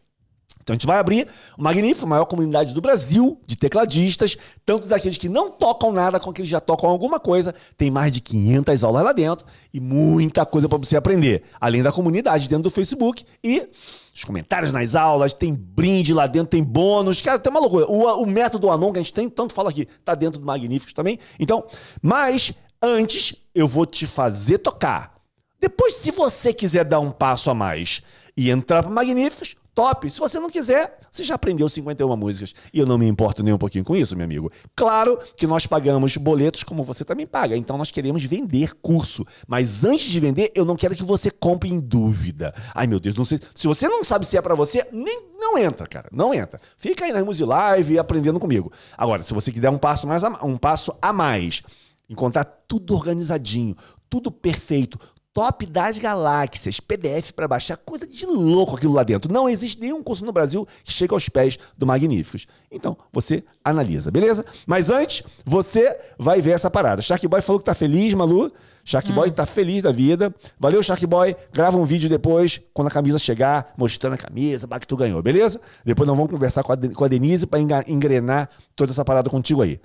Então 0.62 0.74
a 0.74 0.76
gente 0.76 0.86
vai 0.86 0.98
abrir 0.98 1.26
o 1.58 1.62
Magnífico, 1.62 2.06
maior 2.06 2.24
comunidade 2.24 2.72
do 2.72 2.80
Brasil 2.80 3.40
de 3.44 3.56
tecladistas, 3.56 4.36
tanto 4.64 4.86
daqueles 4.86 5.18
que 5.18 5.28
não 5.28 5.50
tocam 5.50 5.92
nada 5.92 6.20
com 6.20 6.30
aqueles 6.30 6.48
que 6.48 6.52
já 6.52 6.60
tocam 6.60 6.88
alguma 6.88 7.18
coisa. 7.18 7.54
Tem 7.76 7.90
mais 7.90 8.12
de 8.12 8.20
500 8.20 8.84
aulas 8.84 9.04
lá 9.04 9.12
dentro 9.12 9.44
e 9.74 9.80
muita 9.80 10.46
coisa 10.46 10.68
para 10.68 10.78
você 10.78 10.96
aprender. 10.96 11.42
Além 11.60 11.82
da 11.82 11.90
comunidade 11.90 12.48
dentro 12.48 12.64
do 12.64 12.70
Facebook 12.70 13.24
e 13.42 13.68
os 14.14 14.24
comentários 14.24 14.72
nas 14.72 14.94
aulas, 14.94 15.34
tem 15.34 15.52
brinde 15.54 16.14
lá 16.14 16.26
dentro, 16.26 16.48
tem 16.48 16.62
bônus. 16.62 17.20
Cara, 17.20 17.38
tem 17.38 17.50
uma 17.50 17.60
loucura. 17.60 17.86
O, 17.86 18.22
o 18.22 18.26
método 18.26 18.70
Anon 18.70 18.92
que 18.92 18.98
a 18.98 19.02
gente 19.02 19.12
tem, 19.12 19.28
tanto 19.28 19.54
fala 19.54 19.70
aqui, 19.70 19.88
tá 20.04 20.14
dentro 20.14 20.38
do 20.38 20.46
Magníficos 20.46 20.92
também. 20.92 21.18
Então, 21.40 21.64
mas 22.00 22.54
antes 22.80 23.34
eu 23.54 23.66
vou 23.66 23.84
te 23.84 24.06
fazer 24.06 24.58
tocar. 24.58 25.12
Depois, 25.60 25.94
se 25.94 26.10
você 26.10 26.52
quiser 26.52 26.84
dar 26.84 27.00
um 27.00 27.10
passo 27.10 27.50
a 27.50 27.54
mais 27.54 28.02
e 28.36 28.50
entrar 28.50 28.82
para 28.82 28.92
Magníficos, 28.92 29.56
top. 29.74 30.08
Se 30.10 30.18
você 30.18 30.38
não 30.38 30.50
quiser, 30.50 30.98
você 31.10 31.24
já 31.24 31.34
aprendeu 31.34 31.68
51 31.68 32.16
músicas. 32.16 32.54
E 32.72 32.78
eu 32.78 32.86
não 32.86 32.98
me 32.98 33.06
importo 33.06 33.42
nem 33.42 33.52
um 33.52 33.58
pouquinho 33.58 33.84
com 33.84 33.96
isso, 33.96 34.16
meu 34.16 34.24
amigo. 34.24 34.50
Claro 34.74 35.18
que 35.36 35.46
nós 35.46 35.66
pagamos 35.66 36.16
boletos 36.16 36.62
como 36.62 36.82
você 36.82 37.04
também 37.04 37.26
paga. 37.26 37.56
Então 37.56 37.76
nós 37.76 37.90
queremos 37.90 38.24
vender 38.24 38.74
curso. 38.80 39.24
Mas 39.46 39.84
antes 39.84 40.06
de 40.06 40.20
vender, 40.20 40.52
eu 40.54 40.64
não 40.64 40.76
quero 40.76 40.94
que 40.94 41.04
você 41.04 41.30
compre 41.30 41.70
em 41.70 41.80
dúvida. 41.80 42.54
Ai, 42.74 42.86
meu 42.86 43.00
Deus, 43.00 43.14
não 43.14 43.24
sei. 43.24 43.40
Se 43.54 43.66
você 43.66 43.88
não 43.88 44.04
sabe 44.04 44.26
se 44.26 44.36
é 44.36 44.42
para 44.42 44.54
você, 44.54 44.86
nem 44.92 45.32
não 45.38 45.58
entra, 45.58 45.86
cara. 45.86 46.08
Não 46.12 46.32
entra. 46.32 46.60
Fica 46.76 47.04
aí 47.04 47.12
na 47.12 47.24
Muse 47.24 47.44
Live 47.44 47.98
aprendendo 47.98 48.38
comigo. 48.38 48.72
Agora, 48.96 49.22
se 49.22 49.34
você 49.34 49.50
quiser 49.50 49.70
um 49.70 49.78
passo 49.78 50.06
mais 50.06 50.24
a, 50.24 50.44
um 50.44 50.56
passo 50.56 50.94
a 51.00 51.12
mais, 51.12 51.62
encontrar 52.08 52.44
tudo 52.44 52.94
organizadinho, 52.94 53.76
tudo 54.08 54.30
perfeito, 54.30 54.98
top 55.34 55.64
das 55.66 55.96
galáxias, 55.96 56.78
PDF 56.78 57.32
para 57.32 57.48
baixar, 57.48 57.76
coisa 57.76 58.06
de 58.06 58.26
louco 58.26 58.76
aquilo 58.76 58.92
lá 58.92 59.02
dentro. 59.02 59.32
Não 59.32 59.48
existe 59.48 59.80
nenhum 59.80 60.02
curso 60.02 60.24
no 60.24 60.32
Brasil 60.32 60.66
que 60.84 60.92
chegue 60.92 61.14
aos 61.14 61.28
pés 61.28 61.58
do 61.76 61.86
Magníficos. 61.86 62.46
Então, 62.70 62.96
você 63.12 63.42
analisa, 63.64 64.10
beleza? 64.10 64.44
Mas 64.66 64.90
antes, 64.90 65.22
você 65.44 65.96
vai 66.18 66.40
ver 66.40 66.52
essa 66.52 66.70
parada. 66.70 67.00
Shark 67.00 67.26
Boy 67.26 67.40
falou 67.40 67.58
que 67.60 67.64
tá 67.64 67.74
feliz, 67.74 68.12
Malu. 68.14 68.52
Shark 68.84 69.10
hum. 69.10 69.14
Boy 69.14 69.30
tá 69.30 69.46
feliz 69.46 69.82
da 69.82 69.90
vida. 69.90 70.34
Valeu, 70.58 70.82
Shark 70.82 71.06
Boy. 71.06 71.34
Grava 71.52 71.78
um 71.78 71.84
vídeo 71.84 72.10
depois, 72.10 72.60
quando 72.74 72.88
a 72.88 72.90
camisa 72.90 73.18
chegar, 73.18 73.72
mostrando 73.76 74.14
a 74.14 74.18
camisa, 74.18 74.68
que 74.80 74.86
tu 74.86 74.96
ganhou, 74.96 75.22
beleza? 75.22 75.60
Depois 75.84 76.06
nós 76.06 76.16
vamos 76.16 76.30
conversar 76.30 76.62
com 76.62 76.72
a, 76.72 76.76
com 76.76 77.04
a 77.04 77.08
Denise 77.08 77.46
para 77.46 77.60
engrenar 77.86 78.50
toda 78.76 78.92
essa 78.92 79.04
parada 79.04 79.30
contigo 79.30 79.62
aí. 79.62 79.80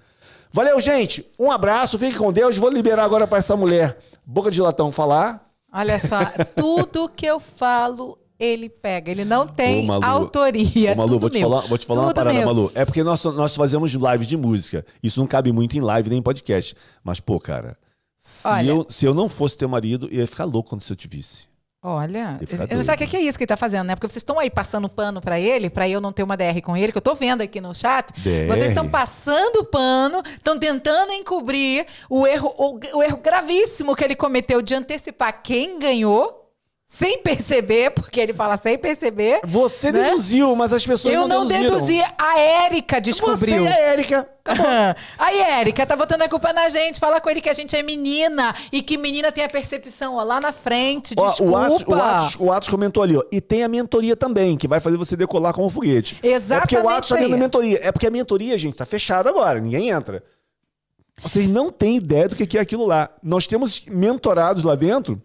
Valeu, 0.52 0.80
gente. 0.82 1.30
Um 1.40 1.52
abraço, 1.52 2.00
fique 2.00 2.18
com 2.18 2.32
Deus. 2.32 2.58
Vou 2.58 2.70
liberar 2.70 3.04
agora 3.04 3.28
para 3.28 3.38
essa 3.38 3.56
mulher 3.56 3.98
boca 4.28 4.52
de 4.52 4.62
latão 4.62 4.92
falar. 4.92 5.50
Olha 5.74 6.00
só, 6.00 6.20
tudo 6.56 7.10
que 7.10 7.26
eu 7.26 7.40
falo 7.40 8.18
ele 8.40 8.70
pega. 8.70 9.12
Ele 9.12 9.26
não 9.26 9.48
tem 9.48 9.84
Ô, 9.84 9.88
Malu, 9.88 10.06
autoria. 10.06 10.94
Ô, 10.94 10.96
Malu, 10.96 11.20
vou 11.20 11.30
te, 11.30 11.42
falar, 11.42 11.62
vou 11.62 11.78
te 11.78 11.86
falar 11.86 12.02
uma 12.04 12.14
parada, 12.14 12.38
meu. 12.38 12.46
Malu. 12.46 12.72
É 12.76 12.86
porque 12.86 13.04
nós, 13.04 13.24
nós 13.24 13.56
fazemos 13.56 13.92
lives 13.92 14.28
de 14.28 14.38
música. 14.38 14.86
Isso 15.02 15.20
não 15.20 15.28
cabe 15.28 15.52
muito 15.52 15.76
em 15.78 15.82
live 15.82 16.10
nem 16.10 16.20
em 16.20 16.22
podcast. 16.22 16.76
Mas, 17.04 17.20
pô, 17.20 17.40
cara, 17.40 17.78
se, 18.18 18.48
Olha, 18.48 18.70
eu, 18.70 18.86
se 18.90 19.06
eu 19.06 19.14
não 19.14 19.28
fosse 19.30 19.58
teu 19.58 19.70
marido, 19.70 20.08
eu 20.12 20.20
ia 20.20 20.28
ficar 20.28 20.46
louco 20.46 20.70
quando 20.70 20.84
eu 20.88 20.96
te 20.96 21.08
visse. 21.08 21.48
Olha, 21.84 22.40
sabe 22.84 23.04
o 23.04 23.08
que 23.08 23.16
é 23.16 23.22
isso 23.22 23.38
que 23.38 23.44
ele 23.44 23.48
tá 23.48 23.56
fazendo, 23.56 23.86
né? 23.88 23.96
Porque 23.96 24.08
vocês 24.08 24.22
estão 24.22 24.40
aí 24.40 24.50
passando 24.50 24.90
pano 24.90 25.22
para 25.22 25.40
ele, 25.40 25.70
para 25.70 25.88
eu 25.88 26.02
não 26.02 26.12
ter 26.12 26.24
uma 26.24 26.36
DR 26.36 26.60
com 26.64 26.76
ele, 26.76 26.92
que 26.92 26.98
eu 26.98 27.02
tô 27.02 27.14
vendo 27.14 27.42
aqui 27.42 27.62
no 27.62 27.74
chat. 27.74 28.12
DR. 28.14 28.48
Vocês 28.48 28.70
estão 28.70 28.90
passando 28.90 29.64
pano, 29.66 30.22
estão 30.26 30.58
tentando 30.58 31.14
encobrir 31.14 31.86
o 32.10 32.26
erro, 32.26 32.54
o, 32.58 32.80
o 32.98 33.04
erro 33.04 33.18
gravíssimo 33.18 33.96
que 33.96 34.04
ele 34.04 34.16
cometeu 34.16 34.62
de 34.62 34.74
antecipar 34.74 35.42
quem 35.44 35.78
ganhou 35.78 36.47
sem 36.90 37.22
perceber, 37.22 37.92
porque 37.92 38.18
ele 38.18 38.32
fala 38.32 38.56
sem 38.56 38.78
perceber. 38.78 39.42
Você 39.44 39.92
né? 39.92 40.06
deduziu, 40.06 40.56
mas 40.56 40.72
as 40.72 40.88
pessoas 40.88 41.14
Eu 41.14 41.28
não, 41.28 41.40
não 41.40 41.46
deduzi, 41.46 42.02
a 42.18 42.40
Érica 42.40 43.02
descobriu. 43.02 43.62
Você 43.62 43.68
é 43.68 43.74
a 43.74 43.92
Érica. 43.92 44.30
Aí, 45.20 45.38
Érica, 45.38 45.86
tá 45.86 45.98
botando 45.98 46.22
a 46.22 46.30
culpa 46.30 46.54
na 46.54 46.70
gente. 46.70 46.98
Fala 46.98 47.20
com 47.20 47.30
ele 47.30 47.42
que 47.42 47.50
a 47.50 47.54
gente 47.54 47.76
é 47.76 47.84
menina 47.84 48.56
e 48.72 48.82
que 48.82 48.98
menina 48.98 49.34
tem 49.34 49.44
a 49.44 49.50
percepção 49.50 50.16
ó, 50.16 50.24
lá 50.24 50.40
na 50.40 50.54
frente. 50.54 51.14
Ó, 51.18 51.28
desculpa. 51.28 51.52
O 51.52 51.58
Atos, 51.58 51.84
o, 51.86 51.94
Atos, 51.94 52.36
o 52.40 52.52
Atos 52.54 52.70
comentou 52.70 53.04
ali, 53.04 53.18
ó. 53.18 53.24
E 53.34 53.42
tem 53.42 53.66
a 53.66 53.68
mentoria 53.68 54.16
também, 54.16 54.56
que 54.56 54.66
vai 54.66 54.80
fazer 54.80 54.96
você 54.96 55.18
decolar 55.18 55.54
como 55.54 55.70
foguete. 55.70 56.18
Exatamente. 56.24 56.74
É 56.74 56.78
porque 56.80 56.88
o 56.88 56.90
Atos 56.90 57.10
tá 57.10 57.16
dentro 57.16 57.32
da 57.32 57.38
mentoria. 57.38 57.80
É 57.84 57.92
porque 57.92 58.08
a 58.08 58.12
mentoria, 58.12 58.58
gente, 58.58 58.78
tá 58.78 58.86
fechada 58.86 59.30
agora. 59.30 59.60
Ninguém 59.60 59.90
entra. 59.90 60.24
Vocês 61.22 61.50
não 61.50 61.70
têm 61.70 61.98
ideia 61.98 62.30
do 62.30 62.36
que 62.38 62.58
é 62.58 62.62
aquilo 62.62 62.86
lá. 62.86 63.10
Nós 63.22 63.46
temos 63.46 63.82
mentorados 63.88 64.64
lá 64.64 64.74
dentro 64.74 65.22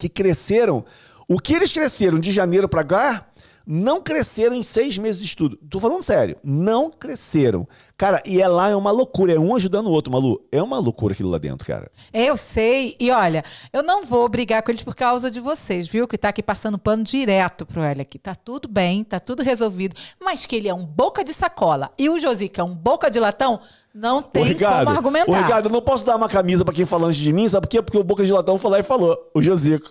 que 0.00 0.08
cresceram. 0.08 0.84
O 1.28 1.38
que 1.38 1.54
eles 1.54 1.70
cresceram 1.70 2.18
de 2.18 2.32
janeiro 2.32 2.68
para 2.68 2.82
cá, 2.82 3.29
não 3.66 4.00
cresceram 4.00 4.56
em 4.56 4.62
seis 4.62 4.98
meses 4.98 5.20
de 5.20 5.26
estudo. 5.26 5.58
Tô 5.68 5.78
falando 5.80 6.02
sério, 6.02 6.36
não 6.42 6.90
cresceram. 6.90 7.68
Cara, 7.96 8.22
e 8.24 8.40
é 8.40 8.48
lá 8.48 8.70
é 8.70 8.76
uma 8.76 8.90
loucura, 8.90 9.34
é 9.34 9.38
um 9.38 9.54
ajudando 9.54 9.88
o 9.88 9.90
outro, 9.90 10.10
Malu. 10.10 10.40
É 10.50 10.62
uma 10.62 10.78
loucura 10.78 11.12
aquilo 11.12 11.28
lá 11.28 11.38
dentro, 11.38 11.66
cara. 11.66 11.90
Eu 12.12 12.36
sei, 12.36 12.96
e 12.98 13.10
olha, 13.10 13.44
eu 13.72 13.82
não 13.82 14.04
vou 14.04 14.28
brigar 14.28 14.62
com 14.62 14.70
eles 14.70 14.82
por 14.82 14.94
causa 14.94 15.30
de 15.30 15.38
vocês, 15.38 15.86
viu? 15.86 16.08
Que 16.08 16.16
tá 16.16 16.30
aqui 16.30 16.42
passando 16.42 16.78
pano 16.78 17.04
direto 17.04 17.66
pro 17.66 17.82
Hélio 17.82 18.02
aqui. 18.02 18.18
Tá 18.18 18.34
tudo 18.34 18.68
bem, 18.68 19.04
tá 19.04 19.20
tudo 19.20 19.42
resolvido, 19.42 19.94
mas 20.18 20.46
que 20.46 20.56
ele 20.56 20.68
é 20.68 20.74
um 20.74 20.84
boca 20.84 21.22
de 21.22 21.34
sacola 21.34 21.90
e 21.98 22.08
o 22.08 22.18
Josica 22.18 22.62
é 22.62 22.64
um 22.64 22.74
boca 22.74 23.10
de 23.10 23.20
latão, 23.20 23.60
não 23.92 24.22
tem 24.22 24.44
Ricardo, 24.44 24.86
como 24.86 24.96
argumentar. 24.96 25.30
Ô, 25.30 25.42
Ricardo, 25.42 25.66
eu 25.68 25.72
não 25.72 25.82
posso 25.82 26.06
dar 26.06 26.16
uma 26.16 26.28
camisa 26.28 26.64
para 26.64 26.72
quem 26.72 26.86
fala 26.86 27.06
antes 27.06 27.20
de 27.20 27.32
mim, 27.32 27.48
sabe 27.48 27.66
por 27.66 27.70
quê? 27.70 27.82
Porque 27.82 27.98
o 27.98 28.04
boca 28.04 28.24
de 28.24 28.32
latão 28.32 28.58
falou 28.58 28.78
e 28.78 28.82
falou, 28.82 29.30
o 29.34 29.42
Josico. 29.42 29.90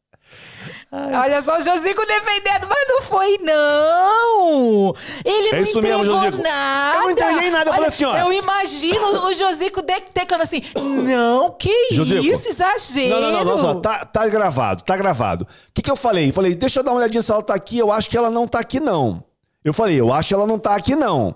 Olha 0.91 1.41
só 1.41 1.57
o 1.57 1.63
Josico 1.63 2.05
defendendo, 2.05 2.67
mas 2.69 2.85
não 2.87 3.01
foi, 3.01 3.39
não! 3.39 4.93
Ele 5.25 5.49
é 5.49 5.51
não 5.51 5.59
entregou 5.67 6.21
mesmo, 6.21 6.43
nada. 6.43 6.97
Eu 6.97 7.01
não 7.01 7.11
entreguei 7.11 7.49
nada, 7.49 7.69
eu 7.69 7.73
Olha, 7.73 7.73
falei 7.73 7.87
assim, 7.87 8.05
ó. 8.05 8.15
Eu 8.15 8.31
imagino 8.31 9.25
o 9.25 9.33
Josico 9.33 9.81
teclando 9.81 10.43
assim, 10.43 10.61
não, 10.75 11.49
que 11.51 11.89
Josico, 11.91 12.23
isso, 12.23 12.47
exagero. 12.47 13.19
Não, 13.19 13.31
não, 13.31 13.43
não, 13.43 13.63
não, 13.63 13.81
tá, 13.81 14.05
tá 14.05 14.27
gravado, 14.27 14.83
tá 14.83 14.95
gravado. 14.95 15.45
O 15.45 15.47
que, 15.73 15.81
que 15.81 15.89
eu 15.89 15.95
falei? 15.95 16.29
Eu 16.29 16.33
falei, 16.33 16.53
deixa 16.53 16.79
eu 16.79 16.83
dar 16.83 16.91
uma 16.91 16.99
olhadinha 16.99 17.23
se 17.23 17.31
ela 17.31 17.41
tá 17.41 17.55
aqui, 17.55 17.79
eu 17.79 17.91
acho 17.91 18.07
que 18.09 18.17
ela 18.17 18.29
não 18.29 18.47
tá 18.47 18.59
aqui, 18.59 18.79
não. 18.79 19.23
Eu 19.63 19.73
falei, 19.73 19.99
eu 19.99 20.13
acho 20.13 20.27
que 20.27 20.33
ela 20.33 20.45
não 20.45 20.59
tá 20.59 20.75
aqui, 20.75 20.95
não. 20.95 21.33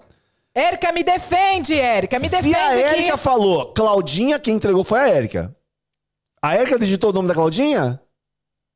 Érica, 0.57 0.91
me 0.91 1.03
defende, 1.03 1.73
Érica, 1.73 2.17
me 2.19 2.27
defende. 2.27 2.55
Se 2.55 2.55
a 2.55 2.73
Érica 2.73 3.11
que... 3.11 3.17
falou 3.17 3.73
Claudinha, 3.73 4.39
quem 4.39 4.55
entregou 4.55 4.83
foi 4.83 4.99
a 4.99 5.09
Érica. 5.09 5.55
A 6.41 6.55
Érica 6.55 6.79
digitou 6.79 7.11
o 7.11 7.13
nome 7.13 7.27
da 7.27 7.33
Claudinha? 7.33 8.01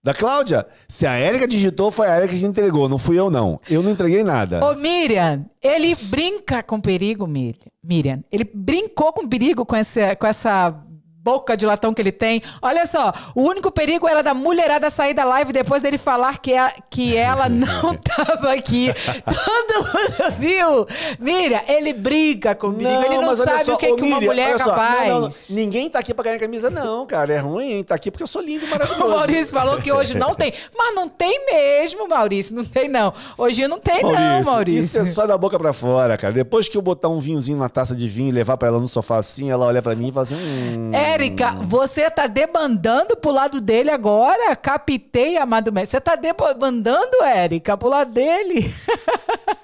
Da 0.03 0.13
Cláudia? 0.13 0.67
Se 0.87 1.05
a 1.05 1.15
Érica 1.15 1.47
digitou, 1.47 1.91
foi 1.91 2.07
a 2.07 2.15
Érica 2.15 2.35
que 2.35 2.45
entregou, 2.45 2.89
não 2.89 2.97
fui 2.97 3.19
eu, 3.19 3.29
não. 3.29 3.59
Eu 3.69 3.83
não 3.83 3.91
entreguei 3.91 4.23
nada. 4.23 4.63
Ô, 4.65 4.75
Miriam, 4.75 5.45
ele 5.61 5.95
brinca 5.95 6.63
com 6.63 6.81
perigo, 6.81 7.27
Miriam. 7.27 8.23
Ele 8.31 8.43
brincou 8.43 9.13
com 9.13 9.27
perigo 9.27 9.63
com 9.63 9.75
essa, 9.75 10.15
com 10.15 10.25
essa 10.25 10.75
boca 11.23 11.55
de 11.55 11.65
latão 11.65 11.93
que 11.93 12.01
ele 12.01 12.11
tem. 12.11 12.41
Olha 12.61 12.85
só, 12.87 13.13
o 13.35 13.43
único 13.43 13.71
perigo 13.71 14.07
era 14.07 14.23
da 14.23 14.33
mulherada 14.33 14.89
sair 14.89 15.13
da 15.13 15.23
live 15.23 15.53
depois 15.53 15.81
dele 15.81 15.97
falar 15.97 16.39
que, 16.39 16.53
a, 16.55 16.73
que 16.89 17.15
ela 17.15 17.47
não 17.49 17.95
tava 17.95 18.53
aqui. 18.53 18.91
Todo 19.23 19.85
mundo 19.85 20.39
viu? 20.39 20.87
Mira, 21.19 21.63
ele 21.67 21.93
briga 21.93 22.55
com 22.55 22.73
perigo. 22.73 22.91
Não, 22.91 23.03
ele 23.03 23.21
não 23.21 23.35
sabe 23.35 23.65
só, 23.65 23.75
o 23.75 23.77
que, 23.77 23.87
ô, 23.87 23.95
que 23.95 24.03
uma 24.03 24.15
Miriam, 24.15 24.31
mulher 24.31 24.55
é 24.55 24.57
capaz. 24.57 25.07
Não, 25.09 25.21
não, 25.21 25.29
Ninguém 25.51 25.89
tá 25.89 25.99
aqui 25.99 26.13
pra 26.13 26.23
ganhar 26.23 26.39
camisa, 26.39 26.69
não, 26.69 27.05
cara. 27.05 27.33
É 27.33 27.37
ruim, 27.39 27.71
hein? 27.71 27.83
Tá 27.83 27.95
aqui 27.95 28.09
porque 28.09 28.23
eu 28.23 28.27
sou 28.27 28.41
lindo 28.41 28.65
e 28.65 28.67
maravilhoso. 28.69 29.05
O 29.05 29.09
Maurício 29.09 29.53
falou 29.53 29.79
que 29.79 29.91
hoje 29.91 30.17
não 30.17 30.33
tem. 30.33 30.51
Mas 30.75 30.95
não 30.95 31.07
tem 31.07 31.45
mesmo, 31.45 32.07
Maurício. 32.07 32.55
Não 32.55 32.65
tem, 32.65 32.89
não. 32.89 33.13
Hoje 33.37 33.67
não 33.67 33.79
tem, 33.79 34.01
Maurício, 34.01 34.25
não, 34.25 34.43
Maurício. 34.43 34.83
Isso 34.83 34.99
é 34.99 35.05
só 35.05 35.27
da 35.27 35.37
boca 35.37 35.59
pra 35.59 35.71
fora, 35.71 36.17
cara. 36.17 36.33
Depois 36.33 36.67
que 36.67 36.77
eu 36.77 36.81
botar 36.81 37.09
um 37.09 37.19
vinhozinho 37.19 37.59
na 37.59 37.69
taça 37.69 37.95
de 37.95 38.07
vinho 38.07 38.29
e 38.29 38.31
levar 38.31 38.57
pra 38.57 38.69
ela 38.69 38.79
no 38.79 38.87
sofá 38.87 39.17
assim, 39.17 39.51
ela 39.51 39.67
olha 39.67 39.81
pra 39.81 39.93
mim 39.93 40.09
e 40.09 40.11
fala 40.11 40.23
assim. 40.23 40.35
Hum, 40.35 40.91
é 40.93 41.10
Érica, 41.11 41.51
você 41.63 42.09
tá 42.09 42.25
debandando 42.25 43.17
pro 43.17 43.31
lado 43.31 43.59
dele 43.59 43.89
agora? 43.91 44.55
Captei, 44.55 45.37
amado 45.37 45.69
mestre. 45.71 45.97
Você 45.97 46.01
tá 46.01 46.15
debandando, 46.15 47.21
Érica, 47.21 47.75
pro 47.75 47.89
lado 47.89 48.13
dele? 48.13 48.73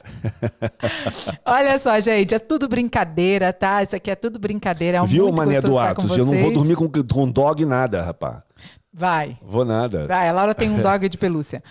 Olha 1.46 1.80
só, 1.80 1.98
gente, 2.02 2.36
é 2.36 2.40
tudo 2.40 2.68
brincadeira, 2.68 3.54
tá? 3.54 3.82
Isso 3.82 3.96
aqui 3.96 4.12
é 4.12 4.16
tudo 4.16 4.38
brincadeira. 4.38 4.98
É 4.98 5.02
um 5.02 5.06
Viu, 5.06 5.32
mané 5.32 5.62
do 5.62 5.80
Atos? 5.80 6.18
Eu 6.18 6.26
não 6.26 6.38
vou 6.38 6.52
dormir 6.52 6.76
com, 6.76 6.90
com 6.90 7.32
dog 7.32 7.66
nada, 7.66 8.04
rapaz. 8.04 8.40
Vai. 8.94 9.38
Vou 9.42 9.64
nada. 9.64 10.06
Vai, 10.06 10.28
a 10.28 10.34
Laura 10.34 10.54
tem 10.54 10.70
um 10.70 10.82
dog 10.82 11.08
de 11.08 11.18
pelúcia. 11.18 11.64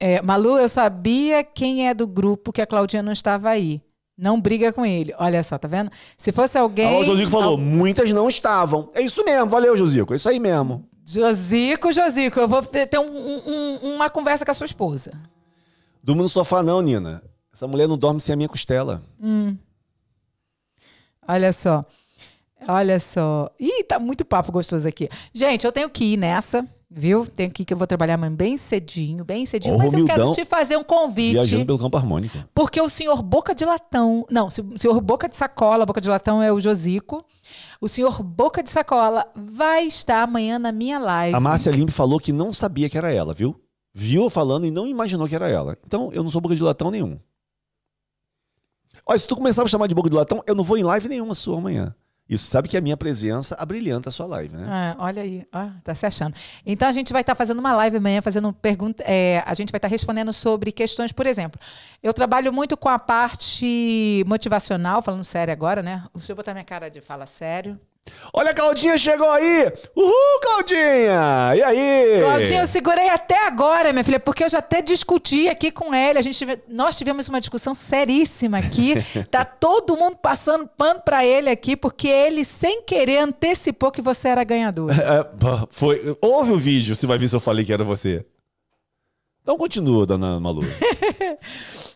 É, 0.00 0.20
Malu, 0.20 0.58
eu 0.58 0.68
sabia 0.68 1.44
quem 1.44 1.88
é 1.88 1.94
do 1.94 2.08
grupo 2.08 2.52
que 2.52 2.60
a 2.60 2.66
Claudinha 2.66 3.02
não 3.02 3.12
estava 3.12 3.50
aí. 3.50 3.80
Não 4.16 4.40
briga 4.40 4.72
com 4.72 4.84
ele. 4.86 5.14
Olha 5.18 5.42
só, 5.42 5.58
tá 5.58 5.68
vendo? 5.68 5.90
Se 6.16 6.32
fosse 6.32 6.56
alguém. 6.56 6.86
Ah, 6.86 6.98
o 6.98 7.04
Josico 7.04 7.30
falou, 7.30 7.58
muitas 7.58 8.10
não 8.12 8.28
estavam. 8.28 8.88
É 8.94 9.02
isso 9.02 9.22
mesmo, 9.24 9.50
valeu, 9.50 9.76
Josico. 9.76 10.12
É 10.12 10.16
isso 10.16 10.28
aí 10.28 10.40
mesmo. 10.40 10.88
Josico, 11.04 11.92
Josico, 11.92 12.40
eu 12.40 12.48
vou 12.48 12.62
ter 12.62 12.98
um, 12.98 13.04
um, 13.04 13.94
uma 13.94 14.08
conversa 14.10 14.44
com 14.44 14.50
a 14.50 14.54
sua 14.54 14.64
esposa. 14.64 15.12
Durmo 16.02 16.22
no 16.22 16.28
sofá, 16.28 16.62
não, 16.62 16.80
Nina. 16.80 17.22
Essa 17.52 17.66
mulher 17.68 17.86
não 17.86 17.96
dorme 17.98 18.20
sem 18.20 18.32
a 18.32 18.36
minha 18.36 18.48
costela. 18.48 19.02
Hum. 19.20 19.56
Olha 21.28 21.52
só. 21.52 21.82
Olha 22.66 22.98
só. 22.98 23.50
Ih, 23.58 23.84
tá 23.84 23.98
muito 23.98 24.24
papo 24.24 24.50
gostoso 24.50 24.86
aqui. 24.88 25.08
Gente, 25.32 25.64
eu 25.64 25.72
tenho 25.72 25.90
que 25.90 26.04
ir 26.12 26.16
nessa. 26.16 26.66
Viu? 26.88 27.26
Tem 27.26 27.46
aqui 27.46 27.64
que 27.64 27.72
eu 27.74 27.76
vou 27.76 27.86
trabalhar 27.86 28.14
amanhã 28.14 28.34
bem 28.34 28.56
cedinho, 28.56 29.24
bem 29.24 29.44
cedinho. 29.44 29.74
Ó, 29.74 29.78
mas 29.78 29.92
eu 29.92 30.06
quero 30.06 30.32
te 30.32 30.44
fazer 30.44 30.76
um 30.76 30.84
convite. 30.84 31.32
Viajando 31.32 31.66
pelo 31.66 31.78
campo 31.78 31.96
harmônico. 31.96 32.38
Porque 32.54 32.80
o 32.80 32.88
senhor 32.88 33.22
Boca 33.22 33.54
de 33.54 33.64
Latão. 33.64 34.24
Não, 34.30 34.46
o 34.46 34.50
senhor 34.50 35.00
Boca 35.00 35.28
de 35.28 35.36
Sacola, 35.36 35.84
Boca 35.84 36.00
de 36.00 36.08
Latão 36.08 36.40
é 36.40 36.52
o 36.52 36.60
Josico. 36.60 37.24
O 37.80 37.88
senhor 37.88 38.22
Boca 38.22 38.62
de 38.62 38.70
Sacola 38.70 39.26
vai 39.34 39.86
estar 39.86 40.22
amanhã 40.22 40.58
na 40.58 40.70
minha 40.70 40.98
live. 40.98 41.34
A 41.34 41.40
Márcia 41.40 41.72
Limpe 41.72 41.92
falou 41.92 42.20
que 42.20 42.32
não 42.32 42.52
sabia 42.52 42.88
que 42.88 42.96
era 42.96 43.12
ela, 43.12 43.34
viu? 43.34 43.60
Viu 43.92 44.30
falando 44.30 44.64
e 44.66 44.70
não 44.70 44.86
imaginou 44.86 45.26
que 45.26 45.34
era 45.34 45.48
ela. 45.48 45.76
Então, 45.84 46.10
eu 46.12 46.22
não 46.22 46.30
sou 46.30 46.40
boca 46.40 46.54
de 46.54 46.62
latão 46.62 46.90
nenhum. 46.90 47.18
Olha, 49.04 49.18
se 49.18 49.26
tu 49.26 49.34
começar 49.36 49.62
a 49.62 49.64
me 49.64 49.70
chamar 49.70 49.86
de 49.86 49.94
boca 49.94 50.10
de 50.10 50.16
latão, 50.16 50.42
eu 50.46 50.54
não 50.54 50.62
vou 50.64 50.76
em 50.76 50.82
live 50.82 51.08
nenhuma 51.08 51.34
sua 51.34 51.58
amanhã. 51.58 51.94
Isso 52.28 52.46
sabe 52.48 52.68
que 52.68 52.76
a 52.76 52.80
minha 52.80 52.96
presença 52.96 53.54
abrilhanta 53.56 54.08
a 54.08 54.12
sua 54.12 54.26
live, 54.26 54.56
né? 54.56 54.66
Ah, 54.68 54.96
olha 54.98 55.22
aí, 55.22 55.46
ó, 55.52 55.68
tá 55.84 55.94
se 55.94 56.04
achando. 56.04 56.34
Então 56.64 56.88
a 56.88 56.92
gente 56.92 57.12
vai 57.12 57.20
estar 57.20 57.36
fazendo 57.36 57.58
uma 57.58 57.72
live 57.76 57.98
amanhã, 57.98 58.20
fazendo 58.20 58.52
pergunta. 58.52 59.02
é, 59.06 59.44
a 59.46 59.54
gente 59.54 59.70
vai 59.70 59.78
estar 59.78 59.88
respondendo 59.88 60.32
sobre 60.32 60.72
questões, 60.72 61.12
por 61.12 61.24
exemplo. 61.24 61.60
Eu 62.02 62.12
trabalho 62.12 62.52
muito 62.52 62.76
com 62.76 62.88
a 62.88 62.98
parte 62.98 64.24
motivacional, 64.26 65.02
falando 65.02 65.22
sério 65.24 65.52
agora, 65.52 65.82
né? 65.82 66.04
Deixa 66.14 66.32
eu 66.32 66.36
botar 66.36 66.52
minha 66.52 66.64
cara 66.64 66.88
de 66.88 67.00
fala 67.00 67.26
sério. 67.26 67.78
Olha, 68.32 68.50
a 68.50 68.54
Claudinha 68.54 68.96
chegou 68.98 69.28
aí! 69.30 69.72
Uhul, 69.96 70.40
Claudinha! 70.42 71.54
E 71.56 71.62
aí? 71.62 72.20
Claudinha, 72.20 72.60
eu 72.60 72.66
segurei 72.66 73.08
até 73.08 73.46
agora, 73.46 73.92
minha 73.92 74.04
filha, 74.04 74.20
porque 74.20 74.44
eu 74.44 74.48
já 74.48 74.58
até 74.58 74.80
discuti 74.82 75.48
aqui 75.48 75.70
com 75.70 75.94
ele. 75.94 76.18
A 76.18 76.22
gente, 76.22 76.36
tive- 76.38 76.58
nós 76.68 76.96
tivemos 76.96 77.28
uma 77.28 77.40
discussão 77.40 77.74
seríssima 77.74 78.58
aqui. 78.58 78.94
tá 79.30 79.44
todo 79.44 79.96
mundo 79.96 80.16
passando 80.16 80.68
pano 80.68 81.00
pra 81.00 81.24
ele 81.24 81.48
aqui, 81.50 81.76
porque 81.76 82.08
ele, 82.08 82.44
sem 82.44 82.82
querer, 82.82 83.18
antecipou 83.18 83.90
que 83.90 84.02
você 84.02 84.28
era 84.28 84.44
ganhador. 84.44 84.90
É, 84.96 85.66
foi. 85.70 86.16
Ouve 86.20 86.52
o 86.52 86.58
vídeo, 86.58 86.94
você 86.96 87.06
vai 87.06 87.16
ver 87.18 87.28
se 87.28 87.36
eu 87.36 87.40
falei 87.40 87.64
que 87.64 87.72
era 87.72 87.84
você. 87.84 88.24
Então 89.42 89.56
continua, 89.56 90.04
dona 90.06 90.40
Malu. 90.40 90.62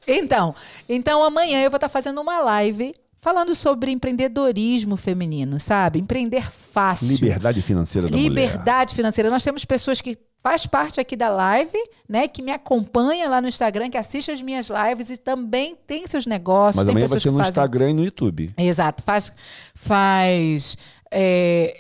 Então, 0.07 0.55
então 0.89 1.23
amanhã 1.23 1.63
eu 1.63 1.71
vou 1.71 1.77
estar 1.77 1.89
fazendo 1.89 2.21
uma 2.21 2.41
live 2.41 2.95
falando 3.21 3.55
sobre 3.55 3.91
empreendedorismo 3.91 4.97
feminino, 4.97 5.59
sabe? 5.61 5.99
Empreender 5.99 6.51
fácil. 6.51 7.09
Liberdade 7.09 7.61
financeira 7.63 8.09
da 8.09 8.17
mulher. 8.17 8.29
Liberdade 8.29 8.95
financeira. 8.95 9.29
Nós 9.31 9.45
temos 9.45 9.65
pessoas 9.65 10.01
que 10.01 10.17
faz 10.43 10.65
parte 10.65 10.99
aqui 10.99 11.17
da 11.17 11.29
live, 11.29 11.77
né, 12.09 12.27
que 12.27 12.41
me 12.41 12.51
acompanha 12.51 13.29
lá 13.29 13.43
no 13.43 13.49
Instagram, 13.49 13.91
que 13.91 13.99
assiste 13.99 14.31
as 14.31 14.41
minhas 14.41 14.69
lives 14.71 15.11
e 15.11 15.19
também 15.19 15.77
tem 15.87 16.07
seus 16.07 16.25
negócios. 16.25 16.77
Mas 16.77 16.85
tem 16.87 16.93
amanhã 16.93 17.07
vai 17.07 17.19
ser 17.19 17.31
no 17.31 17.37
fazem- 17.37 17.51
Instagram 17.51 17.91
e 17.91 17.95
no 17.95 18.05
YouTube. 18.05 18.51
Exato, 18.57 19.03
faz, 19.03 19.31
faz 19.75 20.79
é, 21.11 21.77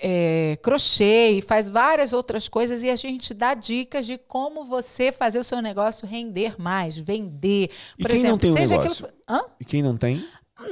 é, 0.52 0.56
crochê, 0.56 1.42
faz 1.46 1.70
várias 1.70 2.12
outras 2.12 2.48
coisas 2.48 2.82
e 2.82 2.90
a 2.90 2.96
gente 2.96 3.32
dá 3.32 3.54
dicas 3.54 4.04
de 4.04 4.18
como 4.18 4.64
você 4.64 5.10
fazer 5.12 5.38
o 5.38 5.44
seu 5.44 5.62
negócio 5.62 6.06
render 6.06 6.56
mais, 6.58 6.98
vender. 6.98 7.70
E 7.98 8.02
Por 8.02 8.10
quem 8.10 8.20
não 8.20 8.30
exemplo, 8.30 8.38
tem 8.40 8.50
um 8.50 8.54
seja 8.54 8.76
negócio? 8.76 9.06
aquilo. 9.26 9.50
E 9.60 9.64
quem 9.64 9.82
não 9.82 9.96
tem? 9.96 10.22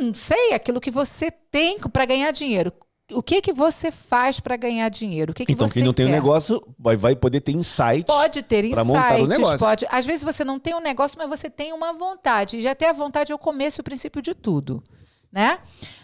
Não 0.01 0.15
sei, 0.15 0.53
aquilo 0.53 0.81
que 0.81 0.91
você 0.91 1.31
tem 1.31 1.79
para 1.79 2.05
ganhar 2.05 2.31
dinheiro. 2.31 2.73
O 3.11 3.23
que 3.23 3.41
que 3.41 3.55
você 3.55 3.91
faz 3.91 4.39
para 4.39 4.55
ganhar 4.55 4.91
dinheiro? 4.91 5.33
O 5.33 5.35
que 5.35 5.47
que 5.47 5.53
então, 5.53 5.67
quem 5.69 5.83
não 5.83 5.95
tem 5.95 6.05
um 6.05 6.11
negócio 6.11 6.61
vai, 6.79 6.95
vai 6.95 7.17
poder 7.17 7.41
ter 7.41 7.53
insight. 7.53 8.05
Pode 8.05 8.43
ter 8.43 8.69
pra 8.69 8.85
montar 8.85 9.15
o 9.15 9.21
insights, 9.21 9.39
negócio. 9.39 9.59
pode. 9.59 9.87
Às 9.91 10.05
vezes 10.05 10.23
você 10.23 10.45
não 10.45 10.59
tem 10.59 10.75
um 10.75 10.81
negócio, 10.81 11.17
mas 11.19 11.29
você 11.29 11.49
tem 11.49 11.73
uma 11.73 11.95
vontade. 11.95 12.59
E 12.59 12.61
já 12.61 12.75
ter 12.75 12.85
a 12.85 12.93
vontade 12.93 13.33
é 13.33 13.35
o 13.35 13.39
começo 13.39 13.81
e 13.81 13.83
o 13.83 13.85
princípio 13.85 14.21
de 14.21 14.35
tudo, 14.35 14.85
né? 15.33 15.59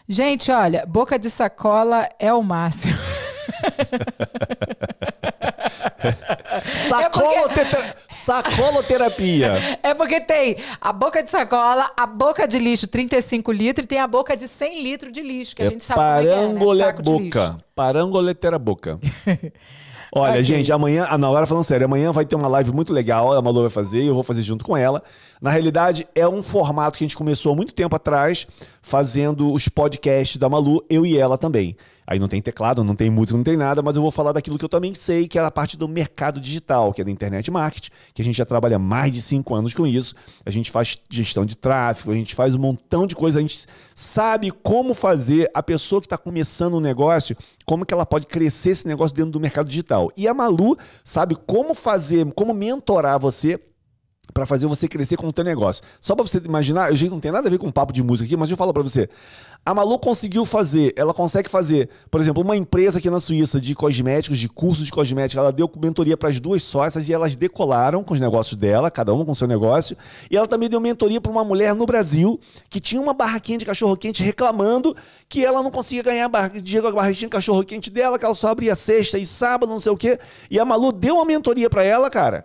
Gente, 0.09 0.51
olha, 0.51 0.86
boca 0.86 1.19
de 1.19 1.28
sacola 1.28 2.09
é 2.19 2.32
o 2.32 2.43
máximo. 2.43 2.94
Sacolote- 6.65 7.94
Sacoloterapia. 8.09 9.52
É 9.82 9.94
porque 9.94 10.20
tem 10.20 10.56
a 10.81 10.93
boca 10.93 11.23
de 11.23 11.31
sacola, 11.31 11.90
a 11.97 12.06
boca 12.06 12.47
de 12.47 12.59
lixo 12.59 12.86
35 12.86 13.52
litros 13.52 13.85
e 13.85 13.89
tem 13.89 13.98
a 13.98 14.06
boca 14.06 14.36
de 14.36 14.47
100 14.48 14.82
litros 14.82 15.12
de 15.12 15.20
lixo, 15.23 15.55
que 15.56 15.62
a 15.62 15.66
É 15.66 15.70
gente 15.70 15.85
sabe 15.85 15.98
como 16.01 16.11
é 16.19 16.23
que 16.23 16.28
é, 16.28 16.31
né? 16.31 16.43
parangole 16.43 17.02
boca. 17.02 17.56
Parangoletera 17.74 18.59
boca. 18.59 18.98
Olha, 20.16 20.35
Ok. 20.35 20.43
gente, 20.44 20.70
amanhã, 20.70 21.09
ah, 21.11 21.19
não, 21.19 21.31
agora 21.31 21.44
falando 21.44 21.65
sério, 21.65 21.86
amanhã 21.86 22.12
vai 22.12 22.24
ter 22.24 22.36
uma 22.36 22.47
live 22.47 22.70
muito 22.73 22.93
legal, 22.93 23.32
a 23.32 23.43
Malu 23.43 23.62
vai 23.62 23.70
fazer 23.70 24.01
e 24.01 24.06
eu 24.06 24.15
vou 24.15 24.23
fazer 24.23 24.43
junto 24.43 24.65
com 24.65 24.77
ela. 24.77 25.02
Na 25.44 25.50
realidade, 25.50 26.08
é 26.14 26.26
um 26.26 26.42
formato 26.42 26.96
que 26.96 27.04
a 27.04 27.06
gente 27.06 27.18
começou 27.18 27.52
há 27.52 27.54
muito 27.54 27.74
tempo 27.74 27.94
atrás, 27.94 28.46
fazendo 28.80 29.52
os 29.52 29.68
podcasts 29.68 30.38
da 30.38 30.48
Malu, 30.48 30.82
eu 30.88 31.04
e 31.04 31.18
ela 31.18 31.36
também. 31.36 31.76
Aí 32.06 32.18
não 32.18 32.28
tem 32.28 32.40
teclado, 32.40 32.82
não 32.82 32.96
tem 32.96 33.10
música, 33.10 33.36
não 33.36 33.44
tem 33.44 33.54
nada, 33.54 33.82
mas 33.82 33.94
eu 33.94 34.00
vou 34.00 34.10
falar 34.10 34.32
daquilo 34.32 34.56
que 34.56 34.64
eu 34.64 34.70
também 34.70 34.94
sei, 34.94 35.28
que 35.28 35.38
é 35.38 35.44
a 35.44 35.50
parte 35.50 35.76
do 35.76 35.86
mercado 35.86 36.40
digital, 36.40 36.94
que 36.94 37.02
é 37.02 37.04
da 37.04 37.10
internet 37.10 37.50
marketing, 37.50 37.90
que 38.14 38.22
a 38.22 38.24
gente 38.24 38.38
já 38.38 38.46
trabalha 38.46 38.78
mais 38.78 39.12
de 39.12 39.20
cinco 39.20 39.54
anos 39.54 39.74
com 39.74 39.86
isso. 39.86 40.14
A 40.46 40.50
gente 40.50 40.70
faz 40.70 40.96
gestão 41.10 41.44
de 41.44 41.54
tráfego, 41.54 42.12
a 42.12 42.16
gente 42.16 42.34
faz 42.34 42.54
um 42.54 42.58
montão 42.58 43.06
de 43.06 43.14
coisa, 43.14 43.38
a 43.38 43.42
gente 43.42 43.66
sabe 43.94 44.50
como 44.50 44.94
fazer 44.94 45.50
a 45.52 45.62
pessoa 45.62 46.00
que 46.00 46.06
está 46.06 46.16
começando 46.16 46.78
um 46.78 46.80
negócio, 46.80 47.36
como 47.66 47.84
que 47.84 47.92
ela 47.92 48.06
pode 48.06 48.24
crescer 48.24 48.70
esse 48.70 48.88
negócio 48.88 49.14
dentro 49.14 49.32
do 49.32 49.40
mercado 49.40 49.68
digital. 49.68 50.10
E 50.16 50.26
a 50.26 50.32
Malu 50.32 50.74
sabe 51.04 51.36
como 51.46 51.74
fazer, 51.74 52.32
como 52.32 52.54
mentorar 52.54 53.20
você 53.20 53.60
para 54.32 54.46
fazer 54.46 54.66
você 54.66 54.88
crescer 54.88 55.16
com 55.16 55.28
o 55.28 55.32
teu 55.32 55.44
negócio. 55.44 55.82
Só 56.01 56.14
para 56.14 56.26
você 56.26 56.38
imaginar, 56.38 56.90
eu 56.90 57.10
não 57.10 57.20
tem 57.20 57.30
nada 57.30 57.48
a 57.48 57.51
ver 57.51 57.59
com 57.59 57.70
papo 57.70 57.92
de 57.92 58.02
música 58.02 58.26
aqui, 58.26 58.36
mas 58.36 58.51
eu 58.51 58.56
falo 58.56 58.72
para 58.72 58.82
você. 58.82 59.09
A 59.66 59.72
Malu 59.72 59.98
conseguiu 59.98 60.44
fazer, 60.44 60.92
ela 60.94 61.14
consegue 61.14 61.48
fazer, 61.48 61.88
por 62.10 62.20
exemplo, 62.20 62.42
uma 62.42 62.55
empresa 62.55 62.98
aqui 62.98 63.09
na 63.09 63.18
Suíça 63.18 63.59
de 63.59 63.74
cosméticos, 63.74 64.38
de 64.38 64.46
cursos 64.46 64.84
de 64.84 64.92
cosméticos, 64.92 65.40
ela 65.40 65.51
deu 65.51 65.70
mentoria 65.80 66.18
para 66.18 66.28
as 66.28 66.38
duas 66.38 66.62
sócias 66.62 67.09
e 67.09 67.14
elas 67.14 67.34
decolaram 67.34 68.05
com 68.05 68.12
os 68.12 68.20
negócios 68.20 68.56
dela, 68.56 68.90
cada 68.90 69.14
uma 69.14 69.24
com 69.24 69.34
seu 69.34 69.48
negócio. 69.48 69.96
E 70.30 70.36
ela 70.36 70.46
também 70.46 70.68
deu 70.68 70.80
mentoria 70.80 71.18
para 71.18 71.32
uma 71.32 71.42
mulher 71.42 71.74
no 71.74 71.86
Brasil 71.86 72.38
que 72.68 72.78
tinha 72.78 73.01
uma 73.01 73.14
barraquinha 73.14 73.56
de 73.56 73.64
cachorro 73.64 73.96
quente 73.96 74.22
reclamando 74.22 74.94
que 75.30 75.42
ela 75.42 75.62
não 75.62 75.70
conseguia 75.70 76.02
ganhar 76.02 76.30
dinheiro 76.62 76.82
com 76.82 76.98
a 76.98 77.01
barraquinha 77.01 77.28
de 77.28 77.32
cachorro 77.32 77.64
quente 77.64 77.90
dela, 77.90 78.18
que 78.18 78.24
ela 78.26 78.34
só 78.34 78.48
abria 78.48 78.74
sexta 78.74 79.18
e 79.18 79.24
sábado, 79.24 79.70
não 79.70 79.80
sei 79.80 79.92
o 79.92 79.96
quê. 79.96 80.18
E 80.51 80.60
a 80.60 80.64
Malu 80.64 80.92
deu 80.92 81.14
uma 81.14 81.24
mentoria 81.24 81.70
para 81.70 81.82
ela, 81.82 82.10
cara. 82.10 82.44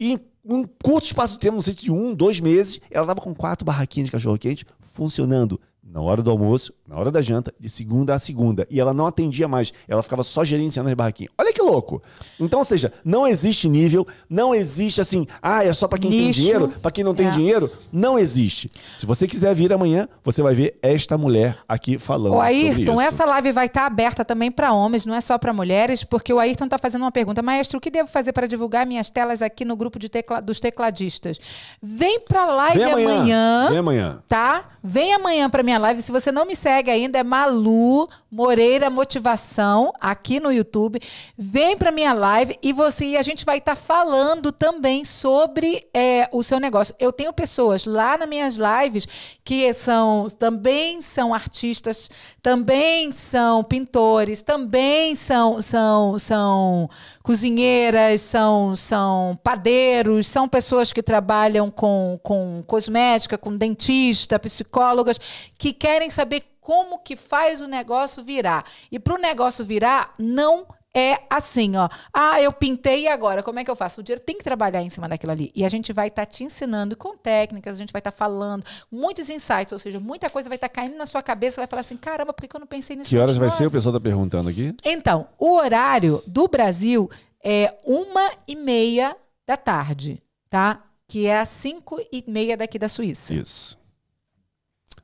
E 0.00 0.12
em 0.12 0.20
um 0.44 0.64
curto 0.64 1.06
espaço 1.06 1.34
de 1.34 1.40
tempo, 1.40 1.56
não 1.56 1.62
sei 1.62 1.74
se 1.74 1.80
de 1.80 1.92
um, 1.92 2.14
dois 2.14 2.40
meses, 2.40 2.80
ela 2.90 3.06
tava 3.06 3.20
com 3.20 3.34
quatro 3.34 3.64
barraquinhas 3.64 4.06
de 4.06 4.12
cachorro-quente 4.12 4.64
funcionando. 4.80 5.60
Na 5.82 6.00
hora 6.00 6.22
do 6.22 6.30
almoço, 6.30 6.72
na 6.88 6.96
hora 6.96 7.10
da 7.10 7.20
janta, 7.20 7.52
de 7.60 7.68
segunda 7.68 8.14
a 8.14 8.18
segunda. 8.18 8.66
E 8.70 8.80
ela 8.80 8.94
não 8.94 9.06
atendia 9.06 9.46
mais, 9.46 9.72
ela 9.86 10.02
ficava 10.02 10.24
só 10.24 10.42
gerenciando 10.42 10.88
as 10.88 10.94
barraquinhas. 10.94 11.32
Olha 11.36 11.52
que 11.52 11.60
louco! 11.60 12.02
Então, 12.40 12.60
ou 12.60 12.64
seja, 12.64 12.92
não 13.04 13.26
existe 13.26 13.68
nível, 13.68 14.06
não 14.28 14.54
existe 14.54 15.00
assim, 15.00 15.26
ah, 15.42 15.62
é 15.64 15.72
só 15.72 15.86
pra 15.86 15.98
quem 15.98 16.10
tem 16.10 16.30
dinheiro, 16.30 16.68
pra 16.80 16.90
quem 16.90 17.04
não 17.04 17.14
tem 17.14 17.26
É. 17.26 17.30
dinheiro. 17.30 17.70
Não 17.92 18.18
existe. 18.18 18.70
Se 18.98 19.04
você 19.04 19.26
quiser 19.28 19.54
vir 19.54 19.72
amanhã, 19.72 20.08
você 20.24 20.40
vai 20.42 20.54
ver 20.54 20.78
esta 20.82 21.18
mulher 21.18 21.58
aqui 21.68 21.98
falando. 21.98 22.32
Sobre 22.32 22.46
Ayrton, 22.46 23.00
essa 23.00 23.24
live 23.26 23.52
vai 23.52 23.66
estar 23.66 23.84
aberta 23.84 24.24
também 24.24 24.50
para 24.50 24.72
homens, 24.72 25.04
não 25.04 25.14
é 25.14 25.20
só 25.20 25.36
para 25.36 25.52
mulheres, 25.52 26.04
porque 26.04 26.32
o 26.32 26.38
Ayrton 26.38 26.64
está 26.64 26.78
fazendo 26.78 27.02
uma 27.02 27.12
pergunta. 27.12 27.42
Maestro, 27.42 27.78
o 27.78 27.80
que 27.80 27.90
devo 27.90 28.08
fazer 28.08 28.32
para 28.32 28.46
divulgar 28.46 28.86
minhas 28.86 29.10
telas 29.10 29.42
aqui 29.42 29.64
no 29.64 29.76
grupo 29.76 29.98
de 29.98 30.08
tecla- 30.08 30.40
dos 30.40 30.58
tecladistas? 30.60 31.38
Vem 31.82 32.20
para 32.20 32.42
a 32.42 32.46
live 32.46 32.78
Vem 32.78 32.92
amanhã. 32.92 33.14
amanhã. 33.18 33.66
Vem 33.68 33.78
amanhã. 33.78 34.22
Tá? 34.28 34.64
Vem 34.82 35.12
amanhã 35.12 35.50
para 35.50 35.62
minha 35.62 35.78
live. 35.78 36.00
Se 36.02 36.12
você 36.12 36.30
não 36.32 36.46
me 36.46 36.54
segue 36.56 36.77
ainda, 36.86 37.18
é 37.18 37.22
Malu 37.24 38.08
Moreira 38.30 38.88
Motivação 38.90 39.92
aqui 40.00 40.38
no 40.38 40.52
YouTube. 40.52 41.00
Vem 41.36 41.76
para 41.76 41.90
minha 41.90 42.12
live 42.12 42.56
e 42.62 42.72
você 42.72 43.06
e 43.06 43.16
a 43.16 43.22
gente 43.22 43.44
vai 43.44 43.58
estar 43.58 43.74
falando 43.74 44.52
também 44.52 45.04
sobre 45.04 45.86
é, 45.92 46.28
o 46.32 46.42
seu 46.42 46.60
negócio. 46.60 46.94
Eu 46.98 47.12
tenho 47.12 47.32
pessoas 47.32 47.84
lá 47.84 48.16
nas 48.16 48.28
minhas 48.28 48.56
lives 48.56 49.08
que 49.42 49.72
são 49.74 50.28
também 50.38 51.00
são 51.00 51.32
artistas, 51.34 52.10
também 52.42 53.10
são 53.12 53.64
pintores, 53.64 54.42
também 54.42 55.14
são 55.14 55.60
são 55.60 56.18
são 56.18 56.90
cozinheiras, 57.28 58.22
são 58.22 58.74
são 58.74 59.38
padeiros, 59.44 60.26
são 60.26 60.48
pessoas 60.48 60.94
que 60.94 61.02
trabalham 61.02 61.70
com, 61.70 62.18
com 62.22 62.64
cosmética, 62.66 63.36
com 63.36 63.54
dentista, 63.54 64.38
psicólogas, 64.38 65.20
que 65.58 65.74
querem 65.74 66.08
saber 66.08 66.42
como 66.58 67.00
que 67.00 67.16
faz 67.16 67.60
o 67.60 67.66
negócio 67.68 68.24
virar. 68.24 68.64
E 68.90 68.98
para 68.98 69.14
o 69.14 69.18
negócio 69.18 69.62
virar, 69.62 70.14
não 70.18 70.66
é 70.98 71.24
assim, 71.30 71.76
ó. 71.76 71.88
Ah, 72.12 72.40
eu 72.40 72.52
pintei 72.52 73.02
e 73.02 73.08
agora? 73.08 73.42
Como 73.42 73.58
é 73.58 73.64
que 73.64 73.70
eu 73.70 73.76
faço? 73.76 74.00
O 74.00 74.04
dinheiro 74.04 74.22
tem 74.24 74.36
que 74.36 74.44
trabalhar 74.44 74.82
em 74.82 74.88
cima 74.88 75.08
daquilo 75.08 75.32
ali. 75.32 75.52
E 75.54 75.64
a 75.64 75.68
gente 75.68 75.92
vai 75.92 76.08
estar 76.08 76.26
te 76.26 76.42
ensinando 76.44 76.96
com 76.96 77.16
técnicas, 77.16 77.74
a 77.74 77.78
gente 77.78 77.92
vai 77.92 78.00
estar 78.00 78.10
falando 78.10 78.64
muitos 78.90 79.30
insights, 79.30 79.72
ou 79.72 79.78
seja, 79.78 80.00
muita 80.00 80.28
coisa 80.28 80.48
vai 80.48 80.56
estar 80.56 80.68
caindo 80.68 80.96
na 80.96 81.06
sua 81.06 81.22
cabeça, 81.22 81.54
você 81.54 81.60
vai 81.60 81.66
falar 81.68 81.80
assim, 81.80 81.96
caramba, 81.96 82.32
por 82.32 82.46
que 82.46 82.54
eu 82.54 82.60
não 82.60 82.66
pensei 82.66 82.96
nisso? 82.96 83.10
Que 83.10 83.18
horas 83.18 83.36
vai 83.36 83.50
ser? 83.50 83.66
O 83.66 83.70
pessoal 83.70 83.92
tá 83.92 84.00
perguntando 84.00 84.48
aqui. 84.48 84.74
Então, 84.84 85.26
o 85.38 85.52
horário 85.54 86.22
do 86.26 86.48
Brasil 86.48 87.08
é 87.42 87.74
uma 87.84 88.32
e 88.46 88.56
meia 88.56 89.16
da 89.46 89.56
tarde, 89.56 90.22
tá? 90.50 90.84
Que 91.06 91.26
é 91.26 91.38
às 91.38 91.48
cinco 91.48 91.98
e 92.12 92.24
meia 92.26 92.56
daqui 92.56 92.78
da 92.78 92.88
Suíça. 92.88 93.32
Isso. 93.32 93.78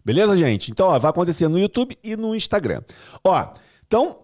Beleza, 0.04 0.36
gente? 0.36 0.70
Então, 0.70 0.88
ó, 0.88 0.98
vai 0.98 1.10
acontecer 1.10 1.48
no 1.48 1.58
YouTube 1.58 1.96
e 2.02 2.14
no 2.14 2.34
Instagram. 2.34 2.82
Ó, 3.24 3.52
então, 3.86 4.23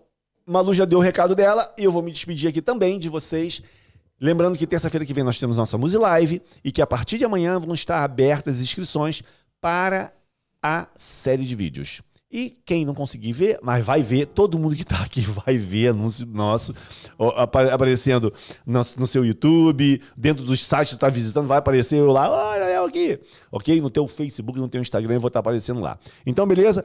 Malu 0.51 0.75
já 0.75 0.85
deu 0.85 0.99
o 0.99 1.03
recado 1.03 1.35
dela 1.35 1.73
e 1.79 1.85
eu 1.85 1.93
vou 1.93 2.03
me 2.03 2.11
despedir 2.11 2.49
aqui 2.49 2.61
também 2.61 2.99
de 2.99 3.09
vocês. 3.09 3.63
Lembrando 4.21 4.59
que 4.59 4.67
terça-feira 4.67 5.07
que 5.07 5.15
vem 5.15 5.25
nós 5.25 5.39
temos 5.39 5.57
nossa 5.57 5.79
Muse 5.79 5.97
Live 5.97 6.43
e 6.65 6.73
que 6.73 6.83
a 6.83 6.87
partir 6.87 7.19
de 7.19 7.25
amanhã 7.25 7.59
vão 7.59 7.75
estar 7.75 8.03
abertas 8.03 8.57
as 8.57 8.63
inscrições 8.63 9.23
para 9.61 10.13
a 10.63 10.89
série 10.95 11.45
de 11.45 11.55
vídeos. 11.55 12.03
E 12.33 12.57
quem 12.65 12.85
não 12.85 12.95
conseguir 12.95 13.33
ver, 13.33 13.59
mas 13.61 13.85
vai 13.85 14.03
ver, 14.03 14.27
todo 14.27 14.57
mundo 14.59 14.77
que 14.77 14.83
está 14.83 15.03
aqui 15.03 15.21
vai 15.47 15.59
ver 15.59 15.89
anúncio 15.89 16.25
nosso 16.27 16.75
aparecendo 17.69 18.33
no, 18.65 19.07
seu 19.07 19.25
YouTube, 19.25 20.01
dentro 20.17 20.45
dos 20.45 20.61
sites 20.61 20.91
que 20.91 20.95
está 20.95 21.09
visitando, 21.09 21.49
vai 21.49 21.59
aparecer 21.59 21.99
eu 21.99 22.13
lá, 22.13 22.31
olha 22.31 22.65
eu 22.65 22.85
aqui, 22.85 23.19
ok? 23.51 23.81
No 23.81 23.91
teu 23.91 24.07
Facebook, 24.07 24.59
no 24.61 24.69
teu 24.69 24.81
Instagram, 24.81 25.15
eu 25.15 25.21
vou 25.21 25.29
estar 25.29 25.39
tá 25.39 25.49
aparecendo 25.49 25.81
lá. 25.81 25.99
Então, 26.25 26.47
beleza? 26.47 26.85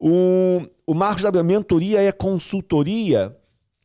O, 0.00 0.66
o 0.86 0.94
Marcos 0.94 1.22
da 1.22 1.42
Mentoria 1.42 2.00
é 2.00 2.10
consultoria? 2.10 3.36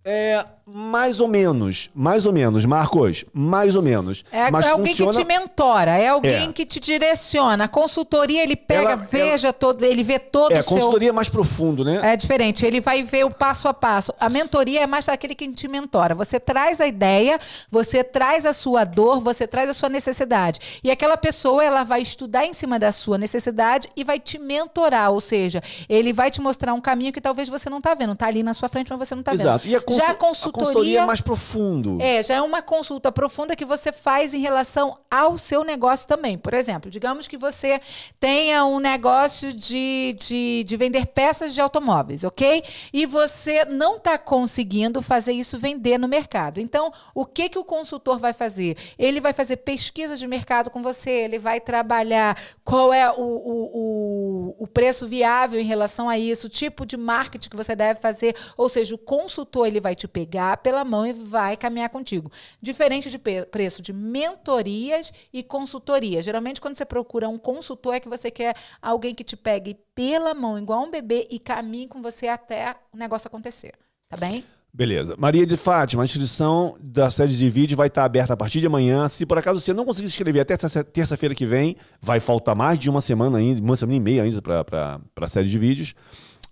É 0.06 0.46
mais 0.68 1.20
ou 1.20 1.28
menos, 1.28 1.92
mais 1.94 2.26
ou 2.26 2.34
menos, 2.34 2.66
Marcos, 2.66 3.24
mais 3.32 3.76
ou 3.76 3.84
menos. 3.84 4.26
É, 4.32 4.50
Mas 4.50 4.66
é 4.66 4.70
alguém 4.70 4.94
funciona... 4.94 5.12
que 5.12 5.18
te 5.20 5.24
mentora, 5.24 5.92
é 5.92 6.08
alguém 6.08 6.50
é. 6.50 6.52
que 6.52 6.66
te 6.66 6.80
direciona. 6.80 7.66
A 7.66 7.68
consultoria, 7.68 8.42
ele 8.42 8.56
pega, 8.56 8.94
ela, 8.94 8.96
veja 8.96 9.50
ela... 9.50 9.54
todo, 9.54 9.84
ele 9.84 10.02
vê 10.02 10.18
todo 10.18 10.52
é, 10.52 10.60
o 10.60 10.64
seu... 10.64 10.76
É, 10.76 10.80
consultoria 10.80 11.10
é 11.10 11.12
mais 11.12 11.30
profundo, 11.30 11.86
né? 11.86 12.00
É 12.02 12.18
diferente, 12.18 12.66
ele 12.66 12.82
vai 12.82 13.04
ver 13.04 13.26
o 13.26 13.30
passo 13.30 13.68
a 13.68 13.76
passo. 13.76 14.12
A 14.20 14.28
mentoria 14.28 14.82
é 14.82 14.88
mais 14.88 15.06
daquele 15.06 15.36
que 15.36 15.48
te 15.54 15.68
mentora. 15.68 16.16
Você 16.16 16.40
traz 16.40 16.82
a 16.82 16.88
ideia, 16.88 17.40
você 17.70 18.04
traz 18.04 18.44
a 18.44 18.52
sua 18.52 18.84
dor, 18.86 19.20
você 19.20 19.46
traz 19.46 19.70
a 19.70 19.74
sua 19.74 19.88
necessidade. 19.88 20.80
E 20.84 20.90
aquela 20.90 21.16
pessoa, 21.16 21.64
ela 21.64 21.84
vai 21.84 22.02
estudar 22.02 22.44
em 22.44 22.54
cima 22.54 22.80
da 22.80 22.92
sua 22.92 23.20
necessidade 23.20 23.88
e 23.96 24.04
vai 24.04 24.20
te 24.20 24.40
mentorar, 24.40 25.12
ou 25.12 25.22
seja, 25.22 25.62
ele 25.88 26.12
vai 26.12 26.32
te 26.32 26.42
mostrar 26.42 26.74
um 26.74 26.82
caminho 26.82 27.14
que 27.14 27.22
talvez 27.22 27.50
você 27.50 27.70
não 27.70 27.78
está 27.78 27.94
vendo. 27.94 28.14
Está 28.14 28.26
ali 28.26 28.42
na 28.42 28.56
sua 28.56 28.68
frente, 28.68 28.90
mas 28.90 29.08
você 29.08 29.14
não 29.14 29.22
está 29.22 29.32
vendo. 29.32 29.42
Exato. 29.42 29.68
E 29.68 29.76
a, 29.76 29.82
consul... 29.82 30.02
Já 30.02 30.12
a 30.12 30.16
consultoria... 30.16 30.55
Consultoria 30.56 31.02
é 31.02 31.06
mais 31.06 31.22
profundo. 31.22 31.98
É, 32.02 32.24
já 32.24 32.36
é 32.36 32.42
uma 32.42 32.62
consulta 32.62 33.12
profunda 33.12 33.56
que 33.56 33.66
você 33.66 33.92
faz 33.92 34.34
em 34.34 34.40
relação 34.40 34.98
ao 35.12 35.38
seu 35.38 35.64
negócio 35.64 36.08
também. 36.08 36.38
Por 36.38 36.54
exemplo, 36.54 36.90
digamos 36.90 37.28
que 37.28 37.38
você 37.38 37.80
tenha 38.20 38.66
um 38.66 38.80
negócio 38.80 39.52
de, 39.52 40.16
de, 40.20 40.64
de 40.66 40.78
vender 40.78 41.08
peças 41.08 41.54
de 41.54 41.62
automóveis, 41.62 42.24
ok? 42.24 42.64
E 42.94 43.06
você 43.06 43.66
não 43.66 43.98
está 43.98 44.18
conseguindo 44.18 45.02
fazer 45.02 45.34
isso 45.34 45.58
vender 45.58 45.98
no 45.98 46.08
mercado. 46.08 46.60
Então, 46.60 46.92
o 47.14 47.26
que, 47.26 47.50
que 47.50 47.60
o 47.60 47.64
consultor 47.64 48.18
vai 48.18 48.34
fazer? 48.34 48.78
Ele 48.98 49.20
vai 49.20 49.34
fazer 49.34 49.58
pesquisa 49.58 50.16
de 50.16 50.28
mercado 50.28 50.70
com 50.70 50.82
você, 50.82 51.10
ele 51.10 51.40
vai 51.40 51.60
trabalhar 51.60 52.38
qual 52.64 52.94
é 52.94 53.12
o, 53.12 53.16
o, 53.16 53.72
o, 53.74 54.56
o 54.60 54.68
preço 54.68 55.08
viável 55.08 55.60
em 55.60 55.66
relação 55.66 56.08
a 56.08 56.18
isso, 56.18 56.48
o 56.48 56.50
tipo 56.50 56.86
de 56.86 56.96
marketing 56.96 57.50
que 57.50 57.58
você 57.58 57.76
deve 57.76 58.00
fazer. 58.00 58.36
Ou 58.56 58.70
seja, 58.70 58.96
o 58.96 58.98
consultor 58.98 59.68
ele 59.68 59.80
vai 59.80 59.96
te 59.96 60.08
pegar 60.08 60.45
pela 60.62 60.84
mão 60.84 61.06
e 61.06 61.14
vai 61.14 61.56
caminhar 61.56 61.90
contigo. 61.90 62.32
Diferente 62.62 63.10
de 63.10 63.18
preço 63.18 63.82
de 63.82 63.94
mentorias 63.94 65.14
e 65.32 65.42
consultoria. 65.42 66.22
Geralmente, 66.22 66.60
quando 66.60 66.76
você 66.76 66.86
procura 66.86 67.30
um 67.30 67.38
consultor, 67.38 67.96
é 67.96 68.00
que 68.00 68.10
você 68.10 68.30
quer 68.30 68.56
alguém 68.82 69.16
que 69.16 69.24
te 69.24 69.38
pegue 69.38 69.78
pela 69.96 70.34
mão, 70.34 70.60
igual 70.60 70.84
um 70.84 70.92
bebê, 70.92 71.28
e 71.32 71.40
caminhe 71.40 71.88
com 71.88 72.02
você 72.02 72.28
até 72.28 72.76
o 72.94 72.98
negócio 72.98 73.28
acontecer. 73.28 73.74
Tá 74.10 74.18
bem? 74.18 74.44
Beleza. 74.74 75.16
Maria 75.18 75.46
de 75.46 75.56
Fátima, 75.56 76.04
a 76.04 76.06
inscrição 76.06 76.76
da 76.82 77.10
série 77.10 77.32
de 77.32 77.50
vídeo 77.50 77.78
vai 77.78 77.88
estar 77.88 78.04
aberta 78.04 78.34
a 78.34 78.38
partir 78.38 78.60
de 78.60 78.68
amanhã. 78.68 79.08
Se 79.08 79.26
por 79.26 79.38
acaso 79.38 79.62
você 79.62 79.72
não 79.72 79.86
conseguir 79.86 80.10
se 80.10 80.16
inscrever 80.16 80.42
até 80.42 80.58
terça-feira 80.84 81.34
que 81.34 81.46
vem, 81.46 81.78
vai 82.02 82.20
faltar 82.20 82.54
mais 82.54 82.78
de 82.78 82.90
uma 82.90 83.00
semana 83.00 83.38
ainda, 83.38 83.62
uma 83.62 83.78
semana 83.78 83.96
e 83.96 84.00
meia 84.02 84.24
ainda 84.24 84.42
para 84.42 85.00
a 85.22 85.30
série 85.30 85.48
de 85.48 85.58
vídeos. 85.58 85.96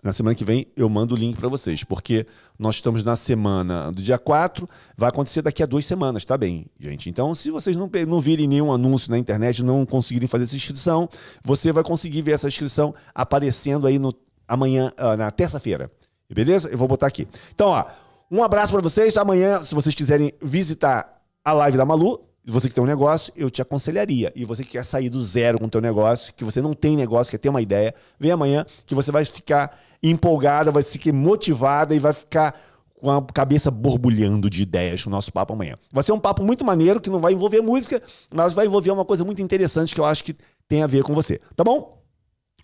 Na 0.03 0.11
semana 0.11 0.35
que 0.35 0.43
vem 0.43 0.67
eu 0.75 0.89
mando 0.89 1.15
o 1.15 1.17
link 1.17 1.38
para 1.38 1.47
vocês, 1.47 1.84
porque 1.84 2.25
nós 2.59 2.75
estamos 2.75 3.05
na 3.05 3.15
semana 3.15 3.89
do 3.89 4.01
dia 4.01 4.17
4, 4.17 4.67
vai 4.97 5.07
acontecer 5.07 5.41
daqui 5.41 5.63
a 5.63 5.65
duas 5.65 5.85
semanas, 5.85 6.25
tá 6.25 6.38
bem, 6.38 6.65
gente? 6.77 7.09
Então, 7.09 7.34
se 7.34 7.49
vocês 7.49 7.77
não, 7.77 7.89
não 8.05 8.19
virem 8.19 8.45
nenhum 8.45 8.73
anúncio 8.73 9.09
na 9.09 9.17
internet, 9.17 9.63
não 9.63 9.85
conseguirem 9.85 10.27
fazer 10.27 10.43
essa 10.43 10.55
inscrição, 10.57 11.07
você 11.41 11.71
vai 11.71 11.84
conseguir 11.84 12.21
ver 12.21 12.34
essa 12.34 12.49
inscrição 12.49 12.93
aparecendo 13.15 13.88
aí 13.88 13.97
no, 13.97 14.13
amanhã, 14.45 14.91
uh, 14.99 15.15
na 15.15 15.31
terça-feira. 15.31 15.89
Beleza? 16.30 16.67
Eu 16.69 16.77
vou 16.77 16.88
botar 16.88 17.07
aqui. 17.07 17.25
Então, 17.53 17.69
ó, 17.69 17.85
um 18.30 18.43
abraço 18.43 18.73
para 18.73 18.81
vocês. 18.81 19.15
Amanhã, 19.15 19.63
se 19.63 19.73
vocês 19.73 19.95
quiserem 19.95 20.34
visitar 20.41 21.21
a 21.45 21.53
live 21.53 21.77
da 21.77 21.85
Malu, 21.85 22.19
você 22.45 22.67
que 22.67 22.75
tem 22.75 22.83
um 22.83 22.87
negócio, 22.87 23.31
eu 23.35 23.49
te 23.49 23.61
aconselharia. 23.61 24.31
E 24.35 24.43
você 24.43 24.63
que 24.63 24.71
quer 24.71 24.83
sair 24.83 25.09
do 25.09 25.23
zero 25.23 25.59
com 25.59 25.65
o 25.65 25.69
teu 25.69 25.81
negócio, 25.81 26.33
que 26.33 26.43
você 26.43 26.61
não 26.61 26.73
tem 26.73 26.97
negócio, 26.97 27.31
quer 27.31 27.37
ter 27.37 27.49
uma 27.49 27.61
ideia, 27.61 27.93
vem 28.19 28.31
amanhã 28.31 28.65
que 28.85 28.93
você 28.93 29.11
vai 29.11 29.23
ficar 29.23 29.79
empolgada, 30.01 30.71
vai 30.71 30.83
ficar 30.83 31.13
motivada 31.13 31.95
e 31.95 31.99
vai 31.99 32.11
ficar 32.11 32.59
com 32.95 33.11
a 33.11 33.21
cabeça 33.21 33.69
borbulhando 33.69 34.49
de 34.49 34.63
ideias 34.63 35.05
no 35.05 35.11
nosso 35.11 35.31
papo 35.31 35.53
amanhã. 35.53 35.77
Vai 35.91 36.03
ser 36.03 36.11
um 36.13 36.19
papo 36.19 36.43
muito 36.43 36.63
maneiro 36.63 37.01
que 37.01 37.09
não 37.09 37.19
vai 37.19 37.33
envolver 37.33 37.61
música, 37.61 38.01
mas 38.33 38.53
vai 38.53 38.65
envolver 38.65 38.91
uma 38.91 39.05
coisa 39.05 39.23
muito 39.23 39.41
interessante 39.41 39.93
que 39.93 39.99
eu 39.99 40.05
acho 40.05 40.23
que 40.23 40.35
tem 40.67 40.83
a 40.83 40.87
ver 40.87 41.03
com 41.03 41.13
você. 41.13 41.39
Tá 41.55 41.63
bom? 41.63 42.01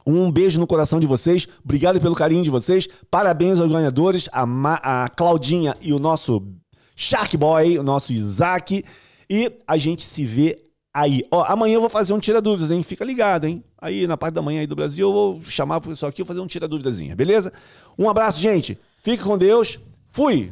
Um 0.06 0.31
beijo 0.31 0.60
no 0.60 0.65
coração 0.68 0.99
de 0.99 1.06
vocês. 1.06 1.47
Obrigado 1.64 1.99
pelo 1.99 2.15
carinho 2.15 2.41
de 2.43 2.49
vocês. 2.49 2.88
Parabéns 3.11 3.60
aos 3.60 3.69
ganhadores, 3.69 4.30
a, 4.31 4.45
Ma 4.45 4.76
a 4.76 5.10
Claudinha 5.10 5.76
e 5.81 5.91
o 5.93 5.99
nosso 5.99 6.41
Shark 6.95 7.35
Boy, 7.38 7.77
o 7.77 7.84
nosso 7.84 8.14
Isaac. 8.14 8.84
E 9.30 9.51
a 9.68 9.77
gente 9.77 10.03
se 10.03 10.26
vê 10.26 10.60
aí. 10.93 11.23
Ó, 11.31 11.43
amanhã 11.43 11.76
eu 11.76 11.81
vou 11.81 11.89
fazer 11.89 12.14
um 12.14 12.19
tira 12.19 12.41
dúvidas, 12.41 12.72
hein? 12.72 12.81
Fica 12.84 13.06
ligado, 13.06 13.45
hein? 13.45 13.64
Aí 13.77 14.07
na 14.07 14.18
parte 14.18 14.34
da 14.34 14.41
manhã 14.41 14.61
aí 14.61 14.68
do 14.68 14.76
Brasil 14.76 15.07
eu 15.07 15.14
vou 15.14 15.41
chamar 15.45 15.77
o 15.77 15.81
pessoal 15.81 16.10
aqui 16.10 16.22
e 16.22 16.26
fazer 16.26 16.39
um 16.39 16.47
tira 16.47 16.68
dúvidazinha, 16.68 17.15
beleza? 17.15 17.53
Um 17.97 18.10
abraço, 18.10 18.39
gente. 18.39 18.77
Fique 19.01 19.23
com 19.23 19.38
Deus. 19.38 19.80
Fui. 20.10 20.51